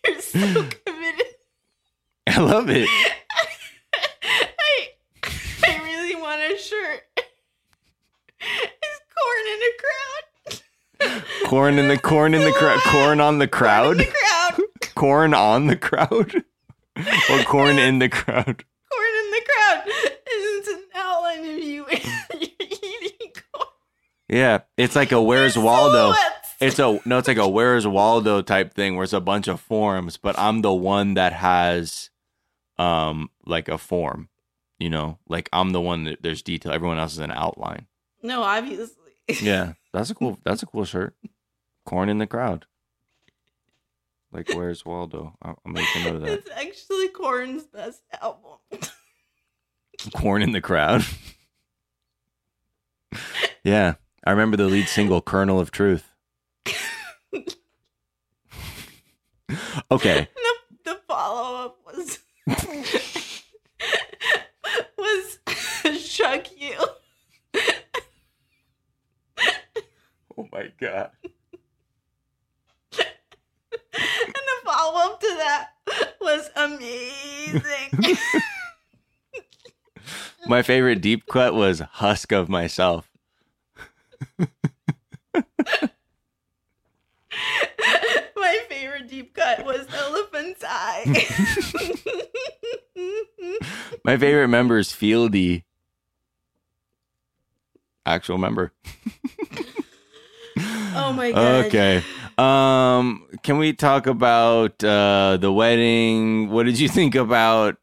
You're 0.07 0.21
so 0.21 0.39
committed. 0.39 0.78
I 2.39 2.41
love 2.41 2.69
it. 2.69 2.87
I, 4.23 4.87
I 5.67 5.83
really 5.83 6.15
want 6.15 6.41
a 6.41 6.57
shirt. 6.57 7.01
It's 7.17 8.99
corn 9.19 9.45
in 9.51 9.59
the 9.59 9.73
crowd. 9.83 11.49
Corn 11.49 11.79
in 11.79 11.89
the 11.89 11.97
corn 11.97 12.33
in 12.33 12.45
the 12.45 12.53
crowd. 12.53 12.79
Corn 12.83 13.19
on 13.19 13.39
the 13.39 13.47
crowd. 13.49 13.97
Crowd. 13.97 14.61
Corn 14.95 15.33
on 15.33 15.67
the 15.67 15.75
crowd. 15.75 16.33
or 17.29 17.43
corn 17.43 17.77
in 17.77 17.99
the 17.99 18.07
crowd. 18.07 18.45
Corn 18.45 18.55
in 18.55 19.31
the 19.31 19.41
crowd. 19.45 19.83
It's 20.25 20.67
an 20.69 20.83
outline 20.95 21.39
of 21.39 21.59
you 21.59 21.85
eating 21.91 23.33
corn. 23.51 23.67
Yeah, 24.29 24.59
it's 24.77 24.95
like 24.95 25.11
a 25.11 25.21
Where's 25.21 25.57
Waldo. 25.57 26.13
It's 26.61 26.79
a 26.79 27.01
no, 27.03 27.17
it's 27.17 27.27
like 27.27 27.35
a 27.35 27.49
Where's 27.49 27.85
Waldo 27.85 28.41
type 28.41 28.73
thing 28.73 28.95
where 28.95 29.03
it's 29.03 29.11
a 29.11 29.19
bunch 29.19 29.49
of 29.49 29.59
forms, 29.59 30.15
but 30.15 30.39
I'm 30.39 30.61
the 30.61 30.73
one 30.73 31.15
that 31.15 31.33
has 31.33 32.08
um 32.79 33.29
like 33.45 33.67
a 33.67 33.77
form. 33.77 34.29
You 34.79 34.89
know, 34.89 35.19
like 35.27 35.49
I'm 35.51 35.71
the 35.71 35.81
one 35.81 36.05
that 36.05 36.23
there's 36.23 36.41
detail. 36.41 36.71
Everyone 36.71 36.97
else 36.97 37.11
is 37.13 37.19
an 37.19 37.31
outline. 37.31 37.87
No, 38.23 38.41
obviously. 38.43 39.11
Yeah, 39.41 39.73
that's 39.93 40.09
a 40.09 40.15
cool. 40.15 40.39
That's 40.43 40.63
a 40.63 40.65
cool 40.65 40.85
shirt. 40.85 41.15
Corn 41.85 42.09
in 42.09 42.17
the 42.17 42.27
crowd. 42.27 42.65
Like 44.31 44.49
Where's 44.53 44.85
Waldo? 44.85 45.33
Make 45.65 45.87
a 45.95 46.03
note 46.03 46.15
of 46.15 46.21
that. 46.21 46.31
It's 46.31 46.49
actually 46.51 47.09
Korn's 47.09 47.63
best 47.63 48.01
album. 48.21 48.59
Corn 50.15 50.41
in 50.43 50.51
the 50.51 50.61
crowd. 50.61 51.03
yeah, 53.63 53.95
I 54.25 54.31
remember 54.31 54.55
the 54.55 54.65
lead 54.65 54.87
single, 54.87 55.21
"Kernel 55.21 55.59
of 55.59 55.71
Truth." 55.71 56.05
Okay, 59.91 60.27
the 60.35 60.91
the 60.91 60.99
follow 61.07 61.65
up 61.65 61.79
was 61.85 62.19
was 64.97 65.39
Shuck 65.99 66.47
You. 66.57 66.77
Oh 70.37 70.47
my 70.51 70.71
god. 70.79 71.11
And 72.91 74.33
the 74.33 74.65
follow 74.65 74.99
up 74.99 75.19
to 75.19 75.27
that 75.37 75.69
was 76.21 76.49
amazing. 76.55 77.89
My 80.47 80.61
favorite 80.63 81.01
deep 81.01 81.25
cut 81.27 81.53
was 81.53 81.79
"Husk 81.79 82.31
of 82.31 82.49
Myself." 82.49 83.11
My 88.49 88.57
favorite 88.67 89.07
deep 89.07 89.35
cut 89.35 89.63
was 89.63 89.85
Elephant's 89.93 90.63
Eye. 90.67 91.05
My 94.03 94.17
favorite 94.17 94.47
member 94.47 94.79
is 94.79 94.89
Fieldy. 94.89 95.65
Actual 98.07 98.39
member. 98.39 98.71
oh 100.57 101.13
my 101.15 101.31
god. 101.31 101.65
Okay. 101.65 102.01
Um, 102.39 103.27
can 103.43 103.59
we 103.59 103.73
talk 103.73 104.07
about 104.07 104.83
uh 104.83 105.37
the 105.39 105.53
wedding? 105.53 106.49
What 106.49 106.65
did 106.65 106.79
you 106.79 106.89
think 106.89 107.13
about 107.13 107.77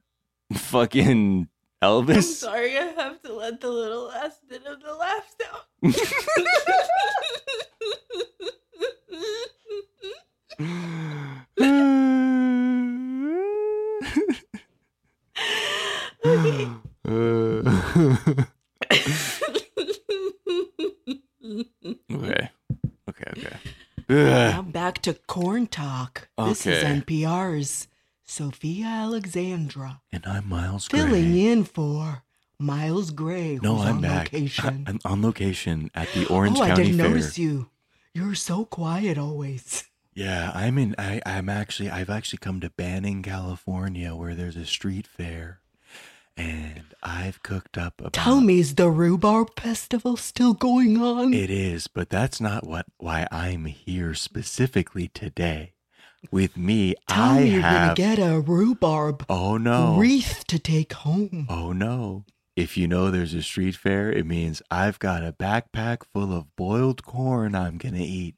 fucking 0.53 1.47
I'm 1.81 1.89
Elvis? 1.89 2.25
sorry, 2.25 2.77
I 2.77 2.87
have 2.87 3.23
to 3.23 3.33
let 3.35 3.61
the 3.61 3.71
little 3.71 4.07
last 4.09 4.49
bit 4.49 4.67
of 4.67 4.83
the 4.83 4.95
laughs 4.95 5.37
out. 5.49 5.67
okay. 10.59 10.81
okay. 22.13 22.51
Okay, 23.09 23.31
okay. 23.39 23.57
Now 24.09 24.63
back 24.63 25.01
to 25.03 25.15
corn 25.15 25.67
talk. 25.67 26.29
This 26.39 26.67
is 26.67 26.83
Okay. 26.83 27.01
NPR's 27.01 27.89
Sophia 28.25 28.87
Alexandra 28.87 30.01
And 30.13 30.25
I'm 30.27 30.49
Miles 30.49 30.89
Gray. 30.89 31.01
filling 31.01 31.37
in 31.37 31.65
for 31.65 32.23
Miles 32.59 33.11
Gray, 33.11 33.59
No, 33.63 33.77
who's 33.77 33.87
I'm 33.87 33.97
on 33.97 34.03
back. 34.03 34.33
location. 34.33 34.85
I'm 34.87 34.99
on 35.05 35.23
location 35.23 35.91
at 35.95 36.09
the 36.13 36.27
Orange 36.27 36.59
oh, 36.59 36.63
I 36.63 36.69
County 36.69 36.85
didn't 36.85 36.99
Fair. 36.99 37.09
notice 37.11 37.39
you. 37.39 37.69
You're 38.15 38.35
so 38.35 38.65
quiet 38.65 39.19
always. 39.19 39.85
Yeah, 40.17 40.51
I'm 40.55 40.79
in. 40.79 40.95
I, 40.97 41.21
I'm 41.27 41.51
actually. 41.51 41.91
I've 41.91 42.09
actually 42.09 42.39
come 42.39 42.59
to 42.61 42.71
Banning, 42.71 43.23
California, 43.23 44.15
where 44.15 44.35
there's 44.35 44.57
a 44.57 44.65
street 44.65 45.07
fair, 45.07 45.61
and 46.39 46.85
I've 47.03 47.43
cooked 47.43 47.77
up 47.77 48.01
about. 48.01 48.15
Tell 48.15 48.41
me, 48.41 48.61
is 48.61 48.77
the 48.77 48.89
rhubarb 48.89 49.61
festival 49.61 50.17
still 50.17 50.55
going 50.55 50.97
on? 50.97 51.35
It 51.35 51.51
is, 51.51 51.87
but 51.87 52.09
that's 52.09 52.41
not 52.41 52.67
what 52.67 52.87
why 52.97 53.27
I'm 53.31 53.67
here 53.67 54.15
specifically 54.15 55.09
today. 55.09 55.75
With 56.31 56.57
me, 56.57 56.95
Tell 57.11 57.23
I 57.23 57.41
me 57.43 57.51
you're 57.51 57.61
have. 57.61 57.95
gonna 57.95 58.17
get 58.17 58.19
a 58.19 58.41
rhubarb 58.41 59.27
oh 59.29 59.59
no! 59.59 59.97
wreath 59.99 60.45
to 60.47 60.59
take 60.59 60.95
home. 60.95 61.47
Oh 61.51 61.73
no! 61.75 62.25
If 62.57 62.79
you 62.79 62.89
know 62.89 63.11
there's 63.11 63.35
a 63.35 63.43
street 63.43 63.77
fair, 63.77 64.11
it 64.11 64.25
means 64.25 64.63
I've 64.71 64.99
got 64.99 65.23
a 65.23 65.33
backpack 65.35 66.05
full 66.11 66.35
of 66.35 66.57
boiled 66.57 67.05
corn 67.05 67.55
I'm 67.55 67.77
gonna 67.77 67.99
eat. 67.99 68.37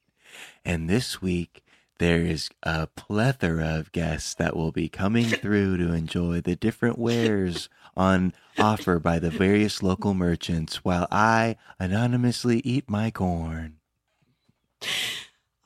And 0.64 0.90
this 0.90 1.22
week 1.22 1.62
there 1.98 2.20
is 2.20 2.48
a 2.62 2.86
plethora 2.86 3.76
of 3.78 3.92
guests 3.92 4.34
that 4.34 4.56
will 4.56 4.72
be 4.72 4.88
coming 4.88 5.24
through 5.26 5.76
to 5.78 5.92
enjoy 5.92 6.40
the 6.40 6.56
different 6.56 6.98
wares 6.98 7.68
on 7.96 8.32
offer 8.58 8.98
by 8.98 9.18
the 9.18 9.30
various 9.30 9.82
local 9.82 10.14
merchants 10.14 10.84
while 10.84 11.08
I 11.10 11.56
anonymously 11.78 12.60
eat 12.60 12.88
my 12.88 13.10
corn. 13.10 13.76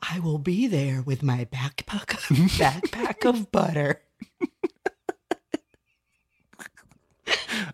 I 0.01 0.19
will 0.19 0.39
be 0.39 0.67
there 0.67 1.01
with 1.01 1.23
my 1.23 1.45
backpack 1.45 2.07
backpack 2.57 3.29
of 3.29 3.51
butter. 3.51 4.01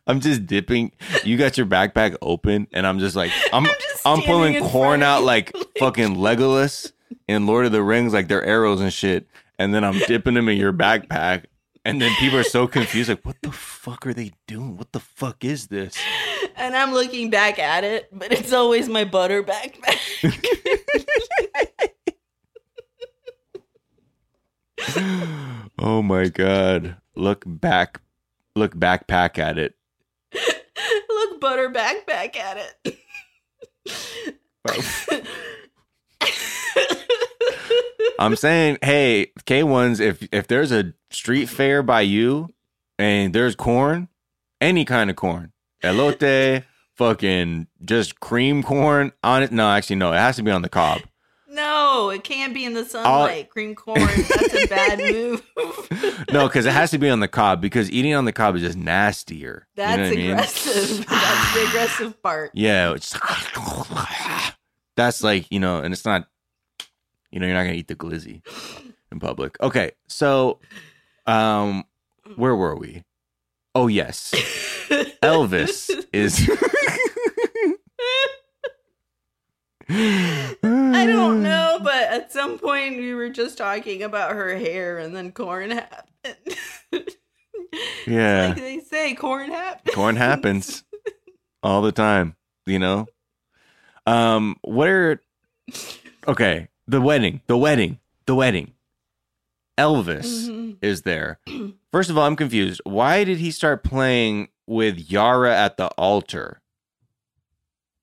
I'm 0.05 0.19
just 0.19 0.45
dipping. 0.45 0.91
You 1.23 1.37
got 1.37 1.57
your 1.57 1.65
backpack 1.65 2.17
open, 2.21 2.67
and 2.73 2.85
I'm 2.85 2.99
just 2.99 3.15
like, 3.15 3.31
I'm, 3.53 3.65
I'm, 4.05 4.21
standing 4.21 4.25
pulling 4.25 4.63
corn 4.63 5.03
out 5.03 5.23
like 5.23 5.55
fucking 5.77 6.15
Legolas 6.15 6.91
in 7.27 7.45
Lord 7.45 7.65
of 7.65 7.71
the 7.71 7.83
Rings, 7.83 8.13
like 8.13 8.27
they're 8.27 8.43
arrows 8.43 8.81
and 8.81 8.93
shit. 8.93 9.27
And 9.57 9.73
then 9.73 9.83
I'm 9.83 9.99
dipping 10.07 10.35
them 10.35 10.49
in 10.49 10.57
your 10.57 10.73
backpack, 10.73 11.45
and 11.85 12.01
then 12.01 12.11
people 12.19 12.39
are 12.39 12.43
so 12.43 12.67
confused, 12.67 13.09
like, 13.09 13.25
what 13.25 13.37
the 13.41 13.51
fuck 13.51 14.05
are 14.07 14.13
they 14.13 14.31
doing? 14.47 14.77
What 14.77 14.91
the 14.91 14.99
fuck 14.99 15.43
is 15.43 15.67
this? 15.67 15.97
and 16.55 16.75
I'm 16.75 16.93
looking 16.93 17.29
back 17.29 17.59
at 17.59 17.83
it, 17.83 18.09
but 18.11 18.31
it's 18.31 18.53
always 18.53 18.89
my 18.89 19.05
butter 19.05 19.43
backpack. 19.43 19.99
Oh 25.81 26.01
my 26.01 26.27
god! 26.27 26.97
Look 27.15 27.43
back, 27.45 28.01
look 28.53 28.75
backpack 28.75 29.39
at 29.39 29.57
it. 29.57 29.75
Look 30.33 31.39
butter 31.39 31.69
backpack 31.69 32.35
at 32.35 32.75
it. 32.85 32.97
I'm 38.17 38.35
saying, 38.35 38.77
hey, 38.81 39.31
K 39.45 39.63
ones, 39.63 39.99
if 39.99 40.27
if 40.31 40.47
there's 40.47 40.71
a 40.71 40.93
street 41.11 41.47
fair 41.47 41.83
by 41.83 42.01
you 42.01 42.49
and 42.97 43.33
there's 43.33 43.55
corn, 43.55 44.07
any 44.61 44.85
kind 44.85 45.09
of 45.09 45.15
corn, 45.15 45.53
elote, 45.83 46.63
fucking 46.95 47.67
just 47.83 48.19
cream 48.19 48.63
corn 48.63 49.11
on 49.23 49.43
it. 49.43 49.51
No, 49.51 49.69
actually, 49.69 49.97
no, 49.97 50.11
it 50.13 50.17
has 50.17 50.35
to 50.37 50.43
be 50.43 50.51
on 50.51 50.61
the 50.61 50.69
cob. 50.69 51.01
No, 51.51 52.09
it 52.11 52.23
can't 52.23 52.53
be 52.53 52.63
in 52.63 52.73
the 52.73 52.85
sunlight. 52.85 53.49
Cream 53.49 53.73
corn. 53.73 53.99
That's 53.99 54.53
a 54.53 54.67
bad 54.67 54.99
move. 54.99 55.43
No, 56.31 56.47
because 56.47 56.65
it 56.67 56.71
has 56.73 56.91
to 56.91 56.99
be 56.99 57.09
on 57.09 57.21
the 57.21 57.27
cob 57.27 57.59
because 57.59 57.89
eating 57.91 58.13
on 58.13 58.25
the 58.25 58.31
cob 58.31 58.55
is 58.55 58.61
just 58.61 58.77
nastier. 58.77 59.67
You 59.75 59.83
know 59.83 59.97
That's 59.97 60.11
I 60.11 60.15
mean? 60.15 60.31
aggressive. 60.31 61.05
That's 61.09 61.53
the 61.53 61.65
aggressive 61.67 62.21
part. 62.21 62.51
Yeah, 62.53 62.93
it's 62.93 63.17
that's 64.95 65.23
like 65.23 65.47
you 65.49 65.59
know, 65.59 65.79
and 65.79 65.93
it's 65.93 66.05
not, 66.05 66.27
you 67.31 67.39
know, 67.39 67.45
you're 67.47 67.55
not 67.55 67.63
gonna 67.63 67.75
eat 67.75 67.87
the 67.87 67.95
glizzy 67.95 68.41
in 69.11 69.19
public. 69.19 69.59
Okay, 69.61 69.91
so, 70.07 70.59
um, 71.25 71.83
where 72.35 72.55
were 72.55 72.75
we? 72.75 73.03
Oh 73.75 73.87
yes, 73.87 74.31
Elvis 75.23 75.89
is. 76.11 76.49
I 79.91 81.05
don't 81.07 81.41
know, 81.41 81.79
but 81.81 82.03
at 82.03 82.31
some 82.31 82.59
point 82.59 82.97
we 82.97 83.13
were 83.13 83.29
just 83.29 83.57
talking 83.57 84.03
about 84.03 84.33
her 84.33 84.55
hair, 84.55 84.97
and 84.99 85.15
then 85.15 85.31
corn 85.31 85.71
happened. 85.71 86.05
Yeah, 88.07 88.47
like 88.47 88.55
they 88.57 88.79
say, 88.79 89.13
corn 89.13 89.51
happened. 89.51 89.93
corn 89.95 90.15
happens 90.15 90.83
all 91.61 91.83
the 91.83 91.91
time. 91.91 92.35
You 92.65 92.79
know, 92.79 93.05
um, 94.07 94.55
what 94.61 94.87
are 94.87 95.21
okay? 96.27 96.67
The 96.89 96.99
wedding, 97.01 97.41
the 97.45 97.55
wedding, 97.55 97.99
the 98.25 98.33
wedding. 98.33 98.73
Elvis 99.77 100.49
Mhm. 100.49 100.77
is 100.81 101.03
there. 101.03 101.39
First 101.91 102.09
of 102.09 102.17
all, 102.17 102.25
I'm 102.25 102.35
confused. 102.35 102.81
Why 102.83 103.23
did 103.23 103.37
he 103.37 103.51
start 103.51 103.83
playing 103.83 104.47
with 104.65 105.11
Yara 105.11 105.55
at 105.55 105.77
the 105.77 105.87
altar? 105.89 106.61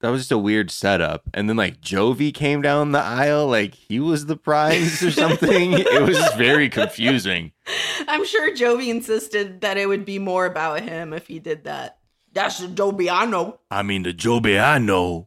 That 0.00 0.10
was 0.10 0.20
just 0.20 0.30
a 0.32 0.38
weird 0.38 0.70
setup. 0.70 1.24
And 1.34 1.48
then 1.48 1.56
like 1.56 1.80
Jovi 1.80 2.32
came 2.32 2.62
down 2.62 2.92
the 2.92 3.00
aisle 3.00 3.48
like 3.48 3.74
he 3.74 3.98
was 3.98 4.26
the 4.26 4.36
prize 4.36 5.02
or 5.02 5.10
something. 5.10 5.72
it 5.76 6.02
was 6.02 6.16
just 6.16 6.36
very 6.36 6.68
confusing. 6.68 7.50
I'm 8.06 8.24
sure 8.24 8.54
Jovi 8.54 8.86
insisted 8.88 9.62
that 9.62 9.78
it 9.78 9.88
would 9.88 10.04
be 10.04 10.20
more 10.20 10.46
about 10.46 10.82
him 10.82 11.12
if 11.12 11.26
he 11.26 11.40
did 11.40 11.64
that. 11.64 11.98
That's 12.32 12.58
the 12.60 12.68
Jovi 12.68 13.10
I 13.10 13.24
know. 13.26 13.58
I 13.68 13.82
mean, 13.82 14.04
the 14.04 14.12
Joby 14.12 14.60
I 14.60 14.78
know, 14.78 15.26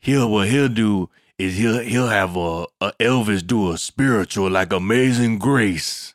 he'll 0.00 0.30
what 0.30 0.48
he'll 0.48 0.68
do 0.68 1.08
is 1.40 1.56
he'll 1.56 1.80
he'll 1.80 2.08
have 2.08 2.36
a, 2.36 2.66
a 2.82 2.92
Elvis 3.00 3.46
do 3.46 3.72
a 3.72 3.78
spiritual 3.78 4.50
like 4.50 4.74
Amazing 4.74 5.38
Grace, 5.38 6.14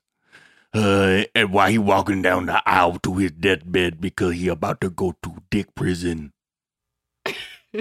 uh, 0.73 1.23
and 1.33 1.51
while 1.51 1.69
he 1.69 1.79
walking 1.79 2.21
down 2.21 2.45
the 2.45 2.61
aisle 2.69 2.99
to 2.99 3.15
his 3.15 3.31
deathbed 3.31 3.99
because 3.99 4.35
he 4.35 4.47
about 4.47 4.79
to 4.81 4.91
go 4.91 5.15
to 5.23 5.41
dick 5.49 5.73
prison. 5.73 6.31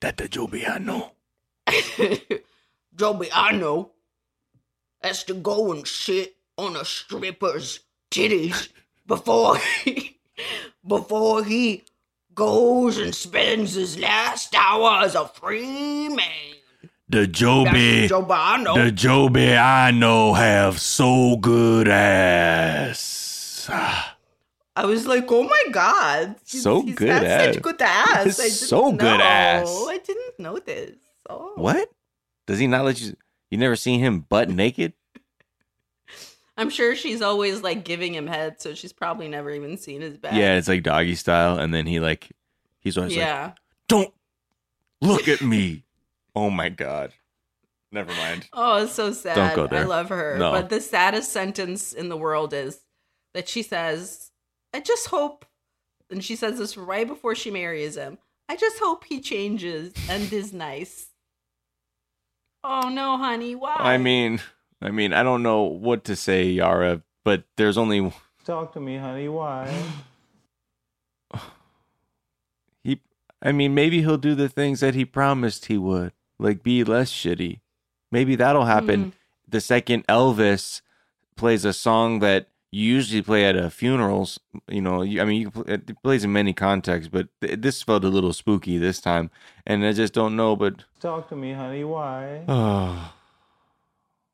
that 0.00 0.18
the 0.18 0.28
Joby 0.28 0.66
I 0.66 0.78
know. 0.78 1.12
Joby 2.94 3.30
I 3.32 3.52
know 3.52 3.92
has 5.02 5.24
to 5.24 5.32
go 5.34 5.72
and 5.72 5.88
sit 5.88 6.36
on 6.58 6.76
a 6.76 6.84
stripper's 6.84 7.80
titties 8.10 8.68
before 9.06 9.56
he, 9.56 10.18
before 10.86 11.42
he 11.44 11.84
goes 12.40 12.96
and 12.96 13.14
spends 13.14 13.74
his 13.74 13.98
last 13.98 14.54
hour 14.56 15.04
as 15.04 15.14
a 15.14 15.28
free 15.28 16.08
man. 16.08 16.56
The 17.06 17.26
Joby, 17.26 18.02
the 18.02 18.08
Joby 18.08 18.32
I 18.32 18.62
know. 18.62 18.82
the 18.82 18.90
Joby 18.90 19.54
I 19.54 19.90
know 19.90 20.32
have 20.32 20.80
so 20.80 21.36
good 21.36 21.86
ass. 21.86 23.68
I 23.68 24.86
was 24.86 25.06
like, 25.06 25.30
oh 25.30 25.42
my 25.42 25.64
god, 25.70 26.36
he's- 26.46 26.62
So 26.62 26.80
he's 26.80 26.94
good 26.94 27.10
ass. 27.10 27.54
such 27.56 27.62
good 27.62 27.82
ass. 27.82 28.36
So 28.60 28.90
good 28.92 29.18
know. 29.18 29.22
ass. 29.22 29.68
I 29.88 29.98
didn't 29.98 30.38
know 30.38 30.58
this. 30.58 30.96
Oh. 31.28 31.52
What? 31.56 31.90
Does 32.46 32.58
he 32.58 32.66
not 32.66 32.86
let 32.86 33.02
you? 33.02 33.14
You 33.50 33.58
never 33.58 33.76
seen 33.76 34.00
him 34.00 34.20
butt 34.20 34.48
naked? 34.48 34.94
I'm 36.60 36.68
sure 36.68 36.94
she's 36.94 37.22
always 37.22 37.62
like 37.62 37.84
giving 37.84 38.14
him 38.14 38.26
head, 38.26 38.60
so 38.60 38.74
she's 38.74 38.92
probably 38.92 39.28
never 39.28 39.50
even 39.50 39.78
seen 39.78 40.02
his 40.02 40.18
back. 40.18 40.34
Yeah, 40.34 40.56
it's 40.56 40.68
like 40.68 40.82
doggy 40.82 41.14
style, 41.14 41.58
and 41.58 41.72
then 41.72 41.86
he 41.86 42.00
like 42.00 42.30
he's 42.80 42.98
always 42.98 43.12
like, 43.12 43.24
yeah. 43.24 43.52
"Don't 43.88 44.12
look 45.00 45.26
at 45.26 45.40
me." 45.40 45.84
oh 46.36 46.50
my 46.50 46.68
god. 46.68 47.14
Never 47.90 48.12
mind. 48.12 48.46
Oh, 48.52 48.84
it's 48.84 48.92
so 48.92 49.10
sad. 49.12 49.34
Don't 49.34 49.56
go 49.56 49.66
there. 49.66 49.80
I 49.80 49.86
love 49.86 50.10
her. 50.10 50.36
No. 50.38 50.52
But 50.52 50.68
the 50.68 50.80
saddest 50.80 51.32
sentence 51.32 51.92
in 51.94 52.08
the 52.08 52.16
world 52.16 52.52
is 52.52 52.82
that 53.34 53.48
she 53.48 53.62
says, 53.62 54.30
I 54.72 54.80
just 54.80 55.08
hope, 55.08 55.44
and 56.08 56.22
she 56.22 56.36
says 56.36 56.58
this 56.58 56.76
right 56.76 57.06
before 57.06 57.34
she 57.34 57.50
marries 57.50 57.96
him, 57.96 58.18
I 58.48 58.56
just 58.56 58.78
hope 58.78 59.04
he 59.04 59.20
changes 59.20 59.92
and 60.08 60.32
is 60.32 60.52
nice. 60.52 61.08
Oh 62.62 62.90
no, 62.90 63.16
honey, 63.16 63.56
why? 63.56 63.76
I 63.76 63.98
mean, 63.98 64.40
I 64.82 64.90
mean, 64.90 65.12
I 65.12 65.22
don't 65.22 65.42
know 65.42 65.62
what 65.62 66.04
to 66.04 66.16
say, 66.16 66.44
Yara, 66.44 67.02
but 67.24 67.44
there's 67.56 67.76
only 67.76 68.12
Talk 68.44 68.72
to 68.72 68.80
me, 68.80 68.96
honey. 68.96 69.28
Why? 69.28 69.70
he. 72.82 73.00
I 73.42 73.52
mean, 73.52 73.74
maybe 73.74 74.00
he'll 74.00 74.16
do 74.16 74.34
the 74.34 74.48
things 74.48 74.80
that 74.80 74.94
he 74.94 75.04
promised 75.04 75.66
he 75.66 75.76
would, 75.78 76.12
like 76.38 76.62
be 76.62 76.82
less 76.82 77.12
shitty. 77.12 77.60
Maybe 78.10 78.36
that'll 78.36 78.64
happen. 78.64 79.06
Mm. 79.06 79.12
The 79.48 79.60
second 79.60 80.06
Elvis 80.06 80.80
plays 81.36 81.64
a 81.64 81.72
song 81.72 82.20
that 82.20 82.48
you 82.72 82.84
usually 82.94 83.22
play 83.22 83.44
at 83.44 83.56
uh, 83.56 83.68
funerals. 83.68 84.40
You 84.68 84.80
know, 84.80 85.02
you, 85.02 85.20
I 85.20 85.24
mean, 85.24 85.42
you, 85.42 85.50
can 85.50 85.64
pl- 85.64 85.72
it 85.72 86.02
plays 86.02 86.24
in 86.24 86.32
many 86.32 86.52
contexts, 86.52 87.10
but 87.12 87.28
th- 87.40 87.60
this 87.60 87.82
felt 87.82 88.04
a 88.04 88.08
little 88.08 88.32
spooky 88.32 88.78
this 88.78 89.00
time, 89.00 89.30
and 89.66 89.84
I 89.84 89.92
just 89.92 90.14
don't 90.14 90.36
know. 90.36 90.56
But 90.56 90.84
Talk 91.00 91.28
to 91.28 91.36
me, 91.36 91.52
honey. 91.52 91.84
Why? 91.84 93.10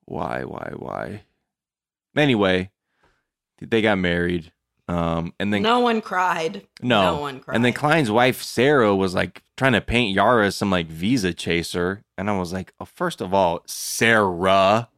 Why, 0.06 0.44
why, 0.44 0.72
why? 0.76 1.22
Anyway, 2.16 2.70
they 3.60 3.82
got 3.82 3.98
married. 3.98 4.52
Um, 4.88 5.34
and 5.40 5.52
then 5.52 5.62
no 5.62 5.80
one 5.80 6.00
cried. 6.00 6.64
no, 6.80 7.14
No 7.16 7.20
one 7.20 7.40
cried. 7.40 7.56
and 7.56 7.64
then 7.64 7.72
Klein's 7.72 8.10
wife 8.10 8.40
Sarah 8.42 8.94
was 8.94 9.14
like 9.14 9.42
trying 9.56 9.72
to 9.72 9.80
paint 9.80 10.14
Yara 10.14 10.46
as 10.46 10.54
some 10.54 10.70
like 10.70 10.86
visa 10.86 11.34
chaser, 11.34 12.04
and 12.16 12.30
I 12.30 12.38
was 12.38 12.52
like, 12.52 12.72
oh, 12.80 12.84
first 12.84 13.20
of 13.20 13.34
all, 13.34 13.62
Sarah, 13.66 14.88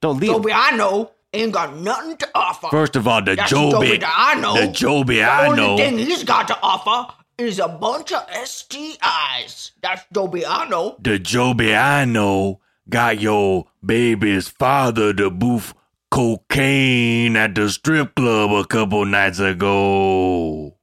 don't 0.00 0.20
leave. 0.20 0.30
Joby 0.30 0.52
I 0.52 0.70
know 0.76 1.10
ain't 1.32 1.52
got 1.52 1.76
nothing 1.76 2.16
to 2.18 2.28
offer. 2.36 2.68
First 2.68 2.94
of 2.94 3.08
all, 3.08 3.20
the 3.20 3.34
That's 3.34 3.50
Joby, 3.50 3.96
that 3.98 4.14
I 4.16 4.40
know. 4.40 4.54
the 4.64 4.68
Joby 4.72 5.16
the 5.16 5.22
I 5.24 5.48
only 5.48 5.56
know. 5.60 5.76
thing 5.76 5.98
he's 5.98 6.22
got 6.22 6.46
to 6.48 6.58
offer 6.62 7.12
is 7.36 7.58
a 7.58 7.66
bunch 7.68 8.12
of 8.12 8.26
STIs. 8.28 9.72
That's 9.82 10.04
Joby 10.14 10.46
I 10.46 10.68
know. 10.68 10.96
The 11.00 11.18
Joby 11.18 11.74
I 11.74 12.04
know 12.04 12.60
got 12.88 13.20
your 13.20 13.66
baby's 13.84 14.48
father 14.48 15.12
to 15.14 15.30
boof 15.30 15.74
cocaine 16.10 17.36
at 17.36 17.54
the 17.54 17.68
strip 17.68 18.14
club 18.14 18.52
a 18.52 18.66
couple 18.66 19.04
nights 19.04 19.38
ago. 19.38 20.76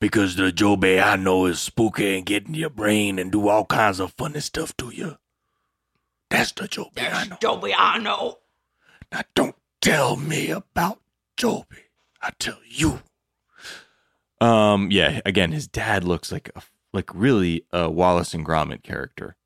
Because 0.00 0.36
the 0.36 0.52
Joby 0.52 1.00
I 1.00 1.16
know 1.16 1.46
is 1.46 1.58
spooky 1.58 2.16
and 2.16 2.24
get 2.24 2.46
in 2.46 2.54
your 2.54 2.70
brain 2.70 3.18
and 3.18 3.32
do 3.32 3.48
all 3.48 3.64
kinds 3.64 3.98
of 3.98 4.12
funny 4.12 4.40
stuff 4.40 4.76
to 4.76 4.90
you. 4.90 5.16
That's 6.30 6.52
the 6.52 6.68
Joby 6.68 7.02
I 7.02 7.26
know. 7.26 7.36
Joby 7.40 7.74
I 7.74 7.98
know. 7.98 8.38
Now 9.10 9.22
don't 9.34 9.56
tell 9.80 10.16
me 10.16 10.50
about 10.50 11.00
Joby. 11.36 11.84
I 12.22 12.30
tell 12.38 12.58
you. 12.68 13.00
Um, 14.40 14.90
yeah, 14.92 15.20
again, 15.26 15.50
his 15.50 15.66
dad 15.66 16.04
looks 16.04 16.30
like 16.30 16.50
a 16.54 16.62
like 16.92 17.10
really 17.14 17.64
a 17.72 17.90
Wallace 17.90 18.34
and 18.34 18.46
Gromit 18.46 18.82
character. 18.82 19.36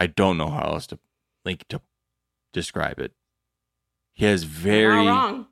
I 0.00 0.06
don't 0.06 0.36
know 0.36 0.50
how 0.50 0.72
else 0.72 0.86
to 0.88 0.98
like 1.44 1.66
to 1.68 1.80
describe 2.52 2.98
it. 2.98 3.12
He 4.12 4.24
has 4.26 4.44
very 4.44 5.06
wrong. 5.06 5.46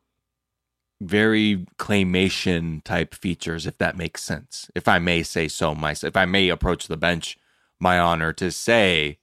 very 1.00 1.66
claymation 1.78 2.82
type 2.84 3.14
features, 3.14 3.66
if 3.66 3.76
that 3.78 3.96
makes 3.96 4.22
sense. 4.22 4.70
If 4.74 4.86
I 4.88 4.98
may 4.98 5.22
say 5.22 5.48
so 5.48 5.74
myself, 5.74 6.10
if 6.12 6.16
I 6.16 6.26
may 6.26 6.48
approach 6.48 6.86
the 6.86 6.96
bench, 6.96 7.36
my 7.80 7.98
honor 7.98 8.32
to 8.34 8.50
say 8.52 9.18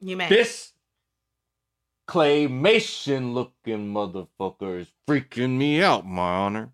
You 0.00 0.16
may. 0.16 0.28
this 0.28 0.74
claymation 2.06 3.32
looking 3.32 3.92
motherfucker 3.92 4.80
is 4.80 4.88
freaking 5.08 5.56
me 5.56 5.82
out, 5.82 6.06
my 6.06 6.22
honor. 6.22 6.72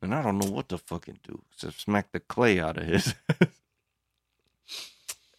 And 0.00 0.12
I 0.12 0.22
don't 0.22 0.38
know 0.38 0.50
what 0.50 0.68
to 0.70 0.78
fucking 0.78 1.20
do 1.22 1.42
except 1.52 1.80
smack 1.80 2.10
the 2.10 2.18
clay 2.18 2.58
out 2.58 2.76
of 2.78 2.84
his. 2.86 3.14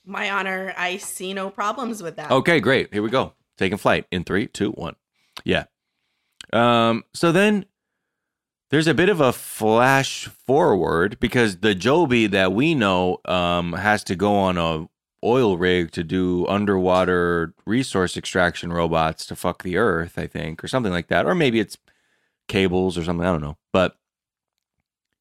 My 0.05 0.31
honor, 0.31 0.73
I 0.77 0.97
see 0.97 1.33
no 1.33 1.49
problems 1.49 2.03
with 2.03 2.17
that. 2.17 2.31
okay, 2.31 2.59
great. 2.59 2.93
Here 2.93 3.01
we 3.01 3.09
go. 3.09 3.33
Taking 3.57 3.77
flight 3.77 4.05
in 4.11 4.23
three, 4.23 4.47
two, 4.47 4.71
one. 4.71 4.95
Yeah. 5.45 5.65
Um, 6.51 7.03
so 7.13 7.31
then 7.31 7.65
there's 8.69 8.87
a 8.87 8.93
bit 8.93 9.09
of 9.09 9.21
a 9.21 9.31
flash 9.31 10.27
forward 10.27 11.19
because 11.19 11.57
the 11.57 11.75
Joby 11.75 12.27
that 12.27 12.51
we 12.53 12.75
know 12.75 13.19
um 13.25 13.73
has 13.73 14.03
to 14.05 14.15
go 14.15 14.35
on 14.35 14.57
a 14.57 14.87
oil 15.23 15.57
rig 15.57 15.91
to 15.91 16.03
do 16.03 16.45
underwater 16.47 17.53
resource 17.65 18.17
extraction 18.17 18.73
robots 18.73 19.25
to 19.27 19.35
fuck 19.35 19.63
the 19.63 19.77
earth, 19.77 20.17
I 20.17 20.27
think, 20.27 20.63
or 20.63 20.67
something 20.67 20.91
like 20.91 21.07
that. 21.07 21.25
Or 21.25 21.33
maybe 21.33 21.59
it's 21.59 21.77
cables 22.47 22.97
or 22.97 23.03
something, 23.03 23.25
I 23.25 23.31
don't 23.31 23.41
know. 23.41 23.57
But 23.71 23.95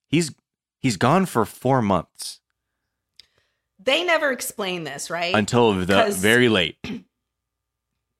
he's 0.08 0.34
he's 0.80 0.96
gone 0.96 1.26
for 1.26 1.44
4 1.44 1.82
months 1.82 2.40
They 3.84 4.04
never 4.04 4.30
explain 4.30 4.84
this, 4.84 5.10
right? 5.10 5.34
until 5.34 5.72
the 5.72 6.14
very 6.16 6.48
late. 6.48 6.76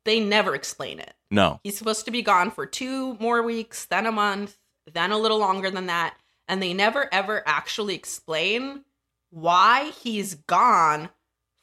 They 0.04 0.18
never 0.18 0.54
explain 0.54 0.98
it. 0.98 1.14
No. 1.30 1.60
He's 1.62 1.78
supposed 1.78 2.06
to 2.06 2.10
be 2.10 2.22
gone 2.22 2.50
for 2.50 2.66
two 2.66 3.14
more 3.20 3.42
weeks, 3.42 3.84
then 3.84 4.06
a 4.06 4.10
month, 4.10 4.58
then 4.92 5.12
a 5.12 5.18
little 5.18 5.38
longer 5.38 5.70
than 5.70 5.86
that. 5.86 6.16
And 6.48 6.60
they 6.60 6.74
never 6.74 7.08
ever 7.12 7.42
actually 7.46 7.94
explain 7.94 8.84
why 9.30 9.92
he's 10.02 10.34
gone 10.34 11.08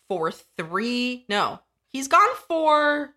for 0.07 0.31
three. 0.31 1.25
No, 1.27 1.59
he's 1.89 2.07
gone 2.07 2.35
for. 2.47 3.13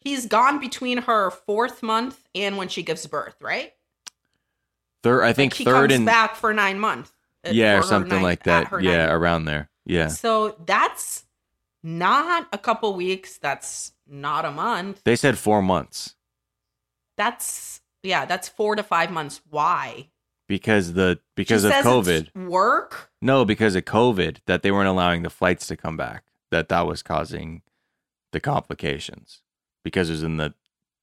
He's 0.00 0.26
gone 0.26 0.58
between 0.58 0.98
her 0.98 1.30
fourth 1.30 1.82
month 1.82 2.20
and 2.34 2.56
when 2.56 2.68
she 2.68 2.82
gives 2.82 3.06
birth, 3.06 3.36
right? 3.40 3.72
Third 5.02 5.22
I 5.22 5.32
think 5.32 5.54
he 5.54 5.64
third 5.64 5.90
comes 5.90 5.94
and 5.94 6.06
back 6.06 6.36
for 6.36 6.52
nine 6.52 6.78
months. 6.80 7.12
Uh, 7.46 7.50
yeah, 7.52 7.78
or 7.78 7.82
something 7.82 8.22
like 8.22 8.44
that. 8.44 8.70
Yeah, 8.82 9.06
ninth. 9.06 9.12
around 9.12 9.44
there. 9.46 9.70
Yeah. 9.86 10.08
So 10.08 10.56
that's 10.66 11.24
not 11.82 12.48
a 12.52 12.58
couple 12.58 12.94
weeks. 12.94 13.38
That's 13.38 13.92
not 14.06 14.44
a 14.44 14.50
month. 14.50 15.02
They 15.04 15.16
said 15.16 15.38
4 15.38 15.62
months 15.62 16.14
That's 17.16 17.80
yeah, 18.02 18.24
that's 18.24 18.48
four 18.48 18.76
to 18.76 18.82
five 18.82 19.10
months. 19.10 19.40
Why? 19.50 20.08
because 20.48 20.94
the 20.94 21.20
because 21.36 21.62
She 21.62 21.68
of 21.68 21.72
COVID. 21.84 22.34
work. 22.48 23.10
No, 23.22 23.44
because 23.44 23.76
of 23.76 23.84
COVID 23.84 24.38
that 24.46 24.62
they 24.62 24.72
weren't 24.72 24.88
allowing 24.88 25.22
the 25.22 25.30
flights 25.30 25.66
to 25.68 25.76
come 25.76 25.96
back. 25.96 26.24
That 26.50 26.68
that 26.70 26.86
was 26.86 27.02
causing 27.02 27.62
the 28.32 28.40
complications 28.40 29.42
because 29.84 30.08
it 30.08 30.14
was 30.14 30.22
in 30.24 30.38
the, 30.38 30.54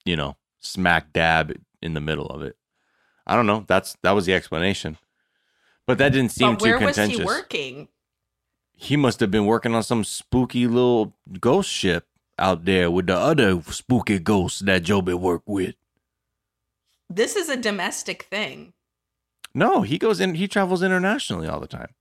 you 0.03 0.17
know, 0.17 0.35
smack 0.59 1.13
dab 1.13 1.55
in 1.81 1.93
the 1.93 2.01
middle 2.01 2.27
of 2.27 2.41
it. 2.41 2.57
I 3.25 3.35
don't 3.35 3.45
know. 3.47 3.63
That's 3.67 3.95
that 4.03 4.11
was 4.11 4.25
the 4.25 4.33
explanation, 4.33 4.97
but 5.88 5.97
that 5.97 6.09
didn't 6.09 6.31
seem 6.31 6.53
but 6.53 6.59
too 6.59 6.69
where 6.69 6.79
was 6.79 6.95
contentious. 6.95 7.19
he 7.19 7.25
working? 7.25 7.88
He 8.73 8.95
must 8.95 9.19
have 9.21 9.31
been 9.31 9.47
working 9.47 9.73
on 9.73 9.81
some 9.81 10.03
spooky 10.03 10.67
little 10.67 11.15
ghost 11.39 11.69
ship 11.69 12.05
out 12.38 12.65
there 12.65 12.91
with 12.91 13.07
the 13.07 13.15
other 13.15 13.61
spooky 13.63 14.19
ghosts 14.19 14.59
that 14.59 14.83
Joby 14.83 15.15
worked 15.15 15.47
with. 15.47 15.75
This 17.09 17.35
is 17.35 17.49
a 17.49 17.57
domestic 17.57 18.23
thing. 18.23 18.73
No, 19.55 19.81
he 19.81 19.97
goes 19.97 20.19
in. 20.19 20.35
He 20.35 20.47
travels 20.47 20.83
internationally 20.83 21.47
all 21.47 21.59
the 21.59 21.67
time. 21.67 21.95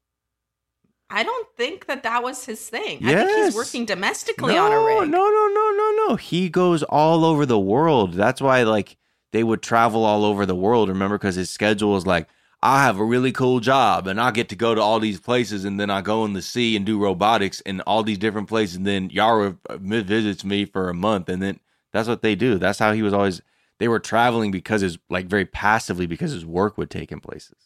I 1.08 1.22
don't 1.22 1.46
think 1.56 1.86
that 1.86 2.02
that 2.02 2.22
was 2.22 2.44
his 2.44 2.68
thing. 2.68 2.98
I 3.06 3.14
think 3.14 3.44
he's 3.44 3.54
working 3.54 3.86
domestically 3.86 4.54
no, 4.54 4.66
on 4.66 4.72
a 4.72 4.80
rig. 4.80 5.10
No, 5.10 5.24
no, 5.28 5.48
no, 5.54 5.70
no, 5.70 6.06
no. 6.08 6.16
He 6.16 6.48
goes 6.48 6.82
all 6.82 7.24
over 7.24 7.46
the 7.46 7.58
world. 7.58 8.14
That's 8.14 8.40
why, 8.40 8.64
like, 8.64 8.96
they 9.32 9.44
would 9.44 9.62
travel 9.62 10.04
all 10.04 10.24
over 10.24 10.44
the 10.44 10.56
world. 10.56 10.88
Remember, 10.88 11.16
because 11.16 11.36
his 11.36 11.48
schedule 11.48 11.96
is 11.96 12.06
like, 12.06 12.28
I 12.62 12.82
have 12.84 12.98
a 12.98 13.04
really 13.04 13.32
cool 13.32 13.60
job, 13.60 14.06
and 14.06 14.20
I 14.20 14.30
get 14.30 14.48
to 14.48 14.56
go 14.56 14.74
to 14.74 14.80
all 14.80 14.98
these 14.98 15.20
places, 15.20 15.64
and 15.64 15.78
then 15.78 15.90
I 15.90 16.00
go 16.00 16.24
in 16.24 16.32
the 16.32 16.42
sea 16.42 16.74
and 16.74 16.84
do 16.86 16.98
robotics 16.98 17.60
in 17.60 17.80
all 17.82 18.02
these 18.02 18.18
different 18.18 18.48
places. 18.48 18.76
And 18.76 18.86
then 18.86 19.10
Yara 19.10 19.56
uh, 19.68 19.76
visits 19.78 20.44
me 20.44 20.64
for 20.64 20.88
a 20.88 20.94
month, 20.94 21.28
and 21.28 21.42
then 21.42 21.60
that's 21.92 22.08
what 22.08 22.22
they 22.22 22.34
do. 22.34 22.58
That's 22.58 22.78
how 22.78 22.92
he 22.92 23.02
was 23.02 23.12
always. 23.12 23.42
They 23.78 23.88
were 23.88 24.00
traveling 24.00 24.50
because 24.50 24.80
his 24.80 24.98
like 25.10 25.26
very 25.26 25.44
passively 25.44 26.06
because 26.06 26.32
his 26.32 26.46
work 26.46 26.78
would 26.78 26.90
take 26.90 27.12
in 27.12 27.20
places. 27.20 27.65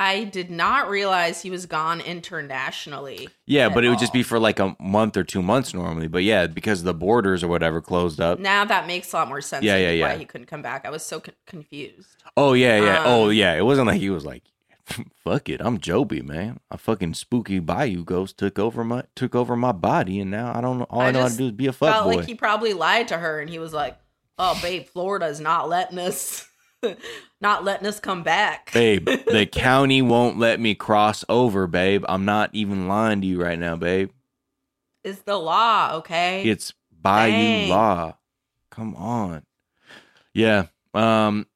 I 0.00 0.24
did 0.24 0.50
not 0.50 0.88
realize 0.88 1.42
he 1.42 1.50
was 1.50 1.66
gone 1.66 2.00
internationally. 2.00 3.28
Yeah, 3.44 3.68
but 3.68 3.84
it 3.84 3.90
would 3.90 3.98
just 3.98 4.14
be 4.14 4.22
for 4.22 4.38
like 4.38 4.58
a 4.58 4.74
month 4.80 5.18
or 5.18 5.24
two 5.24 5.42
months 5.42 5.74
normally. 5.74 6.08
But 6.08 6.22
yeah, 6.24 6.46
because 6.46 6.84
the 6.84 6.94
borders 6.94 7.44
or 7.44 7.48
whatever 7.48 7.82
closed 7.82 8.18
up. 8.18 8.38
Now 8.38 8.64
that 8.64 8.86
makes 8.86 9.12
a 9.12 9.16
lot 9.16 9.28
more 9.28 9.42
sense. 9.42 9.62
Yeah, 9.62 9.76
yeah, 9.76 9.90
yeah. 9.90 10.06
Why 10.06 10.16
he 10.16 10.24
couldn't 10.24 10.46
come 10.46 10.62
back? 10.62 10.86
I 10.86 10.90
was 10.90 11.02
so 11.04 11.20
con- 11.20 11.34
confused. 11.46 12.24
Oh 12.34 12.54
yeah, 12.54 12.80
yeah. 12.80 13.02
oh 13.04 13.26
Um, 13.26 13.32
yeah. 13.34 13.52
It 13.52 13.66
wasn't 13.66 13.88
like 13.88 14.00
he 14.00 14.08
was 14.08 14.24
like, 14.24 14.42
"Fuck 15.22 15.50
it, 15.50 15.60
I'm 15.60 15.78
Joby, 15.78 16.22
man. 16.22 16.60
A 16.70 16.78
fucking 16.78 17.12
spooky 17.12 17.58
bayou 17.58 18.02
ghost 18.02 18.38
took 18.38 18.58
over 18.58 18.82
my 18.82 19.04
took 19.14 19.34
over 19.34 19.54
my 19.54 19.72
body, 19.72 20.18
and 20.18 20.30
now 20.30 20.50
I 20.56 20.62
don't 20.62 20.78
know. 20.78 20.86
All 20.88 21.02
I, 21.02 21.10
know 21.10 21.20
how 21.20 21.28
to 21.28 21.36
do 21.36 21.44
is 21.46 21.52
be 21.52 21.66
a 21.66 21.74
fuck 21.74 21.92
Felt 21.92 22.04
boy." 22.06 22.16
like 22.16 22.26
he 22.26 22.34
probably 22.34 22.72
lied 22.72 23.08
to 23.08 23.18
her, 23.18 23.38
and 23.38 23.50
he 23.50 23.58
was 23.58 23.74
like, 23.74 23.98
"Oh, 24.38 24.58
babe, 24.62 24.86
Florida's 24.86 25.40
not 25.40 25.68
letting 25.68 25.98
us, 25.98 26.48
not 27.40 27.64
letting 27.64 27.86
us 27.86 28.00
come 28.00 28.22
back." 28.22 28.70
babe, 28.72 29.04
the 29.26 29.46
county 29.46 30.02
won't 30.02 30.38
let 30.38 30.60
me 30.60 30.74
cross 30.74 31.24
over, 31.28 31.66
babe. 31.66 32.04
I'm 32.08 32.24
not 32.24 32.50
even 32.52 32.88
lying 32.88 33.20
to 33.20 33.26
you 33.26 33.42
right 33.42 33.58
now, 33.58 33.76
babe. 33.76 34.10
It's 35.02 35.22
the 35.22 35.36
law, 35.36 35.96
okay? 35.96 36.42
It's 36.44 36.74
bayou 36.90 37.32
Dang. 37.32 37.68
law. 37.70 38.16
Come 38.70 38.94
on. 38.96 39.44
Yeah. 40.34 40.66
Um. 40.94 41.46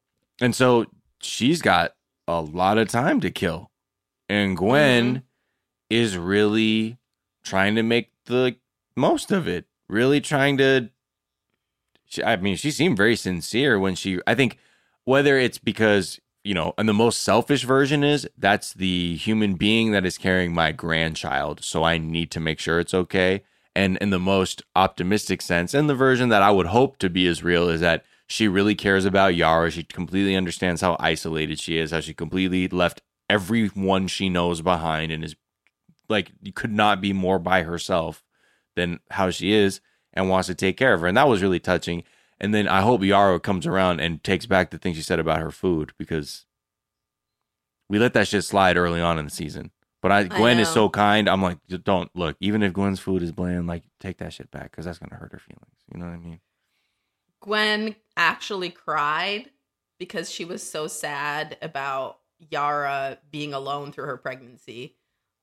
And 0.40 0.54
so 0.54 0.86
she's 1.20 1.62
got 1.62 1.94
a 2.26 2.40
lot 2.40 2.78
of 2.78 2.88
time 2.88 3.20
to 3.20 3.30
kill, 3.30 3.70
and 4.28 4.56
Gwen 4.56 5.22
is 5.90 6.16
really 6.16 6.98
trying 7.44 7.74
to 7.76 7.82
make 7.82 8.10
the 8.26 8.56
most 8.96 9.30
of 9.30 9.46
it. 9.46 9.66
Really 9.88 10.20
trying 10.20 10.56
to. 10.58 10.90
She, 12.06 12.22
I 12.22 12.36
mean, 12.36 12.56
she 12.56 12.70
seemed 12.70 12.96
very 12.96 13.16
sincere 13.16 13.78
when 13.78 13.94
she. 13.94 14.20
I 14.26 14.34
think 14.34 14.58
whether 15.04 15.38
it's 15.38 15.58
because 15.58 16.20
you 16.44 16.52
know, 16.52 16.74
and 16.76 16.86
the 16.86 16.92
most 16.92 17.22
selfish 17.22 17.64
version 17.64 18.04
is 18.04 18.28
that's 18.36 18.74
the 18.74 19.16
human 19.16 19.54
being 19.54 19.92
that 19.92 20.04
is 20.04 20.18
carrying 20.18 20.52
my 20.52 20.72
grandchild, 20.72 21.64
so 21.64 21.82
I 21.82 21.96
need 21.96 22.30
to 22.32 22.40
make 22.40 22.60
sure 22.60 22.78
it's 22.78 22.92
okay. 22.92 23.42
And 23.74 23.96
in 23.96 24.10
the 24.10 24.20
most 24.20 24.62
optimistic 24.76 25.40
sense, 25.42 25.72
and 25.74 25.88
the 25.88 25.94
version 25.94 26.28
that 26.28 26.42
I 26.42 26.50
would 26.50 26.66
hope 26.66 26.98
to 26.98 27.08
be 27.08 27.26
as 27.26 27.42
real 27.42 27.68
is 27.70 27.80
that 27.80 28.04
she 28.26 28.46
really 28.46 28.74
cares 28.74 29.04
about 29.04 29.34
Yara. 29.34 29.70
She 29.70 29.82
completely 29.82 30.36
understands 30.36 30.80
how 30.82 30.96
isolated 31.00 31.58
she 31.58 31.78
is, 31.78 31.90
how 31.90 32.00
she 32.00 32.14
completely 32.14 32.68
left 32.68 33.00
everyone 33.28 34.06
she 34.06 34.28
knows 34.28 34.60
behind, 34.60 35.10
and 35.10 35.24
is 35.24 35.34
like 36.08 36.30
could 36.54 36.72
not 36.72 37.00
be 37.00 37.14
more 37.14 37.38
by 37.38 37.62
herself 37.62 38.22
than 38.76 39.00
how 39.10 39.30
she 39.30 39.52
is 39.52 39.80
and 40.12 40.28
wants 40.28 40.46
to 40.48 40.54
take 40.54 40.76
care 40.76 40.92
of 40.92 41.00
her. 41.00 41.06
And 41.06 41.16
that 41.16 41.28
was 41.28 41.42
really 41.42 41.58
touching. 41.58 42.04
And 42.44 42.52
then 42.52 42.68
I 42.68 42.82
hope 42.82 43.02
Yara 43.02 43.40
comes 43.40 43.66
around 43.66 44.00
and 44.00 44.22
takes 44.22 44.44
back 44.44 44.70
the 44.70 44.76
thing 44.76 44.92
she 44.92 45.00
said 45.00 45.18
about 45.18 45.40
her 45.40 45.50
food 45.50 45.92
because 45.96 46.44
we 47.88 47.98
let 47.98 48.12
that 48.12 48.28
shit 48.28 48.44
slide 48.44 48.76
early 48.76 49.00
on 49.00 49.18
in 49.18 49.24
the 49.24 49.30
season. 49.30 49.70
But 50.02 50.12
I, 50.12 50.24
Gwen 50.24 50.58
is 50.58 50.68
so 50.68 50.90
kind. 50.90 51.26
I'm 51.26 51.40
like, 51.40 51.56
don't 51.84 52.10
look. 52.14 52.36
Even 52.40 52.62
if 52.62 52.74
Gwen's 52.74 53.00
food 53.00 53.22
is 53.22 53.32
bland, 53.32 53.66
like 53.66 53.84
take 53.98 54.18
that 54.18 54.34
shit 54.34 54.50
back 54.50 54.70
because 54.70 54.84
that's 54.84 54.98
gonna 54.98 55.14
hurt 55.14 55.32
her 55.32 55.38
feelings. 55.38 55.78
You 55.90 55.98
know 55.98 56.04
what 56.04 56.12
I 56.12 56.18
mean? 56.18 56.40
Gwen 57.40 57.96
actually 58.14 58.68
cried 58.68 59.48
because 59.98 60.30
she 60.30 60.44
was 60.44 60.62
so 60.62 60.86
sad 60.86 61.56
about 61.62 62.18
Yara 62.50 63.16
being 63.30 63.54
alone 63.54 63.90
through 63.90 64.04
her 64.04 64.18
pregnancy. 64.18 64.96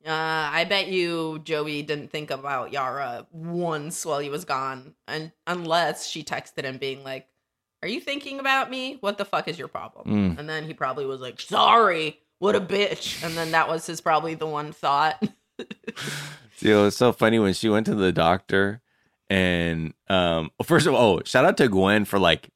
Uh, 0.06 0.50
I 0.52 0.66
bet 0.68 0.88
you 0.88 1.40
Joey 1.44 1.84
didn't 1.84 2.12
think 2.12 2.32
about 2.32 2.74
Yara 2.74 3.28
once 3.32 4.06
while 4.06 4.20
he 4.20 4.30
was 4.30 4.46
gone, 4.46 4.96
and 5.08 5.32
unless 5.46 6.08
she 6.08 6.24
texted 6.24 6.64
him 6.64 6.78
being 6.78 7.04
like, 7.04 7.28
"Are 7.84 7.88
you 7.88 8.00
thinking 8.00 8.40
about 8.40 8.70
me? 8.70 8.98
What 9.02 9.18
the 9.18 9.26
fuck 9.26 9.48
is 9.48 9.60
your 9.60 9.68
problem?" 9.68 10.08
Mm. 10.08 10.40
And 10.40 10.50
then 10.50 10.66
he 10.66 10.74
probably 10.74 11.06
was 11.06 11.22
like, 11.22 11.40
"Sorry, 11.40 12.20
what 12.40 12.56
a 12.56 12.62
bitch," 12.62 13.24
and 13.24 13.38
then 13.38 13.52
that 13.52 13.68
was 13.68 13.86
his 13.86 14.02
probably 14.02 14.34
the 14.34 14.48
one 14.48 14.72
thought. 14.72 15.22
You 16.62 16.70
know, 16.70 16.86
it's 16.86 16.98
so 16.98 17.12
funny 17.12 17.40
when 17.40 17.54
she 17.54 17.70
went 17.70 17.88
to 17.88 17.96
the 17.96 18.12
doctor 18.12 18.82
and 19.30 19.94
um 20.10 20.52
first 20.64 20.88
of 20.88 20.94
all, 20.94 21.18
oh, 21.18 21.22
shout 21.26 21.46
out 21.46 21.58
to 21.58 21.68
Gwen 21.68 22.06
for 22.06 22.20
like 22.20 22.50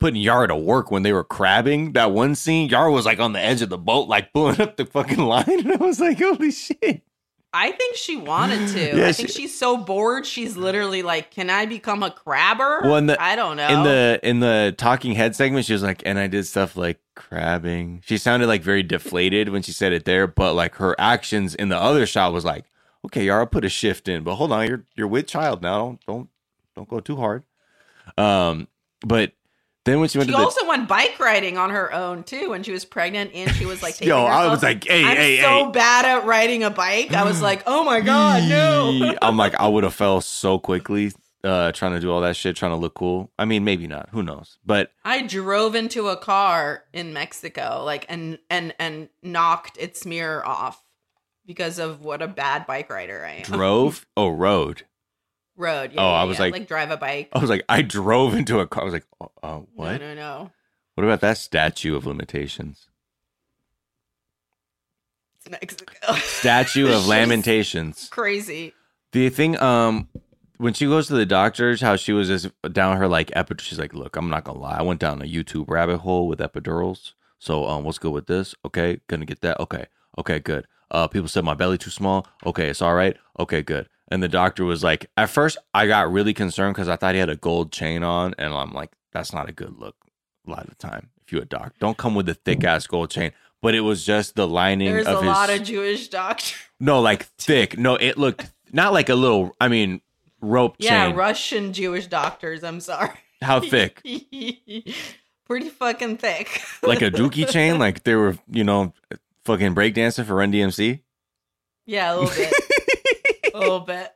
putting 0.00 0.20
Yara 0.20 0.48
to 0.48 0.56
work 0.56 0.90
when 0.90 1.02
they 1.04 1.12
were 1.12 1.22
crabbing. 1.24 1.92
That 1.92 2.10
one 2.12 2.34
scene, 2.34 2.68
Yara 2.68 2.90
was 2.90 3.06
like 3.06 3.20
on 3.20 3.32
the 3.32 3.40
edge 3.40 3.62
of 3.62 3.68
the 3.68 3.78
boat, 3.78 4.08
like 4.08 4.32
pulling 4.32 4.60
up 4.60 4.76
the 4.76 4.86
fucking 4.86 5.18
line, 5.18 5.44
and 5.48 5.72
I 5.72 5.76
was 5.76 6.00
like, 6.00 6.18
holy 6.18 6.50
shit. 6.50 7.02
I 7.52 7.72
think 7.72 7.96
she 7.96 8.16
wanted 8.16 8.68
to. 8.68 8.80
Yeah, 8.96 9.08
I 9.08 9.12
think 9.12 9.28
she- 9.28 9.42
she's 9.42 9.58
so 9.58 9.76
bored. 9.76 10.24
She's 10.24 10.56
literally 10.56 11.02
like, 11.02 11.32
"Can 11.32 11.50
I 11.50 11.66
become 11.66 12.04
a 12.04 12.10
crabber?" 12.12 12.80
Well, 12.84 13.02
the, 13.02 13.20
I 13.20 13.34
don't 13.34 13.56
know. 13.56 13.66
In 13.68 13.82
the 13.82 14.20
in 14.22 14.38
the 14.40 14.72
talking 14.78 15.12
head 15.16 15.34
segment, 15.34 15.66
she 15.66 15.72
was 15.72 15.82
like, 15.82 16.00
and 16.06 16.16
I 16.16 16.28
did 16.28 16.46
stuff 16.46 16.76
like 16.76 17.00
crabbing. 17.16 18.02
She 18.06 18.18
sounded 18.18 18.46
like 18.46 18.62
very 18.62 18.84
deflated 18.84 19.48
when 19.48 19.62
she 19.62 19.72
said 19.72 19.92
it 19.92 20.04
there, 20.04 20.28
but 20.28 20.54
like 20.54 20.76
her 20.76 20.94
actions 21.00 21.56
in 21.56 21.70
the 21.70 21.76
other 21.76 22.06
shot 22.06 22.32
was 22.32 22.44
like, 22.44 22.66
okay, 23.06 23.24
Yara, 23.24 23.48
put 23.48 23.64
a 23.64 23.68
shift 23.68 24.06
in, 24.06 24.22
but 24.22 24.36
hold 24.36 24.52
on, 24.52 24.68
you're 24.68 24.84
you're 24.94 25.08
with 25.08 25.26
child 25.26 25.60
now. 25.60 25.98
Don't 26.06 26.06
don't 26.06 26.28
don't 26.76 26.88
go 26.88 27.00
too 27.00 27.16
hard. 27.16 27.42
Um, 28.16 28.68
but 29.04 29.32
then 29.90 30.00
when 30.00 30.08
she 30.08 30.18
went 30.18 30.28
She 30.28 30.32
to 30.32 30.38
the 30.38 30.44
also 30.44 30.66
went 30.66 30.88
bike 30.88 31.18
riding 31.18 31.58
on 31.58 31.70
her 31.70 31.92
own 31.92 32.22
too 32.22 32.50
when 32.50 32.62
she 32.62 32.72
was 32.72 32.84
pregnant, 32.84 33.32
and 33.34 33.50
she 33.52 33.66
was 33.66 33.82
like, 33.82 33.94
taking 33.98 34.08
Yo, 34.08 34.24
I 34.24 34.48
was 34.48 34.62
like, 34.62 34.84
hey, 34.84 35.02
hey, 35.02 35.08
I'm 35.08 35.16
hey, 35.16 35.40
so 35.40 35.64
hey. 35.66 35.70
bad 35.72 36.04
at 36.04 36.24
riding 36.24 36.62
a 36.62 36.70
bike. 36.70 37.12
I 37.12 37.24
was 37.24 37.42
like, 37.42 37.62
oh 37.66 37.84
my 37.84 38.00
god, 38.00 38.48
no. 38.48 39.14
I'm 39.22 39.36
like, 39.36 39.54
I 39.54 39.68
would 39.68 39.84
have 39.84 39.94
fell 39.94 40.20
so 40.20 40.58
quickly 40.58 41.12
uh 41.42 41.72
trying 41.72 41.92
to 41.92 42.00
do 42.00 42.10
all 42.12 42.20
that 42.20 42.36
shit, 42.36 42.56
trying 42.56 42.72
to 42.72 42.76
look 42.76 42.94
cool. 42.94 43.30
I 43.38 43.44
mean, 43.46 43.64
maybe 43.64 43.86
not. 43.86 44.08
Who 44.12 44.22
knows? 44.22 44.58
But 44.64 44.92
I 45.04 45.22
drove 45.22 45.74
into 45.74 46.08
a 46.08 46.16
car 46.16 46.84
in 46.92 47.12
Mexico, 47.12 47.82
like, 47.84 48.04
and 48.08 48.38
and 48.48 48.74
and 48.78 49.08
knocked 49.22 49.76
its 49.78 50.04
mirror 50.04 50.46
off 50.46 50.82
because 51.46 51.78
of 51.78 52.02
what 52.04 52.22
a 52.22 52.28
bad 52.28 52.66
bike 52.66 52.90
rider 52.90 53.24
I 53.24 53.32
am. 53.36 53.42
drove. 53.42 54.06
oh, 54.16 54.28
road. 54.28 54.82
Road. 55.60 55.92
Yeah, 55.92 56.00
Oh, 56.02 56.08
I 56.12 56.24
was 56.24 56.38
yeah. 56.38 56.44
like- 56.44 56.52
like 56.54 56.68
drive 56.68 56.90
a 56.90 56.96
bike. 56.96 57.28
I 57.32 57.38
was 57.38 57.50
like, 57.50 57.62
I 57.68 57.82
drove 57.82 58.34
into 58.34 58.58
a 58.58 58.66
car. 58.66 58.82
I 58.82 58.84
was 58.84 58.92
like, 58.94 59.06
oh, 59.20 59.30
uh, 59.42 59.58
what? 59.74 60.00
No, 60.00 60.14
no, 60.14 60.14
no. 60.14 60.50
What 60.96 61.04
about 61.04 61.20
that 61.20 61.38
statue 61.38 61.94
of 61.96 62.06
limitations? 62.06 62.88
It's 65.38 65.50
Mexico. 65.50 66.14
Statue 66.16 66.92
of 66.94 67.06
lamentations. 67.06 68.08
Crazy. 68.10 68.74
The 69.12 69.28
thing, 69.30 69.60
um, 69.60 70.08
when 70.58 70.74
she 70.74 70.86
goes 70.86 71.06
to 71.08 71.14
the 71.14 71.26
doctors, 71.26 71.80
how 71.80 71.96
she 71.96 72.12
was 72.12 72.28
just 72.28 72.48
down 72.72 72.98
her 72.98 73.08
like 73.08 73.28
epidural. 73.30 73.60
She's 73.60 73.78
like, 73.78 73.94
look, 73.94 74.16
I'm 74.16 74.28
not 74.28 74.44
gonna 74.44 74.58
lie. 74.58 74.76
I 74.78 74.82
went 74.82 75.00
down 75.00 75.22
a 75.22 75.24
YouTube 75.24 75.68
rabbit 75.68 75.98
hole 75.98 76.28
with 76.28 76.38
epidurals. 76.38 77.12
So, 77.38 77.66
um, 77.66 77.84
what's 77.84 77.98
good 77.98 78.12
with 78.12 78.26
this? 78.26 78.54
Okay, 78.66 79.00
gonna 79.08 79.24
get 79.24 79.40
that. 79.40 79.58
Okay, 79.60 79.86
okay, 80.18 80.38
good. 80.38 80.66
Uh, 80.90 81.06
people 81.08 81.28
said 81.28 81.44
my 81.44 81.54
belly 81.54 81.78
too 81.78 81.90
small. 81.90 82.26
Okay, 82.44 82.68
it's 82.68 82.82
all 82.82 82.94
right. 82.94 83.16
Okay, 83.38 83.62
good. 83.62 83.88
And 84.10 84.22
the 84.22 84.28
doctor 84.28 84.64
was 84.64 84.82
like, 84.82 85.08
at 85.16 85.30
first, 85.30 85.56
I 85.72 85.86
got 85.86 86.10
really 86.10 86.34
concerned 86.34 86.74
because 86.74 86.88
I 86.88 86.96
thought 86.96 87.14
he 87.14 87.20
had 87.20 87.30
a 87.30 87.36
gold 87.36 87.70
chain 87.70 88.02
on, 88.02 88.34
and 88.38 88.52
I'm 88.52 88.72
like, 88.72 88.90
that's 89.12 89.32
not 89.32 89.48
a 89.48 89.52
good 89.52 89.78
look. 89.78 89.94
A 90.46 90.50
lot 90.50 90.64
of 90.64 90.70
the 90.70 90.74
time, 90.76 91.10
if 91.24 91.32
you're 91.32 91.42
a 91.42 91.46
doc, 91.46 91.74
don't 91.78 91.96
come 91.96 92.14
with 92.16 92.28
a 92.28 92.34
thick 92.34 92.64
ass 92.64 92.86
gold 92.86 93.10
chain. 93.10 93.30
But 93.62 93.74
it 93.74 93.80
was 93.82 94.04
just 94.04 94.34
the 94.36 94.48
lining 94.48 94.90
There's 94.92 95.06
of 95.06 95.16
a 95.16 95.20
his. 95.20 95.26
lot 95.26 95.50
of 95.50 95.62
Jewish 95.62 96.08
doctors. 96.08 96.54
No, 96.80 97.00
like 97.00 97.24
thick. 97.36 97.78
No, 97.78 97.94
it 97.96 98.16
looked 98.18 98.50
not 98.72 98.92
like 98.92 99.10
a 99.10 99.14
little. 99.14 99.54
I 99.60 99.68
mean, 99.68 100.00
rope 100.40 100.76
Yeah, 100.78 101.06
chain. 101.06 101.10
Yeah, 101.14 101.20
Russian 101.20 101.72
Jewish 101.72 102.06
doctors. 102.06 102.64
I'm 102.64 102.80
sorry. 102.80 103.10
How 103.42 103.60
thick? 103.60 104.02
Pretty 105.46 105.68
fucking 105.68 106.16
thick. 106.16 106.62
like 106.82 107.02
a 107.02 107.10
dookie 107.10 107.48
chain. 107.48 107.78
Like 107.78 108.02
they 108.04 108.14
were, 108.14 108.36
you 108.50 108.64
know, 108.64 108.92
fucking 109.44 109.74
breakdancing 109.74 110.24
for 110.24 110.34
Run 110.36 110.52
DMC. 110.52 111.00
Yeah, 111.86 112.14
a 112.14 112.20
little 112.20 112.34
bit. 112.34 112.52
A 113.60 113.64
little 113.64 113.80
bit. 113.80 114.12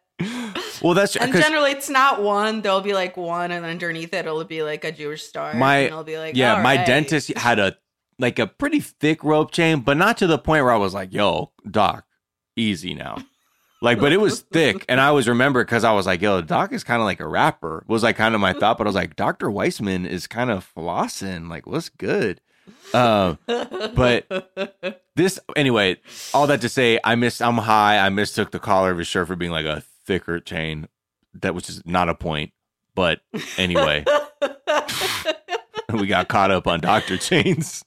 Well, 0.82 0.94
that's 0.94 1.16
and 1.16 1.32
generally, 1.32 1.70
it's 1.70 1.88
not 1.88 2.22
one. 2.22 2.60
There'll 2.60 2.80
be 2.80 2.92
like 2.92 3.16
one, 3.16 3.50
and 3.50 3.64
underneath 3.64 4.12
it, 4.12 4.26
it'll 4.26 4.44
be 4.44 4.62
like 4.62 4.84
a 4.84 4.92
Jewish 4.92 5.22
star. 5.22 5.54
my 5.54 5.76
and 5.76 5.86
it'll 5.86 6.04
be 6.04 6.18
like, 6.18 6.36
yeah, 6.36 6.62
my 6.62 6.76
right. 6.76 6.86
dentist 6.86 7.32
had 7.36 7.58
a 7.58 7.76
like 8.18 8.38
a 8.38 8.46
pretty 8.46 8.80
thick 8.80 9.24
rope 9.24 9.50
chain, 9.50 9.80
but 9.80 9.96
not 9.96 10.18
to 10.18 10.26
the 10.26 10.38
point 10.38 10.64
where 10.64 10.72
I 10.72 10.76
was 10.76 10.94
like, 10.94 11.12
"Yo, 11.12 11.52
doc, 11.68 12.04
easy 12.56 12.94
now." 12.94 13.18
Like, 13.80 14.00
but 14.00 14.12
it 14.12 14.20
was 14.20 14.40
thick, 14.40 14.84
and 14.88 15.00
I 15.00 15.08
always 15.08 15.28
remember 15.28 15.64
because 15.64 15.84
I 15.84 15.92
was 15.92 16.06
like, 16.06 16.22
"Yo, 16.22 16.40
doc 16.40 16.72
is 16.72 16.84
kind 16.84 17.00
of 17.00 17.06
like 17.06 17.20
a 17.20 17.28
rapper." 17.28 17.84
Was 17.86 18.02
like 18.02 18.16
kind 18.16 18.34
of 18.34 18.40
my 18.40 18.52
thought, 18.52 18.78
but 18.78 18.86
I 18.86 18.88
was 18.88 18.94
like, 18.94 19.16
"Doctor 19.16 19.50
Weissman 19.50 20.06
is 20.06 20.26
kind 20.26 20.50
of 20.50 20.70
flossing. 20.74 21.48
Like, 21.48 21.66
what's 21.66 21.88
good?" 21.88 22.40
Uh, 22.92 23.34
but 23.46 24.26
this 25.16 25.40
anyway. 25.56 25.98
All 26.32 26.46
that 26.46 26.60
to 26.60 26.68
say, 26.68 26.98
I 27.02 27.14
missed. 27.14 27.42
I'm 27.42 27.58
high. 27.58 27.98
I 27.98 28.08
mistook 28.08 28.50
the 28.50 28.58
collar 28.58 28.90
of 28.90 28.98
his 28.98 29.06
shirt 29.06 29.26
for 29.26 29.36
being 29.36 29.50
like 29.50 29.66
a 29.66 29.82
thicker 30.06 30.40
chain. 30.40 30.88
That 31.34 31.54
was 31.54 31.64
just 31.64 31.86
not 31.86 32.08
a 32.08 32.14
point. 32.14 32.52
But 32.94 33.20
anyway, 33.58 34.04
we 35.92 36.06
got 36.06 36.28
caught 36.28 36.50
up 36.52 36.66
on 36.68 36.80
Doctor 36.80 37.16
Chains. 37.16 37.84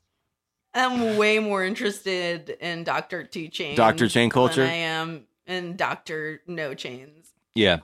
I'm 0.73 1.17
way 1.17 1.39
more 1.39 1.63
interested 1.63 2.49
in 2.61 2.83
Doctor 2.83 3.23
Two 3.23 3.47
Chains, 3.47 3.77
Dr. 3.77 4.09
Chain 4.09 4.29
culture? 4.29 4.61
than 4.61 4.69
I 4.69 4.75
am 4.75 5.23
in 5.47 5.75
Doctor 5.75 6.41
No 6.45 6.73
Chains. 6.73 7.31
Yeah. 7.55 7.79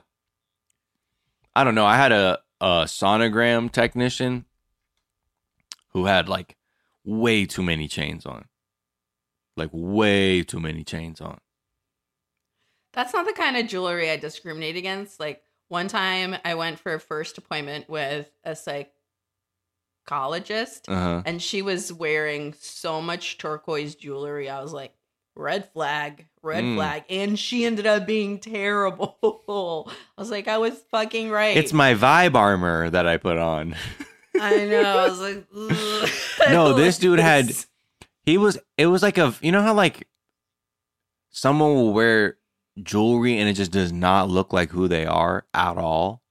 I 1.56 1.64
don't 1.64 1.74
know. 1.74 1.86
I 1.86 1.96
had 1.96 2.12
a, 2.12 2.40
a 2.60 2.84
sonogram 2.84 3.70
technician 3.70 4.44
who 5.90 6.04
had 6.04 6.28
like 6.28 6.56
way 7.04 7.46
too 7.46 7.62
many 7.62 7.86
chains 7.88 8.24
on. 8.26 8.44
Like 9.56 9.70
way 9.72 10.42
too 10.42 10.58
many 10.60 10.82
chains 10.84 11.20
on. 11.20 11.38
That's 12.92 13.12
not 13.12 13.26
the 13.26 13.32
kind 13.32 13.56
of 13.56 13.66
jewelry 13.66 14.10
I 14.10 14.16
discriminate 14.16 14.76
against. 14.76 15.18
Like 15.20 15.42
one 15.68 15.88
time, 15.88 16.36
I 16.44 16.54
went 16.54 16.78
for 16.80 16.94
a 16.94 17.00
first 17.00 17.38
appointment 17.38 17.88
with 17.88 18.30
a 18.44 18.54
psychologist, 20.06 20.88
Uh-huh. 20.88 21.22
and 21.26 21.40
she 21.42 21.62
was 21.62 21.92
wearing 21.92 22.52
so 22.60 23.00
much 23.00 23.38
turquoise 23.38 23.94
jewelry. 23.94 24.48
I 24.50 24.60
was 24.62 24.72
like, 24.72 24.94
red 25.36 25.68
flag, 25.72 26.26
red 26.42 26.62
Mm. 26.62 26.76
flag, 26.76 27.04
and 27.10 27.36
she 27.38 27.64
ended 27.64 27.86
up 27.86 28.06
being 28.06 28.38
terrible. 28.40 29.90
I 30.16 30.20
was 30.20 30.30
like, 30.30 30.46
I 30.48 30.58
was 30.58 30.78
fucking 30.90 31.30
right. 31.30 31.56
It's 31.56 31.72
my 31.72 31.94
vibe 31.94 32.34
armor 32.36 32.90
that 32.90 33.06
I 33.06 33.16
put 33.16 33.38
on. 33.38 33.74
I 34.40 34.64
know. 34.66 34.80
I 34.82 35.08
was 35.08 35.20
like, 35.20 35.44
I 36.48 36.48
no, 36.52 36.72
this 36.76 36.96
like 36.96 37.00
dude 37.02 37.18
had 37.18 37.52
he 38.24 38.38
was 38.38 38.58
it 38.76 38.86
was 38.86 39.02
like 39.02 39.18
a 39.18 39.34
you 39.40 39.52
know 39.52 39.62
how 39.62 39.74
like 39.74 40.06
someone 41.30 41.74
will 41.74 41.92
wear 41.92 42.36
jewelry 42.82 43.38
and 43.38 43.48
it 43.48 43.54
just 43.54 43.70
does 43.70 43.92
not 43.92 44.28
look 44.28 44.52
like 44.52 44.70
who 44.70 44.88
they 44.88 45.06
are 45.06 45.44
at 45.54 45.76
all. 45.76 46.22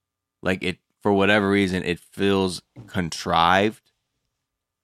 Like 0.42 0.62
it 0.62 0.78
for 1.02 1.12
whatever 1.12 1.48
reason 1.48 1.82
it 1.84 1.98
feels 1.98 2.62
contrived. 2.86 3.80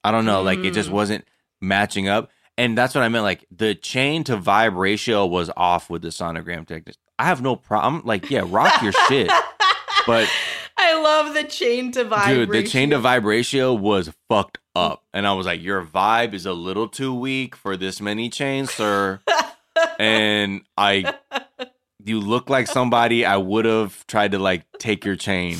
I 0.03 0.11
don't 0.11 0.25
know, 0.25 0.43
like 0.43 0.61
it 0.61 0.73
just 0.73 0.89
Mm. 0.89 0.93
wasn't 0.93 1.25
matching 1.61 2.09
up. 2.09 2.31
And 2.57 2.77
that's 2.77 2.95
what 2.95 3.05
I 3.05 3.09
meant. 3.09 3.25
Like 3.25 3.45
the 3.51 3.75
chain 3.75 4.25
to 4.25 4.37
vibe 4.37 4.77
ratio 4.77 5.27
was 5.27 5.51
off 5.57 5.89
with 5.91 6.03
the 6.03 6.09
sonogram 6.09 6.67
technique. 6.67 6.97
I 7.19 7.25
have 7.25 7.43
no 7.43 7.55
problem. 7.57 8.03
Like, 8.05 8.31
yeah, 8.31 8.43
rock 8.47 8.83
your 8.83 8.93
shit. 9.09 9.31
But 10.07 10.31
I 10.91 11.01
love 11.03 11.35
the 11.35 11.45
chain 11.45 11.93
to 11.93 12.05
vibe. 12.05 12.27
dude, 12.27 12.51
the 12.51 12.63
chain 12.63 12.91
to 12.91 12.99
vibe 12.99 13.25
ratio 13.25 13.73
was 13.73 14.11
fucked 14.29 14.59
up. 14.75 15.05
And 15.13 15.27
I 15.27 15.33
was 15.35 15.47
like, 15.47 15.63
your 15.63 15.85
vibe 15.85 16.35
is 16.35 16.47
a 16.47 16.53
little 16.53 16.89
too 16.89 17.15
weak 17.15 17.55
for 17.57 17.77
this 17.77 18.01
many 18.01 18.29
chains, 18.29 18.73
sir. 18.73 19.21
and 19.99 20.63
I 20.77 21.15
you 22.05 22.21
look 22.21 22.51
like 22.51 22.67
somebody 22.67 23.25
I 23.25 23.37
would 23.37 23.65
have 23.65 24.07
tried 24.07 24.33
to 24.33 24.39
like 24.39 24.65
take 24.79 25.05
your 25.05 25.17
chain 25.17 25.57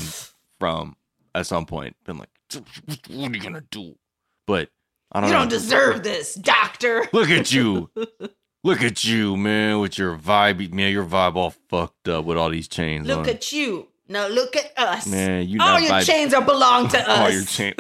from 0.59 0.97
at 1.35 1.47
some 1.47 1.67
point. 1.67 1.97
Been 2.05 2.19
like, 2.19 2.31
what 3.09 3.31
are 3.33 3.37
you 3.37 3.41
gonna 3.41 3.65
do? 3.71 3.97
But 4.47 4.71
I 5.13 5.21
don't 5.21 5.29
You 5.29 5.35
know. 5.35 5.41
don't 5.41 5.49
deserve 5.49 6.03
this, 6.03 6.35
doctor. 6.35 7.07
Look 7.13 7.31
at 7.31 7.53
you. 7.53 7.91
Look 8.63 8.83
at 8.83 9.05
you, 9.05 9.39
man, 9.39 9.81
with 9.81 9.97
your 9.97 10.17
vibe. 10.17 10.71
Man, 10.73 10.93
your 10.93 11.05
vibe 11.05 11.37
all 11.37 11.55
fucked 11.71 12.09
up 12.09 12.27
with 12.27 12.37
all 12.37 12.51
these 12.51 12.69
chains 12.69 13.07
Look 13.07 13.27
at 13.27 13.53
you. 13.53 13.89
Now 14.11 14.27
look 14.27 14.57
at 14.57 14.77
us. 14.77 15.07
Man, 15.07 15.49
you 15.49 15.61
all 15.61 15.79
your 15.79 16.01
chains 16.01 16.35
are 16.35 16.45
belong 16.45 16.89
to 16.89 16.99
us. 16.99 17.09
all 17.09 17.31
your 17.31 17.45
chain. 17.45 17.75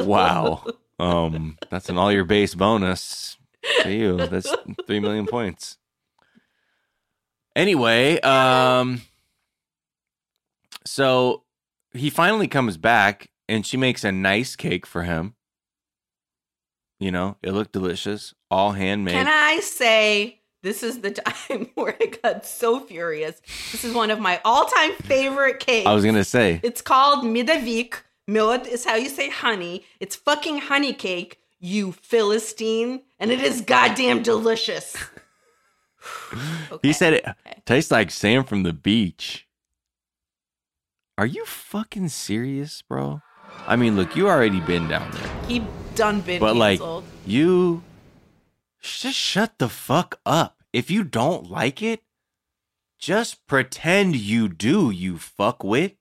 wow. 0.00 0.62
Um, 0.98 1.56
that's 1.70 1.88
an 1.88 1.96
all 1.96 2.12
your 2.12 2.26
base 2.26 2.54
bonus 2.54 3.38
to 3.80 3.90
you. 3.90 4.18
That's 4.18 4.54
three 4.86 5.00
million 5.00 5.26
points. 5.26 5.78
Anyway, 7.56 8.20
um, 8.20 9.00
so 10.84 11.44
he 11.94 12.10
finally 12.10 12.48
comes 12.48 12.76
back 12.76 13.30
and 13.48 13.66
she 13.66 13.78
makes 13.78 14.04
a 14.04 14.12
nice 14.12 14.56
cake 14.56 14.84
for 14.84 15.04
him. 15.04 15.36
You 17.02 17.10
know, 17.10 17.36
it 17.42 17.50
looked 17.50 17.72
delicious, 17.72 18.32
all 18.48 18.70
handmade. 18.70 19.14
Can 19.14 19.26
I 19.26 19.58
say 19.58 20.38
this 20.62 20.84
is 20.84 21.00
the 21.00 21.10
time 21.10 21.68
where 21.74 21.96
I 22.00 22.06
got 22.22 22.46
so 22.46 22.78
furious? 22.78 23.42
This 23.72 23.84
is 23.84 23.92
one 23.92 24.12
of 24.12 24.20
my 24.20 24.40
all-time 24.44 24.92
favorite 25.02 25.58
cakes. 25.58 25.88
I 25.88 25.94
was 25.94 26.04
gonna 26.04 26.22
say, 26.22 26.60
It's 26.62 26.80
called 26.80 27.24
Medovik. 27.24 27.94
Millet 28.28 28.68
is 28.68 28.84
how 28.84 28.94
you 28.94 29.08
say 29.08 29.30
honey. 29.30 29.84
It's 29.98 30.14
fucking 30.14 30.58
honey 30.58 30.92
cake, 30.92 31.40
you 31.58 31.90
Philistine, 31.90 33.02
and 33.18 33.32
it 33.32 33.40
is 33.40 33.62
goddamn 33.62 34.22
delicious. 34.22 34.96
he 36.82 36.92
said 36.92 37.14
it 37.14 37.26
tastes 37.66 37.90
like 37.90 38.12
sand 38.12 38.48
from 38.48 38.62
the 38.62 38.72
beach. 38.72 39.48
Are 41.18 41.26
you 41.26 41.44
fucking 41.46 42.10
serious, 42.10 42.80
bro? 42.82 43.22
I 43.66 43.74
mean, 43.74 43.96
look, 43.96 44.14
you 44.14 44.28
already 44.28 44.60
been 44.60 44.86
down 44.86 45.10
there. 45.10 45.30
He 45.48 45.64
done 45.94 46.20
been 46.20 46.40
but 46.40 46.56
like 46.56 46.80
you 47.26 47.82
just 48.80 49.16
shut 49.16 49.58
the 49.58 49.68
fuck 49.68 50.18
up. 50.26 50.58
If 50.72 50.90
you 50.90 51.04
don't 51.04 51.50
like 51.50 51.82
it 51.82 52.02
just 52.98 53.46
pretend 53.46 54.16
you 54.16 54.48
do 54.48 54.90
you 54.90 55.14
fuckwit 55.14 55.96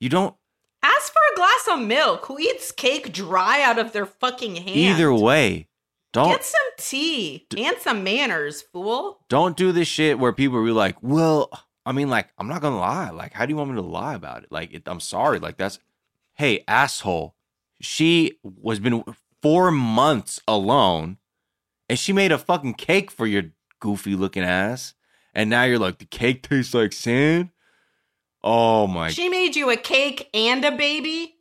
you 0.00 0.08
don't 0.08 0.34
Ask 0.82 1.12
for 1.12 1.20
a 1.32 1.36
glass 1.36 1.68
of 1.72 1.86
milk. 1.86 2.24
Who 2.26 2.38
eats 2.38 2.72
cake 2.72 3.12
dry 3.12 3.62
out 3.62 3.78
of 3.78 3.92
their 3.92 4.06
fucking 4.06 4.56
hand? 4.56 4.68
either 4.70 5.12
way 5.12 5.68
don't 6.12 6.30
Get 6.30 6.44
some 6.44 6.60
tea 6.78 7.46
and 7.56 7.76
some 7.78 8.02
manners, 8.02 8.62
fool. 8.62 9.20
don't 9.28 9.56
do 9.56 9.70
this 9.72 9.86
shit 9.88 10.18
where 10.18 10.32
people 10.32 10.58
are 10.58 10.72
like 10.72 10.96
well 11.02 11.48
i 11.86 11.92
mean 11.92 12.10
like 12.10 12.28
i'm 12.38 12.48
not 12.48 12.60
gonna 12.60 12.78
lie. 12.78 13.10
Like 13.10 13.32
how 13.32 13.46
do 13.46 13.50
you 13.50 13.56
want 13.56 13.70
me 13.70 13.76
to 13.76 13.82
lie 13.82 14.14
about 14.14 14.42
it? 14.42 14.52
Like 14.52 14.72
it, 14.74 14.82
i'm 14.86 15.00
sorry. 15.00 15.38
Like 15.38 15.56
that's 15.56 15.78
hey 16.34 16.64
asshole 16.66 17.34
she 17.80 18.38
was 18.42 18.78
been 18.80 19.02
four 19.42 19.70
months 19.70 20.40
alone 20.46 21.16
and 21.88 21.98
she 21.98 22.12
made 22.12 22.30
a 22.32 22.38
fucking 22.38 22.74
cake 22.74 23.10
for 23.10 23.26
your 23.26 23.44
goofy 23.80 24.14
looking 24.14 24.42
ass 24.42 24.94
and 25.34 25.48
now 25.48 25.64
you're 25.64 25.78
like 25.78 25.98
the 25.98 26.04
cake 26.04 26.42
tastes 26.48 26.74
like 26.74 26.92
sand 26.92 27.50
oh 28.44 28.86
my 28.86 29.10
She 29.10 29.28
made 29.28 29.56
you 29.56 29.70
a 29.70 29.76
cake 29.76 30.28
and 30.34 30.64
a 30.64 30.70
baby. 30.70 31.34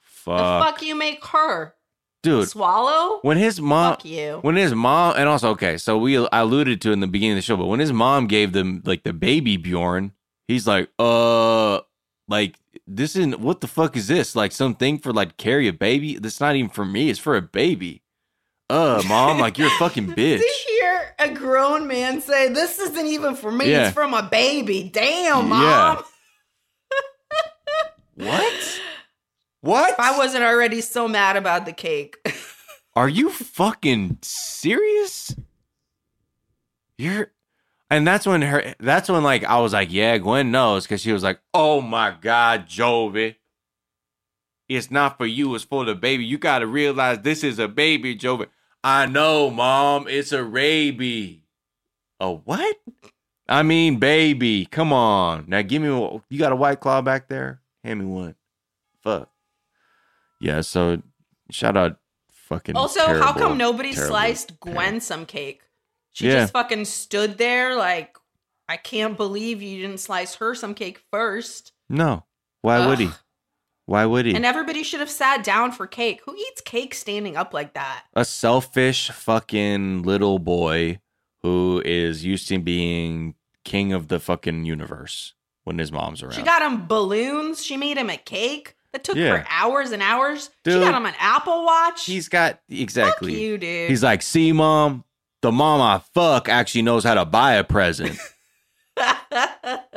fuck, 0.00 0.36
The 0.38 0.64
fuck 0.72 0.82
you 0.82 0.94
make 0.94 1.24
her? 1.26 1.74
dude 2.22 2.48
Swallow? 2.48 3.20
when 3.22 3.36
his 3.36 3.60
mom 3.60 3.92
Fuck 3.92 4.04
you. 4.04 4.38
when 4.42 4.56
his 4.56 4.74
mom 4.74 5.14
and 5.16 5.28
also 5.28 5.50
okay 5.50 5.76
so 5.76 5.96
we 5.98 6.18
I 6.18 6.40
alluded 6.40 6.80
to 6.82 6.92
in 6.92 7.00
the 7.00 7.06
beginning 7.06 7.32
of 7.32 7.36
the 7.38 7.42
show 7.42 7.56
but 7.56 7.66
when 7.66 7.80
his 7.80 7.92
mom 7.92 8.26
gave 8.26 8.52
them 8.52 8.82
like 8.84 9.04
the 9.04 9.12
baby 9.12 9.56
bjorn 9.56 10.12
he's 10.48 10.66
like 10.66 10.88
uh 10.98 11.80
like 12.28 12.56
this 12.86 13.16
isn't 13.16 13.40
what 13.40 13.60
the 13.60 13.66
fuck 13.68 13.96
is 13.96 14.08
this 14.08 14.34
like 14.36 14.52
something 14.52 14.98
for 14.98 15.12
like 15.12 15.36
carry 15.36 15.68
a 15.68 15.72
baby 15.72 16.18
that's 16.18 16.40
not 16.40 16.56
even 16.56 16.68
for 16.70 16.84
me 16.84 17.08
it's 17.10 17.18
for 17.18 17.36
a 17.36 17.42
baby 17.42 18.02
uh 18.70 19.02
mom 19.08 19.38
like 19.38 19.58
you're 19.58 19.68
a 19.68 19.78
fucking 19.78 20.06
bitch 20.16 20.38
To 20.38 20.54
hear 20.68 21.14
a 21.18 21.30
grown 21.32 21.86
man 21.86 22.20
say, 22.20 22.48
"This 22.48 22.78
isn't 22.78 23.06
even 23.06 23.34
for 23.36 23.50
me; 23.50 23.70
Yeah. 23.70 23.86
it's 23.86 23.94
from 23.94 24.12
a 24.12 24.22
baby." 24.22 24.90
Damn, 24.92 25.48
mom. 25.48 25.62
Yeah. 25.62 26.02
what 28.26 28.80
what 29.60 29.90
If 29.92 30.00
I 30.00 30.18
wasn't 30.18 30.44
already 30.44 30.80
so 30.82 31.08
mad 31.08 31.36
about 31.36 31.64
the 31.64 31.72
cake. 31.72 32.16
Are 32.94 33.08
you 33.08 33.30
fucking 33.30 34.18
serious? 34.22 35.34
You're 36.98 37.32
and 37.90 38.06
that's 38.06 38.26
when 38.26 38.42
her 38.42 38.74
that's 38.80 39.08
when 39.08 39.22
like 39.22 39.44
I 39.44 39.60
was 39.60 39.72
like, 39.72 39.92
yeah, 39.92 40.18
Gwen 40.18 40.50
knows 40.50 40.84
because 40.84 41.00
she 41.00 41.12
was 41.12 41.22
like, 41.22 41.40
oh 41.54 41.80
my 41.80 42.16
God, 42.20 42.66
Jovi. 42.66 43.36
It's 44.68 44.90
not 44.90 45.16
for 45.16 45.26
you, 45.26 45.54
it's 45.54 45.64
for 45.64 45.84
the 45.84 45.94
baby. 45.94 46.24
You 46.24 46.38
gotta 46.38 46.66
realize 46.66 47.20
this 47.20 47.44
is 47.44 47.58
a 47.58 47.68
baby, 47.68 48.16
Jovi. 48.16 48.48
I 48.82 49.06
know, 49.06 49.50
mom, 49.50 50.06
it's 50.08 50.32
a 50.32 50.44
baby. 50.44 51.44
A 52.18 52.32
what? 52.32 52.76
I 53.48 53.62
mean, 53.62 53.98
baby. 53.98 54.66
Come 54.66 54.92
on. 54.92 55.44
Now 55.46 55.62
give 55.62 55.82
me 55.82 55.88
a, 55.88 56.22
you 56.28 56.38
got 56.38 56.52
a 56.52 56.56
white 56.56 56.80
claw 56.80 57.00
back 57.02 57.28
there? 57.28 57.60
Hand 57.84 58.00
me 58.00 58.06
one. 58.06 58.34
Fuck. 59.02 59.30
Yeah, 60.40 60.62
so 60.62 61.00
shout 61.50 61.76
out 61.76 61.98
fucking. 62.30 62.76
Also, 62.76 63.00
how 63.00 63.32
come 63.32 63.56
nobody 63.56 63.92
terrible 63.92 64.08
sliced 64.08 64.60
parent. 64.60 64.76
Gwen 64.76 65.00
some 65.00 65.26
cake? 65.26 65.62
She 66.16 66.28
Yeah. 66.28 66.40
just 66.40 66.54
fucking 66.54 66.86
stood 66.86 67.36
there 67.36 67.76
like, 67.76 68.16
I 68.70 68.78
can't 68.78 69.18
believe 69.18 69.60
you 69.60 69.82
didn't 69.82 70.00
slice 70.00 70.36
her 70.36 70.54
some 70.54 70.72
cake 70.72 70.98
first. 71.12 71.72
No. 71.90 72.24
Why 72.62 72.86
would 72.86 72.98
he? 72.98 73.10
Why 73.84 74.06
would 74.06 74.24
he? 74.24 74.34
And 74.34 74.46
everybody 74.46 74.82
should 74.82 75.00
have 75.00 75.10
sat 75.10 75.44
down 75.44 75.72
for 75.72 75.86
cake. 75.86 76.22
Who 76.24 76.34
eats 76.34 76.62
cake 76.62 76.94
standing 76.94 77.36
up 77.36 77.52
like 77.52 77.74
that? 77.74 78.04
a 78.14 78.24
selfish 78.24 79.10
fucking 79.10 80.04
little 80.04 80.38
boy 80.38 81.00
who 81.42 81.82
is 81.84 82.24
used 82.24 82.48
to 82.48 82.58
being 82.58 83.34
king 83.64 83.92
of 83.92 84.08
the 84.08 84.18
fucking 84.18 84.64
universe 84.64 85.34
when 85.64 85.76
his 85.78 85.92
mom's 85.92 86.22
around. 86.22 86.32
She 86.32 86.42
got 86.42 86.62
him 86.62 86.86
balloons. 86.86 87.62
She 87.62 87.76
made 87.76 87.98
him 87.98 88.08
a 88.08 88.16
cake 88.16 88.74
that 88.92 89.04
took 89.04 89.16
Yeah. 89.16 89.42
for 89.42 89.46
hours 89.50 89.90
and 89.92 90.02
hours. 90.02 90.48
she 90.64 90.72
got 90.72 90.94
him 90.94 91.04
an 91.04 91.14
Apple 91.18 91.62
Watch. 91.66 92.06
He's 92.06 92.30
got 92.30 92.58
exactly. 92.70 93.34
Fuck 93.34 93.40
you, 93.42 93.58
dude. 93.58 93.90
He's 93.90 94.02
like, 94.02 94.22
see, 94.22 94.50
mom, 94.52 95.04
the 95.46 95.52
mom 95.52 95.80
I 95.80 96.00
fuck 96.12 96.48
actually 96.48 96.82
knows 96.82 97.04
how 97.04 97.14
to 97.14 97.24
buy 97.24 97.54
a 97.54 97.62
present. 97.62 98.18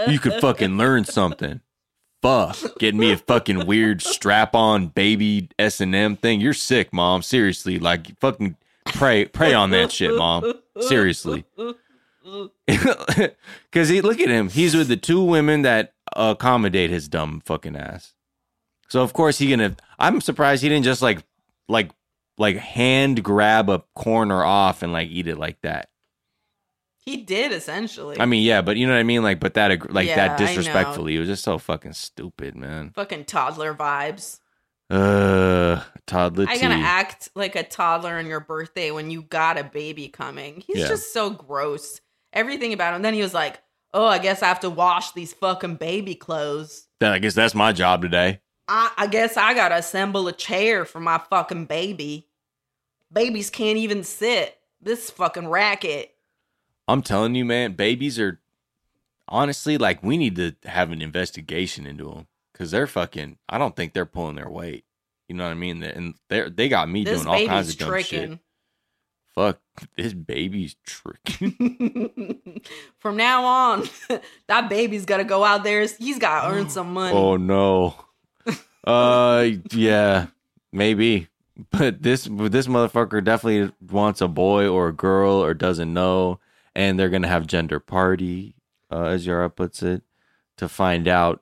you 0.07 0.19
could 0.19 0.39
fucking 0.39 0.77
learn 0.77 1.05
something. 1.05 1.61
Fuck, 2.21 2.77
getting 2.77 2.99
me 2.99 3.11
a 3.13 3.17
fucking 3.17 3.65
weird 3.65 4.03
strap-on 4.03 4.89
baby 4.89 5.49
S 5.57 5.81
and 5.81 5.95
M 5.95 6.17
thing. 6.17 6.39
You're 6.39 6.53
sick, 6.53 6.93
mom. 6.93 7.23
Seriously, 7.23 7.79
like 7.79 8.19
fucking 8.19 8.57
pray, 8.85 9.25
pray 9.25 9.55
on 9.55 9.71
that 9.71 9.91
shit, 9.91 10.15
mom. 10.15 10.53
Seriously. 10.79 11.45
Because 12.67 13.89
he 13.89 14.01
look 14.01 14.19
at 14.19 14.27
him, 14.29 14.49
he's 14.49 14.75
with 14.75 14.87
the 14.87 14.97
two 14.97 15.23
women 15.23 15.63
that 15.63 15.93
accommodate 16.15 16.91
his 16.91 17.07
dumb 17.07 17.41
fucking 17.43 17.75
ass. 17.75 18.13
So 18.87 19.01
of 19.01 19.13
course 19.13 19.39
he 19.39 19.49
gonna. 19.49 19.75
I'm 19.97 20.21
surprised 20.21 20.61
he 20.61 20.69
didn't 20.69 20.85
just 20.85 21.01
like 21.01 21.23
like 21.67 21.89
like 22.39 22.55
hand 22.57 23.23
grab 23.23 23.69
a 23.69 23.83
corner 23.95 24.43
off 24.43 24.81
and 24.81 24.91
like 24.91 25.09
eat 25.09 25.27
it 25.27 25.37
like 25.37 25.61
that. 25.61 25.89
he 27.05 27.17
did 27.17 27.51
essentially. 27.51 28.19
I 28.19 28.25
mean, 28.25 28.43
yeah, 28.43 28.61
but 28.61 28.77
you 28.77 28.87
know 28.87 28.93
what 28.93 28.99
I 28.99 29.03
mean, 29.03 29.21
like, 29.23 29.39
but 29.39 29.53
that 29.55 29.91
like 29.93 30.07
Yeah, 30.07 30.15
that 30.27 30.37
disrespectfully. 30.39 31.15
It 31.15 31.19
was 31.19 31.27
just 31.27 31.43
so 31.43 31.57
fucking 31.57 31.93
stupid, 31.93 32.55
man. 32.55 32.91
fucking 32.95 33.25
toddler 33.25 33.73
vibes. 33.75 34.39
Uh, 34.89 35.83
toddler. 36.07 36.45
I 36.47 36.55
T. 36.55 36.61
gonna 36.61 36.75
act 36.75 37.29
like 37.35 37.55
a 37.55 37.63
toddler 37.63 38.17
on 38.17 38.25
your 38.25 38.39
birthday 38.39 38.89
when 38.91 39.11
you 39.11 39.21
got 39.21 39.57
a 39.59 39.63
baby 39.63 40.07
coming. 40.07 40.63
He's 40.65 40.77
Yeah. 40.79 40.87
just 40.87 41.13
so 41.13 41.29
gross. 41.29 42.01
Everything 42.33 42.73
about 42.73 42.95
him. 42.95 43.01
Then 43.03 43.13
he 43.13 43.21
was 43.21 43.33
like, 43.33 43.61
"Oh, 43.93 44.05
I 44.07 44.17
guess 44.19 44.41
I 44.41 44.47
have 44.47 44.59
to 44.61 44.69
wash 44.69 45.11
these 45.11 45.33
fucking 45.33 45.75
baby 45.75 46.15
clothes. 46.15 46.87
Then 46.99 47.11
I 47.11 47.19
guess 47.19 47.33
that's 47.35 47.53
my 47.55 47.71
job 47.71 48.01
today. 48.01 48.39
I, 48.67 48.91
I 48.97 49.07
guess 49.07 49.35
I 49.37 49.53
gotta 49.53 49.75
assemble 49.77 50.27
a 50.27 50.31
chair 50.33 50.85
for 50.85 50.99
my 50.99 51.19
fucking 51.29 51.65
baby. 51.65 52.27
Babies 53.11 53.49
can't 53.49 53.77
even 53.77 54.03
sit. 54.03 54.57
This 54.81 55.09
fucking 55.09 55.47
racket. 55.47 56.13
I'm 56.87 57.01
telling 57.01 57.35
you, 57.35 57.45
man, 57.45 57.73
babies 57.73 58.17
are 58.19 58.39
honestly 59.27 59.77
like 59.77 60.01
we 60.03 60.17
need 60.17 60.35
to 60.37 60.55
have 60.65 60.91
an 60.91 61.01
investigation 61.01 61.85
into 61.85 62.05
them 62.09 62.27
because 62.53 62.71
they're 62.71 62.87
fucking. 62.87 63.37
I 63.47 63.57
don't 63.57 63.75
think 63.75 63.93
they're 63.93 64.05
pulling 64.05 64.35
their 64.35 64.49
weight. 64.49 64.85
You 65.27 65.35
know 65.35 65.43
what 65.43 65.51
I 65.51 65.55
mean? 65.55 65.83
And 65.83 66.15
they 66.29 66.49
they 66.49 66.69
got 66.69 66.89
me 66.89 67.03
This 67.03 67.21
doing 67.23 67.27
all 67.27 67.47
kinds 67.47 67.69
of 67.69 67.77
dumb 67.77 67.89
tricking. 67.89 68.29
shit. 68.31 68.39
Fuck, 69.35 69.59
this 69.95 70.13
baby's 70.13 70.75
tricking. 70.85 72.61
From 72.99 73.15
now 73.15 73.45
on, 73.45 73.87
that 74.47 74.69
baby's 74.69 75.05
gotta 75.05 75.23
go 75.23 75.43
out 75.43 75.63
there. 75.63 75.85
He's 75.99 76.19
gotta 76.19 76.51
earn 76.53 76.69
some 76.71 76.93
money. 76.93 77.15
Oh 77.15 77.37
no. 77.37 77.95
uh 78.85 79.47
yeah, 79.71 80.27
maybe. 80.73 81.28
But 81.71 82.03
this 82.03 82.23
this 82.23 82.67
motherfucker 82.67 83.23
definitely 83.23 83.73
wants 83.91 84.21
a 84.21 84.27
boy 84.27 84.67
or 84.67 84.89
a 84.89 84.93
girl 84.93 85.33
or 85.43 85.53
doesn't 85.53 85.93
know 85.93 86.39
and 86.75 86.99
they're 86.99 87.09
to 87.09 87.27
have 87.27 87.47
gender 87.47 87.79
party 87.79 88.55
uh, 88.91 89.03
as 89.03 89.25
Yara 89.25 89.49
puts 89.49 89.83
it 89.83 90.03
to 90.57 90.69
find 90.69 91.07
out 91.07 91.41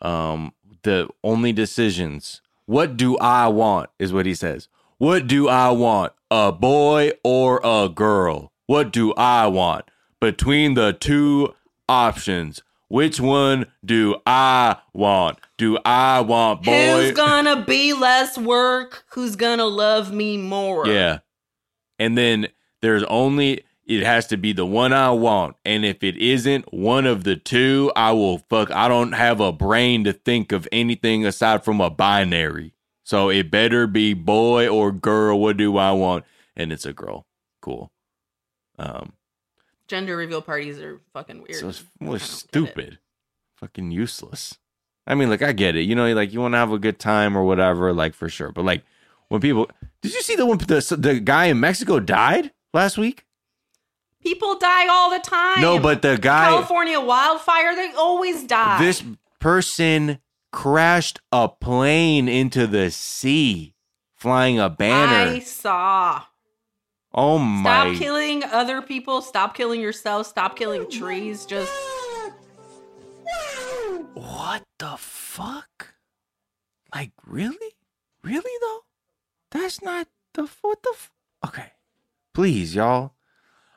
um 0.00 0.52
the 0.82 1.08
only 1.24 1.52
decisions. 1.52 2.40
What 2.66 2.96
do 2.96 3.16
I 3.18 3.48
want 3.48 3.90
is 3.98 4.12
what 4.12 4.26
he 4.26 4.34
says. 4.34 4.68
What 4.98 5.26
do 5.26 5.48
I 5.48 5.70
want? 5.70 6.12
A 6.30 6.52
boy 6.52 7.12
or 7.22 7.60
a 7.62 7.88
girl? 7.88 8.52
What 8.66 8.92
do 8.92 9.12
I 9.14 9.46
want? 9.46 9.84
Between 10.20 10.74
the 10.74 10.92
two 10.92 11.54
options, 11.88 12.62
which 12.88 13.20
one 13.20 13.66
do 13.84 14.16
I 14.26 14.76
want? 14.92 15.38
Do 15.58 15.78
I 15.84 16.20
want 16.20 16.64
boy? 16.64 16.72
Who's 16.72 17.12
gonna 17.12 17.64
be 17.64 17.92
less 17.94 18.36
work? 18.36 19.04
Who's 19.10 19.36
gonna 19.36 19.64
love 19.64 20.12
me 20.12 20.36
more? 20.36 20.86
Yeah. 20.86 21.20
And 21.98 22.16
then 22.16 22.48
there's 22.82 23.04
only 23.04 23.64
it 23.86 24.02
has 24.02 24.26
to 24.26 24.36
be 24.36 24.52
the 24.52 24.66
one 24.66 24.92
I 24.92 25.10
want. 25.10 25.56
And 25.64 25.84
if 25.84 26.02
it 26.02 26.16
isn't 26.16 26.74
one 26.74 27.06
of 27.06 27.24
the 27.24 27.36
two, 27.36 27.90
I 27.96 28.12
will 28.12 28.38
fuck 28.50 28.70
I 28.70 28.88
don't 28.88 29.12
have 29.12 29.40
a 29.40 29.52
brain 29.52 30.04
to 30.04 30.12
think 30.12 30.52
of 30.52 30.68
anything 30.72 31.24
aside 31.24 31.64
from 31.64 31.80
a 31.80 31.88
binary. 31.88 32.74
So 33.04 33.30
it 33.30 33.50
better 33.50 33.86
be 33.86 34.12
boy 34.12 34.68
or 34.68 34.92
girl. 34.92 35.40
What 35.40 35.56
do 35.56 35.78
I 35.78 35.92
want? 35.92 36.24
And 36.54 36.72
it's 36.72 36.84
a 36.84 36.92
girl. 36.92 37.26
Cool. 37.62 37.90
Um 38.78 39.14
Gender 39.88 40.16
reveal 40.16 40.42
parties 40.42 40.80
are 40.80 41.00
fucking 41.14 41.42
weird. 41.42 41.60
so 41.60 41.68
it's 41.68 41.84
more 41.98 42.18
stupid. 42.18 42.98
Fucking 43.54 43.90
useless. 43.90 44.58
I 45.06 45.14
mean, 45.14 45.30
like 45.30 45.42
I 45.42 45.52
get 45.52 45.76
it. 45.76 45.82
You 45.82 45.94
know, 45.94 46.12
like 46.14 46.32
you 46.32 46.40
want 46.40 46.54
to 46.54 46.58
have 46.58 46.72
a 46.72 46.78
good 46.78 46.98
time 46.98 47.36
or 47.36 47.44
whatever, 47.44 47.92
like 47.92 48.14
for 48.14 48.28
sure. 48.28 48.50
But 48.52 48.64
like 48.64 48.82
when 49.28 49.40
people, 49.40 49.70
did 50.02 50.12
you 50.14 50.22
see 50.22 50.36
the 50.36 50.46
one 50.46 50.58
the 50.58 50.96
the 50.98 51.20
guy 51.20 51.46
in 51.46 51.60
Mexico 51.60 52.00
died 52.00 52.52
last 52.74 52.98
week? 52.98 53.24
People 54.20 54.58
die 54.58 54.88
all 54.88 55.10
the 55.10 55.20
time. 55.20 55.60
No, 55.60 55.78
but 55.78 56.02
the 56.02 56.18
guy, 56.18 56.48
California 56.48 57.00
wildfire, 57.00 57.76
they 57.76 57.92
always 57.92 58.42
die. 58.44 58.78
this 58.82 59.04
person 59.38 60.18
crashed 60.50 61.20
a 61.30 61.48
plane 61.48 62.28
into 62.28 62.66
the 62.66 62.90
sea, 62.90 63.74
flying 64.16 64.58
a 64.58 64.68
banner. 64.68 65.34
I 65.34 65.38
saw. 65.38 66.22
oh 67.14 67.38
my! 67.38 67.92
Stop 67.92 67.98
killing 68.02 68.42
other 68.42 68.82
people. 68.82 69.22
Stop 69.22 69.54
killing 69.56 69.80
yourself. 69.80 70.26
Stop 70.26 70.56
killing 70.56 70.90
trees. 70.90 71.46
Just 71.46 71.70
What 74.16 74.64
the 74.78 74.94
fuck? 74.96 75.92
Like 76.94 77.12
really, 77.26 77.74
really 78.22 78.50
though? 78.62 78.80
That's 79.50 79.82
not 79.82 80.08
the 80.32 80.48
what 80.62 80.82
the. 80.82 80.92
F- 80.94 81.10
okay, 81.46 81.72
please, 82.32 82.74
y'all. 82.74 83.12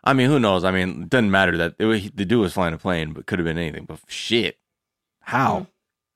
I 0.02 0.14
mean, 0.14 0.30
who 0.30 0.40
knows? 0.40 0.64
I 0.64 0.72
mean, 0.72 1.04
it 1.04 1.10
doesn't 1.10 1.30
matter 1.30 1.58
that 1.58 1.76
it, 1.78 1.84
was- 1.84 2.12
the 2.12 2.24
dude 2.24 2.40
was 2.40 2.54
flying 2.54 2.74
a 2.74 2.78
plane, 2.78 3.12
but 3.12 3.26
could 3.26 3.38
have 3.40 3.46
been 3.46 3.58
anything. 3.58 3.84
But 3.84 4.00
shit, 4.08 4.60
how 5.20 5.58
hmm. 5.58 5.64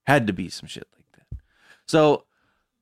had 0.06 0.26
to 0.28 0.34
be 0.34 0.48
some 0.48 0.68
shit 0.68 0.88
like 0.96 1.06
that. 1.18 1.40
So 1.86 2.24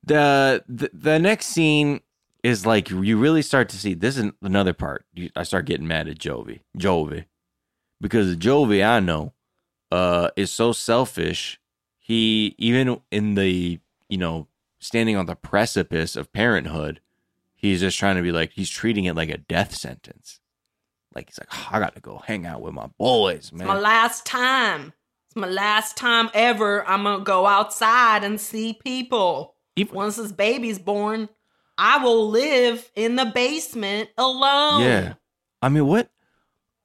the 0.04 0.64
the, 0.70 0.92
the 0.94 1.18
next 1.18 1.48
scene 1.48 2.02
is 2.44 2.68
like 2.68 2.92
you 2.92 3.18
really 3.18 3.42
start 3.42 3.68
to 3.70 3.78
see. 3.78 3.96
This 3.96 4.16
is 4.16 4.32
another 4.44 4.74
part. 4.74 5.06
I 5.36 5.42
start 5.42 5.66
getting 5.66 5.88
mad 5.88 6.08
at 6.08 6.20
Jovi, 6.20 6.60
Jovi, 6.78 7.26
because 8.00 8.36
Jovi 8.36 8.86
I 8.88 9.00
know 9.00 9.34
uh 9.92 10.30
is 10.36 10.52
so 10.52 10.72
selfish. 10.72 11.60
He 12.00 12.56
even 12.58 13.02
in 13.12 13.36
the 13.36 13.80
you 14.10 14.18
know 14.18 14.48
standing 14.80 15.16
on 15.16 15.26
the 15.28 15.36
precipice 15.36 16.16
of 16.16 16.34
parenthood, 16.34 17.02
he's 17.54 17.82
just 17.82 17.98
trying 17.98 18.16
to 18.16 18.22
be 18.22 18.32
like 18.32 18.52
he's 18.54 18.70
treating 18.70 19.06
it 19.06 19.16
like 19.16 19.30
a 19.30 19.38
death 19.38 19.76
sentence. 19.76 20.40
Like 21.14 21.30
he's 21.30 21.40
like, 21.40 21.50
"Oh, 21.54 21.70
I 21.72 21.80
got 21.80 21.96
to 21.96 22.02
go 22.02 22.22
hang 22.26 22.46
out 22.46 22.62
with 22.62 22.74
my 22.74 22.88
boys, 22.98 23.52
man. 23.52 23.62
it's 23.62 23.68
my 23.68 23.80
last 23.80 24.26
time. 24.26 24.94
It's 25.28 25.36
my 25.36 25.48
last 25.48 25.98
time 25.98 26.30
ever. 26.34 26.86
I'm 26.88 27.04
gonna 27.04 27.24
go 27.24 27.46
outside 27.48 28.24
and 28.24 28.40
see 28.40 28.74
people. 28.74 29.56
Once 29.92 30.18
this 30.18 30.32
baby's 30.32 30.78
born, 30.78 31.30
I 31.78 32.04
will 32.04 32.30
live 32.30 32.92
in 32.96 33.16
the 33.16 33.26
basement 33.26 34.10
alone. 34.18 34.82
yeah, 34.84 35.14
I 35.62 35.70
mean, 35.70 35.88
what 35.88 36.10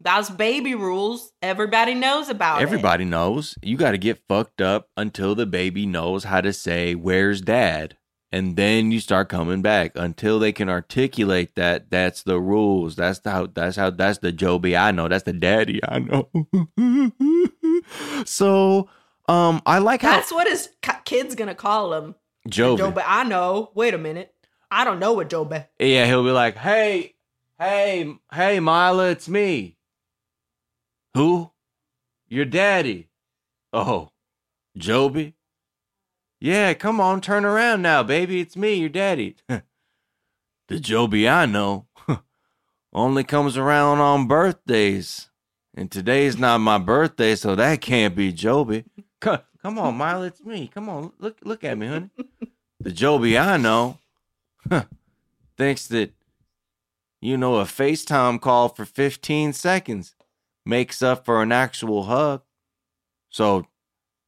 That's 0.01 0.28
baby 0.30 0.74
rules. 0.74 1.32
Everybody 1.42 1.94
knows 1.94 2.28
about 2.28 2.61
it. 2.61 2.62
everybody 2.62 3.05
knows, 3.05 3.57
you 3.62 3.76
got 3.76 3.92
to 3.92 3.99
get 3.99 4.22
fucked 4.28 4.61
up 4.61 4.88
until 4.97 5.34
the 5.34 5.47
baby 5.47 5.86
knows 5.86 6.24
how 6.24 6.40
to 6.42 6.53
say, 6.53 6.94
"Where's 6.94 7.40
dad?" 7.40 7.97
And 8.32 8.57
then 8.57 8.90
you 8.92 9.01
start 9.01 9.28
coming 9.28 9.62
back 9.62 9.92
until 9.94 10.38
they 10.38 10.53
can 10.53 10.68
articulate 10.68 11.55
that. 11.55 11.90
That's 11.90 12.22
the 12.24 12.38
rules. 12.40 12.97
That's 12.97 13.20
the 13.20 13.30
how. 13.30 13.47
That's 13.47 13.76
how. 13.76 13.90
That's 13.90 14.18
the 14.18 14.32
Jovi 14.32 14.78
I 14.78 14.90
know. 14.90 15.09
That's 15.09 15.24
the 15.24 15.32
daddy 15.32 15.80
I 15.88 16.01
know. 16.01 16.28
so, 18.24 18.88
um, 19.28 19.62
I 19.66 19.78
like 19.78 20.03
how 20.03 20.11
That's 20.12 20.32
what 20.32 20.47
his 20.49 20.68
ki- 20.82 20.92
kid's 21.05 21.34
gonna 21.34 21.55
call 21.55 21.94
him. 21.94 22.14
Jovi. 22.49 22.78
Joe, 22.78 22.94
I 23.05 23.24
know. 23.24 23.70
Wait 23.74 23.94
a 23.94 23.99
minute. 23.99 24.32
I 24.70 24.84
don't 24.84 24.99
know 24.99 25.12
what 25.14 25.30
Joe 25.30 25.44
Be- 25.44 25.64
Yeah, 25.78 26.07
he'll 26.07 26.24
be 26.24 26.30
like, 26.30 26.57
"Hey, 26.57 27.14
hey, 27.59 28.12
hey, 28.32 28.61
Mila, 28.61 29.11
it's 29.11 29.28
me." 29.28 29.76
Who? 31.17 31.51
Your 32.29 32.45
daddy. 32.45 33.09
Oh, 33.73 34.11
Jovi. 34.79 35.33
Yeah, 36.39 36.75
come 36.75 37.01
on, 37.01 37.23
turn 37.23 37.47
around 37.47 37.81
now, 37.81 38.03
baby. 38.03 38.41
It's 38.41 38.55
me, 38.55 38.75
your 38.75 38.91
daddy. 38.91 39.37
The 40.69 40.81
Jovi 40.81 41.31
I 41.31 41.47
know 41.47 41.87
only 42.93 43.23
comes 43.23 43.57
around 43.57 44.01
on 44.01 44.27
birthdays. 44.27 45.31
And 45.77 45.89
today's 45.93 46.37
not 46.37 46.59
my 46.59 46.79
birthday, 46.79 47.37
so 47.37 47.55
that 47.55 47.81
can't 47.81 48.17
be 48.17 48.33
Jovi. 48.33 48.85
Come, 49.21 49.39
come 49.62 49.79
on, 49.79 49.97
Mile, 49.97 50.25
it's 50.25 50.45
me. 50.45 50.67
Come 50.67 50.89
on, 50.89 51.12
look 51.21 51.39
look 51.45 51.62
at 51.62 51.79
me, 51.79 51.87
honey. 51.87 52.11
The 52.81 52.91
Jovi 52.91 53.41
I 53.41 53.59
know 53.59 53.99
huh, 54.69 54.87
thinks 55.57 55.87
that 55.87 56.12
you 57.21 57.37
know 57.37 57.61
a 57.61 57.64
FaceTime 57.64 58.41
call 58.41 58.69
for 58.69 58.85
15 58.85 59.53
seconds 59.53 60.16
makes 60.67 61.03
up 61.03 61.25
for 61.25 61.43
an 61.43 61.53
actual 61.53 62.05
hug. 62.05 62.43
So 63.31 63.67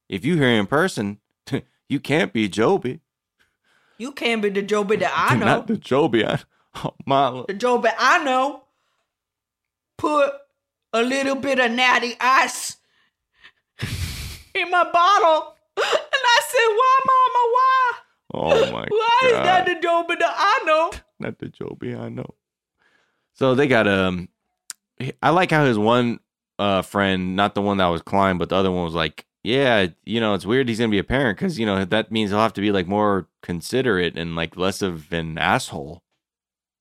if 0.09 0.25
you 0.25 0.37
hear 0.37 0.49
in 0.49 0.67
person, 0.67 1.19
you 1.89 2.01
can't 2.01 2.33
be 2.33 2.49
Jovi. 2.49 3.01
You 3.99 4.13
can't 4.13 4.41
be 4.41 4.49
the 4.49 4.63
Jovi 4.63 4.99
that 5.01 5.13
I 5.15 5.37
know. 5.37 5.47
Not 5.47 5.67
the 5.67 5.75
Jovi. 5.77 6.25
I, 6.25 6.41
oh, 6.85 6.95
Milo. 7.05 7.47
The 7.47 7.55
Jovi 7.55 7.93
I 7.99 8.23
know. 8.23 8.63
Put 9.97 10.33
a 10.93 11.03
little 11.03 11.35
bit 11.35 11.59
of 11.59 11.73
natty 11.73 12.15
ice 12.21 12.77
in 14.55 14.71
my 14.71 14.85
bottle. 14.85 15.55
And 15.77 15.85
I 15.85 16.41
said, 16.47 16.69
why, 16.69 17.01
mama, 17.07 17.53
why? 17.53 17.93
Oh 18.35 18.73
my 18.73 18.81
God. 18.81 18.91
Why 18.91 19.21
is 19.25 19.33
that 19.33 19.67
the 19.67 19.75
Jovi 19.75 20.19
that 20.19 20.35
I 20.37 20.65
know? 20.65 20.93
Not 21.19 21.39
the 21.39 21.47
Jovi 21.47 21.99
I 21.99 22.09
know. 22.09 22.35
So 23.35 23.55
they 23.55 23.67
got 23.67 23.89
um 23.89 24.29
I 25.23 25.31
like 25.31 25.51
how 25.51 25.65
his 25.65 25.79
one 25.79 26.21
uh 26.59 26.83
friend, 26.83 27.37
not 27.37 27.55
the 27.55 27.63
one 27.63 27.77
that 27.79 27.87
was 27.87 28.03
Klein, 28.03 28.39
but 28.39 28.49
the 28.49 28.57
other 28.57 28.71
one 28.71 28.85
was 28.85 28.95
like, 28.95 29.27
yeah, 29.43 29.87
you 30.05 30.21
know, 30.21 30.35
it's 30.35 30.47
weird 30.47 30.69
he's 30.69 30.79
gonna 30.79 30.91
be 30.91 30.99
a 30.99 31.05
parent 31.05 31.39
because 31.39 31.59
you 31.59 31.67
know 31.67 31.85
that 31.85 32.13
means 32.13 32.31
he'll 32.31 32.41
have 32.41 32.53
to 32.55 32.61
be 32.61 32.73
like 32.73 32.87
more 32.87 33.29
considerate 33.43 34.19
and 34.19 34.37
like 34.37 34.57
less 34.57 34.83
of 34.83 35.13
an 35.13 35.39
asshole. 35.39 36.03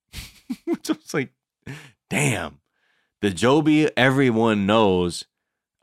Was 0.65 1.13
like, 1.13 1.31
damn, 2.09 2.59
the 3.21 3.29
Jovi 3.29 3.89
everyone 3.95 4.65
knows. 4.65 5.25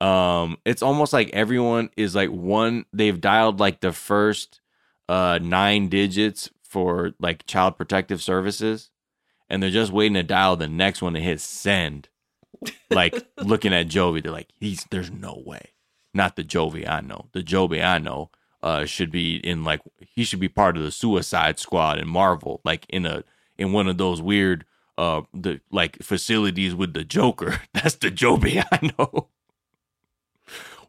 Um, 0.00 0.58
it's 0.64 0.82
almost 0.82 1.12
like 1.12 1.30
everyone 1.32 1.90
is 1.96 2.14
like 2.14 2.30
one. 2.30 2.84
They've 2.92 3.20
dialed 3.20 3.60
like 3.60 3.80
the 3.80 3.92
first 3.92 4.60
uh 5.08 5.38
nine 5.40 5.88
digits 5.88 6.50
for 6.62 7.12
like 7.20 7.46
child 7.46 7.76
protective 7.76 8.20
services, 8.20 8.90
and 9.48 9.62
they're 9.62 9.70
just 9.70 9.92
waiting 9.92 10.14
to 10.14 10.22
dial 10.22 10.56
the 10.56 10.68
next 10.68 11.02
one 11.02 11.14
to 11.14 11.20
hit 11.20 11.40
send. 11.40 12.08
Like 12.90 13.26
looking 13.38 13.72
at 13.72 13.88
Jovi, 13.88 14.22
they're 14.22 14.32
like, 14.32 14.50
he's 14.60 14.86
there's 14.90 15.10
no 15.10 15.42
way. 15.44 15.70
Not 16.12 16.36
the 16.36 16.44
Jovi 16.44 16.88
I 16.88 17.00
know. 17.00 17.26
The 17.32 17.42
Jovi 17.42 17.84
I 17.84 17.98
know 17.98 18.30
uh 18.62 18.84
should 18.84 19.10
be 19.10 19.36
in 19.36 19.64
like 19.64 19.80
he 19.98 20.24
should 20.24 20.40
be 20.40 20.48
part 20.48 20.76
of 20.76 20.82
the 20.82 20.90
Suicide 20.90 21.58
Squad 21.58 21.98
in 21.98 22.08
Marvel, 22.08 22.60
like 22.64 22.86
in 22.88 23.06
a 23.06 23.24
in 23.58 23.72
one 23.72 23.88
of 23.88 23.98
those 23.98 24.22
weird 24.22 24.64
uh 24.96 25.22
the 25.32 25.60
like 25.70 26.02
facilities 26.02 26.74
with 26.74 26.94
the 26.94 27.04
Joker. 27.04 27.60
That's 27.74 27.96
the 27.96 28.10
Jovi 28.10 28.64
I 28.72 28.92
know. 28.98 29.28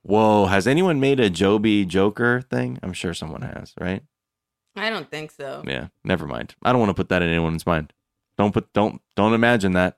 Whoa, 0.03 0.45
has 0.45 0.67
anyone 0.67 0.99
made 0.99 1.19
a 1.19 1.31
Jovi 1.31 1.87
Joker 1.87 2.41
thing? 2.41 2.77
I'm 2.83 2.93
sure 2.93 3.15
someone 3.15 3.41
has, 3.41 3.73
right? 3.79 4.03
I 4.75 4.89
don't 4.89 5.09
think 5.09 5.31
so. 5.31 5.63
Yeah, 5.65 5.87
never 6.03 6.27
mind. 6.27 6.53
I 6.63 6.71
don't 6.71 6.79
want 6.79 6.89
to 6.89 6.93
put 6.95 7.09
that 7.09 7.21
in 7.23 7.29
anyone's 7.29 7.65
mind. 7.65 7.93
Don't 8.37 8.53
put 8.53 8.71
don't 8.73 9.01
don't 9.15 9.33
imagine 9.33 9.73
that. 9.73 9.97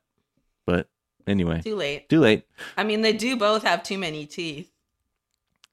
But 0.65 0.87
anyway. 1.27 1.61
Too 1.61 1.75
late. 1.75 2.09
Too 2.09 2.19
late. 2.19 2.43
I 2.77 2.83
mean, 2.83 3.01
they 3.01 3.13
do 3.13 3.35
both 3.35 3.63
have 3.63 3.83
too 3.83 3.97
many 3.97 4.25
teeth. 4.25 4.71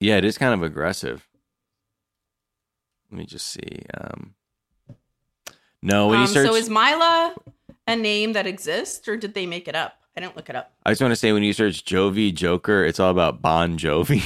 Yeah, 0.01 0.17
it 0.17 0.25
is 0.25 0.37
kind 0.39 0.53
of 0.55 0.63
aggressive. 0.63 1.27
Let 3.11 3.19
me 3.19 3.27
just 3.27 3.47
see. 3.49 3.83
Um 3.99 4.35
No, 5.83 6.09
when 6.09 6.17
Um, 6.17 6.23
you 6.23 6.29
search 6.29 6.47
so 6.47 6.55
is 6.55 6.69
Mila 6.69 7.35
a 7.87 7.97
name 7.97 8.33
that 8.33 8.47
exists, 8.47 9.07
or 9.09 9.17
did 9.17 9.35
they 9.35 9.47
make 9.47 9.69
it 9.69 9.75
up? 9.75 9.99
I 10.17 10.21
didn't 10.21 10.37
look 10.37 10.49
it 10.49 10.57
up. 10.57 10.73
I 10.87 10.91
just 10.93 11.01
want 11.03 11.13
to 11.13 11.17
say 11.17 11.33
when 11.33 11.43
you 11.43 11.53
search 11.53 11.85
Jovi 11.85 12.33
Joker, 12.33 12.85
it's 12.85 13.01
all 13.01 13.11
about 13.11 13.43
Bon 13.43 13.77
Jovi. 13.79 14.23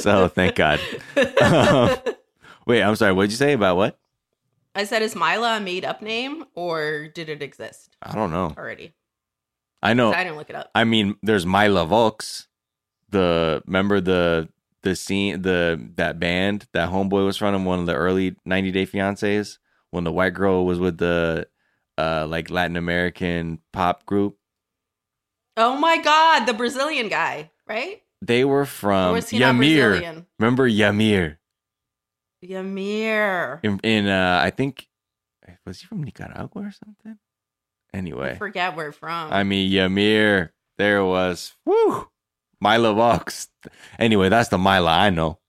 so 0.00 0.28
thank 0.28 0.54
God. 0.56 0.80
Um, 1.40 1.96
wait, 2.66 2.82
I'm 2.82 2.96
sorry. 2.96 3.12
What 3.12 3.22
did 3.24 3.30
you 3.32 3.36
say 3.36 3.52
about 3.52 3.76
what? 3.76 3.98
I 4.76 4.84
said, 4.84 5.02
is 5.02 5.16
Mila 5.16 5.56
a 5.56 5.60
made 5.60 5.84
up 5.84 6.02
name, 6.02 6.44
or 6.54 7.08
did 7.08 7.28
it 7.28 7.42
exist 7.42 7.96
I 8.02 8.14
don't 8.14 8.30
know. 8.30 8.54
already? 8.56 8.92
I 9.82 9.94
know. 9.94 10.12
I 10.12 10.22
didn't 10.22 10.36
look 10.36 10.50
it 10.50 10.56
up. 10.56 10.70
I 10.74 10.84
mean, 10.84 11.16
there's 11.22 11.46
Mila 11.46 11.86
Volks. 11.86 12.46
The 13.08 13.62
remember 13.66 14.00
the 14.00 14.48
the 14.82 14.94
scene 14.94 15.42
the 15.42 15.80
that 15.96 16.18
band 16.18 16.66
that 16.72 16.90
homeboy 16.90 17.24
was 17.24 17.36
from 17.36 17.64
one 17.64 17.80
of 17.80 17.86
the 17.86 17.94
early 17.94 18.36
90 18.44 18.70
Day 18.72 18.86
Fiancés 18.86 19.58
when 19.90 20.04
the 20.04 20.12
white 20.12 20.34
girl 20.34 20.66
was 20.66 20.78
with 20.78 20.98
the 20.98 21.46
uh 21.96 22.26
like 22.28 22.50
Latin 22.50 22.76
American 22.76 23.60
pop 23.72 24.04
group. 24.06 24.36
Oh 25.56 25.76
my 25.76 25.98
God, 25.98 26.46
the 26.46 26.52
Brazilian 26.52 27.08
guy, 27.08 27.50
right? 27.66 28.02
They 28.20 28.44
were 28.44 28.66
from 28.66 29.10
Or 29.10 29.12
was 29.14 29.28
he 29.30 29.38
not 29.38 29.54
Yamir. 29.54 29.88
Brazilian? 29.90 30.26
Remember 30.38 30.68
Yamir? 30.68 31.38
Yamir. 32.44 33.60
in, 33.62 33.78
in 33.82 34.06
uh 34.08 34.40
I 34.42 34.50
think 34.50 34.88
was 35.64 35.80
he 35.80 35.86
from 35.86 36.02
Nicaragua 36.02 36.62
or 36.62 36.72
something? 36.72 37.18
Anyway, 37.94 38.32
I 38.32 38.36
forget 38.36 38.76
where 38.76 38.92
from. 38.92 39.32
I 39.32 39.42
mean 39.44 39.70
Yamir, 39.70 40.50
there 40.78 41.04
was 41.04 41.54
woo 41.64 42.08
Mila 42.60 42.94
Vox. 42.94 43.48
Anyway, 43.98 44.28
that's 44.28 44.48
the 44.48 44.58
Mila 44.58 44.90
I 44.90 45.10
know. 45.10 45.38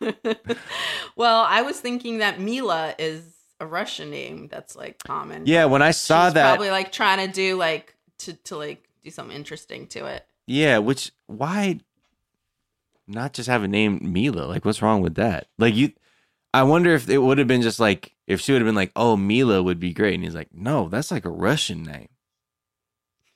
well, 1.16 1.44
I 1.48 1.62
was 1.62 1.80
thinking 1.80 2.18
that 2.18 2.40
Mila 2.40 2.94
is 2.98 3.22
a 3.60 3.66
Russian 3.66 4.10
name 4.10 4.48
that's 4.48 4.76
like 4.76 4.98
common. 4.98 5.44
Yeah, 5.46 5.64
when 5.64 5.82
I 5.82 5.90
saw 5.90 6.26
She's 6.26 6.34
that, 6.34 6.50
probably 6.50 6.70
like 6.70 6.92
trying 6.92 7.26
to 7.26 7.32
do 7.32 7.56
like 7.56 7.96
to 8.18 8.34
to 8.34 8.56
like 8.56 8.88
do 9.02 9.10
something 9.10 9.36
interesting 9.36 9.86
to 9.88 10.06
it. 10.06 10.24
yeah, 10.46 10.78
which 10.78 11.12
why 11.26 11.80
not 13.08 13.32
just 13.32 13.48
have 13.48 13.62
a 13.62 13.68
name 13.68 14.00
Mila? 14.02 14.42
Like, 14.42 14.64
what's 14.64 14.82
wrong 14.82 15.00
with 15.00 15.14
that? 15.16 15.48
Like 15.58 15.74
you, 15.74 15.92
I 16.52 16.62
wonder 16.62 16.90
if 16.94 17.08
it 17.08 17.18
would 17.18 17.38
have 17.38 17.48
been 17.48 17.62
just 17.62 17.80
like 17.80 18.14
if 18.26 18.40
she 18.40 18.52
would 18.52 18.60
have 18.60 18.68
been 18.68 18.74
like, 18.74 18.92
oh, 18.94 19.16
Mila 19.16 19.62
would 19.62 19.80
be 19.80 19.92
great, 19.92 20.14
and 20.14 20.24
he's 20.24 20.34
like, 20.34 20.52
no, 20.52 20.88
that's 20.88 21.10
like 21.10 21.24
a 21.24 21.30
Russian 21.30 21.82
name. 21.82 22.08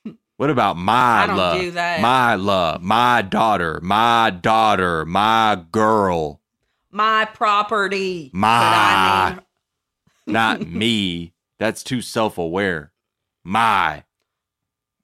What 0.37 0.49
about 0.49 0.77
my 0.77 1.31
love? 1.31 1.61
do 1.61 1.71
that. 1.71 2.01
My 2.01 2.33
love, 2.35 2.81
my 2.81 3.21
daughter, 3.21 3.79
my 3.81 4.31
daughter, 4.31 5.05
my 5.05 5.63
girl, 5.71 6.41
My 6.91 7.25
property. 7.25 8.31
I 8.33 8.37
my, 8.37 9.39
not 10.27 10.67
me. 10.67 11.33
That's 11.59 11.83
too 11.83 12.01
self-aware. 12.01 12.91
My. 13.43 14.03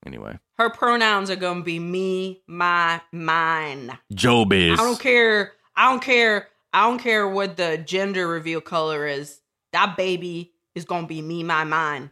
Anyway, 0.05 0.39
Her 0.59 0.69
pronouns 0.69 1.29
are 1.29 1.37
gonna 1.37 1.63
be 1.63 1.79
me, 1.79 2.41
my, 2.45 2.99
mine. 3.13 3.97
Job 4.13 4.51
is. 4.51 4.77
I 4.77 4.83
don't 4.83 4.99
care. 4.99 5.53
I 5.73 5.89
don't 5.89 6.01
care. 6.01 6.49
I 6.73 6.85
don't 6.85 6.99
care 6.99 7.25
what 7.29 7.55
the 7.55 7.77
gender 7.77 8.27
reveal 8.27 8.59
color 8.59 9.07
is. 9.07 9.39
That 9.71 9.95
baby 9.95 10.51
is 10.75 10.83
gonna 10.83 11.07
be 11.07 11.21
me, 11.21 11.43
my, 11.43 11.63
mine. 11.63 12.11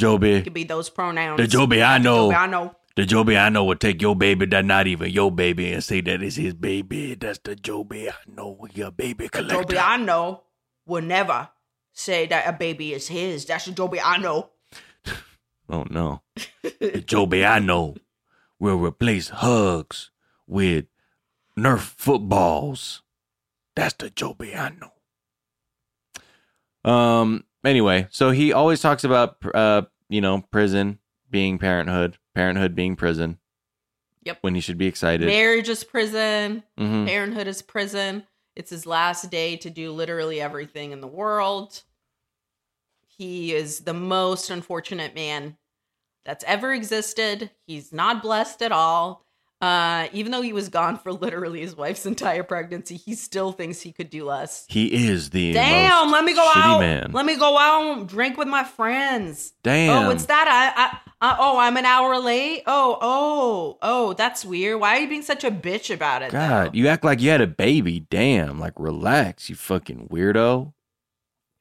Jovi. 0.00 0.38
It 0.38 0.44
could 0.44 0.54
be 0.54 0.64
those 0.64 0.88
pronouns. 0.88 1.36
The 1.36 1.46
Jovi 1.46 1.84
I 1.84 1.98
know. 1.98 2.30
Jovi 2.30 2.36
I 2.36 2.46
know. 2.46 2.74
The 2.96 3.02
Jovi 3.02 3.38
I 3.38 3.50
know 3.50 3.64
would 3.64 3.80
take 3.80 4.00
your 4.00 4.16
baby 4.16 4.46
that's 4.46 4.66
not 4.66 4.86
even 4.86 5.10
your 5.10 5.30
baby 5.30 5.70
and 5.70 5.84
say 5.84 6.00
that 6.00 6.22
is 6.22 6.36
his 6.36 6.54
baby. 6.54 7.14
That's 7.16 7.40
the 7.44 7.54
Jovi 7.54 8.08
I 8.08 8.14
know, 8.26 8.66
your 8.72 8.92
baby 8.92 9.28
collector. 9.28 9.62
The 9.62 9.74
Jovi 9.74 9.84
I 9.86 9.96
know 9.98 10.44
will 10.86 11.02
never 11.02 11.50
say 11.92 12.26
that 12.28 12.48
a 12.48 12.52
baby 12.54 12.94
is 12.94 13.08
his. 13.08 13.44
That's 13.44 13.66
the 13.66 13.72
Jovi 13.72 14.00
I 14.02 14.16
know. 14.16 14.48
Oh 15.68 15.84
no. 15.88 16.22
the 16.62 17.02
Jovi 17.06 17.46
I 17.46 17.58
know 17.58 17.96
will 18.58 18.78
replace 18.78 19.28
hugs 19.30 20.10
with 20.46 20.86
Nerf 21.58 21.80
footballs. 21.80 23.02
That's 23.76 23.94
the 23.94 24.10
Jovi 24.10 24.56
I 24.56 24.70
know. 26.84 26.90
Um. 26.90 27.44
Anyway, 27.64 28.06
so 28.10 28.30
he 28.30 28.52
always 28.52 28.82
talks 28.82 29.04
about, 29.04 29.36
uh, 29.54 29.82
you 30.10 30.20
know, 30.20 30.42
prison 30.50 30.98
being 31.30 31.56
parenthood, 31.58 32.18
parenthood 32.34 32.74
being 32.74 32.94
prison. 32.94 33.38
Yep. 34.24 34.38
When 34.42 34.54
he 34.54 34.60
should 34.60 34.76
be 34.78 34.86
excited. 34.86 35.26
Marriage 35.26 35.68
is 35.70 35.82
prison. 35.82 36.62
Mhm. 36.78 37.06
Parenthood 37.06 37.46
is 37.46 37.62
prison. 37.62 38.26
It's 38.54 38.70
his 38.70 38.84
last 38.86 39.30
day 39.30 39.56
to 39.56 39.70
do 39.70 39.92
literally 39.92 40.40
everything 40.40 40.92
in 40.92 41.00
the 41.00 41.06
world. 41.06 41.82
He 43.16 43.54
is 43.54 43.80
the 43.80 43.94
most 43.94 44.50
unfortunate 44.50 45.14
man 45.14 45.56
that's 46.24 46.44
ever 46.44 46.72
existed. 46.72 47.50
He's 47.66 47.92
not 47.92 48.22
blessed 48.22 48.62
at 48.62 48.72
all. 48.72 49.24
Uh, 49.60 50.08
even 50.12 50.30
though 50.30 50.42
he 50.42 50.52
was 50.52 50.68
gone 50.68 50.98
for 50.98 51.12
literally 51.12 51.60
his 51.60 51.74
wife's 51.74 52.04
entire 52.14 52.42
pregnancy, 52.42 52.96
he 52.96 53.14
still 53.14 53.52
thinks 53.52 53.80
he 53.80 53.92
could 53.92 54.10
do 54.10 54.24
less. 54.24 54.66
He 54.68 55.08
is 55.08 55.30
the 55.30 55.52
Damn, 55.52 56.10
let 56.10 56.24
me 56.24 56.34
go 56.34 56.50
out. 56.54 56.80
man. 56.80 57.12
Let 57.12 57.24
me 57.24 57.36
go 57.36 57.56
out 57.56 57.96
and 57.96 58.08
drink 58.08 58.36
with 58.36 58.48
my 58.48 58.64
friends. 58.64 59.54
Damn. 59.62 60.04
Oh, 60.04 60.08
what's 60.08 60.26
that? 60.26 60.48
I, 60.48 60.82
I, 60.82 61.32
I 61.32 61.36
oh, 61.38 61.58
I'm 61.58 61.76
an 61.78 61.86
hour 61.86 62.18
late. 62.18 62.62
Oh, 62.66 62.98
oh, 63.00 63.78
oh, 63.80 64.12
that's 64.14 64.44
weird. 64.44 64.80
Why 64.80 64.96
are 64.96 65.00
you 65.00 65.08
being 65.08 65.22
such 65.22 65.44
a 65.44 65.50
bitch 65.50 65.94
about 65.94 66.22
it? 66.22 66.30
God, 66.32 66.74
you 66.74 66.88
act 66.88 67.04
like 67.04 67.20
you 67.20 67.30
had 67.30 67.40
a 67.40 67.46
baby. 67.46 68.00
Damn, 68.00 68.58
like 68.58 68.74
relax, 68.76 69.48
you 69.48 69.54
fucking 69.54 70.08
weirdo. 70.08 70.74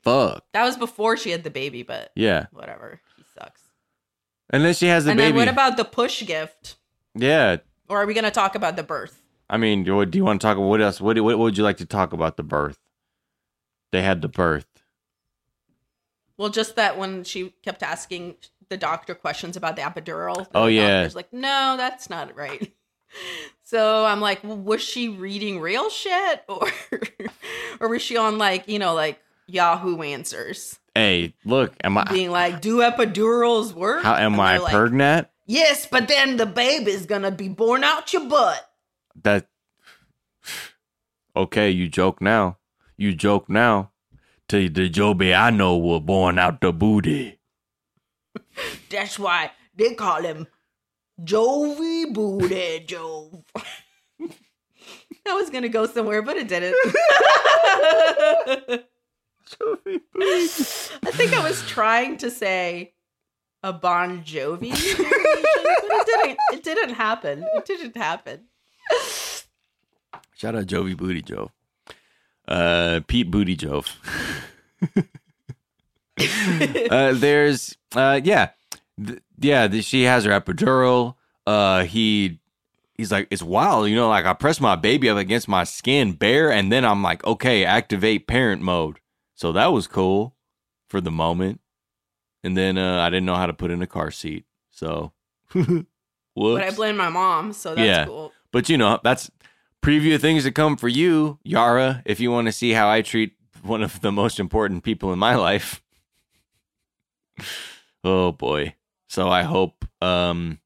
Fuck. 0.03 0.43
That 0.53 0.63
was 0.65 0.77
before 0.77 1.17
she 1.17 1.31
had 1.31 1.43
the 1.43 1.49
baby, 1.49 1.83
but 1.83 2.11
Yeah. 2.15 2.47
whatever. 2.51 2.99
He 3.17 3.23
sucks. 3.37 3.61
And 4.49 4.63
then 4.63 4.73
she 4.73 4.87
has 4.87 5.05
the 5.05 5.11
and 5.11 5.17
baby. 5.17 5.29
then 5.29 5.35
what 5.37 5.47
about 5.47 5.77
the 5.77 5.85
push 5.85 6.25
gift? 6.25 6.75
yeah. 7.15 7.57
Or 7.89 8.01
are 8.01 8.05
we 8.05 8.13
going 8.13 8.23
to 8.23 8.31
talk 8.31 8.55
about 8.55 8.75
the 8.75 8.83
birth? 8.83 9.21
I 9.49 9.57
mean, 9.57 9.83
do, 9.83 10.03
do 10.05 10.17
you 10.17 10.23
want 10.25 10.41
to 10.41 10.47
talk 10.47 10.57
about 10.57 10.67
what 10.67 10.81
else? 10.81 10.99
What, 11.01 11.19
what 11.19 11.37
would 11.37 11.57
you 11.57 11.63
like 11.63 11.77
to 11.77 11.85
talk 11.85 12.11
about 12.13 12.37
the 12.37 12.43
birth? 12.43 12.79
They 13.91 14.01
had 14.01 14.21
the 14.21 14.29
birth. 14.29 14.67
Well, 16.37 16.49
just 16.49 16.75
that 16.77 16.97
when 16.97 17.23
she 17.23 17.53
kept 17.61 17.83
asking 17.83 18.35
the 18.69 18.77
doctor 18.77 19.13
questions 19.13 19.55
about 19.55 19.75
the 19.75 19.83
epidural. 19.83 20.47
Oh, 20.55 20.65
the 20.65 20.71
yeah. 20.73 20.99
doctor's 21.01 21.15
like, 21.15 21.31
no, 21.33 21.75
that's 21.77 22.09
not 22.09 22.35
right. 22.35 22.71
So 23.63 24.05
I'm 24.05 24.19
like, 24.21 24.43
well, 24.43 24.57
was 24.57 24.81
she 24.81 25.07
reading 25.07 25.59
real 25.59 25.89
shit, 25.91 26.43
or 26.49 26.67
or 27.79 27.87
was 27.89 28.01
she 28.01 28.17
on 28.17 28.39
like 28.39 28.67
you 28.67 28.79
know 28.79 28.95
like 28.95 29.19
Yahoo 29.47 30.01
Answers, 30.01 30.79
Hey, 30.95 31.33
look, 31.43 31.73
am 31.83 31.97
I 31.97 32.03
being 32.05 32.31
like, 32.31 32.61
do 32.61 32.77
epidurals 32.79 33.73
work? 33.73 34.03
how 34.03 34.15
am 34.15 34.33
And 34.33 34.41
I 34.41 34.57
like, 34.57 34.73
pregnant? 34.73 35.27
Yes, 35.45 35.85
but 35.85 36.07
then 36.07 36.37
the 36.37 36.45
baby's 36.45 37.05
gonna 37.05 37.31
be 37.31 37.49
born 37.49 37.83
out 37.83 38.13
your 38.13 38.27
butt. 38.27 38.69
That 39.23 39.47
okay? 41.35 41.69
You 41.69 41.87
joke 41.89 42.21
now. 42.21 42.57
You 42.97 43.13
joke 43.13 43.49
now. 43.49 43.91
Tell 44.47 44.59
you 44.59 44.69
the 44.69 44.89
Jovi 44.89 45.35
I 45.35 45.49
know 45.49 45.77
were 45.77 45.99
born 45.99 46.37
out 46.37 46.61
the 46.61 46.71
booty. 46.71 47.39
That's 48.89 49.17
why 49.17 49.51
they 49.75 49.95
call 49.95 50.21
him 50.21 50.47
Jovi 51.21 52.13
Booty 52.13 52.85
Jove. 52.85 53.43
I 55.25 55.33
was 55.33 55.49
gonna 55.49 55.69
go 55.69 55.85
somewhere, 55.87 56.21
but 56.21 56.37
it 56.37 56.47
didn't. 56.47 56.75
I 59.61 61.11
think 61.11 61.33
I 61.33 61.43
was 61.47 61.61
trying 61.67 62.17
to 62.17 62.29
say 62.31 62.93
a 63.61 63.71
Bon 63.73 64.23
Jovi, 64.23 64.69
but 64.71 65.07
it 65.09 66.05
didn't. 66.05 66.39
It 66.53 66.63
didn't 66.63 66.93
happen. 66.95 67.45
It 67.55 67.65
didn't 67.65 67.95
happen. 67.97 68.45
Shout 70.35 70.55
out 70.55 70.65
Jovi 70.65 70.95
Booty 70.97 71.21
Jove. 71.21 71.51
Uh, 72.47 72.99
Pete 73.07 73.31
Booty 73.31 73.55
Jove. 73.55 73.97
uh, 76.89 77.13
there's, 77.13 77.77
uh, 77.95 78.19
yeah, 78.23 78.49
Th- 79.05 79.19
yeah. 79.39 79.67
th- 79.67 79.83
she 79.85 80.03
has 80.03 80.25
her 80.25 80.31
epidural. 80.31 81.15
Uh, 81.47 81.83
he, 81.83 82.39
he's 82.95 83.11
like, 83.11 83.27
it's 83.31 83.41
wild, 83.43 83.87
you 83.89 83.95
know. 83.95 84.09
Like 84.09 84.25
I 84.25 84.33
press 84.33 84.59
my 84.59 84.75
baby 84.75 85.09
up 85.09 85.17
against 85.17 85.47
my 85.47 85.63
skin 85.63 86.13
bare, 86.13 86.51
and 86.51 86.71
then 86.71 86.83
I'm 86.85 87.01
like, 87.01 87.23
okay, 87.25 87.63
activate 87.65 88.27
parent 88.27 88.61
mode. 88.61 88.99
So 89.35 89.51
that 89.53 89.67
was 89.67 89.87
cool 89.87 90.35
for 90.87 91.01
the 91.01 91.11
moment. 91.11 91.59
And 92.43 92.57
then 92.57 92.77
uh, 92.77 93.01
I 93.01 93.09
didn't 93.09 93.25
know 93.25 93.35
how 93.35 93.45
to 93.45 93.53
put 93.53 93.71
in 93.71 93.81
a 93.81 93.87
car 93.87 94.11
seat, 94.11 94.45
so. 94.71 95.13
Whoops. 95.53 95.85
But 96.35 96.63
I 96.63 96.71
blame 96.71 96.97
my 96.97 97.09
mom, 97.09 97.53
so 97.53 97.75
that's 97.75 97.85
yeah. 97.85 98.05
cool. 98.05 98.31
But 98.51 98.67
you 98.67 98.75
know, 98.75 98.99
that's 99.03 99.29
preview 99.83 100.15
of 100.15 100.21
things 100.21 100.45
to 100.45 100.51
come 100.51 100.77
for 100.77 100.87
you, 100.87 101.37
Yara, 101.43 102.01
if 102.05 102.19
you 102.19 102.31
want 102.31 102.47
to 102.47 102.51
see 102.51 102.71
how 102.71 102.89
I 102.89 103.03
treat 103.03 103.33
one 103.61 103.83
of 103.83 104.01
the 104.01 104.11
most 104.11 104.39
important 104.39 104.83
people 104.83 105.13
in 105.13 105.19
my 105.19 105.35
life. 105.35 105.83
oh 108.03 108.31
boy. 108.31 108.75
So 109.07 109.29
I 109.29 109.43
hope 109.43 109.85
um 110.01 110.59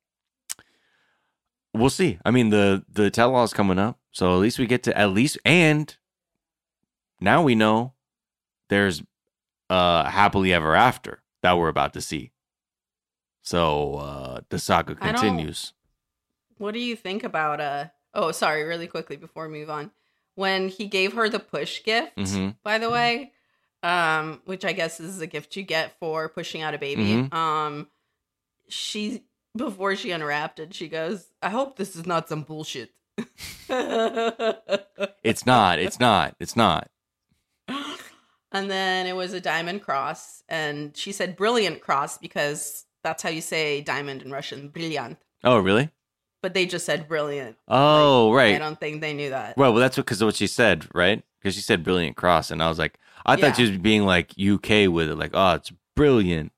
we'll 1.74 1.90
see. 1.90 2.20
I 2.24 2.32
mean 2.32 2.50
the 2.50 2.86
the 2.90 3.10
tell 3.10 3.36
all 3.36 3.44
is 3.44 3.54
coming 3.54 3.80
up. 3.80 4.00
So 4.12 4.34
at 4.34 4.40
least 4.40 4.60
we 4.60 4.68
get 4.68 4.84
to 4.84 4.98
at 4.98 5.12
least 5.12 5.38
and 5.46 5.96
now 7.20 7.42
we 7.42 7.56
know 7.56 7.94
there's 8.70 9.02
uh 9.70 10.06
happily 10.10 10.54
ever 10.54 10.76
after 10.76 11.22
that 11.44 11.58
we're 11.58 11.68
about 11.70 11.94
to 11.94 12.02
see. 12.02 12.32
So 13.42 13.96
uh 13.96 14.42
the 14.50 14.60
saga 14.60 14.96
continues. 14.96 15.74
What 16.58 16.74
do 16.74 16.80
you 16.80 16.96
think 16.96 17.24
about 17.24 17.60
uh 17.62 17.86
oh 18.14 18.32
sorry, 18.32 18.64
really 18.64 18.88
quickly 18.88 19.16
before 19.18 19.48
we 19.48 19.60
move 19.60 19.70
on. 19.70 19.92
When 20.36 20.70
he 20.70 20.86
gave 20.88 21.14
her 21.14 21.30
the 21.30 21.40
push 21.40 21.84
gift, 21.84 22.16
Mhm. 22.18 22.56
by 22.64 22.78
the 22.78 22.90
way, 22.92 23.34
um, 23.82 24.42
which 24.46 24.64
I 24.66 24.72
guess 24.74 25.00
is 25.00 25.20
a 25.20 25.26
gift 25.28 25.56
you 25.56 25.64
get 25.64 25.98
for 26.00 26.30
pushing 26.30 26.62
out 26.62 26.74
a 26.74 26.78
baby. 26.78 27.04
Mhm. 27.06 27.34
Um 27.34 27.88
she 28.70 29.24
before 29.56 29.96
she 29.96 30.12
unwrapped 30.12 30.60
it, 30.60 30.74
she 30.76 30.88
goes, 30.88 31.28
I 31.42 31.50
hope 31.50 31.78
this 31.78 31.96
is 31.96 32.06
not 32.06 32.30
some 32.30 32.44
bullshit. 32.44 32.92
It's 35.24 35.46
not. 35.46 35.80
It's 35.80 36.00
not. 36.00 36.36
It's 36.40 36.56
not. 36.56 36.90
And 38.52 38.72
then 38.72 39.08
it 39.08 39.16
was 39.16 39.34
a 39.34 39.42
diamond 39.42 39.82
cross. 39.82 40.44
And 40.48 40.96
she 40.96 41.12
said 41.12 41.36
brilliant 41.36 41.82
cross 41.82 42.18
because 42.18 42.86
that's 43.04 43.24
how 43.24 43.30
you 43.30 43.42
say 43.42 43.82
diamond 43.82 44.22
in 44.22 44.32
Russian, 44.32 44.70
brilliant. 44.70 45.18
Oh, 45.44 45.60
really? 45.60 45.90
But 46.42 46.54
they 46.54 46.66
just 46.66 46.86
said 46.86 47.08
brilliant. 47.08 47.58
Oh, 47.68 48.32
I 48.32 48.36
right. 48.36 48.56
I 48.56 48.60
don't 48.60 48.80
think 48.80 49.02
they 49.02 49.14
knew 49.14 49.32
that. 49.32 49.58
Well, 49.58 49.74
well, 49.74 49.82
that's 49.82 49.98
because 49.98 50.22
of 50.22 50.28
what 50.28 50.36
she 50.36 50.48
said, 50.48 50.88
right? 50.94 51.24
Because 51.42 51.56
she 51.56 51.62
said 51.62 51.84
brilliant 51.84 52.16
cross, 52.16 52.52
and 52.52 52.62
I 52.62 52.70
was 52.70 52.80
like, 52.80 53.00
I 53.26 53.36
Yeah. 53.36 53.42
thought 53.42 53.56
she 53.58 53.64
was 53.64 53.78
being 53.78 54.06
like 54.06 54.32
UK 54.40 54.88
with 54.88 55.10
it, 55.10 55.16
like, 55.16 55.32
oh, 55.34 55.56
it's 55.56 55.72
brilliant, 55.96 56.52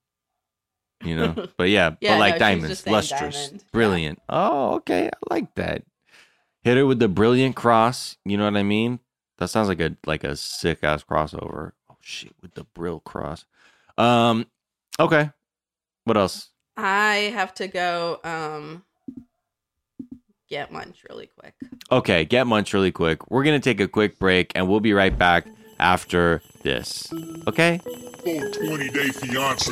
you 1.03 1.15
know. 1.15 1.47
But 1.57 1.69
yeah, 1.69 1.95
Yeah, 2.01 2.13
but 2.13 2.19
like 2.19 2.33
no, 2.35 2.39
diamonds, 2.39 2.85
lustrous, 2.87 3.35
diamond. 3.47 3.63
brilliant. 3.71 4.21
Oh, 4.29 4.75
okay, 4.75 5.07
I 5.07 5.33
like 5.33 5.55
that. 5.55 5.83
Hit 6.63 6.77
her 6.77 6.85
with 6.85 6.99
the 6.99 7.07
brilliant 7.07 7.55
cross. 7.55 8.17
You 8.25 8.37
know 8.37 8.43
what 8.45 8.57
I 8.57 8.63
mean? 8.63 8.99
That 9.37 9.47
sounds 9.49 9.69
like 9.69 9.79
a 9.79 9.95
like 10.05 10.23
a 10.25 10.35
sick 10.35 10.83
ass 10.83 11.03
crossover. 11.03 11.71
Shit, 12.09 12.33
with 12.41 12.55
the 12.55 12.63
brill 12.63 12.99
cross. 13.01 13.45
Um, 13.95 14.47
okay. 14.99 15.29
What 16.05 16.17
else? 16.17 16.49
I 16.75 17.31
have 17.35 17.53
to 17.55 17.67
go 17.67 18.19
um 18.23 18.83
get 20.49 20.73
lunch 20.73 21.05
really 21.07 21.27
quick. 21.27 21.53
Okay, 21.91 22.25
get 22.25 22.47
munch 22.47 22.73
really 22.73 22.91
quick. 22.91 23.29
We're 23.29 23.43
gonna 23.43 23.59
take 23.59 23.79
a 23.79 23.87
quick 23.87 24.17
break, 24.17 24.51
and 24.55 24.67
we'll 24.67 24.79
be 24.79 24.93
right 24.93 25.15
back 25.15 25.45
after 25.79 26.41
this. 26.63 27.13
Okay. 27.47 27.79
Full 28.23 28.51
20 28.51 28.89
day 28.89 29.09
fiance. 29.09 29.71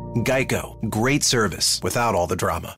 Geico, 0.15 0.89
great 0.89 1.23
service 1.23 1.79
without 1.81 2.15
all 2.15 2.27
the 2.27 2.35
drama. 2.35 2.77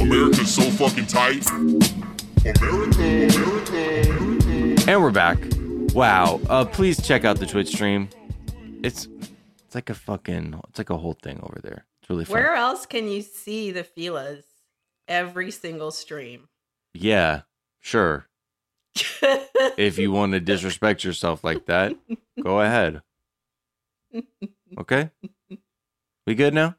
America's 0.00 0.54
so 0.54 0.62
fucking 0.62 1.06
tight. 1.06 1.48
America, 1.50 2.98
America, 2.98 4.10
America. 4.10 4.90
And 4.90 5.02
we're 5.02 5.10
back. 5.10 5.38
Wow. 5.94 6.40
Uh, 6.48 6.64
please 6.64 7.04
check 7.04 7.24
out 7.24 7.38
the 7.38 7.46
Twitch 7.46 7.68
stream. 7.68 8.08
It's 8.82 9.08
it's 9.64 9.74
like 9.74 9.90
a 9.90 9.94
fucking 9.94 10.60
it's 10.68 10.78
like 10.78 10.90
a 10.90 10.96
whole 10.96 11.16
thing 11.22 11.40
over 11.42 11.60
there. 11.62 11.86
It's 12.00 12.10
really 12.10 12.24
fun. 12.24 12.34
Where 12.34 12.54
else 12.54 12.86
can 12.86 13.08
you 13.08 13.22
see 13.22 13.70
the 13.72 13.82
Filas? 13.82 14.44
Every 15.08 15.50
single 15.50 15.90
stream. 15.90 16.48
Yeah, 16.94 17.42
sure. 17.80 18.28
if 19.76 19.98
you 19.98 20.10
want 20.10 20.32
to 20.32 20.40
disrespect 20.40 21.04
yourself 21.04 21.44
like 21.44 21.66
that, 21.66 21.96
go 22.42 22.60
ahead. 22.60 23.02
Okay? 24.78 25.10
We 26.26 26.34
good 26.34 26.52
now? 26.52 26.76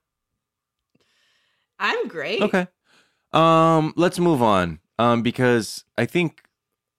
I'm 1.80 2.08
great. 2.08 2.42
Okay. 2.42 2.68
Um, 3.34 3.94
let's 3.96 4.20
move 4.20 4.42
on. 4.42 4.80
Um, 5.00 5.22
because 5.22 5.84
I 5.98 6.06
think 6.06 6.48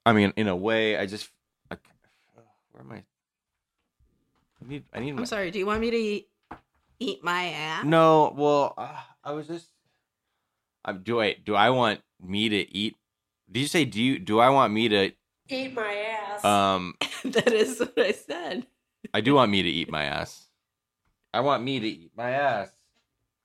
I 0.06 0.12
mean, 0.12 0.32
in 0.36 0.48
a 0.48 0.56
way, 0.56 0.96
I 0.96 1.06
just 1.06 1.28
I, 1.70 1.76
where 2.72 2.82
am 2.82 2.92
I? 2.92 2.96
I 2.96 4.68
need. 4.68 4.84
I 4.92 5.00
need. 5.00 5.12
my- 5.12 5.20
I'm 5.20 5.26
sorry. 5.26 5.50
Do 5.50 5.58
you 5.58 5.66
want 5.66 5.80
me 5.80 5.90
to 5.90 5.96
eat, 5.96 6.28
eat 6.98 7.22
my 7.22 7.44
ass? 7.48 7.84
No, 7.84 8.32
well, 8.36 8.74
uh, 8.78 9.00
I 9.22 9.32
was 9.32 9.46
just. 9.46 9.68
Um, 10.84 11.02
do 11.02 11.20
I 11.20 11.34
do 11.44 11.54
I 11.54 11.70
want 11.70 12.00
me 12.22 12.48
to 12.48 12.76
eat? 12.76 12.96
Did 13.50 13.60
you 13.60 13.66
say 13.66 13.84
do 13.84 14.02
you 14.02 14.18
do 14.18 14.38
I 14.40 14.48
want 14.50 14.72
me 14.72 14.88
to? 14.88 15.12
Eat 15.50 15.74
my 15.74 15.94
ass. 15.94 16.44
Um, 16.44 16.94
that 17.24 17.52
is 17.52 17.80
what 17.80 17.98
I 17.98 18.12
said. 18.12 18.66
I 19.14 19.20
do 19.20 19.34
want 19.34 19.50
me 19.50 19.62
to 19.62 19.68
eat 19.68 19.90
my 19.90 20.04
ass. 20.04 20.46
I 21.32 21.40
want 21.40 21.62
me 21.62 21.80
to 21.80 21.86
eat 21.86 22.12
my 22.16 22.30
ass. 22.30 22.70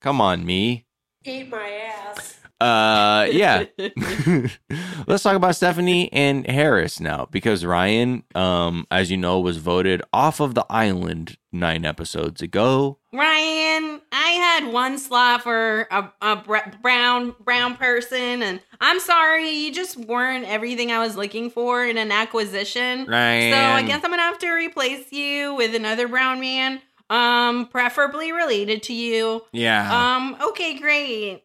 Come 0.00 0.20
on, 0.20 0.44
me. 0.44 0.86
Eat 1.24 1.48
my 1.48 1.70
ass. 1.70 2.38
Uh, 2.60 3.26
yeah. 3.32 3.64
Let's 5.06 5.22
talk 5.22 5.36
about 5.36 5.56
Stephanie 5.56 6.12
and 6.12 6.46
Harris 6.46 7.00
now, 7.00 7.28
because 7.30 7.64
Ryan, 7.64 8.24
um, 8.34 8.86
as 8.90 9.10
you 9.10 9.16
know, 9.16 9.40
was 9.40 9.56
voted 9.56 10.02
off 10.12 10.40
of 10.40 10.54
the 10.54 10.64
island 10.70 11.36
nine 11.52 11.84
episodes 11.84 12.42
ago. 12.42 12.98
Ryan, 13.12 14.00
I 14.12 14.28
had 14.62 14.72
one 14.72 14.98
slot 14.98 15.42
for 15.42 15.86
a, 15.90 16.12
a 16.20 16.36
br- 16.36 16.58
brown 16.82 17.34
brown 17.40 17.76
person, 17.76 18.42
and 18.42 18.60
I'm 18.80 19.00
sorry, 19.00 19.50
you 19.50 19.72
just 19.72 19.96
weren't 19.96 20.46
everything 20.46 20.90
I 20.92 20.98
was 20.98 21.16
looking 21.16 21.50
for 21.50 21.84
in 21.84 21.96
an 21.96 22.12
acquisition. 22.12 23.06
Ryan. 23.06 23.52
So 23.52 23.58
I 23.58 23.82
guess 23.82 24.04
I'm 24.04 24.10
gonna 24.10 24.22
have 24.22 24.38
to 24.40 24.50
replace 24.52 25.12
you 25.12 25.54
with 25.54 25.74
another 25.74 26.08
brown 26.08 26.40
man, 26.40 26.80
um, 27.10 27.66
preferably 27.68 28.32
related 28.32 28.82
to 28.84 28.92
you. 28.92 29.42
Yeah. 29.52 30.16
Um. 30.16 30.36
Okay, 30.50 30.78
great. 30.78 31.42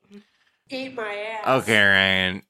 Eat 0.70 0.96
my 0.96 1.16
ass. 1.44 1.64
Okay, 1.64 1.82
Ryan. 1.84 2.44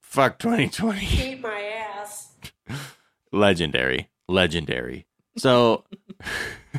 Fuck 0.00 0.38
2020. 0.38 1.06
Eat 1.06 1.40
my 1.40 1.60
ass. 1.60 2.32
legendary 3.32 4.08
legendary 4.28 5.06
so 5.36 5.84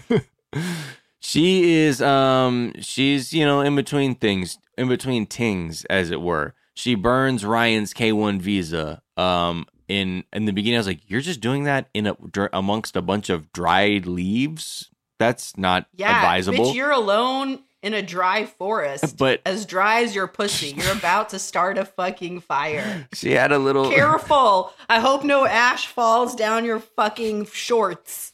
she 1.20 1.74
is 1.76 2.02
um 2.02 2.74
she's 2.80 3.34
you 3.34 3.46
know 3.46 3.62
in 3.62 3.76
between 3.76 4.16
things 4.16 4.58
in 4.78 4.88
between 4.90 5.26
tings 5.26 5.86
as 5.86 6.12
it 6.12 6.22
were 6.22 6.54
she 6.74 6.94
burns 6.96 7.46
ryan's 7.46 7.94
k1 7.94 8.42
visa 8.42 9.02
um 9.18 9.66
in 9.88 10.24
in 10.34 10.46
the 10.46 10.52
beginning 10.52 10.76
i 10.76 10.80
was 10.80 10.88
like 10.88 11.02
you're 11.10 11.22
just 11.22 11.40
doing 11.40 11.64
that 11.64 11.90
in 11.94 12.06
a 12.08 12.16
dr- 12.30 12.50
amongst 12.52 12.96
a 12.98 13.02
bunch 13.02 13.30
of 13.30 13.52
dried 13.54 14.06
leaves 14.06 14.90
that's 15.22 15.56
not 15.58 15.86
Yeah, 15.96 16.16
advisable 16.18 16.66
bitch, 16.72 16.76
you're 16.76 16.92
alone 16.92 17.60
in 17.84 17.94
a 17.94 18.02
dry 18.02 18.46
forest, 18.46 19.18
But- 19.18 19.42
as 19.46 19.66
dry 19.66 20.04
as 20.04 20.14
your 20.14 20.28
pussy. 20.28 20.76
You're 20.78 20.92
about 20.98 21.30
to 21.30 21.40
start 21.40 21.78
a 21.78 21.86
fucking 21.86 22.42
fire. 22.42 23.08
she 23.14 23.32
had 23.32 23.52
a 23.52 23.58
little 23.60 23.90
Careful. 23.92 24.74
I 24.90 25.00
hope 25.00 25.24
no 25.24 25.46
ash 25.46 25.88
falls 25.88 26.36
down 26.36 26.66
your 26.66 26.80
fucking 26.80 27.46
shorts. 27.46 28.34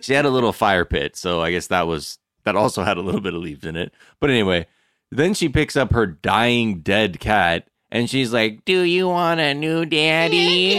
she 0.00 0.14
had 0.14 0.24
a 0.24 0.30
little 0.30 0.52
fire 0.52 0.84
pit, 0.84 1.16
so 1.16 1.40
I 1.42 1.50
guess 1.50 1.66
that 1.68 1.86
was 1.86 2.18
that 2.44 2.56
also 2.56 2.82
had 2.82 2.96
a 2.96 3.02
little 3.02 3.20
bit 3.20 3.34
of 3.34 3.42
leaves 3.42 3.64
in 3.64 3.76
it. 3.76 3.92
But 4.20 4.30
anyway, 4.30 4.66
then 5.10 5.34
she 5.34 5.48
picks 5.48 5.76
up 5.76 5.92
her 5.92 6.06
dying 6.06 6.80
dead 6.80 7.20
cat 7.20 7.68
and 7.90 8.08
she's 8.10 8.32
like, 8.32 8.64
"Do 8.64 8.80
you 8.80 9.08
want 9.08 9.40
a 9.40 9.52
new 9.54 9.84
daddy? 9.84 10.74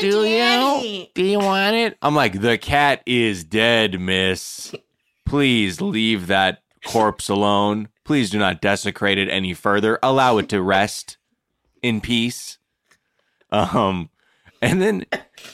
Do 0.00 0.24
you? 0.24 1.06
Do 1.14 1.24
you 1.24 1.38
want 1.38 1.74
it?" 1.76 1.96
I'm 2.02 2.14
like, 2.14 2.40
"The 2.40 2.58
cat 2.58 3.02
is 3.06 3.44
dead, 3.44 4.00
miss. 4.00 4.74
Please 5.26 5.80
leave 5.80 6.26
that 6.28 6.62
corpse 6.86 7.28
alone. 7.28 7.88
Please 8.04 8.30
do 8.30 8.38
not 8.38 8.60
desecrate 8.60 9.18
it 9.18 9.28
any 9.28 9.52
further. 9.54 9.98
Allow 10.02 10.38
it 10.38 10.48
to 10.50 10.62
rest 10.62 11.18
in 11.82 12.00
peace." 12.00 12.58
Um 13.50 14.10
and 14.62 14.80
then 14.82 15.06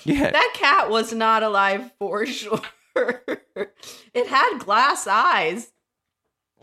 yeah, 0.05 0.31
That 0.31 0.53
cat 0.55 0.91
was 0.91 1.13
not 1.13 1.43
alive 1.43 1.91
for 1.99 2.27
sure. 2.27 2.61
it 2.95 4.27
had 4.29 4.59
glass 4.59 5.07
eyes. 5.07 5.71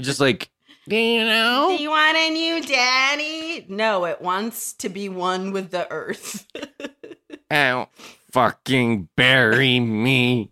just 0.00 0.20
like 0.20 0.50
do 0.88 0.96
you 0.96 1.24
know? 1.24 1.74
Do 1.76 1.82
you 1.82 1.90
want 1.90 2.16
a 2.16 2.30
new 2.30 2.62
daddy? 2.62 3.66
No, 3.68 4.04
it 4.04 4.20
wants 4.20 4.72
to 4.74 4.88
be 4.88 5.08
one 5.08 5.52
with 5.52 5.70
the 5.70 5.90
earth. 5.90 6.46
Ow. 7.52 7.88
Fucking 8.32 9.08
bury 9.16 9.78
me. 9.78 10.50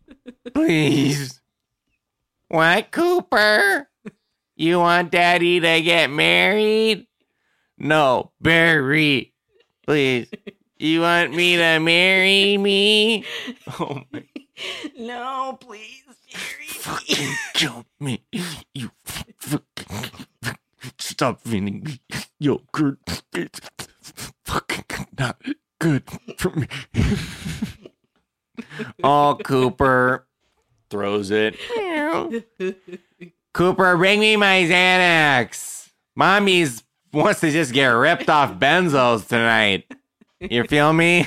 Please. 0.54 1.40
What, 2.48 2.90
Cooper? 2.90 3.88
You 4.56 4.80
want 4.80 5.10
daddy 5.10 5.60
to 5.60 5.80
get 5.80 6.10
married? 6.10 7.06
No, 7.78 8.32
bury. 8.40 9.32
Please. 9.86 10.30
You 10.78 11.00
want 11.00 11.34
me 11.34 11.56
to 11.56 11.78
marry 11.78 12.56
me? 12.58 13.24
Oh 13.78 14.02
my 14.12 14.24
no, 14.98 15.58
please. 15.60 16.04
fucking 16.68 17.34
kill 17.54 17.84
me. 17.98 18.24
You 18.74 18.90
fucking 19.04 19.60
stop 20.98 21.44
me 21.46 21.82
yogurt. 22.38 23.22
It's 23.32 23.60
fucking 24.44 25.06
not 25.18 25.40
good 25.78 26.04
for 26.38 26.50
me. 26.50 26.66
oh, 29.04 29.38
Cooper 29.42 30.26
throws 30.90 31.30
it. 31.30 31.56
Cooper, 33.52 33.96
bring 33.96 34.20
me 34.20 34.36
my 34.36 34.62
Xanax. 34.62 35.90
Mommy's 36.16 36.82
wants 37.12 37.40
to 37.40 37.50
just 37.50 37.72
get 37.72 37.88
ripped 37.88 38.28
off 38.28 38.58
benzos 38.58 39.26
tonight. 39.26 39.90
You 40.38 40.64
feel 40.64 40.92
me? 40.92 41.26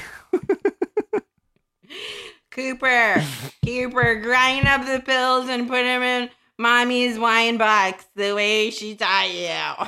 Cooper, 2.52 3.24
Cooper, 3.66 4.16
grind 4.16 4.68
up 4.68 4.86
the 4.86 5.02
pills 5.04 5.50
and 5.50 5.68
put 5.68 5.84
them 5.84 6.04
in 6.04 6.30
mommy's 6.58 7.18
wine 7.20 7.58
box 7.58 8.06
the 8.16 8.34
way 8.34 8.70
she 8.70 8.96
taught 8.96 9.34
you. 9.34 9.88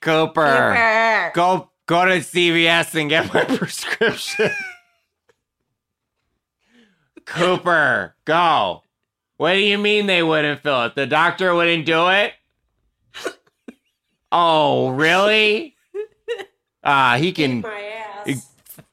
Cooper, 0.00 0.32
Cooper. 0.34 1.32
go 1.34 1.70
go 1.86 2.04
to 2.04 2.18
CVS 2.18 3.00
and 3.00 3.08
get 3.10 3.32
my 3.32 3.44
prescription. 3.56 4.50
Cooper, 7.24 8.14
go. 8.24 8.82
What 9.36 9.52
do 9.54 9.58
you 9.60 9.78
mean 9.78 10.06
they 10.06 10.22
wouldn't 10.22 10.60
fill 10.60 10.84
it? 10.84 10.94
The 10.94 11.06
doctor 11.06 11.54
wouldn't 11.54 11.86
do 11.86 12.08
it? 12.08 12.32
Oh, 14.30 14.90
really? 14.90 15.76
Ah, 16.82 17.16
he 17.18 17.32
can. 17.32 17.62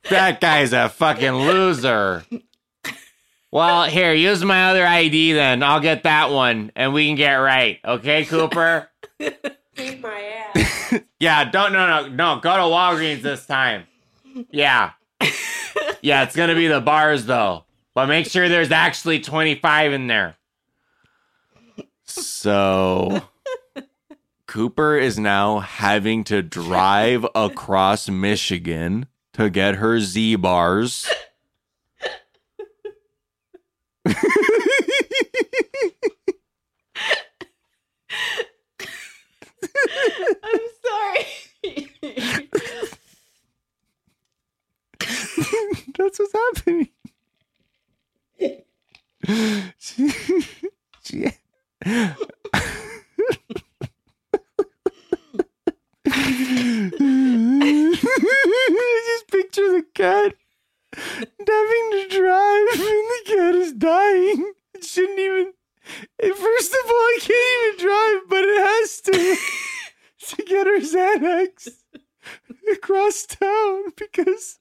That 0.10 0.42
guy's 0.42 0.74
a 0.74 0.90
fucking 0.90 1.32
loser. 1.34 2.24
Well, 3.52 3.86
here, 3.86 4.14
use 4.14 4.44
my 4.44 4.70
other 4.70 4.86
ID 4.86 5.34
then. 5.34 5.64
I'll 5.64 5.80
get 5.80 6.04
that 6.04 6.30
one 6.30 6.72
and 6.76 6.94
we 6.94 7.08
can 7.08 7.16
get 7.16 7.34
right. 7.36 7.80
Okay, 7.84 8.26
Cooper? 8.26 8.90
Eat 9.20 10.02
my 10.02 10.22
ass. 10.56 10.76
Yeah, 11.20 11.44
don't 11.50 11.74
no 11.74 11.86
no 11.86 12.08
no 12.08 12.40
go 12.40 12.56
to 12.56 12.62
Walgreens 12.64 13.22
this 13.22 13.46
time. 13.46 13.84
Yeah. 14.52 14.92
Yeah, 16.02 16.24
it's 16.24 16.36
gonna 16.36 16.56
be 16.56 16.68
the 16.68 16.80
bars 16.80 17.26
though. 17.26 17.66
But 17.94 18.08
make 18.08 18.26
sure 18.28 18.48
there's 18.48 18.72
actually 18.72 19.20
25 19.20 19.92
in 19.92 20.08
there. 20.08 20.38
So 22.06 23.22
Cooper 24.48 24.98
is 24.98 25.20
now 25.20 25.60
having 25.60 26.24
to 26.26 26.42
drive 26.42 27.26
across 27.36 28.08
Michigan 28.10 29.08
to 29.34 29.50
get 29.50 29.76
her 29.76 30.00
Z 30.00 30.36
bars. 30.38 31.10
I'm 40.44 40.60
sorry. 40.86 41.26
That's 45.98 46.20
what's 46.20 46.34
happening. 46.34 46.90
She, 49.78 50.10
she, 51.04 51.32
just 59.06 59.28
picture 59.32 59.72
the 59.72 59.86
cat 59.94 60.34
having 61.00 61.92
to 61.92 62.08
drive 62.10 62.68
and 62.74 63.10
the 63.10 63.22
cat 63.26 63.56
is 63.56 63.74
dying. 63.74 64.54
It 64.74 64.84
shouldn't 64.84 65.20
even. 65.20 65.54
First 66.22 66.74
of 66.74 66.86
all, 66.86 67.08
it 67.16 67.22
can't 67.22 67.80
even 67.80 67.86
drive, 67.86 68.30
but 68.30 68.44
it 68.44 68.58
has 68.60 69.02
to 69.02 69.38
to 70.36 70.44
get 70.44 70.68
her 70.68 70.80
Xanax 70.80 71.70
across 72.72 73.26
town 73.26 73.86
because 73.98 74.60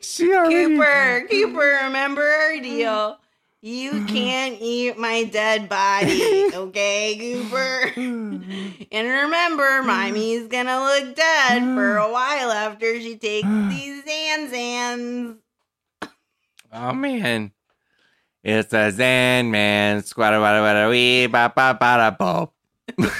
she 0.00 0.32
already. 0.32 0.76
Cooper, 0.76 1.26
Cooper, 1.30 1.78
remember 1.84 2.22
our 2.26 2.60
deal. 2.60 3.18
You 3.62 4.06
can't 4.06 4.56
eat 4.58 4.96
my 4.96 5.24
dead 5.24 5.68
body, 5.68 6.46
okay, 6.54 7.16
Cooper? 7.18 7.92
and 7.94 8.92
remember, 8.92 9.82
Mommy's 9.82 10.48
gonna 10.48 10.80
look 10.80 11.14
dead 11.14 11.60
for 11.74 11.98
a 11.98 12.10
while 12.10 12.50
after 12.52 12.98
she 12.98 13.16
takes 13.16 13.46
these 13.68 14.02
Zanzans. 14.04 15.36
Oh 16.72 16.92
man. 16.92 17.52
It's 18.42 18.72
a 18.72 18.90
Zan 18.90 19.50
man. 19.50 20.02
Squatta 20.02 20.40
wada 20.40 20.62
wada 20.62 20.88
wee 20.88 21.26
ba 21.26 21.52
ba 21.54 21.76
ba 21.78 21.96
da 21.96 22.10
bo. 22.10 22.52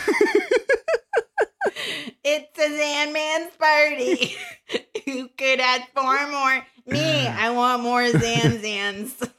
It's 2.23 2.59
a 2.59 2.69
Zan 2.69 3.13
Man's 3.13 3.51
party. 3.57 4.37
Who 5.05 5.29
could 5.29 5.59
add 5.59 5.83
four 5.95 6.31
more? 6.31 6.67
Me. 6.87 7.27
I 7.27 7.51
want 7.51 7.83
more 7.83 8.03
Zanzans. 8.03 9.31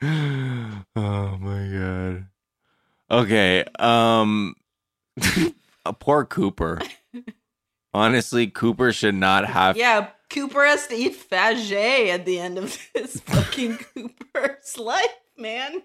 oh 0.02 1.38
my 1.38 1.68
god. 1.78 2.26
Okay. 3.10 3.64
Um 3.78 4.54
a 5.86 5.92
poor 5.92 6.24
Cooper. 6.24 6.80
Honestly, 7.92 8.46
Cooper 8.48 8.90
should 8.92 9.14
not 9.14 9.46
have 9.46 9.76
Yeah, 9.76 10.08
Cooper 10.30 10.64
has 10.64 10.86
to 10.88 10.94
eat 10.94 11.16
Faget 11.16 12.08
at 12.08 12.24
the 12.24 12.38
end 12.38 12.58
of 12.58 12.76
this 12.94 13.20
fucking 13.20 13.78
Cooper's 13.78 14.78
life, 14.78 15.06
man. 15.36 15.82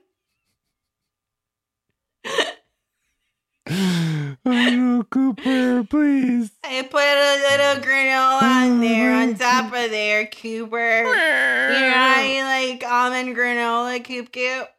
Oh 3.71 4.35
no, 4.45 5.03
Cooper, 5.03 5.83
please. 5.83 6.51
I 6.63 6.81
put 6.83 7.01
a 7.01 7.35
little 7.49 7.83
granola 7.83 8.39
oh, 8.41 8.63
on 8.63 8.79
there, 8.79 9.13
on 9.13 9.35
top 9.35 9.65
of 9.65 9.91
there, 9.91 10.25
Cooper. 10.27 11.03
You 11.03 11.79
know 11.79 11.91
how 11.93 12.21
you 12.21 12.43
like 12.43 12.83
almond 12.83 13.35
granola, 13.35 14.03
Coop 14.03 14.31
Coop? 14.31 14.69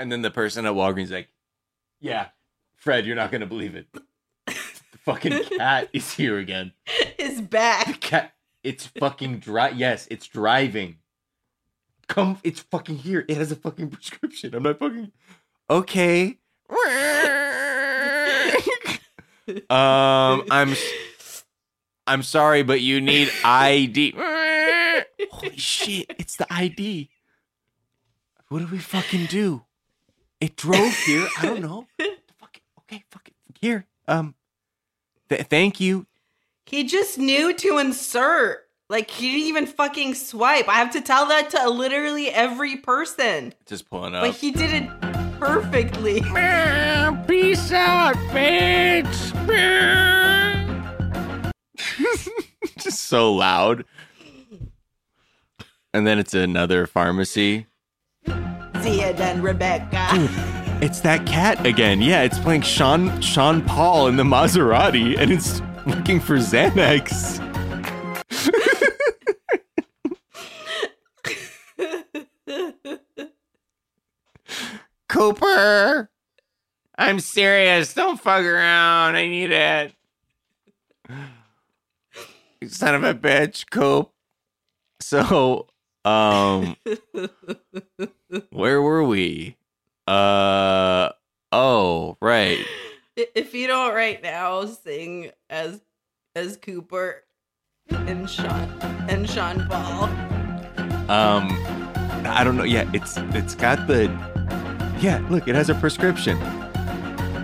And 0.00 0.10
then 0.10 0.22
the 0.22 0.30
person 0.30 0.66
at 0.66 0.72
Walgreens 0.72 1.10
like, 1.10 1.28
Yeah, 2.00 2.28
Fred, 2.76 3.06
you're 3.06 3.16
not 3.16 3.30
gonna 3.30 3.46
believe 3.46 3.76
it. 3.76 3.86
the 4.46 4.54
fucking 5.04 5.44
cat 5.58 5.88
is 5.92 6.12
here 6.14 6.38
again. 6.38 6.72
Is 7.18 7.40
back. 7.40 8.00
Cat 8.00 8.32
it's 8.62 8.86
fucking 8.86 9.38
dry 9.38 9.70
yes, 9.70 10.06
it's 10.10 10.26
driving. 10.26 10.96
Come 12.08 12.38
it's 12.42 12.60
fucking 12.60 12.96
here. 12.96 13.24
It 13.28 13.36
has 13.36 13.52
a 13.52 13.56
fucking 13.56 13.90
prescription. 13.90 14.54
I'm 14.54 14.62
not 14.64 14.78
fucking 14.78 15.12
Okay. 15.68 16.38
um 19.70 20.44
I'm 20.50 20.74
I'm 22.06 22.22
sorry, 22.22 22.62
but 22.62 22.80
you 22.80 23.00
need 23.00 23.30
ID. 23.44 24.12
Holy 25.30 25.56
shit, 25.56 26.06
it's 26.18 26.36
the 26.36 26.46
ID. 26.52 27.08
What 28.48 28.60
do 28.60 28.66
we 28.66 28.78
fucking 28.78 29.26
do? 29.26 29.62
It 30.40 30.56
drove 30.56 30.94
here. 31.06 31.28
I 31.38 31.46
don't 31.46 31.60
know. 31.60 31.86
Fuck 32.38 32.56
it. 32.56 32.62
Okay, 32.80 33.04
fuck 33.10 33.28
it. 33.28 33.34
Here. 33.60 33.86
Um 34.08 34.34
th- 35.28 35.46
thank 35.46 35.78
you. 35.78 36.06
He 36.70 36.84
just 36.84 37.18
knew 37.18 37.52
to 37.52 37.78
insert. 37.78 38.68
Like 38.88 39.10
he 39.10 39.32
didn't 39.32 39.48
even 39.48 39.66
fucking 39.66 40.14
swipe. 40.14 40.68
I 40.68 40.74
have 40.74 40.92
to 40.92 41.00
tell 41.00 41.26
that 41.26 41.50
to 41.50 41.68
literally 41.68 42.28
every 42.28 42.76
person. 42.76 43.54
Just 43.66 43.90
pulling 43.90 44.14
up. 44.14 44.22
But 44.22 44.36
he 44.36 44.52
did 44.52 44.70
it 44.72 44.88
perfectly. 45.40 46.20
Peace 47.26 47.72
out, 47.72 48.14
bitch. 48.30 49.10
Just 52.78 53.00
so 53.06 53.34
loud. 53.34 53.84
And 55.92 56.06
then 56.06 56.20
it's 56.20 56.34
another 56.34 56.86
pharmacy. 56.86 57.66
See 58.80 59.00
ya 59.00 59.10
then, 59.10 59.42
Rebecca. 59.42 60.06
It's 60.80 61.00
that 61.00 61.26
cat 61.26 61.66
again. 61.66 62.00
Yeah, 62.00 62.22
it's 62.22 62.38
playing 62.38 62.62
Sean 62.62 63.20
Sean 63.20 63.60
Paul 63.62 64.06
in 64.06 64.14
the 64.14 64.22
Maserati, 64.22 65.18
and 65.18 65.32
it's 65.32 65.60
looking 65.86 66.20
for 66.20 66.36
Xanax. 66.36 67.38
Cooper, 75.08 76.10
I'm 76.96 77.20
serious. 77.20 77.94
Don't 77.94 78.20
fuck 78.20 78.44
around. 78.44 79.16
I 79.16 79.26
need 79.28 79.50
it. 79.50 79.94
Son 82.68 82.94
of 82.94 83.04
a 83.04 83.14
bitch, 83.14 83.68
Coop. 83.70 84.12
So, 85.00 85.66
um, 86.04 86.76
where 88.50 88.80
were 88.82 89.02
we? 89.02 89.56
Uh, 90.06 91.10
oh, 91.52 92.16
right. 92.20 92.64
If 93.34 93.54
you 93.54 93.66
don't 93.66 93.94
right 93.94 94.22
now 94.22 94.64
sing 94.66 95.30
as 95.48 95.80
as 96.34 96.56
Cooper 96.56 97.24
and 97.90 98.28
Sean 98.28 98.78
and 99.08 99.28
Sean 99.28 99.66
Paul. 99.68 100.04
Um, 101.10 101.48
I 102.26 102.42
don't 102.44 102.56
know. 102.56 102.64
Yeah, 102.64 102.88
it's 102.92 103.16
it's 103.16 103.54
got 103.54 103.86
the. 103.86 104.04
Yeah, 105.00 105.26
look, 105.30 105.48
it 105.48 105.54
has 105.54 105.70
a 105.70 105.74
prescription. 105.74 106.38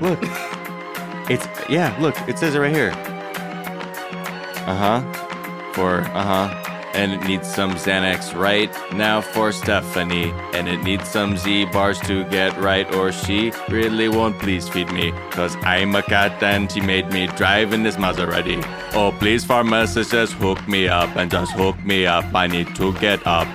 Look, 0.00 0.18
it's 1.30 1.46
yeah. 1.68 1.96
Look, 2.00 2.16
it 2.28 2.38
says 2.38 2.54
it 2.54 2.58
right 2.58 2.74
here. 2.74 2.92
Uh 4.66 4.76
huh. 4.76 5.72
For 5.72 6.00
uh 6.00 6.48
huh. 6.48 6.75
And 6.96 7.12
it 7.12 7.22
needs 7.28 7.46
some 7.46 7.72
Xanax 7.72 8.34
right 8.34 8.72
now 8.92 9.20
for 9.20 9.52
Stephanie. 9.52 10.32
And 10.54 10.66
it 10.66 10.82
needs 10.82 11.08
some 11.08 11.36
Z 11.36 11.66
bars 11.66 12.00
to 12.00 12.24
get 12.24 12.58
right, 12.58 12.92
or 12.94 13.12
she 13.12 13.52
really 13.68 14.08
won't 14.08 14.38
please 14.38 14.68
feed 14.68 14.90
me. 14.90 15.12
Cause 15.30 15.54
I'm 15.62 15.94
a 15.94 16.02
cat 16.02 16.42
and 16.42 16.72
she 16.72 16.80
made 16.80 17.12
me 17.12 17.26
drive 17.28 17.72
in 17.72 17.82
this 17.82 17.96
Maserati. 17.96 18.58
Oh, 18.94 19.12
please, 19.18 19.44
pharmacist, 19.44 20.10
just 20.10 20.32
hook 20.34 20.66
me 20.66 20.88
up 20.88 21.14
and 21.16 21.30
just 21.30 21.52
hook 21.52 21.78
me 21.84 22.06
up. 22.06 22.24
I 22.34 22.46
need 22.46 22.74
to 22.76 22.92
get 22.94 23.26
up 23.26 23.46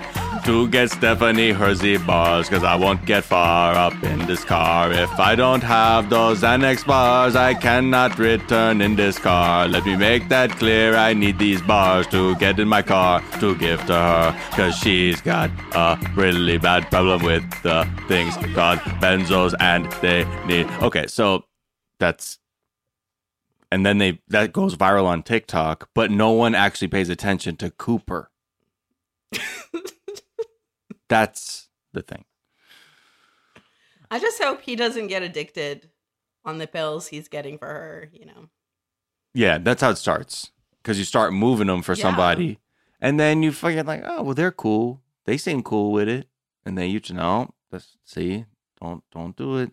to 0.46 0.68
get 0.70 0.90
Stephanie 0.92 1.52
her 1.52 1.74
Z 1.76 1.98
bars. 1.98 2.50
Cause 2.50 2.64
I 2.64 2.76
won't 2.76 3.06
get 3.06 3.24
far 3.24 3.74
up 3.76 3.94
in 4.22 4.28
this 4.28 4.44
car. 4.44 4.92
If 4.92 5.20
I 5.20 5.36
don't 5.36 5.64
have 5.64 6.10
those 6.10 6.42
Xanax 6.42 6.86
bars, 6.86 7.36
I 7.36 7.54
cannot 7.54 8.18
return 8.20 8.82
in 8.82 8.96
this 8.96 9.18
car. 9.18 9.68
Let 9.68 9.86
me 9.86 9.96
make 9.96 10.30
that 10.30 10.52
clear. 10.52 10.96
I 10.96 11.14
need 11.14 11.40
these 11.40 11.62
bars 11.62 12.08
to 12.08 12.36
get 12.36 12.60
in 12.60 12.68
my 12.68 12.82
car 12.82 13.22
to 13.40 13.56
give 13.56 13.84
to 13.88 13.94
her. 13.94 14.40
Cause 14.52 14.76
she's 14.78 15.20
got 15.22 15.50
a 15.74 15.98
really 16.16 16.58
bad 16.58 16.90
problem 16.90 17.24
with 17.24 17.44
the 17.64 17.88
things 18.08 18.36
called 18.56 18.80
benzos 19.02 19.54
and 19.60 19.92
they 20.02 20.26
need. 20.46 20.68
Okay, 20.82 21.08
so 21.08 21.46
that's. 22.00 22.38
And 23.72 23.86
then 23.86 24.00
they 24.00 24.20
that 24.28 24.52
goes 24.52 24.76
viral 24.76 25.06
on 25.06 25.24
TikTok, 25.24 25.90
but 25.96 26.12
no 26.12 26.32
one 26.32 26.54
actually 26.56 26.90
pays 26.90 27.08
attention 27.10 27.56
to 27.58 27.72
Cooper. 27.72 28.30
That's 31.10 31.70
the 31.94 32.02
thing. 32.02 32.26
I 34.12 34.20
just 34.20 34.42
hope 34.44 34.62
he 34.62 34.76
doesn't 34.76 35.08
get 35.08 35.24
addicted 35.24 35.90
on 36.46 36.58
the 36.60 36.68
pills 36.68 37.08
he's 37.08 37.28
getting 37.28 37.58
for 37.58 37.66
her, 37.68 38.10
you 38.14 38.26
know. 38.26 38.50
Yeah, 39.34 39.58
that's 39.58 39.82
how 39.82 39.90
it 39.92 39.98
starts. 39.98 40.52
Because 40.84 41.00
you 41.00 41.06
start 41.06 41.34
moving 41.34 41.68
them 41.68 41.82
for 41.82 41.94
Yeah. 41.94 42.02
somebody, 42.04 42.60
and 43.00 43.20
then 43.20 43.42
you 43.42 43.52
fucking 43.52 43.86
like, 43.86 44.04
oh 44.06 44.22
well, 44.24 44.34
they're 44.36 44.52
cool. 44.52 45.02
They 45.26 45.38
seem 45.38 45.64
cool 45.64 45.92
with 45.92 46.10
it, 46.10 46.28
and 46.66 46.78
then 46.78 46.90
you 46.90 47.00
just 47.00 47.14
know, 47.14 47.54
let's 47.72 47.98
see, 48.04 48.46
don't 48.82 49.04
don't 49.12 49.36
do 49.36 49.58
it. 49.58 49.72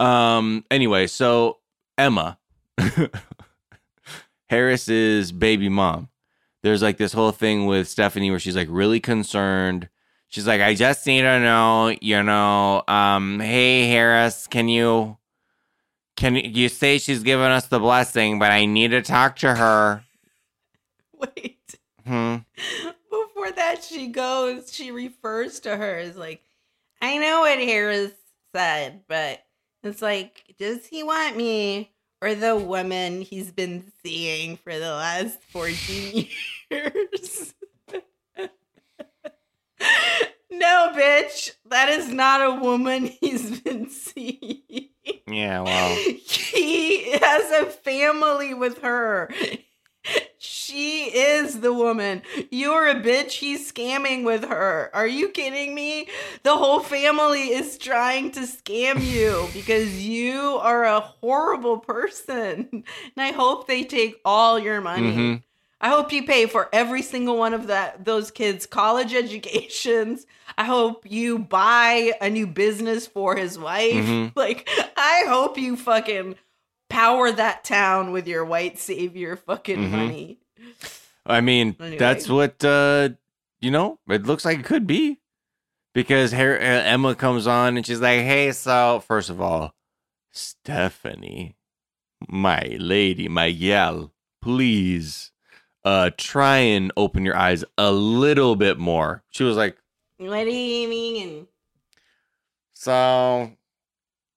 Um. 0.00 0.64
Anyway, 0.70 1.06
so 1.06 1.58
Emma, 1.96 2.38
Harris's 4.48 5.32
baby 5.32 5.68
mom. 5.68 6.08
There's 6.62 6.82
like 6.82 6.96
this 6.96 7.12
whole 7.12 7.32
thing 7.32 7.66
with 7.66 7.88
Stephanie 7.88 8.30
where 8.30 8.38
she's 8.38 8.56
like 8.56 8.68
really 8.70 9.00
concerned. 9.00 9.88
She's 10.32 10.46
like, 10.46 10.62
I 10.62 10.74
just 10.74 11.06
need 11.06 11.20
to 11.22 11.38
know, 11.40 11.94
you 12.00 12.22
know, 12.22 12.82
um, 12.88 13.38
hey 13.38 13.86
Harris, 13.88 14.46
can 14.46 14.66
you 14.66 15.18
can 16.16 16.36
you- 16.36 16.70
say 16.70 16.96
she's 16.96 17.22
given 17.22 17.50
us 17.50 17.66
the 17.66 17.78
blessing, 17.78 18.38
but 18.38 18.50
I 18.50 18.64
need 18.64 18.92
to 18.92 19.02
talk 19.02 19.36
to 19.40 19.54
her. 19.54 20.02
Wait. 21.18 21.58
Hmm. 22.06 22.36
Before 23.10 23.50
that, 23.52 23.84
she 23.84 24.06
goes, 24.08 24.72
she 24.72 24.90
refers 24.90 25.60
to 25.60 25.76
her 25.76 25.98
as 25.98 26.16
like, 26.16 26.40
I 27.02 27.18
know 27.18 27.40
what 27.40 27.58
Harris 27.58 28.12
said, 28.54 29.02
but 29.08 29.44
it's 29.82 30.00
like, 30.00 30.44
does 30.58 30.86
he 30.86 31.02
want 31.02 31.36
me 31.36 31.90
or 32.22 32.34
the 32.34 32.56
woman 32.56 33.20
he's 33.20 33.52
been 33.52 33.84
seeing 34.02 34.56
for 34.56 34.72
the 34.78 34.92
last 34.92 35.42
14 35.50 36.26
years? 36.70 37.52
No, 40.50 40.92
bitch. 40.94 41.52
That 41.66 41.88
is 41.88 42.08
not 42.08 42.40
a 42.42 42.60
woman 42.60 43.06
he's 43.06 43.60
been 43.60 43.88
seeing. 43.88 44.88
Yeah, 45.26 45.62
well. 45.62 45.96
He 45.96 47.12
has 47.12 47.50
a 47.52 47.66
family 47.66 48.54
with 48.54 48.78
her. 48.82 49.30
She 50.38 51.04
is 51.16 51.60
the 51.60 51.72
woman. 51.72 52.22
You're 52.50 52.88
a 52.88 52.94
bitch. 52.96 53.32
He's 53.32 53.70
scamming 53.70 54.24
with 54.24 54.44
her. 54.44 54.90
Are 54.92 55.06
you 55.06 55.28
kidding 55.28 55.74
me? 55.74 56.08
The 56.42 56.56
whole 56.56 56.80
family 56.80 57.52
is 57.52 57.78
trying 57.78 58.32
to 58.32 58.40
scam 58.40 59.00
you 59.04 59.48
because 59.54 60.04
you 60.04 60.58
are 60.60 60.84
a 60.84 61.00
horrible 61.00 61.78
person. 61.78 62.68
And 62.72 62.84
I 63.16 63.30
hope 63.32 63.66
they 63.68 63.84
take 63.84 64.16
all 64.24 64.58
your 64.58 64.80
money. 64.80 65.12
Mhm. 65.12 65.42
I 65.82 65.88
hope 65.88 66.12
you 66.12 66.24
pay 66.24 66.46
for 66.46 66.68
every 66.72 67.02
single 67.02 67.36
one 67.36 67.52
of 67.54 67.66
that 67.66 68.04
those 68.04 68.30
kids' 68.30 68.66
college 68.66 69.12
educations. 69.24 70.26
I 70.56 70.64
hope 70.64 71.10
you 71.10 71.38
buy 71.38 72.12
a 72.20 72.30
new 72.30 72.46
business 72.46 73.06
for 73.06 73.36
his 73.36 73.58
wife. 73.58 73.92
Mhm. 73.94 74.32
Like 74.36 74.68
I 74.96 75.24
hope 75.26 75.58
you 75.58 75.76
fucking 75.76 76.36
power 76.88 77.32
that 77.32 77.64
town 77.64 78.12
with 78.12 78.28
your 78.28 78.44
white 78.44 78.78
savior 78.78 79.34
fucking 79.36 79.78
Mhm. 79.78 79.90
money. 79.90 80.38
I 81.26 81.40
mean, 81.40 81.76
Anyway. 81.80 81.96
that's 81.98 82.28
what 82.28 82.64
uh 82.64 83.10
you 83.60 83.70
know. 83.70 83.98
It 84.08 84.24
looks 84.24 84.44
like 84.44 84.60
it 84.60 84.64
could 84.66 84.86
be 84.86 85.18
because 85.94 86.30
here 86.32 86.54
uh, 86.54 86.64
Emma 86.92 87.14
comes 87.14 87.46
on 87.46 87.76
and 87.76 87.84
she's 87.86 88.00
like, 88.00 88.20
"Hey, 88.20 88.52
so 88.52 89.02
first 89.06 89.30
of 89.30 89.40
all, 89.40 89.74
Stephanie, 90.32 91.56
my 92.28 92.76
lady, 92.78 93.26
my 93.28 93.50
gal, 93.50 94.12
please, 94.40 95.31
uh, 95.84 96.10
try 96.16 96.58
and 96.58 96.92
open 96.96 97.24
your 97.24 97.36
eyes 97.36 97.64
a 97.78 97.92
little 97.92 98.56
bit 98.56 98.78
more." 98.78 99.22
She 99.30 99.44
was 99.44 99.56
like, 99.56 99.76
What 100.18 100.44
do 100.44 100.50
you 100.50 100.88
mean? 100.88 101.46
"So, 102.74 103.52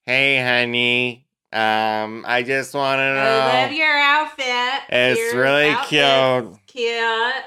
hey, 0.05 0.41
honey, 0.41 1.27
um, 1.51 2.26
I 2.27 2.43
just 2.45 2.73
want 2.73 2.99
to 2.99 3.13
know." 3.13 3.22
I 3.22 3.63
love 3.63 3.72
your 3.73 3.97
outfit. 3.97 4.84
It's 4.89 5.19
Your 5.19 5.41
really 5.41 5.69
outfit's 5.69 5.89
cute. 6.67 6.67
Cute. 6.67 7.43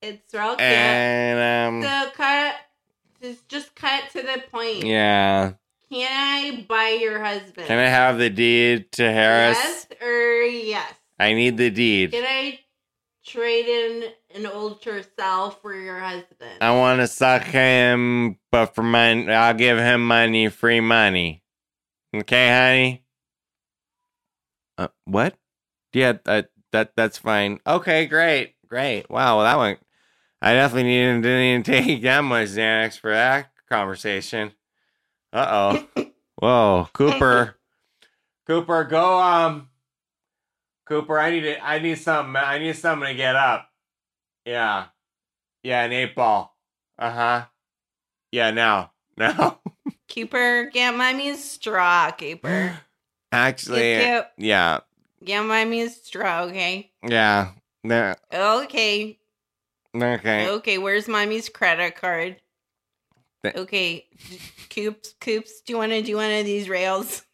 It's 0.00 0.32
real 0.32 0.48
cute. 0.50 0.60
And 0.60 1.74
um, 1.76 1.82
so 1.82 2.10
cut 2.14 2.54
just 3.20 3.48
just 3.48 3.74
cut 3.74 4.04
to 4.12 4.22
the 4.22 4.42
point. 4.50 4.84
yeah. 4.84 5.52
Can 5.90 6.06
I 6.10 6.66
buy 6.68 6.98
your 7.00 7.24
husband? 7.24 7.66
Can 7.66 7.78
I 7.78 7.88
have 7.88 8.18
the 8.18 8.28
deed 8.28 8.92
to 8.92 9.10
Harris? 9.10 9.56
Yes 9.56 9.86
or 10.02 10.42
yes? 10.42 10.92
I 11.18 11.32
need 11.32 11.56
the 11.56 11.70
deed. 11.70 12.12
Can 12.12 12.24
I 12.24 12.60
trade 13.28 13.66
in 13.66 14.04
an 14.34 14.46
older 14.46 15.04
self 15.18 15.60
for 15.60 15.74
your 15.74 15.98
husband? 15.98 16.58
I 16.60 16.70
want 16.76 17.00
to 17.00 17.06
suck 17.06 17.44
him, 17.44 18.38
but 18.50 18.74
for 18.74 18.82
money, 18.82 19.30
I'll 19.30 19.54
give 19.54 19.78
him 19.78 20.06
money, 20.06 20.48
free 20.48 20.80
money. 20.80 21.42
Okay, 22.14 22.48
honey. 22.48 23.04
Uh, 24.78 24.88
what? 25.04 25.36
Yeah, 25.92 26.14
that 26.24 26.50
that 26.72 26.92
that's 26.96 27.18
fine. 27.18 27.60
Okay, 27.66 28.06
great, 28.06 28.54
great. 28.66 29.10
Wow, 29.10 29.36
well, 29.38 29.44
that 29.44 29.56
one. 29.56 29.76
I 30.40 30.54
definitely 30.54 30.90
didn't 30.92 31.22
didn't 31.22 31.42
even 31.42 31.62
take 31.64 32.02
that 32.02 32.22
much 32.22 32.48
Xanax 32.48 32.98
for 32.98 33.10
that 33.10 33.50
conversation. 33.68 34.52
Uh 35.32 35.82
oh. 35.96 36.04
Whoa, 36.36 36.88
Cooper. 36.92 37.56
Cooper, 38.46 38.84
go. 38.84 39.18
Um, 39.18 39.68
Cooper, 40.88 41.18
I 41.18 41.30
need 41.30 41.44
it. 41.44 41.58
I 41.62 41.78
need 41.78 41.98
something. 41.98 42.34
I 42.36 42.58
need 42.58 42.74
something 42.74 43.08
to 43.08 43.14
get 43.14 43.36
up. 43.36 43.68
Yeah. 44.46 44.86
Yeah, 45.62 45.84
an 45.84 45.92
eight 45.92 46.14
ball. 46.14 46.56
Uh 46.98 47.10
huh. 47.10 47.44
Yeah, 48.32 48.50
now. 48.50 48.92
Now. 49.18 49.58
Cooper, 50.08 50.70
get 50.72 50.94
a 50.94 51.34
straw, 51.34 52.12
Cooper. 52.12 52.78
Actually, 53.32 53.94
yep. 53.94 54.32
yeah. 54.38 54.78
Get 55.24 55.44
a 55.44 55.88
straw, 55.88 56.42
okay? 56.42 56.92
Yeah. 57.02 57.50
No, 57.82 58.14
Okay. 58.32 59.18
Okay. 59.92 60.48
Okay, 60.48 60.78
where's 60.78 61.08
mommy's 61.08 61.48
credit 61.48 61.96
card? 61.96 62.36
Okay. 63.44 64.06
Coops, 64.70 65.14
Coops, 65.20 65.62
do 65.62 65.72
you 65.72 65.78
want 65.78 65.90
to 65.90 66.02
do 66.02 66.14
one 66.14 66.30
of 66.30 66.44
these 66.44 66.68
rails? 66.68 67.24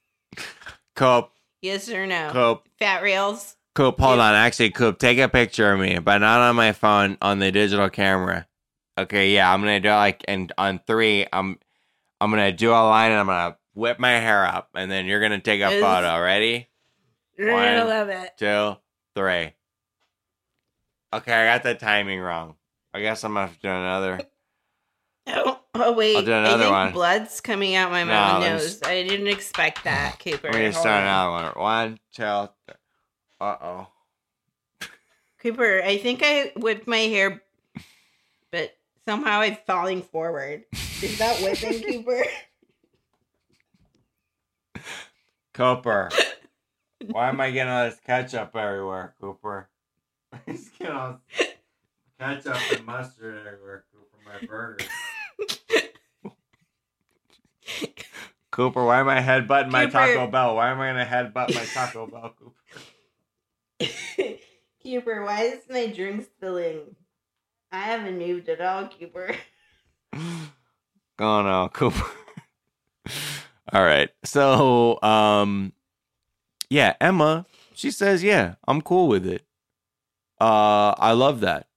Coop. 0.96 1.33
Yes 1.64 1.88
or 1.88 2.06
no? 2.06 2.28
Coop. 2.30 2.68
Fat 2.78 3.02
rails? 3.02 3.56
Coop, 3.74 3.98
hold 3.98 4.18
on. 4.18 4.34
Actually, 4.34 4.68
Coop, 4.68 4.98
take 4.98 5.18
a 5.18 5.30
picture 5.30 5.72
of 5.72 5.80
me, 5.80 5.98
but 5.98 6.18
not 6.18 6.40
on 6.42 6.56
my 6.56 6.72
phone, 6.72 7.16
on 7.22 7.38
the 7.38 7.50
digital 7.50 7.88
camera. 7.88 8.46
Okay, 8.98 9.32
yeah, 9.32 9.50
I'm 9.50 9.62
gonna 9.62 9.80
do 9.80 9.88
it 9.88 9.92
like 9.94 10.22
and 10.28 10.52
on 10.58 10.78
three, 10.86 11.26
I'm 11.32 11.58
I'm 12.20 12.30
gonna 12.30 12.52
do 12.52 12.70
a 12.70 12.84
line 12.84 13.12
and 13.12 13.20
I'm 13.20 13.26
gonna 13.28 13.56
whip 13.72 13.98
my 13.98 14.10
hair 14.10 14.44
up, 14.44 14.68
and 14.74 14.90
then 14.90 15.06
you're 15.06 15.22
gonna 15.22 15.40
take 15.40 15.62
a 15.62 15.70
Is- 15.70 15.82
photo. 15.82 16.20
Ready? 16.20 16.68
You're 17.38 17.48
gonna 17.50 17.86
love 17.86 18.10
it. 18.10 18.32
Two, 18.36 18.76
three. 19.16 19.54
Okay, 21.14 21.32
I 21.32 21.46
got 21.46 21.62
the 21.62 21.74
timing 21.74 22.20
wrong. 22.20 22.56
I 22.92 23.00
guess 23.00 23.24
I'm 23.24 23.32
gonna 23.32 23.46
have 23.46 23.56
to 23.56 23.62
do 23.62 23.68
another. 23.70 24.20
Oh, 25.26 25.58
oh 25.74 25.92
wait. 25.92 26.16
I'll 26.16 26.22
do 26.24 26.32
I 26.34 26.58
think 26.58 26.70
one. 26.70 26.92
blood's 26.92 27.40
coming 27.40 27.74
out 27.74 27.90
my 27.90 28.02
No, 28.02 28.08
mouth 28.10 28.42
and 28.44 28.54
nose. 28.58 28.82
I 28.82 29.02
didn't 29.02 29.28
expect 29.28 29.84
that, 29.84 30.18
Cooper. 30.24 30.52
Me 30.52 30.62
Hold 30.64 30.74
start 30.74 31.02
on. 31.02 31.02
another 31.02 31.30
one. 31.56 31.62
One, 31.64 31.98
two, 32.12 32.48
three. 32.66 32.74
Uh 33.40 33.56
oh. 33.60 33.86
Cooper, 35.38 35.82
I 35.84 35.98
think 35.98 36.20
I 36.24 36.52
whipped 36.56 36.86
my 36.86 36.98
hair, 36.98 37.42
but 38.50 38.76
somehow 39.06 39.40
I'm 39.40 39.56
falling 39.66 40.02
forward. 40.02 40.64
Is 41.02 41.18
that 41.18 41.40
whipping, 41.42 41.82
Cooper? 42.04 42.24
Cooper. 45.52 46.10
Why 47.10 47.28
am 47.28 47.40
I 47.40 47.50
getting 47.50 47.72
all 47.72 47.84
this 47.84 48.00
ketchup 48.00 48.56
everywhere, 48.56 49.14
Cooper? 49.20 49.68
He's 50.46 50.68
getting 50.70 50.94
all 50.94 51.20
this 51.36 51.48
ketchup 52.18 52.56
and 52.76 52.86
mustard 52.86 53.46
everywhere, 53.46 53.84
Cooper, 53.92 54.18
my 54.40 54.46
burger. 54.46 54.84
Cooper, 58.50 58.84
why 58.84 59.00
am 59.00 59.08
I 59.08 59.20
headbutting 59.20 59.70
my 59.70 59.86
Taco 59.86 60.26
Bell? 60.28 60.54
Why 60.56 60.70
am 60.70 60.80
I 60.80 60.90
gonna 60.90 61.04
headbutt 61.04 61.54
my 61.54 61.64
Taco 61.66 62.06
Bell, 62.06 62.34
Cooper? 62.38 62.60
Cooper, 64.84 65.24
why 65.24 65.42
is 65.42 65.60
my 65.68 65.86
drink 65.88 66.24
spilling? 66.24 66.94
I 67.72 67.80
haven't 67.80 68.18
moved 68.18 68.48
at 68.48 68.60
all, 68.60 68.88
Cooper. 68.88 69.34
Oh 71.18 71.42
no, 71.42 71.68
Cooper. 71.72 72.04
All 73.72 73.84
right. 73.84 74.10
So, 74.24 75.00
um 75.02 75.72
yeah, 76.68 76.94
Emma, 77.00 77.46
she 77.72 77.92
says, 77.92 78.24
"Yeah, 78.24 78.54
I'm 78.66 78.80
cool 78.82 79.06
with 79.06 79.24
it." 79.26 79.42
Uh 80.40 80.90
I 80.98 81.12
love 81.12 81.40
that. 81.40 81.68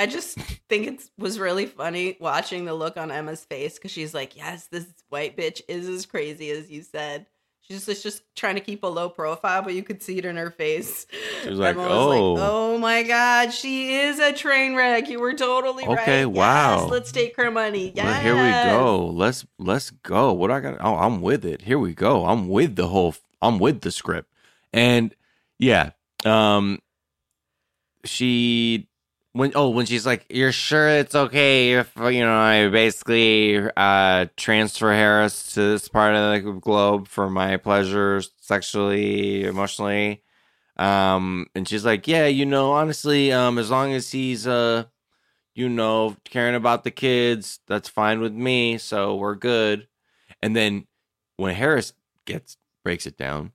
I 0.00 0.06
just 0.06 0.38
think 0.70 0.86
it 0.86 1.10
was 1.18 1.38
really 1.38 1.66
funny 1.66 2.16
watching 2.20 2.64
the 2.64 2.72
look 2.72 2.96
on 2.96 3.10
Emma's 3.10 3.44
face 3.44 3.74
because 3.74 3.90
she's 3.90 4.14
like, 4.14 4.34
"Yes, 4.34 4.66
this 4.68 4.86
white 5.10 5.36
bitch 5.36 5.60
is 5.68 5.86
as 5.86 6.06
crazy 6.06 6.50
as 6.50 6.70
you 6.70 6.82
said." 6.82 7.26
She's 7.60 7.84
just, 7.84 8.02
just 8.02 8.22
trying 8.34 8.54
to 8.54 8.62
keep 8.62 8.82
a 8.82 8.86
low 8.86 9.10
profile, 9.10 9.60
but 9.60 9.74
you 9.74 9.82
could 9.82 10.02
see 10.02 10.16
it 10.16 10.24
in 10.24 10.36
her 10.36 10.50
face. 10.50 11.06
She 11.42 11.50
was 11.50 11.58
like, 11.58 11.76
Emma 11.76 11.86
"Oh." 11.86 12.36
oh 12.38 12.78
my 12.78 13.02
god, 13.02 13.52
she 13.52 13.94
is 13.94 14.18
a 14.18 14.32
train 14.32 14.74
wreck. 14.74 15.10
You 15.10 15.20
were 15.20 15.34
totally 15.34 15.86
right. 15.86 15.98
Okay, 15.98 16.20
Yes, 16.20 16.34
wow. 16.34 16.86
let's 16.86 17.12
take 17.12 17.36
her 17.36 17.50
money. 17.50 17.92
Well, 17.94 18.22
here 18.22 18.34
we 18.34 18.50
go. 18.50 19.06
Let's 19.06 19.46
let's 19.58 19.90
go. 19.90 20.32
What 20.32 20.50
I 20.50 20.60
got? 20.60 20.78
Oh, 20.80 20.96
I'm 20.96 21.20
with 21.20 21.44
it. 21.44 21.60
Here 21.62 21.78
we 21.78 21.92
go. 21.92 22.24
I'm 22.24 22.48
with 22.48 22.74
the 22.76 22.88
whole. 22.88 23.14
I'm 23.42 23.58
with 23.58 23.82
the 23.82 23.92
script. 23.92 24.32
And 24.72 25.14
yeah, 25.58 25.90
um, 26.24 26.78
she 28.04 28.88
when 29.32 29.52
oh 29.54 29.70
when 29.70 29.86
she's 29.86 30.06
like, 30.06 30.26
"You're 30.28 30.52
sure 30.52 30.88
it's 30.88 31.14
okay 31.14 31.74
if 31.74 31.92
you 31.96 32.20
know 32.20 32.34
I 32.34 32.68
basically 32.68 33.58
uh 33.76 34.26
transfer 34.36 34.92
Harris 34.92 35.54
to 35.54 35.60
this 35.60 35.88
part 35.88 36.14
of 36.14 36.44
the 36.44 36.52
globe 36.52 37.08
for 37.08 37.30
my 37.30 37.56
pleasure, 37.56 38.22
sexually, 38.40 39.44
emotionally." 39.44 40.22
Um, 40.76 41.46
and 41.54 41.68
she's 41.68 41.84
like, 41.84 42.08
"Yeah, 42.08 42.26
you 42.26 42.46
know, 42.46 42.72
honestly, 42.72 43.32
um, 43.32 43.58
as 43.58 43.70
long 43.70 43.92
as 43.92 44.12
he's 44.12 44.46
uh." 44.46 44.84
you 45.54 45.68
know, 45.68 46.16
caring 46.24 46.54
about 46.54 46.84
the 46.84 46.90
kids, 46.90 47.60
that's 47.66 47.88
fine 47.88 48.20
with 48.20 48.32
me. 48.32 48.78
So 48.78 49.16
we're 49.16 49.34
good. 49.34 49.88
And 50.42 50.54
then 50.54 50.86
when 51.36 51.54
Harris 51.54 51.92
gets 52.24 52.56
breaks 52.84 53.06
it 53.06 53.16
down, 53.16 53.52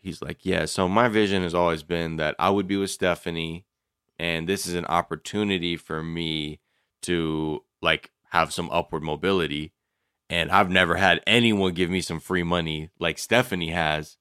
he's 0.00 0.22
like, 0.22 0.44
Yeah, 0.44 0.66
so 0.66 0.88
my 0.88 1.08
vision 1.08 1.42
has 1.42 1.54
always 1.54 1.82
been 1.82 2.16
that 2.16 2.36
I 2.38 2.50
would 2.50 2.66
be 2.66 2.76
with 2.76 2.90
Stephanie, 2.90 3.64
and 4.20 4.46
this 4.46 4.66
is 4.66 4.74
an 4.74 4.84
opportunity 4.84 5.78
for 5.78 6.02
me 6.02 6.60
to 7.00 7.64
like 7.80 8.10
have 8.28 8.52
some 8.52 8.68
upward 8.70 9.02
mobility. 9.02 9.72
And 10.28 10.50
I've 10.50 10.70
never 10.70 10.96
had 10.96 11.22
anyone 11.26 11.72
give 11.72 11.88
me 11.88 12.02
some 12.02 12.20
free 12.20 12.42
money 12.42 12.90
like 13.00 13.16
Stephanie 13.18 13.70
has. 13.70 14.18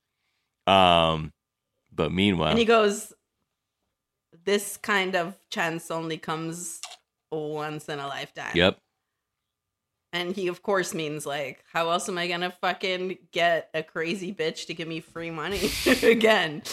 Um, 0.65 1.33
but 1.93 2.13
meanwhile, 2.13 2.49
And 2.51 2.57
he 2.57 2.63
goes, 2.63 3.11
"This 4.45 4.77
kind 4.77 5.17
of 5.17 5.37
chance 5.49 5.91
only 5.91 6.17
comes 6.17 6.79
once 7.29 7.89
in 7.89 7.99
a 7.99 8.07
lifetime." 8.07 8.55
Yep. 8.55 8.79
And 10.13 10.33
he, 10.33 10.47
of 10.47 10.63
course, 10.63 10.93
means 10.93 11.25
like, 11.25 11.63
how 11.73 11.89
else 11.89 12.07
am 12.07 12.17
I 12.17 12.27
gonna 12.27 12.51
fucking 12.61 13.17
get 13.31 13.69
a 13.73 13.83
crazy 13.83 14.33
bitch 14.33 14.65
to 14.67 14.73
give 14.73 14.87
me 14.87 15.01
free 15.01 15.29
money 15.29 15.69
again? 16.03 16.63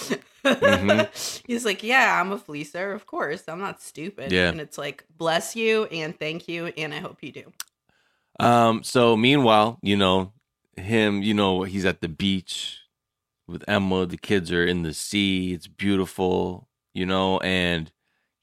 Mhm. 0.55 1.43
He's 1.47 1.65
like, 1.65 1.83
yeah, 1.83 2.21
I'm 2.21 2.33
a 2.33 2.39
fleecer, 2.39 2.95
of 2.95 3.07
course. 3.07 3.45
I'm 3.49 3.59
not 3.61 3.81
stupid. 3.83 4.33
Yeah. 4.33 4.49
And 4.49 4.61
it's 4.61 4.79
like, 4.79 5.05
bless 5.17 5.55
you 5.57 5.85
and 5.87 6.19
thank 6.19 6.49
you, 6.49 6.67
and 6.77 6.93
I 6.95 6.99
hope 7.01 7.19
you 7.23 7.33
do. 7.33 7.53
Um, 8.39 8.83
so 8.83 9.17
meanwhile, 9.17 9.79
you 9.83 9.97
know, 9.97 10.33
him, 10.77 11.23
you 11.23 11.33
know, 11.35 11.63
he's 11.63 11.85
at 11.85 12.01
the 12.01 12.09
beach 12.09 12.81
with 13.47 13.65
Emma, 13.69 14.07
the 14.07 14.19
kids 14.19 14.51
are 14.53 14.65
in 14.67 14.83
the 14.83 14.93
sea, 14.93 15.53
it's 15.55 15.69
beautiful, 15.69 16.69
you 16.93 17.07
know, 17.07 17.39
and 17.41 17.93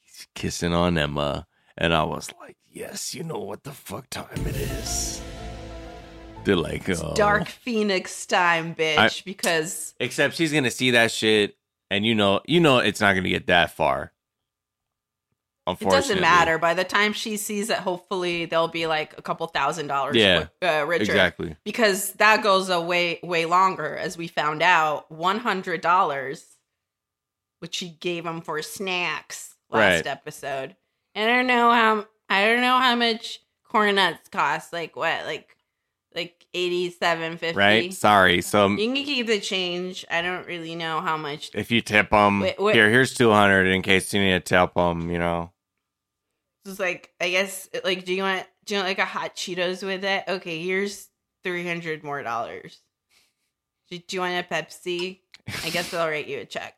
he's 0.01 0.27
kissing 0.33 0.73
on 0.73 0.97
Emma. 0.97 1.45
And 1.77 1.93
I 1.93 2.03
was 2.03 2.31
like, 2.39 2.57
Yes, 2.71 3.13
you 3.13 3.23
know 3.23 3.37
what 3.37 3.63
the 3.63 3.71
fuck 3.71 4.09
time 4.09 4.47
it 4.47 4.55
is. 4.55 5.21
They're 6.43 6.55
like, 6.55 6.89
oh. 6.89 7.13
Dark 7.15 7.47
Phoenix 7.47 8.25
time, 8.25 8.73
bitch, 8.73 8.97
I- 8.97 9.09
because 9.23 9.93
Except 9.99 10.33
she's 10.35 10.51
gonna 10.51 10.71
see 10.71 10.91
that 10.91 11.11
shit, 11.11 11.55
and 11.93 12.05
you 12.05 12.15
know, 12.15 12.41
you 12.45 12.59
know, 12.59 12.79
it's 12.79 12.99
not 13.01 13.13
gonna 13.15 13.29
get 13.29 13.47
that 13.47 13.71
far. 13.71 14.11
it 15.67 15.79
doesn't 15.79 16.19
matter. 16.19 16.57
By 16.57 16.73
the 16.73 16.83
time 16.83 17.13
she 17.13 17.37
sees 17.37 17.69
it, 17.69 17.77
hopefully 17.77 18.45
there'll 18.45 18.67
be 18.67 18.85
like 18.85 19.17
a 19.17 19.21
couple 19.21 19.47
thousand 19.47 19.87
dollars 19.87 20.15
Yeah, 20.17 20.47
uh, 20.61 20.85
richer. 20.85 21.03
exactly. 21.03 21.55
Because 21.63 22.11
that 22.13 22.43
goes 22.43 22.69
a 22.69 22.81
way, 22.81 23.19
way 23.23 23.45
longer, 23.45 23.95
as 23.95 24.17
we 24.17 24.27
found 24.27 24.61
out. 24.61 25.09
$100, 25.09 26.43
which 27.59 27.75
she 27.75 27.89
gave 27.89 28.25
him 28.25 28.41
for 28.41 28.61
snacks 28.61 29.55
last 29.69 29.95
Right. 29.99 30.07
episode. 30.07 30.75
I 31.15 31.25
don't 31.25 31.47
know 31.47 31.71
how, 31.71 32.07
I 32.29 32.45
don't 32.45 32.61
know 32.61 32.77
how 32.79 32.95
much 32.95 33.39
corn 33.63 33.95
nuts 33.95 34.27
cost. 34.29 34.73
Like 34.73 34.95
what? 34.97 35.25
Like, 35.25 35.52
like 36.15 36.45
87 36.53 37.37
50 37.37 37.57
Right? 37.57 37.93
Sorry. 37.93 38.41
So 38.41 38.67
You 38.69 38.93
can 38.93 38.95
keep 39.03 39.27
the 39.27 39.39
change. 39.39 40.05
I 40.11 40.21
don't 40.21 40.45
really 40.47 40.75
know 40.75 41.01
how 41.01 41.17
much. 41.17 41.51
if 41.53 41.71
you 41.71 41.81
tip 41.81 42.09
them, 42.11 42.39
Wait, 42.41 42.59
wait. 42.59 42.75
here, 42.75 42.89
here's 42.89 43.13
two 43.13 43.31
hundred 43.31 43.67
in 43.67 43.81
case 43.81 44.13
you 44.13 44.21
need 44.21 44.31
to 44.31 44.39
tip 44.39 44.73
them. 44.75 45.09
You 45.09 45.19
know. 45.19 45.51
It's 46.65 46.79
like 46.79 47.11
I 47.19 47.29
guess 47.29 47.67
like 47.83 48.05
do 48.05 48.13
you 48.13 48.23
want 48.23 48.45
do 48.65 48.75
you 48.75 48.79
want 48.79 48.87
like 48.89 48.99
a 48.99 49.05
hot 49.05 49.35
Cheetos 49.35 49.85
with 49.85 50.03
it? 50.05 50.23
Okay, 50.27 50.61
here's 50.63 51.09
three 51.43 51.65
hundred 51.65 52.03
more 52.03 52.23
dollars. 52.23 52.79
Do, 53.89 53.97
do 53.97 54.15
you 54.15 54.21
want 54.21 54.33
a 54.45 54.53
Pepsi? 54.53 55.19
I 55.65 55.69
guess 55.71 55.93
I'll 55.93 56.07
write 56.07 56.27
you 56.27 56.39
a 56.39 56.45
check. 56.45 56.75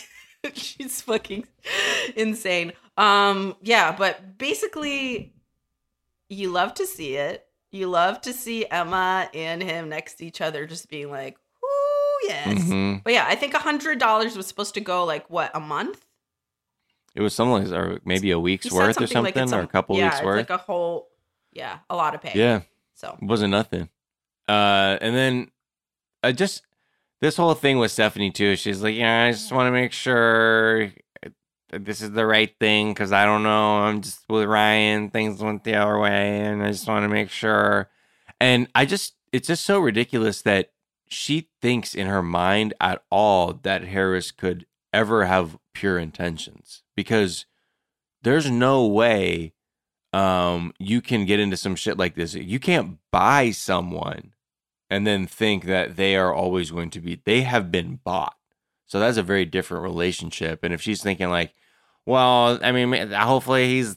She's 0.54 1.00
fucking 1.02 1.46
insane. 2.14 2.72
Um, 2.96 3.56
yeah, 3.62 3.94
but 3.96 4.38
basically, 4.38 5.34
you 6.28 6.50
love 6.50 6.74
to 6.74 6.86
see 6.86 7.16
it. 7.16 7.44
You 7.74 7.88
love 7.88 8.20
to 8.20 8.32
see 8.32 8.64
Emma 8.70 9.28
and 9.34 9.60
him 9.60 9.88
next 9.88 10.14
to 10.14 10.24
each 10.24 10.40
other, 10.40 10.64
just 10.64 10.88
being 10.88 11.10
like, 11.10 11.36
"Ooh, 11.64 12.28
yes." 12.28 12.46
Mhm. 12.60 13.02
But 13.02 13.12
yeah, 13.12 13.24
I 13.28 13.34
think 13.34 13.52
a 13.52 13.58
hundred 13.58 13.98
dollars 13.98 14.36
was 14.36 14.46
supposed 14.46 14.74
to 14.74 14.80
go 14.80 15.04
like 15.04 15.28
what 15.28 15.50
a 15.54 15.58
month. 15.60 16.06
It 17.16 17.20
was 17.20 17.34
something 17.34 17.68
like 17.70 17.76
or 17.76 17.98
maybe 18.04 18.30
a 18.30 18.38
week's 18.38 18.66
He 18.68 18.74
worth 18.74 19.00
or 19.00 19.08
something 19.08 19.24
like 19.24 19.34
something, 19.34 19.58
or 19.58 19.62
a 19.62 19.66
couple 19.66 19.96
yeah, 19.96 20.10
weeks 20.10 20.22
worth. 20.22 20.36
like 20.36 20.50
a 20.50 20.56
whole, 20.56 21.08
yeah, 21.52 21.78
a 21.90 21.96
lot 21.96 22.14
of 22.14 22.20
pay. 22.22 22.32
Yeah. 22.38 22.60
So 22.94 23.18
It 23.20 23.26
wasn't 23.26 23.50
nothing. 23.50 23.88
Uh, 24.48 24.96
and 25.00 25.16
then 25.16 25.50
I 26.22 26.30
just 26.30 26.62
this 27.20 27.36
whole 27.36 27.54
thing 27.54 27.78
with 27.78 27.90
Stephanie 27.90 28.30
too. 28.30 28.54
She's 28.54 28.82
like, 28.82 28.94
yeah, 28.94 29.24
I 29.24 29.32
just 29.32 29.50
want 29.50 29.66
to 29.66 29.72
make 29.72 29.92
sure 29.92 30.92
this 31.78 32.00
is 32.00 32.12
the 32.12 32.26
right 32.26 32.54
thing 32.58 32.92
because 32.92 33.12
I 33.12 33.24
don't 33.24 33.42
know. 33.42 33.78
I'm 33.78 34.02
just 34.02 34.20
with 34.28 34.44
Ryan. 34.48 35.10
Things 35.10 35.42
went 35.42 35.64
the 35.64 35.74
other 35.74 35.98
way, 35.98 36.40
and 36.40 36.62
I 36.62 36.70
just 36.70 36.88
want 36.88 37.04
to 37.04 37.08
make 37.08 37.30
sure. 37.30 37.90
And 38.40 38.68
I 38.74 38.84
just, 38.84 39.14
it's 39.32 39.48
just 39.48 39.64
so 39.64 39.78
ridiculous 39.78 40.42
that 40.42 40.70
she 41.08 41.48
thinks 41.60 41.94
in 41.94 42.06
her 42.06 42.22
mind 42.22 42.74
at 42.80 43.02
all 43.10 43.52
that 43.62 43.84
Harris 43.84 44.30
could 44.30 44.66
ever 44.92 45.24
have 45.24 45.58
pure 45.72 45.98
intentions 45.98 46.82
because 46.96 47.46
there's 48.22 48.50
no 48.50 48.86
way 48.86 49.52
um 50.12 50.72
you 50.78 51.00
can 51.00 51.26
get 51.26 51.40
into 51.40 51.56
some 51.56 51.74
shit 51.74 51.98
like 51.98 52.14
this 52.14 52.34
you 52.34 52.60
can't 52.60 52.98
buy 53.10 53.50
someone 53.50 54.32
and 54.88 55.04
then 55.04 55.26
think 55.26 55.64
that 55.64 55.96
they 55.96 56.14
are 56.14 56.32
always 56.32 56.70
going 56.70 56.90
to 56.90 57.00
be 57.00 57.20
they 57.24 57.42
have 57.42 57.72
been 57.72 57.98
bought 58.04 58.36
so 58.86 59.00
that's 59.00 59.16
a 59.16 59.22
very 59.22 59.44
different 59.44 59.82
relationship 59.82 60.62
and 60.62 60.72
if 60.72 60.80
she's 60.80 61.02
thinking 61.02 61.28
like 61.28 61.52
well 62.06 62.58
i 62.62 62.72
mean 62.72 63.10
hopefully 63.10 63.68
he's 63.68 63.96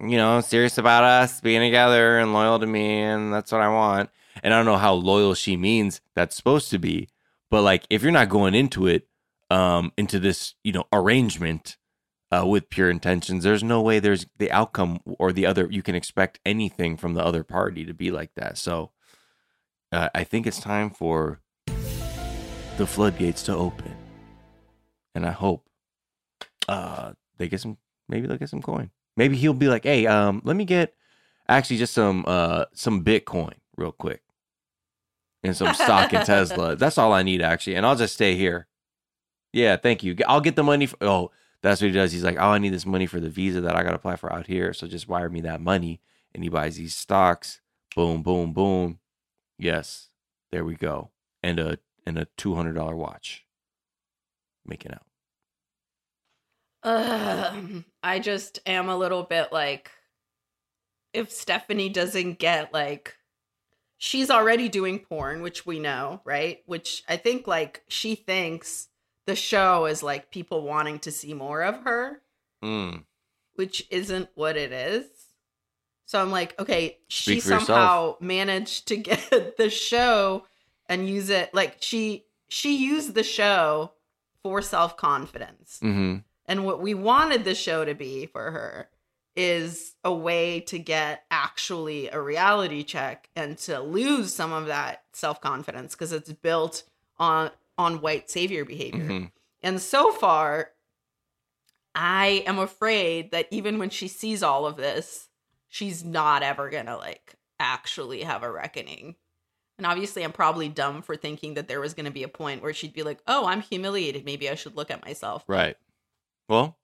you 0.00 0.16
know 0.16 0.40
serious 0.40 0.78
about 0.78 1.04
us 1.04 1.40
being 1.40 1.60
together 1.60 2.18
and 2.18 2.32
loyal 2.32 2.58
to 2.58 2.66
me 2.66 3.00
and 3.00 3.32
that's 3.32 3.52
what 3.52 3.60
i 3.60 3.68
want 3.68 4.10
and 4.42 4.52
i 4.52 4.56
don't 4.56 4.66
know 4.66 4.76
how 4.76 4.92
loyal 4.92 5.34
she 5.34 5.56
means 5.56 6.00
that's 6.14 6.36
supposed 6.36 6.70
to 6.70 6.78
be 6.78 7.08
but 7.50 7.62
like 7.62 7.84
if 7.90 8.02
you're 8.02 8.12
not 8.12 8.28
going 8.28 8.54
into 8.54 8.86
it 8.86 9.06
um 9.50 9.92
into 9.96 10.18
this 10.18 10.54
you 10.64 10.72
know 10.72 10.84
arrangement 10.92 11.76
uh, 12.32 12.46
with 12.46 12.70
pure 12.70 12.88
intentions. 12.88 13.44
There's 13.44 13.62
no 13.62 13.82
way 13.82 13.98
there's 13.98 14.26
the 14.38 14.50
outcome 14.50 15.00
or 15.18 15.32
the 15.32 15.44
other. 15.44 15.68
You 15.70 15.82
can 15.82 15.94
expect 15.94 16.40
anything 16.46 16.96
from 16.96 17.14
the 17.14 17.22
other 17.22 17.44
party 17.44 17.84
to 17.84 17.92
be 17.92 18.10
like 18.10 18.34
that. 18.36 18.56
So 18.56 18.90
uh, 19.92 20.08
I 20.14 20.24
think 20.24 20.46
it's 20.46 20.60
time 20.60 20.90
for 20.90 21.40
the 22.78 22.86
floodgates 22.86 23.42
to 23.44 23.54
open, 23.54 23.94
and 25.14 25.26
I 25.26 25.32
hope 25.32 25.68
uh, 26.68 27.12
they 27.38 27.48
get 27.48 27.60
some. 27.60 27.78
Maybe 28.08 28.26
they'll 28.26 28.38
get 28.38 28.48
some 28.50 28.62
coin. 28.62 28.90
Maybe 29.16 29.36
he'll 29.36 29.54
be 29.54 29.68
like, 29.68 29.84
"Hey, 29.84 30.06
um, 30.06 30.42
let 30.44 30.56
me 30.56 30.64
get 30.64 30.94
actually 31.48 31.78
just 31.78 31.94
some 31.94 32.24
uh 32.26 32.66
some 32.72 33.04
Bitcoin 33.04 33.54
real 33.76 33.92
quick." 33.92 34.22
And 35.44 35.56
some 35.56 35.74
stock 35.74 36.12
in 36.12 36.24
Tesla. 36.24 36.76
That's 36.76 36.98
all 36.98 37.12
I 37.12 37.22
need 37.22 37.42
actually, 37.42 37.74
and 37.76 37.84
I'll 37.84 37.96
just 37.96 38.14
stay 38.14 38.36
here. 38.36 38.68
Yeah, 39.52 39.76
thank 39.76 40.02
you. 40.02 40.16
I'll 40.26 40.40
get 40.40 40.56
the 40.56 40.62
money. 40.62 40.86
For, 40.86 40.96
oh, 41.02 41.30
that's 41.62 41.80
what 41.80 41.88
he 41.88 41.92
does. 41.92 42.12
He's 42.12 42.24
like, 42.24 42.36
oh, 42.38 42.48
I 42.48 42.58
need 42.58 42.72
this 42.72 42.86
money 42.86 43.06
for 43.06 43.20
the 43.20 43.28
visa 43.28 43.60
that 43.60 43.76
I 43.76 43.82
got 43.82 43.90
to 43.90 43.96
apply 43.96 44.16
for 44.16 44.32
out 44.32 44.46
here. 44.46 44.72
So 44.72 44.86
just 44.86 45.08
wire 45.08 45.28
me 45.28 45.40
that 45.42 45.60
money. 45.60 46.00
And 46.34 46.42
he 46.42 46.48
buys 46.48 46.76
these 46.76 46.94
stocks. 46.94 47.60
Boom, 47.94 48.22
boom, 48.22 48.52
boom. 48.52 48.98
Yes, 49.58 50.08
there 50.50 50.64
we 50.64 50.74
go. 50.74 51.10
And 51.42 51.60
a 51.60 51.78
and 52.06 52.18
a 52.18 52.26
two 52.36 52.54
hundred 52.54 52.72
dollar 52.72 52.96
watch. 52.96 53.44
Making 54.64 54.92
out. 54.92 55.06
Ugh, 56.84 57.84
I 58.02 58.18
just 58.18 58.60
am 58.66 58.88
a 58.88 58.96
little 58.96 59.22
bit 59.22 59.52
like 59.52 59.90
if 61.12 61.30
Stephanie 61.30 61.88
doesn't 61.88 62.38
get 62.38 62.72
like 62.72 63.16
she's 63.98 64.30
already 64.30 64.68
doing 64.68 64.98
porn, 64.98 65.42
which 65.42 65.64
we 65.64 65.78
know, 65.78 66.20
right? 66.24 66.62
Which 66.66 67.04
I 67.08 67.16
think 67.16 67.46
like 67.46 67.82
she 67.88 68.14
thinks 68.14 68.88
the 69.26 69.36
show 69.36 69.86
is 69.86 70.02
like 70.02 70.30
people 70.32 70.62
wanting 70.64 70.98
to 71.00 71.12
see 71.12 71.34
more 71.34 71.62
of 71.62 71.82
her, 71.84 72.20
Mm. 72.64 73.04
which 73.54 73.86
isn't 73.90 74.28
what 74.34 74.56
it 74.56 74.72
is. 74.72 75.06
So 76.06 76.20
I'm 76.20 76.30
like, 76.30 76.58
okay, 76.60 76.98
she 77.08 77.38
Speak 77.40 77.50
yourself. 77.50 77.64
somehow 77.64 78.16
managed 78.20 78.88
to 78.88 78.96
get 79.08 79.56
the 79.56 79.70
show 79.70 80.46
and 80.86 81.08
use 81.08 81.30
it 81.30 81.54
like 81.54 81.76
she 81.80 82.24
she 82.48 82.76
used 82.76 83.14
the 83.14 83.22
show 83.22 83.92
for 84.42 84.60
self-confidence. 84.60 85.78
Mm-hmm. 85.82 86.18
And 86.52 86.66
what 86.66 86.82
we 86.82 86.92
wanted 86.92 87.46
the 87.46 87.54
show 87.54 87.86
to 87.86 87.94
be 87.94 88.26
for 88.26 88.50
her 88.50 88.90
is 89.34 89.94
a 90.04 90.12
way 90.12 90.60
to 90.60 90.78
get 90.78 91.24
actually 91.30 92.10
a 92.10 92.20
reality 92.20 92.82
check 92.84 93.30
and 93.34 93.56
to 93.56 93.80
lose 93.80 94.34
some 94.34 94.52
of 94.52 94.66
that 94.66 95.02
self-confidence 95.14 95.94
because 95.94 96.12
it's 96.12 96.30
built 96.30 96.82
on 97.16 97.52
on 97.78 98.02
white 98.02 98.30
savior 98.30 98.66
behavior. 98.66 99.08
Mhm. 99.08 99.30
And 99.62 99.80
so 99.80 100.12
far 100.12 100.72
I 101.94 102.44
am 102.46 102.58
afraid 102.58 103.30
that 103.30 103.48
even 103.50 103.78
when 103.78 103.88
she 103.88 104.06
sees 104.06 104.42
all 104.42 104.66
of 104.66 104.76
this, 104.76 105.30
she's 105.68 106.04
not 106.04 106.42
ever 106.42 106.68
going 106.68 106.84
to 106.84 106.98
like 106.98 107.34
actually 107.58 108.24
have 108.24 108.42
a 108.42 108.52
reckoning. 108.52 109.16
And 109.78 109.86
obviously, 109.86 110.22
I'm 110.22 110.32
probably 110.32 110.68
dumb 110.68 111.00
for 111.00 111.16
thinking 111.16 111.54
that 111.54 111.66
there 111.66 111.80
was 111.80 111.94
going 111.94 112.04
to 112.04 112.12
be 112.12 112.24
a 112.24 112.28
point 112.28 112.62
where 112.62 112.74
she'd 112.74 112.92
be 112.92 113.02
like, 113.02 113.22
"Oh, 113.26 113.46
I'm 113.46 113.62
humiliated. 113.62 114.26
Maybe 114.26 114.50
I 114.50 114.54
should 114.54 114.76
look 114.76 114.90
at 114.90 115.02
myself." 115.02 115.44
Right. 115.46 115.78
Well, 116.48 116.78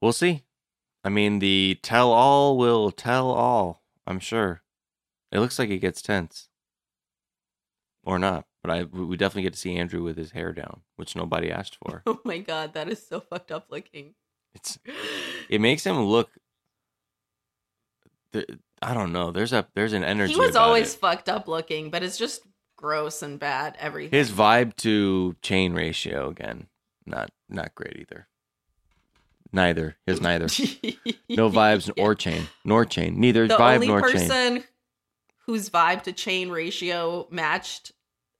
we'll 0.00 0.12
see. 0.12 0.44
I 1.04 1.08
mean, 1.08 1.38
the 1.40 1.78
tell 1.82 2.12
all 2.12 2.56
will 2.56 2.90
tell 2.90 3.30
all. 3.30 3.82
I'm 4.06 4.20
sure. 4.20 4.62
It 5.32 5.40
looks 5.40 5.58
like 5.58 5.70
it 5.70 5.78
gets 5.78 6.02
tense, 6.02 6.48
or 8.04 8.18
not. 8.18 8.46
But 8.62 8.70
I 8.70 8.82
we 8.84 9.16
definitely 9.16 9.42
get 9.42 9.54
to 9.54 9.58
see 9.58 9.76
Andrew 9.76 10.02
with 10.02 10.16
his 10.16 10.32
hair 10.32 10.52
down, 10.52 10.82
which 10.96 11.16
nobody 11.16 11.50
asked 11.50 11.76
for. 11.76 12.02
Oh 12.06 12.20
my 12.24 12.38
god, 12.38 12.74
that 12.74 12.88
is 12.88 13.04
so 13.04 13.20
fucked 13.20 13.50
up 13.50 13.66
looking. 13.70 14.14
It's 14.54 14.78
it 15.48 15.60
makes 15.60 15.84
him 15.84 16.00
look. 16.02 16.30
I 18.34 18.94
don't 18.94 19.12
know. 19.12 19.30
There's 19.30 19.52
a 19.52 19.66
there's 19.74 19.92
an 19.92 20.04
energy. 20.04 20.34
He 20.34 20.38
was 20.38 20.56
always 20.56 20.94
it. 20.94 21.00
fucked 21.00 21.28
up 21.28 21.48
looking, 21.48 21.90
but 21.90 22.02
it's 22.02 22.18
just 22.18 22.42
gross 22.76 23.22
and 23.22 23.38
bad. 23.38 23.76
Everything. 23.78 24.16
his 24.16 24.30
vibe 24.30 24.76
to 24.76 25.34
chain 25.42 25.72
ratio 25.74 26.28
again. 26.28 26.66
Not 27.06 27.30
not 27.48 27.74
great 27.74 27.96
either. 27.98 28.28
Neither 29.52 29.96
his 30.06 30.20
neither. 30.20 30.44
no 31.28 31.50
vibes 31.50 31.90
or 31.98 32.14
chain 32.14 32.46
nor 32.64 32.84
chain. 32.86 33.20
Neither 33.20 33.46
the 33.46 33.56
vibe 33.56 33.74
only 33.74 33.88
nor 33.88 34.00
chain. 34.02 34.12
person 34.28 34.64
whose 35.46 35.68
vibe 35.68 36.02
to 36.04 36.12
chain 36.12 36.48
ratio 36.50 37.26
matched 37.30 37.92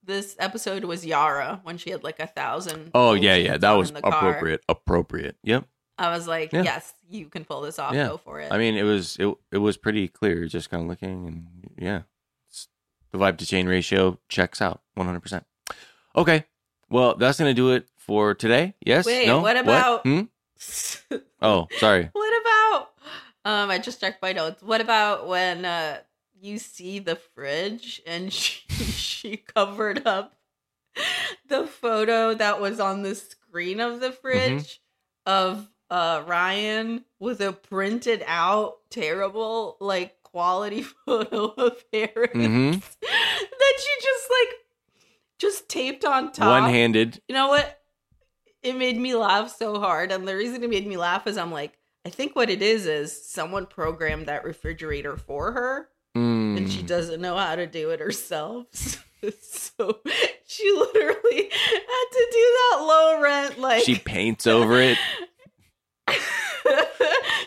this 0.03 0.35
episode 0.39 0.83
was 0.85 1.05
Yara 1.05 1.59
when 1.63 1.77
she 1.77 1.91
had 1.91 2.03
like 2.03 2.19
a 2.19 2.27
thousand. 2.27 2.91
Oh 2.95 3.13
yeah, 3.13 3.35
yeah, 3.35 3.57
that 3.57 3.71
was 3.73 3.91
the 3.91 4.01
car. 4.01 4.11
appropriate. 4.11 4.61
Appropriate. 4.67 5.37
Yep. 5.43 5.65
I 5.99 6.09
was 6.09 6.27
like, 6.27 6.51
Yeah. 6.51 6.63
yes, 6.63 6.91
you 7.07 7.27
can 7.27 7.45
pull 7.45 7.61
this 7.61 7.77
off. 7.77 7.93
yeah. 7.93 8.07
Go 8.07 8.17
for 8.17 8.39
it. 8.39 8.51
I 8.51 8.57
mean, 8.57 8.75
it 8.75 8.83
was 8.83 9.15
it 9.19 9.31
it 9.51 9.59
was 9.59 9.77
pretty 9.77 10.07
clear. 10.07 10.45
Just 10.47 10.71
kind 10.71 10.81
of 10.81 10.89
looking 10.89 11.27
and 11.27 11.47
yeah, 11.77 11.97
It's- 12.49 12.67
the 13.11 13.19
vibe 13.19 13.37
to 13.37 13.45
chain 13.45 13.67
ratio 13.67 14.19
checks 14.29 14.61
out 14.61 14.81
one 14.95 15.05
hundred 15.05 15.21
percent. 15.21 15.45
Okay, 16.15 16.45
well 16.89 17.13
that's 17.15 17.37
gonna 17.37 17.53
do 17.53 17.71
it 17.73 17.87
for 18.05 18.33
today. 18.35 18.75
Yes. 18.85 19.05
Wait, 19.05 19.27
no. 19.27 19.41
what 19.41 19.57
about- 19.57 20.01
Hmm? 20.03 20.21
Oh, 21.41 21.67
sorry. 21.79 22.09
What 22.13 22.41
about? 22.41 22.89
Um, 23.45 23.69
I 23.69 23.77
just 23.79 23.99
checked 23.99 24.21
my 24.21 24.31
notes. 24.31 24.63
What 24.63 24.79
about 24.81 25.27
when 25.27 25.65
uh 25.65 25.97
you 26.39 26.57
see 26.57 26.99
the 26.99 27.15
fridge 27.17 28.01
and 28.07 28.31
she 28.41 28.61
she 28.69 29.37
covered 29.37 30.05
up 30.07 30.35
the 31.47 31.65
photo 31.67 32.33
that 32.33 32.61
was 32.61 32.79
on 32.79 33.01
the 33.03 33.15
screen 33.15 33.79
of 33.81 33.99
the 33.99 34.11
fridge 34.11 34.81
of 35.25 35.69
uh 35.89 36.23
Ryan 36.25 37.03
with 37.19 37.41
a 37.41 37.51
printed 37.51 38.23
out 38.25 38.77
terrible 38.89 39.75
like 39.81 40.21
quality 40.23 40.81
photo 41.05 41.47
of 41.57 41.83
Harris 41.91 42.31
Mhm. 42.33 42.81
that 43.01 43.79
she 43.79 44.01
just 44.01 44.29
like 44.29 44.55
just 45.39 45.67
taped 45.69 46.05
on 46.05 46.31
top. 46.31 46.63
One-handed. 46.63 47.21
You 47.27 47.35
know 47.35 47.49
what? 47.49 47.81
It 48.63 48.75
made 48.77 48.97
me 48.97 49.13
laugh 49.15 49.55
so 49.55 49.79
hard. 49.79 50.11
And 50.11 50.27
the 50.27 50.35
reason 50.35 50.63
it 50.63 50.69
made 50.69 50.87
me 50.87 50.97
laugh 50.97 51.27
is 51.27 51.37
I'm 51.37 51.51
like, 51.51 51.77
I 52.05 52.09
think 52.09 52.35
what 52.35 52.49
it 52.49 52.61
is 52.61 52.85
is 52.87 53.27
someone 53.29 53.65
programmed 53.65 54.27
that 54.27 54.43
refrigerator 54.43 55.17
for 55.17 55.51
her 55.53 55.89
and 56.15 56.71
she 56.71 56.83
Mm. 56.83 56.87
doesn't 56.87 57.21
know 57.21 57.35
how 57.37 57.55
to 57.55 57.65
do 57.65 57.89
it 57.89 57.99
herself. 57.99 58.67
so 59.41 59.99
she 60.45 60.71
literally 60.71 61.49
had 61.49 62.05
to 62.11 62.27
do 62.31 62.57
that 62.71 62.77
low 62.81 63.19
rent 63.21 63.59
like 63.59 63.83
She 63.83 63.97
paints 63.97 64.45
over 64.45 64.79
it. 64.79 64.97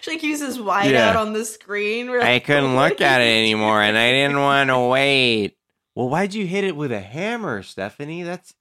she 0.01 0.11
like 0.11 0.23
uses 0.23 0.59
whiteout 0.59 0.91
Yeah. 0.91 1.19
on 1.21 1.33
the 1.33 1.45
screen. 1.45 2.11
We're 2.11 2.21
I 2.23 2.39
couldn't 2.41 2.73
"Oh 2.73 2.77
look 2.77 3.01
at 3.01 3.21
it 3.21 3.25
anymore, 3.39 3.81
and 3.83 3.97
I 3.97 4.11
didn't 4.13 4.41
want 4.41 4.71
to 4.71 4.79
wait. 4.81 5.57
Well, 5.95 6.09
why'd 6.09 6.35
you 6.35 6.47
hit 6.47 6.65
it 6.65 6.77
with 6.77 6.93
a 6.93 7.01
hammer, 7.01 7.63
Stephanie? 7.63 8.23
That's 8.23 8.55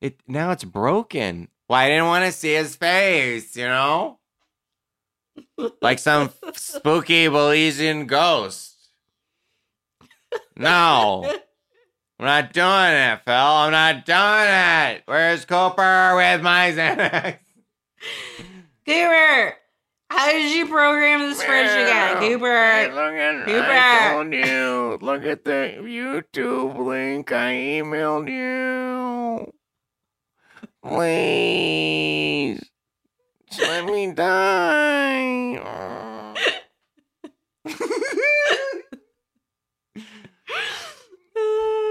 it. 0.00 0.20
Now 0.26 0.52
it's 0.52 0.64
broken. 0.64 1.48
Well, 1.68 1.78
I 1.80 1.88
didn't 1.88 2.06
want 2.06 2.24
to 2.24 2.32
see 2.32 2.54
his 2.54 2.76
face, 2.76 3.56
you 3.56 3.66
know, 3.66 4.18
like 5.82 5.98
some 5.98 6.30
spooky 6.54 7.26
Belizean 7.26 8.06
ghost. 8.06 8.74
No, 10.56 11.24
I'm 12.18 12.26
not 12.26 12.52
doing 12.52 12.92
it, 12.92 13.20
Phil. 13.24 13.34
I'm 13.34 13.72
not 13.72 14.06
doing 14.06 14.96
it. 14.96 15.02
Where's 15.06 15.44
Cooper 15.44 16.14
with 16.16 16.42
my 16.42 16.72
Xanax? 16.72 17.38
Cooper, 18.86 19.54
how 20.08 20.30
did 20.30 20.54
you 20.54 20.66
program 20.66 21.20
this 21.20 21.42
fridge 21.42 21.66
again? 21.66 22.18
Cooper, 22.18 22.94
look 22.94 23.14
at 23.14 23.44
Cooper. 23.44 23.66
I 23.68 24.12
told 24.12 24.32
you. 24.32 24.98
Look 25.02 25.24
at 25.24 25.44
the 25.44 25.74
YouTube 25.80 26.78
link 26.78 27.32
I 27.32 27.52
emailed 27.54 28.30
you. 28.30 29.52
Please. 30.88 32.62
Let 33.58 33.84
me 33.86 34.12
die. 34.12 35.56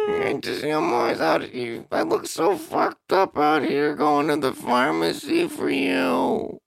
I 0.07 0.39
just 0.39 0.63
I'm 0.63 0.93
always 0.93 1.19
out 1.19 1.43
here. 1.43 1.85
I 1.91 2.03
look 2.03 2.26
so 2.27 2.57
fucked 2.57 3.11
up 3.11 3.38
out 3.38 3.63
here 3.63 3.95
going 3.95 4.27
to 4.27 4.38
the 4.38 4.53
pharmacy 4.53 5.47
for 5.47 5.69
you. 5.69 6.59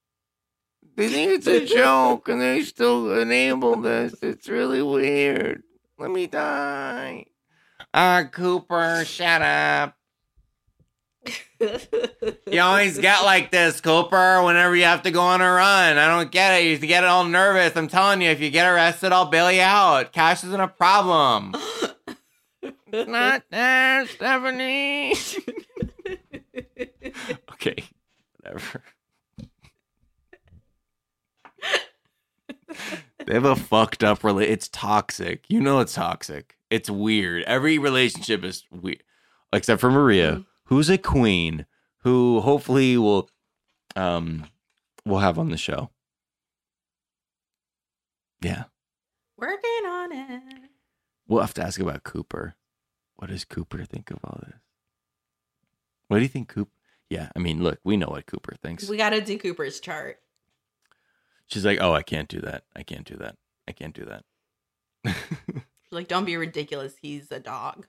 They 0.96 1.09
think 1.09 1.32
it's 1.32 1.46
a 1.46 1.64
joke 1.74 2.28
and 2.28 2.40
they 2.40 2.62
still 2.62 3.18
enable 3.18 3.76
this. 3.76 4.14
It's 4.22 4.48
really 4.48 4.82
weird. 4.82 5.62
Let 5.98 6.10
me 6.10 6.26
die. 6.26 7.26
Ah, 7.94 8.24
Cooper, 8.30 9.05
shut 9.05 9.42
up. 9.42 9.97
You 11.60 12.60
always 12.60 12.98
get 12.98 13.24
like 13.24 13.51
this, 13.51 13.80
Cooper, 13.80 14.43
whenever 14.43 14.76
you 14.76 14.85
have 14.85 15.02
to 15.02 15.10
go 15.10 15.20
on 15.20 15.40
a 15.40 15.51
run. 15.51 15.98
I 15.98 16.09
don't 16.09 16.30
get 16.30 16.60
it. 16.60 16.64
You 16.64 16.78
get 16.78 17.05
it 17.05 17.09
all 17.09 17.24
nervous. 17.24 17.76
I'm 17.76 17.89
telling 17.89 18.22
you, 18.22 18.30
if 18.30 18.40
you 18.40 18.51
get 18.51 18.66
arrested, 18.66 19.12
I'll 19.12 19.26
bail 19.26 19.51
you 19.51 19.60
out. 19.60 20.12
Cash 20.12 20.44
isn't 20.44 20.60
a 20.60 20.68
problem. 20.68 21.55
Not 22.93 23.43
there, 23.51 24.06
Stephanie. 24.06 25.10
okay, 27.52 27.85
whatever. 28.40 28.82
they 33.26 33.35
have 33.35 33.44
a 33.44 33.56
fucked 33.56 34.05
up 34.05 34.24
relationship. 34.24 34.56
It's 34.56 34.68
toxic. 34.68 35.44
You 35.48 35.60
know 35.60 35.80
it's 35.80 35.94
toxic. 35.94 36.56
It's 36.70 36.89
weird. 36.89 37.43
Every 37.44 37.78
relationship 37.78 38.44
is 38.44 38.64
weird, 38.70 39.02
except 39.52 39.80
for 39.80 39.90
Maria, 39.90 40.44
who's 40.68 40.88
a 40.88 40.96
queen, 40.98 41.66
who 42.02 42.40
hopefully 42.40 42.96
will, 42.96 43.28
um, 43.96 44.46
we'll 45.04 45.18
have 45.18 45.38
on 45.38 45.50
the 45.50 45.56
show. 45.56 45.90
Yeah, 48.40 48.64
Working 49.36 49.84
on 49.86 50.12
it. 50.12 50.42
we'll 51.26 51.40
have 51.40 51.54
to 51.54 51.62
ask 51.62 51.80
about 51.80 52.04
Cooper. 52.04 52.54
What 53.16 53.30
does 53.30 53.44
Cooper 53.44 53.84
think 53.84 54.10
of 54.12 54.18
all 54.22 54.40
this? 54.46 54.54
What 56.06 56.18
do 56.18 56.22
you 56.22 56.28
think, 56.28 56.48
Cooper? 56.48 56.70
Yeah, 57.10 57.30
I 57.34 57.38
mean, 57.40 57.62
look, 57.62 57.80
we 57.84 57.96
know 57.96 58.08
what 58.08 58.26
Cooper 58.26 58.54
thinks. 58.62 58.88
We 58.88 58.96
got 58.96 59.10
to 59.10 59.20
do 59.20 59.36
Cooper's 59.38 59.80
chart. 59.80 60.18
She's 61.46 61.64
like, 61.64 61.78
"Oh, 61.80 61.94
I 61.94 62.02
can't 62.02 62.28
do 62.28 62.40
that. 62.42 62.64
I 62.76 62.82
can't 62.82 63.06
do 63.06 63.16
that. 63.16 63.36
I 63.66 63.72
can't 63.72 63.94
do 63.94 64.04
that." 64.04 64.24
She's 65.16 65.92
like, 65.92 66.06
don't 66.08 66.26
be 66.26 66.36
ridiculous. 66.36 66.94
He's 67.00 67.32
a 67.32 67.40
dog. 67.40 67.86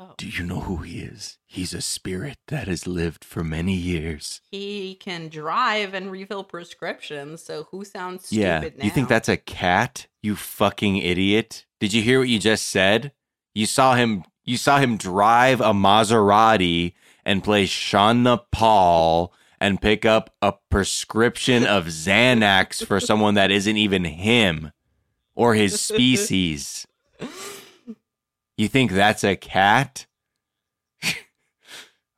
Oh. 0.00 0.14
Do 0.16 0.28
you 0.28 0.44
know 0.44 0.60
who 0.60 0.76
he 0.76 1.00
is? 1.00 1.38
He's 1.44 1.74
a 1.74 1.80
spirit 1.80 2.36
that 2.46 2.68
has 2.68 2.86
lived 2.86 3.24
for 3.24 3.42
many 3.42 3.74
years. 3.74 4.40
He 4.48 4.94
can 4.94 5.28
drive 5.28 5.92
and 5.92 6.12
refill 6.12 6.44
prescriptions. 6.44 7.42
So 7.42 7.66
who 7.72 7.84
sounds 7.84 8.26
stupid 8.26 8.40
yeah. 8.40 8.60
now? 8.60 8.84
You 8.84 8.90
think 8.90 9.08
that's 9.08 9.28
a 9.28 9.36
cat? 9.36 10.06
You 10.22 10.36
fucking 10.36 10.98
idiot. 10.98 11.66
Did 11.80 11.92
you 11.92 12.02
hear 12.02 12.20
what 12.20 12.28
you 12.28 12.38
just 12.38 12.66
said? 12.66 13.10
You 13.54 13.66
saw 13.66 13.96
him 13.96 14.22
you 14.44 14.56
saw 14.56 14.78
him 14.78 14.96
drive 14.96 15.60
a 15.60 15.72
Maserati 15.72 16.94
and 17.24 17.42
play 17.42 17.66
Shauna 17.66 18.42
Paul 18.52 19.32
and 19.60 19.82
pick 19.82 20.04
up 20.04 20.32
a 20.40 20.54
prescription 20.70 21.66
of 21.66 21.86
Xanax 21.86 22.86
for 22.86 23.00
someone 23.00 23.34
that 23.34 23.50
isn't 23.50 23.76
even 23.76 24.04
him 24.04 24.70
or 25.34 25.54
his 25.54 25.80
species. 25.80 26.86
You 28.58 28.66
think 28.66 28.90
that's 28.90 29.22
a 29.22 29.36
cat? 29.36 30.06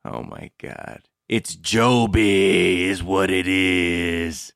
oh 0.03 0.23
my 0.23 0.49
god. 0.59 1.01
It's 1.29 1.55
Joby 1.55 2.85
is 2.89 3.03
what 3.03 3.29
it 3.29 3.47
is. 3.47 4.51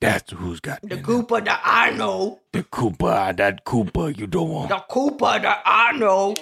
That's 0.00 0.32
who's 0.32 0.58
got 0.58 0.80
The 0.82 0.96
Cooper 0.96 1.40
that 1.40 1.62
I 1.64 1.90
know. 1.90 2.40
the 2.52 2.64
Koopa. 2.64 3.36
That 3.36 3.64
Koopa 3.64 4.18
you 4.18 4.26
don't 4.26 4.50
want. 4.50 4.68
The 4.70 4.84
Cooper 4.90 5.38
that 5.38 5.62
I 5.64 5.92
know. 5.92 6.34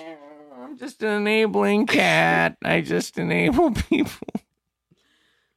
I'm 0.59 0.79
just 0.79 1.03
an 1.03 1.11
enabling 1.21 1.87
cat. 1.87 2.57
I 2.65 2.81
just 2.81 3.19
enable 3.19 3.71
people. 3.91 4.29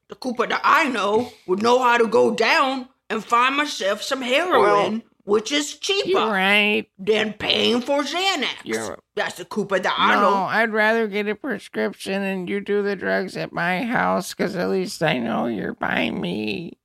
The 0.09 0.15
Cooper 0.15 0.47
that 0.47 0.59
I 0.65 0.89
know 0.89 1.31
would 1.47 1.63
know 1.63 1.81
how 1.81 1.97
to 1.97 2.07
go 2.07 2.35
down 2.35 2.89
and 3.09 3.23
find 3.23 3.55
myself 3.55 4.01
some 4.01 4.21
heroin, 4.21 5.01
which 5.25 5.51
is 5.51 5.75
cheaper 5.77 6.09
You're 6.09 6.27
right. 6.31 6.85
than 6.99 7.33
paying 7.33 7.81
for 7.81 8.03
Xanax. 8.03 8.47
You're- 8.63 8.95
That's 9.15 9.35
the 9.35 9.45
Cooper 9.45 9.79
that 9.79 9.95
I 9.97 10.15
no, 10.15 10.21
know. 10.21 10.35
I'd 10.43 10.71
rather 10.73 11.07
get 11.07 11.27
a 11.27 11.35
prescription 11.35 12.21
and 12.23 12.49
you 12.49 12.59
do 12.59 12.81
the 12.83 12.95
drugs 12.95 13.37
at 13.37 13.53
my 13.53 13.83
house 13.83 14.33
because 14.33 14.55
at 14.55 14.69
least 14.69 15.01
I 15.03 15.19
know 15.19 15.45
you're 15.47 15.73
by 15.75 16.09
me. 16.09 16.77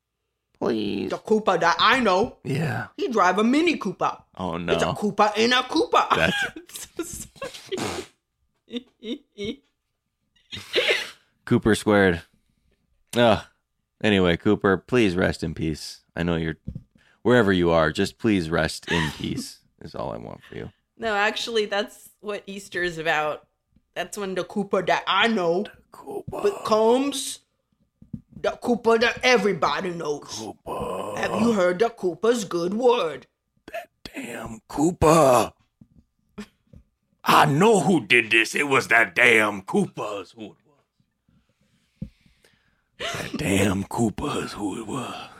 Please. 0.60 1.10
The 1.10 1.19
Cooper 1.19 1.56
that 1.59 1.77
I 1.78 2.01
know, 2.01 2.39
Yeah. 2.44 2.89
he 2.97 3.09
drive 3.09 3.39
a 3.39 3.44
Mini 3.44 3.77
Cooper. 3.77 4.19
Oh 4.36 4.56
no. 4.56 4.73
It's 4.73 4.82
a 4.82 4.93
Cooper 4.93 5.32
in 5.36 5.52
a 5.52 5.62
Cooper. 5.62 6.05
That's 6.16 7.28
Cooper 11.44 11.74
squared. 11.74 12.23
Ugh. 13.16 13.43
Anyway, 14.02 14.36
Cooper, 14.36 14.77
please 14.77 15.16
rest 15.16 15.43
in 15.43 15.55
peace. 15.55 16.02
I 16.15 16.23
know 16.23 16.36
you're 16.36 16.56
wherever 17.29 17.53
you 17.53 17.71
are. 17.71 17.93
Just 17.93 18.19
please 18.19 18.49
rest 18.51 18.91
in 18.91 19.11
peace. 19.13 19.59
Is 19.83 19.95
all 19.95 20.13
I 20.13 20.17
want 20.17 20.41
for 20.43 20.57
you. 20.57 20.73
No, 20.97 21.15
actually, 21.15 21.67
that's 21.67 22.11
what 22.21 22.43
Easter 22.49 22.83
is 22.83 22.99
about. 22.99 23.47
That's 23.95 24.19
when 24.19 24.35
the 24.35 24.43
Cooper 24.43 24.83
that 24.83 25.05
I 25.07 25.29
know 25.29 25.67
becomes 26.43 27.39
the 28.41 28.51
Cooper 28.61 28.99
that 28.99 29.21
everybody 29.23 29.91
knows. 29.91 30.49
Have 30.67 31.41
you 31.41 31.53
heard 31.53 31.79
the 31.79 31.91
Cooper's 31.91 32.45
good 32.45 32.75
word? 32.75 33.29
That 33.71 33.89
damn, 34.03 34.59
Cooper. 34.67 35.53
I 37.23 37.45
know 37.45 37.79
who 37.79 38.05
did 38.05 38.33
this. 38.33 38.57
It 38.57 38.67
was 38.67 38.89
that 38.89 39.15
damn 39.15 39.63
Koopas 39.63 40.35
who 40.35 40.47
it 40.47 40.57
was. 42.01 42.11
That 42.99 43.39
damn 43.39 43.85
Koopas 43.85 44.51
who 44.51 44.81
it 44.81 44.89
was. 44.89 45.38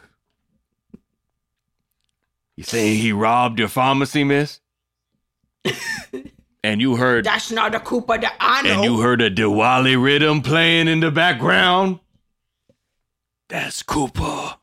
You 2.59 2.64
saying 2.64 2.97
he 2.97 3.12
robbed 3.12 3.60
your 3.60 3.68
pharmacy, 3.68 4.24
miss? 4.24 4.59
and 6.64 6.80
you 6.80 6.97
heard 6.97 7.24
That's 7.24 7.52
not 7.52 7.72
a 7.72 7.78
Koopa 7.78 8.20
that 8.20 8.35
I 8.40 8.62
know. 8.62 8.82
and 8.82 8.82
you 8.82 9.01
heard 9.01 9.22
a 9.22 9.30
Diwali 9.30 9.94
rhythm 10.02 10.43
playing 10.43 10.89
in 10.89 10.98
the 10.98 11.12
background? 11.12 12.01
That's 13.48 13.85
Koopa. 13.85 14.56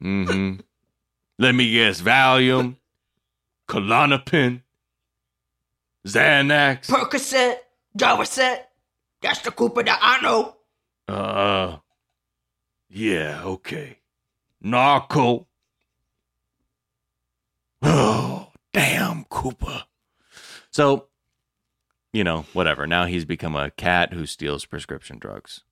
Mm-hmm. 0.00 0.60
Let 1.40 1.54
me 1.56 1.72
guess. 1.72 2.00
Valium, 2.00 2.76
Klonopin, 3.68 4.62
Xanax. 6.06 6.86
Percocet, 6.86 7.56
Darvocet. 7.98 8.60
That's 9.20 9.40
the 9.40 9.50
Koopa 9.50 9.84
that 9.84 9.98
I 10.00 10.22
know. 10.22 10.54
Uh, 11.08 11.78
yeah, 12.88 13.42
okay. 13.42 13.98
Norco. 14.64 15.46
Oh, 17.82 18.52
damn, 18.72 19.24
Koopa. 19.26 19.84
So, 20.70 21.06
you 22.12 22.24
know, 22.24 22.46
whatever. 22.52 22.86
Now 22.86 23.06
he's 23.06 23.24
become 23.24 23.56
a 23.56 23.70
cat 23.70 24.12
who 24.12 24.26
steals 24.26 24.64
prescription 24.64 25.18
drugs, 25.18 25.62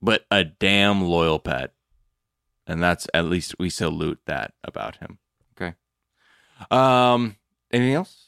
but 0.00 0.24
a 0.30 0.44
damn 0.44 1.04
loyal 1.04 1.38
pet. 1.38 1.72
And 2.66 2.82
that's 2.82 3.06
at 3.14 3.24
least 3.24 3.58
we 3.58 3.70
salute 3.70 4.20
that 4.26 4.52
about 4.62 4.96
him. 4.96 5.18
Okay. 5.56 5.74
Um, 6.70 7.36
anything 7.70 7.94
else? 7.94 8.26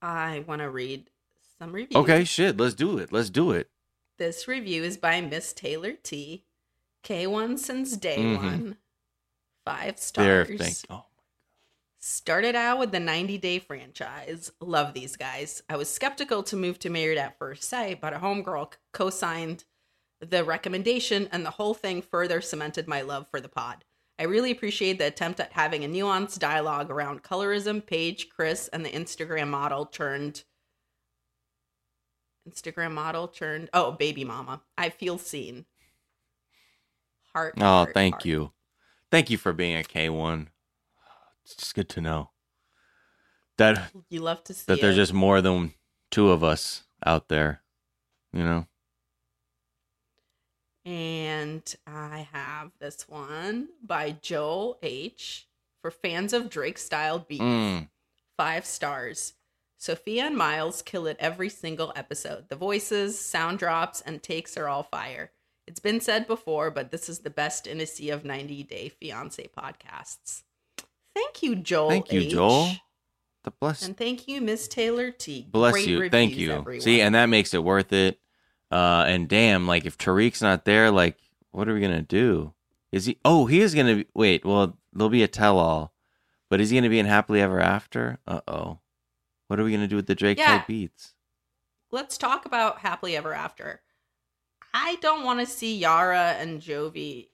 I 0.00 0.44
want 0.46 0.60
to 0.62 0.70
read 0.70 1.10
some 1.58 1.72
reviews. 1.72 1.96
Okay, 1.96 2.24
shit. 2.24 2.56
Let's 2.56 2.74
do 2.74 2.96
it. 2.98 3.12
Let's 3.12 3.28
do 3.30 3.50
it. 3.50 3.68
This 4.16 4.48
review 4.48 4.82
is 4.84 4.96
by 4.96 5.20
Miss 5.20 5.52
Taylor 5.52 5.92
T. 5.92 6.44
K1 7.04 7.58
since 7.58 7.96
day 7.96 8.18
Mhm. 8.18 8.36
one. 8.36 8.76
Five 9.64 9.96
There, 10.14 10.44
stars. 10.46 10.58
thank. 10.58 10.76
Oh, 10.90 11.04
Started 12.00 12.54
out 12.54 12.78
with 12.78 12.92
the 12.92 13.00
90 13.00 13.38
day 13.38 13.58
franchise. 13.58 14.52
Love 14.60 14.94
these 14.94 15.16
guys. 15.16 15.62
I 15.68 15.76
was 15.76 15.90
skeptical 15.90 16.44
to 16.44 16.56
move 16.56 16.78
to 16.80 16.90
Married 16.90 17.18
at 17.18 17.38
First 17.38 17.64
Sight, 17.64 18.00
but 18.00 18.12
a 18.12 18.18
homegirl 18.18 18.72
co 18.92 19.10
signed 19.10 19.64
the 20.20 20.44
recommendation, 20.44 21.28
and 21.32 21.44
the 21.44 21.50
whole 21.50 21.74
thing 21.74 22.02
further 22.02 22.40
cemented 22.40 22.88
my 22.88 23.02
love 23.02 23.26
for 23.30 23.40
the 23.40 23.48
pod. 23.48 23.84
I 24.18 24.24
really 24.24 24.50
appreciate 24.50 24.98
the 24.98 25.06
attempt 25.06 25.38
at 25.38 25.52
having 25.52 25.84
a 25.84 25.88
nuanced 25.88 26.40
dialogue 26.40 26.90
around 26.90 27.22
colorism, 27.22 27.84
Paige, 27.84 28.28
Chris, 28.28 28.68
and 28.68 28.84
the 28.84 28.90
Instagram 28.90 29.48
model 29.48 29.86
turned. 29.86 30.44
Instagram 32.48 32.92
model 32.92 33.28
turned. 33.28 33.70
Oh, 33.72 33.92
baby 33.92 34.24
mama. 34.24 34.62
I 34.76 34.90
feel 34.90 35.18
seen. 35.18 35.66
Heart. 37.32 37.54
Oh, 37.58 37.64
heart, 37.64 37.94
thank 37.94 38.14
heart. 38.14 38.24
you. 38.24 38.52
Thank 39.10 39.30
you 39.30 39.38
for 39.38 39.52
being 39.52 39.76
a 39.76 39.82
K1. 39.82 40.48
It's 41.48 41.56
just 41.56 41.74
good 41.74 41.88
to 41.90 42.02
know 42.02 42.30
that 43.56 43.90
You 44.10 44.20
love 44.20 44.44
to 44.44 44.54
see 44.54 44.64
that 44.66 44.82
there's 44.82 44.96
it. 44.96 45.00
just 45.00 45.14
more 45.14 45.40
than 45.40 45.72
two 46.10 46.30
of 46.30 46.44
us 46.44 46.84
out 47.06 47.28
there, 47.28 47.62
you 48.34 48.44
know. 48.44 48.66
And 50.84 51.62
I 51.86 52.28
have 52.32 52.72
this 52.80 53.08
one 53.08 53.68
by 53.82 54.16
Joel 54.20 54.78
H. 54.82 55.46
For 55.80 55.90
fans 55.90 56.32
of 56.32 56.50
Drake 56.50 56.76
style 56.76 57.20
beats. 57.20 57.42
Mm. 57.42 57.88
Five 58.36 58.66
stars. 58.66 59.34
Sofiya 59.80 60.22
and 60.26 60.36
Miles 60.36 60.82
kill 60.82 61.06
it 61.06 61.16
every 61.20 61.48
single 61.48 61.92
episode. 61.94 62.48
The 62.48 62.56
voices, 62.56 63.18
sound 63.18 63.58
drops, 63.60 64.00
and 64.00 64.22
takes 64.22 64.56
are 64.56 64.68
all 64.68 64.82
fire. 64.82 65.30
It's 65.68 65.80
been 65.80 66.00
said 66.00 66.26
before, 66.26 66.70
but 66.70 66.90
this 66.90 67.08
is 67.08 67.20
the 67.20 67.30
best 67.30 67.66
in 67.66 67.80
a 67.80 67.86
sea 67.86 68.10
of 68.10 68.24
90 68.24 68.64
Day 68.64 68.88
Fiance 68.88 69.48
podcasts. 69.56 70.42
Thank 71.18 71.42
you, 71.42 71.56
Joel. 71.56 71.88
Thank 71.90 72.12
you, 72.12 72.20
H. 72.20 72.30
Joel. 72.30 72.70
The 73.44 73.50
bless 73.52 73.86
And 73.86 73.96
thank 73.96 74.28
you, 74.28 74.40
Miss 74.40 74.68
Taylor 74.68 75.10
T. 75.10 75.46
bless 75.50 75.72
Great 75.72 75.88
you. 75.88 76.10
Thank 76.10 76.36
you. 76.36 76.52
everyone. 76.52 76.80
See, 76.80 77.00
and 77.00 77.14
that 77.14 77.26
makes 77.26 77.54
it 77.54 77.64
worth 77.64 77.92
it. 77.92 78.18
Uh 78.70 79.04
and 79.08 79.28
damn, 79.28 79.66
like 79.66 79.86
if 79.86 79.96
Tariq's 79.96 80.42
not 80.42 80.64
there, 80.64 80.90
like 80.90 81.16
what 81.50 81.68
are 81.68 81.74
we 81.74 81.80
gonna 81.80 82.02
do? 82.02 82.52
Is 82.92 83.06
he 83.06 83.18
oh 83.24 83.46
he 83.46 83.60
is 83.60 83.74
gonna 83.74 83.96
be 83.96 84.06
wait, 84.14 84.44
well 84.44 84.76
there'll 84.92 85.08
be 85.08 85.22
a 85.22 85.28
tell 85.28 85.58
all. 85.58 85.92
But 86.50 86.60
is 86.60 86.70
he 86.70 86.76
gonna 86.76 86.88
be 86.90 86.98
in 86.98 87.06
Happily 87.06 87.40
Ever 87.40 87.60
After? 87.60 88.18
Uh 88.26 88.40
oh. 88.46 88.78
What 89.46 89.58
are 89.58 89.64
we 89.64 89.72
gonna 89.72 89.88
do 89.88 89.96
with 89.96 90.06
the 90.06 90.14
Drake 90.14 90.38
Yeah. 90.38 90.58
type 90.58 90.66
beats? 90.66 91.14
let's 91.90 92.18
talk 92.18 92.44
about 92.44 92.80
happily 92.80 93.16
ever 93.16 93.32
after. 93.32 93.80
I 94.74 94.96
don't 95.00 95.24
want 95.24 95.40
to 95.40 95.46
see 95.46 95.78
Yara 95.78 96.36
and 96.38 96.60
Jovi 96.60 97.28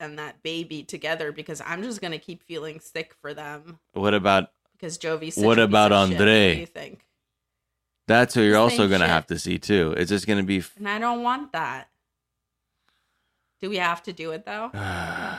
and 0.00 0.18
that 0.18 0.42
baby 0.42 0.82
together 0.82 1.32
because 1.32 1.60
I'm 1.64 1.82
just 1.82 2.00
gonna 2.00 2.18
keep 2.18 2.42
feeling 2.42 2.80
sick 2.80 3.14
for 3.20 3.34
them 3.34 3.78
What 3.92 4.14
about 4.14 4.50
because 4.72 4.96
Jovi's. 4.98 5.34
Such 5.34 5.44
What 5.44 5.58
about 5.58 5.90
of 5.92 6.08
shit. 6.08 6.20
Andre? 6.20 6.48
What 6.48 6.54
do 6.54 6.60
you 6.60 6.66
think? 6.66 7.00
That's 8.06 8.34
who 8.34 8.42
you're 8.42 8.56
also 8.56 8.88
gonna 8.88 9.04
shit. 9.04 9.10
have 9.10 9.26
to 9.26 9.38
see 9.38 9.58
too. 9.58 9.94
It's 9.96 10.08
just 10.08 10.26
gonna 10.26 10.42
be. 10.44 10.62
And 10.76 10.88
I 10.88 10.98
don't 10.98 11.22
want 11.22 11.52
that. 11.52 11.88
Do 13.60 13.68
we 13.68 13.76
have 13.76 14.02
to 14.04 14.12
do 14.12 14.30
it 14.32 14.44
though? 14.46 14.70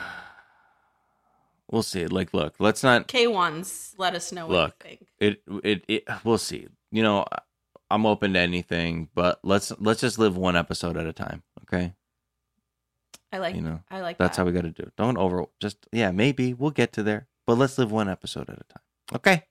We'll 1.72 1.82
see. 1.84 2.06
Like, 2.08 2.34
look, 2.34 2.54
let's 2.58 2.82
not 2.82 3.06
K 3.06 3.28
ones, 3.28 3.94
let 3.96 4.16
us 4.16 4.32
know 4.32 4.46
what 4.46 4.52
look. 4.52 4.74
you 4.82 4.88
think. 4.88 5.06
It, 5.20 5.42
it 5.62 5.84
it 5.86 6.04
we'll 6.24 6.36
see. 6.38 6.66
You 6.90 7.02
know, 7.04 7.24
I'm 7.88 8.06
open 8.06 8.32
to 8.32 8.40
anything, 8.40 9.08
but 9.14 9.38
let's 9.44 9.72
let's 9.78 10.00
just 10.00 10.18
live 10.18 10.36
one 10.36 10.56
episode 10.56 10.96
at 10.96 11.06
a 11.06 11.12
time. 11.12 11.44
Okay. 11.62 11.94
I 13.32 13.38
like. 13.38 13.54
you 13.54 13.62
know, 13.62 13.80
I 13.90 14.00
like. 14.00 14.18
That's 14.18 14.36
that. 14.36 14.42
how 14.42 14.46
we 14.46 14.52
got 14.52 14.62
to 14.62 14.70
do. 14.70 14.82
it. 14.84 14.92
Don't 14.96 15.16
over. 15.18 15.44
Just 15.60 15.76
yeah, 15.92 16.10
maybe 16.10 16.52
we'll 16.54 16.70
get 16.70 16.92
to 16.94 17.02
there, 17.02 17.28
but 17.46 17.56
let's 17.58 17.78
live 17.78 17.90
one 17.92 18.08
episode 18.08 18.48
at 18.50 18.56
a 18.60 18.64
time. 18.64 18.82
Okay. 19.14 19.44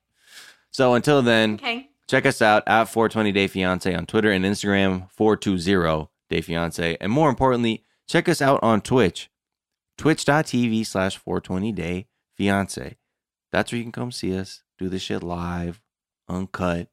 So 0.72 0.94
until 0.94 1.22
then, 1.22 1.56
Okay. 1.56 1.90
check 2.08 2.26
us 2.26 2.42
out 2.42 2.64
at 2.68 2.86
420 2.86 3.32
Day 3.32 3.48
Fiance 3.48 3.94
on 3.94 4.06
Twitter 4.06 4.32
and 4.32 4.46
Instagram 4.46 5.10
420 5.12 6.10
Day 6.30 6.42
Fiance, 6.42 6.98
and 7.02 7.12
more 7.12 7.30
importantly, 7.30 7.86
check 8.08 8.30
us 8.30 8.42
out 8.42 8.60
on 8.62 8.82
Twitch, 8.82 9.30
twitch.tv 9.98 10.86
slash 10.86 11.18
420 11.18 11.72
Day 11.72 12.08
Fiance. 12.36 12.98
That's 13.52 13.72
where 13.72 13.78
you 13.78 13.84
can 13.84 13.92
come 13.92 14.12
see 14.12 14.38
us 14.38 14.64
do 14.78 14.90
this 14.90 15.02
shit 15.02 15.24
live, 15.24 15.82
uncut, 16.28 16.90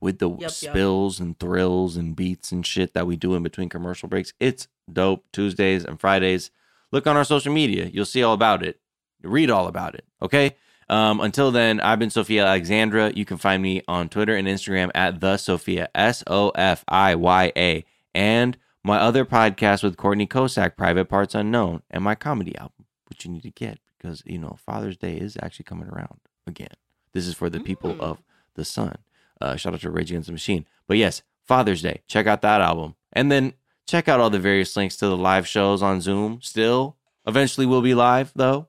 with 0.00 0.18
the 0.18 0.30
yup. 0.30 0.50
spills 0.50 1.20
and 1.20 1.38
thrills 1.38 1.96
and 1.96 2.16
beats 2.16 2.52
and 2.52 2.64
shit 2.66 2.94
that 2.94 3.06
we 3.06 3.16
do 3.16 3.34
in 3.34 3.42
between 3.42 3.68
commercial 3.68 4.08
breaks. 4.08 4.32
It's 4.40 4.68
dope. 4.90 5.24
Tuesdays 5.32 5.84
and 5.84 6.00
Fridays. 6.00 6.50
Look 6.90 7.06
on 7.06 7.16
our 7.16 7.24
social 7.24 7.52
media. 7.52 7.86
You'll 7.86 8.04
see 8.04 8.22
all 8.22 8.34
about 8.34 8.64
it. 8.64 8.80
Read 9.22 9.50
all 9.50 9.66
about 9.66 9.94
it. 9.94 10.04
Okay. 10.22 10.56
Um, 10.88 11.20
until 11.20 11.52
then, 11.52 11.80
I've 11.80 12.00
been 12.00 12.08
Sofiya 12.08 12.46
Alexandra. 12.46 13.12
You 13.14 13.24
can 13.24 13.36
find 13.36 13.62
me 13.62 13.82
on 13.86 14.08
Twitter 14.08 14.34
and 14.34 14.48
Instagram 14.48 14.90
at 14.92 15.20
the 15.20 15.34
Sofiya 15.34 15.86
S 15.94 16.24
O 16.26 16.48
F 16.50 16.84
I 16.88 17.14
Y 17.14 17.52
A, 17.56 17.84
and 18.12 18.56
my 18.82 18.98
other 18.98 19.24
podcast 19.24 19.84
with 19.84 19.96
Courtney 19.96 20.26
Kosak, 20.26 20.76
Private 20.76 21.04
Parts 21.04 21.36
Unknown, 21.36 21.82
and 21.92 22.02
my 22.02 22.16
comedy 22.16 22.56
album, 22.56 22.86
which 23.08 23.24
you 23.24 23.30
need 23.30 23.44
to 23.44 23.50
get 23.50 23.78
because 23.96 24.24
you 24.26 24.38
know 24.38 24.58
Father's 24.66 24.96
Day 24.96 25.16
is 25.16 25.38
actually 25.40 25.64
coming 25.64 25.88
around 25.88 26.18
again. 26.44 26.74
This 27.12 27.28
is 27.28 27.34
for 27.34 27.48
the 27.48 27.60
people 27.60 27.96
of 28.00 28.20
the 28.54 28.64
Sun. 28.64 28.96
Uh, 29.40 29.56
shout 29.56 29.74
out 29.74 29.80
to 29.80 29.90
Rage 29.90 30.10
Against 30.10 30.26
the 30.26 30.32
Machine. 30.32 30.66
But 30.86 30.96
yes, 30.98 31.22
Father's 31.46 31.82
Day. 31.82 32.02
Check 32.06 32.26
out 32.26 32.42
that 32.42 32.60
album, 32.60 32.94
and 33.12 33.30
then 33.30 33.54
check 33.86 34.08
out 34.08 34.20
all 34.20 34.30
the 34.30 34.38
various 34.38 34.76
links 34.76 34.96
to 34.98 35.06
the 35.06 35.16
live 35.16 35.46
shows 35.48 35.82
on 35.82 36.00
Zoom. 36.00 36.40
Still, 36.42 36.96
eventually 37.26 37.66
we'll 37.66 37.82
be 37.82 37.94
live 37.94 38.32
though. 38.34 38.68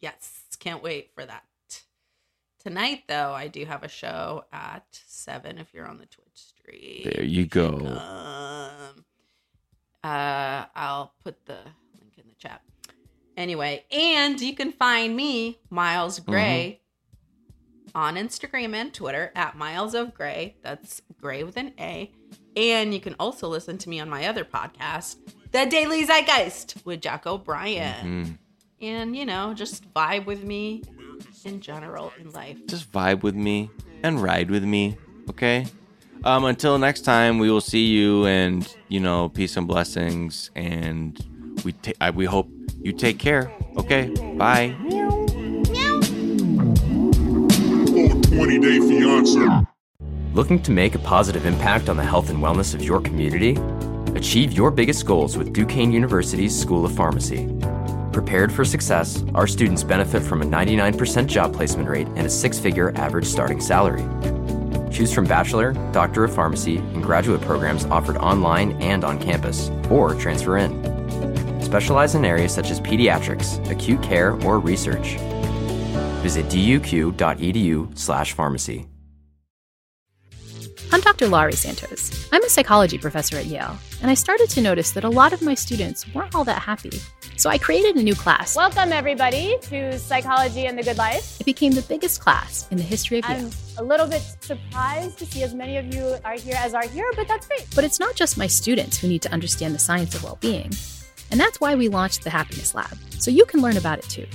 Yes, 0.00 0.42
can't 0.62 0.82
wait 0.82 1.10
for 1.12 1.26
that. 1.26 1.42
Tonight, 2.60 3.02
though, 3.08 3.32
I 3.32 3.48
do 3.48 3.64
have 3.64 3.82
a 3.82 3.88
show 3.88 4.44
at 4.52 4.84
seven. 5.06 5.58
If 5.58 5.74
you're 5.74 5.88
on 5.88 5.98
the 5.98 6.06
Twitch 6.06 6.26
stream, 6.34 7.02
There 7.02 7.24
you 7.24 7.46
go. 7.46 7.74
Um, 7.74 9.04
uh, 10.04 10.66
I'll 10.76 11.12
put 11.24 11.44
the 11.44 11.58
link 12.00 12.14
in 12.16 12.28
the 12.28 12.36
chat. 12.38 12.62
Anyway, 13.36 13.84
and 13.90 14.40
you 14.40 14.54
can 14.54 14.70
find 14.70 15.16
me, 15.16 15.58
Miles 15.70 16.20
Gray, 16.20 16.81
on 17.94 18.16
Instagram 18.16 18.74
and 18.74 18.92
Twitter 18.92 19.32
at 19.34 19.56
Miles 19.56 19.94
of 19.94 20.14
Gray. 20.14 20.56
That's 20.62 21.02
Gray 21.20 21.44
with 21.44 21.56
an 21.56 21.72
A. 21.78 22.10
And 22.56 22.92
you 22.92 23.00
can 23.00 23.14
also 23.18 23.48
listen 23.48 23.78
to 23.78 23.88
me 23.88 24.00
on 24.00 24.08
my 24.10 24.26
other 24.26 24.44
podcast, 24.44 25.16
The 25.52 25.66
Daily 25.66 26.04
Zeitgeist, 26.04 26.84
with 26.84 27.00
Jack 27.00 27.26
O'Brien. 27.26 28.04
Mhm. 28.26 28.38
And, 28.86 29.16
you 29.16 29.24
know, 29.26 29.54
just 29.54 29.92
vibe 29.94 30.26
with 30.26 30.42
me 30.44 30.82
in 31.44 31.60
general 31.60 32.12
in 32.20 32.30
life. 32.32 32.56
just 32.66 32.90
vibe 32.92 33.22
with 33.22 33.34
me 33.34 33.70
and 34.02 34.20
ride 34.22 34.50
with 34.50 34.64
me 34.64 34.96
okay 35.30 35.66
um 36.24 36.44
until 36.44 36.78
next 36.78 37.02
time 37.02 37.38
we 37.38 37.50
will 37.50 37.60
see 37.60 37.86
you 37.86 38.26
and 38.26 38.76
you 38.88 38.98
know 39.00 39.28
peace 39.28 39.56
and 39.56 39.66
blessings 39.68 40.50
and 40.56 41.24
we 41.64 41.72
ta- 41.72 41.92
I, 42.00 42.10
we 42.10 42.24
hope 42.26 42.48
you 42.80 42.92
take 42.92 43.18
care 43.18 43.52
okay 43.76 44.08
bye 44.36 44.74
20 48.42 48.58
Day 48.58 48.80
Fiance. 48.80 49.66
Looking 50.34 50.60
to 50.64 50.72
make 50.72 50.96
a 50.96 50.98
positive 50.98 51.46
impact 51.46 51.88
on 51.88 51.96
the 51.96 52.02
health 52.02 52.28
and 52.28 52.40
wellness 52.40 52.74
of 52.74 52.82
your 52.82 53.00
community? 53.00 53.56
Achieve 54.18 54.52
your 54.52 54.72
biggest 54.72 55.06
goals 55.06 55.38
with 55.38 55.52
Duquesne 55.52 55.92
University's 55.92 56.60
School 56.60 56.84
of 56.84 56.92
Pharmacy. 56.92 57.48
Prepared 58.12 58.52
for 58.52 58.64
success, 58.64 59.22
our 59.36 59.46
students 59.46 59.84
benefit 59.84 60.24
from 60.24 60.42
a 60.42 60.44
99% 60.44 61.28
job 61.28 61.54
placement 61.54 61.88
rate 61.88 62.08
and 62.16 62.26
a 62.26 62.28
six 62.28 62.58
figure 62.58 62.92
average 62.96 63.26
starting 63.26 63.60
salary. 63.60 64.02
Choose 64.90 65.14
from 65.14 65.24
bachelor, 65.24 65.72
doctor 65.92 66.24
of 66.24 66.34
pharmacy, 66.34 66.78
and 66.78 67.00
graduate 67.00 67.42
programs 67.42 67.84
offered 67.84 68.16
online 68.16 68.72
and 68.82 69.04
on 69.04 69.20
campus, 69.20 69.70
or 69.88 70.16
transfer 70.16 70.56
in. 70.56 71.62
Specialize 71.62 72.16
in 72.16 72.24
areas 72.24 72.52
such 72.52 72.72
as 72.72 72.80
pediatrics, 72.80 73.64
acute 73.70 74.02
care, 74.02 74.32
or 74.44 74.58
research. 74.58 75.16
Visit 76.22 76.46
duq.edu/pharmacy. 76.46 78.86
I'm 80.92 81.00
Dr. 81.00 81.26
Laurie 81.26 81.54
Santos. 81.54 82.28
I'm 82.32 82.44
a 82.44 82.48
psychology 82.48 82.98
professor 82.98 83.36
at 83.36 83.46
Yale, 83.46 83.76
and 84.02 84.10
I 84.10 84.14
started 84.14 84.50
to 84.50 84.60
notice 84.60 84.90
that 84.92 85.04
a 85.04 85.08
lot 85.08 85.32
of 85.32 85.40
my 85.40 85.54
students 85.54 86.04
weren't 86.14 86.34
all 86.34 86.44
that 86.44 86.60
happy. 86.62 87.00
So 87.36 87.48
I 87.50 87.58
created 87.58 87.96
a 87.96 88.02
new 88.02 88.14
class. 88.14 88.54
Welcome, 88.54 88.92
everybody, 88.92 89.56
to 89.62 89.98
Psychology 89.98 90.66
and 90.66 90.78
the 90.78 90.82
Good 90.82 90.98
Life. 90.98 91.40
It 91.40 91.44
became 91.44 91.72
the 91.72 91.80
biggest 91.82 92.20
class 92.20 92.68
in 92.70 92.76
the 92.76 92.84
history 92.84 93.20
of 93.20 93.28
Yale. 93.28 93.38
I'm 93.38 93.50
a 93.78 93.82
little 93.82 94.06
bit 94.06 94.22
surprised 94.40 95.18
to 95.18 95.26
see 95.26 95.42
as 95.42 95.54
many 95.54 95.78
of 95.78 95.92
you 95.94 96.16
are 96.24 96.34
here 96.34 96.56
as 96.58 96.74
are 96.74 96.86
here, 96.86 97.10
but 97.16 97.26
that's 97.26 97.48
great. 97.48 97.66
But 97.74 97.84
it's 97.84 97.98
not 97.98 98.14
just 98.14 98.38
my 98.38 98.46
students 98.46 98.98
who 98.98 99.08
need 99.08 99.22
to 99.22 99.32
understand 99.32 99.74
the 99.74 99.80
science 99.80 100.14
of 100.14 100.22
well 100.22 100.38
being. 100.40 100.70
And 101.30 101.40
that's 101.40 101.58
why 101.58 101.74
we 101.74 101.88
launched 101.88 102.22
the 102.22 102.30
Happiness 102.30 102.74
Lab, 102.74 102.98
so 103.18 103.30
you 103.30 103.46
can 103.46 103.62
learn 103.62 103.78
about 103.78 103.98
it 103.98 104.10
too. 104.10 104.26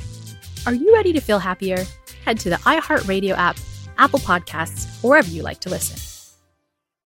Are 0.68 0.74
you 0.74 0.94
ready 0.94 1.14
to 1.14 1.22
feel 1.22 1.40
happier? 1.40 1.86
Head 2.26 2.42
to 2.42 2.50
the 2.50 2.58
iHeartRadio 2.58 3.38
app, 3.38 3.56
Apple 3.98 4.20
Podcasts, 4.20 5.02
wherever 5.02 5.30
you 5.30 5.42
like 5.42 5.62
to 5.62 5.70
listen. 5.70 6.17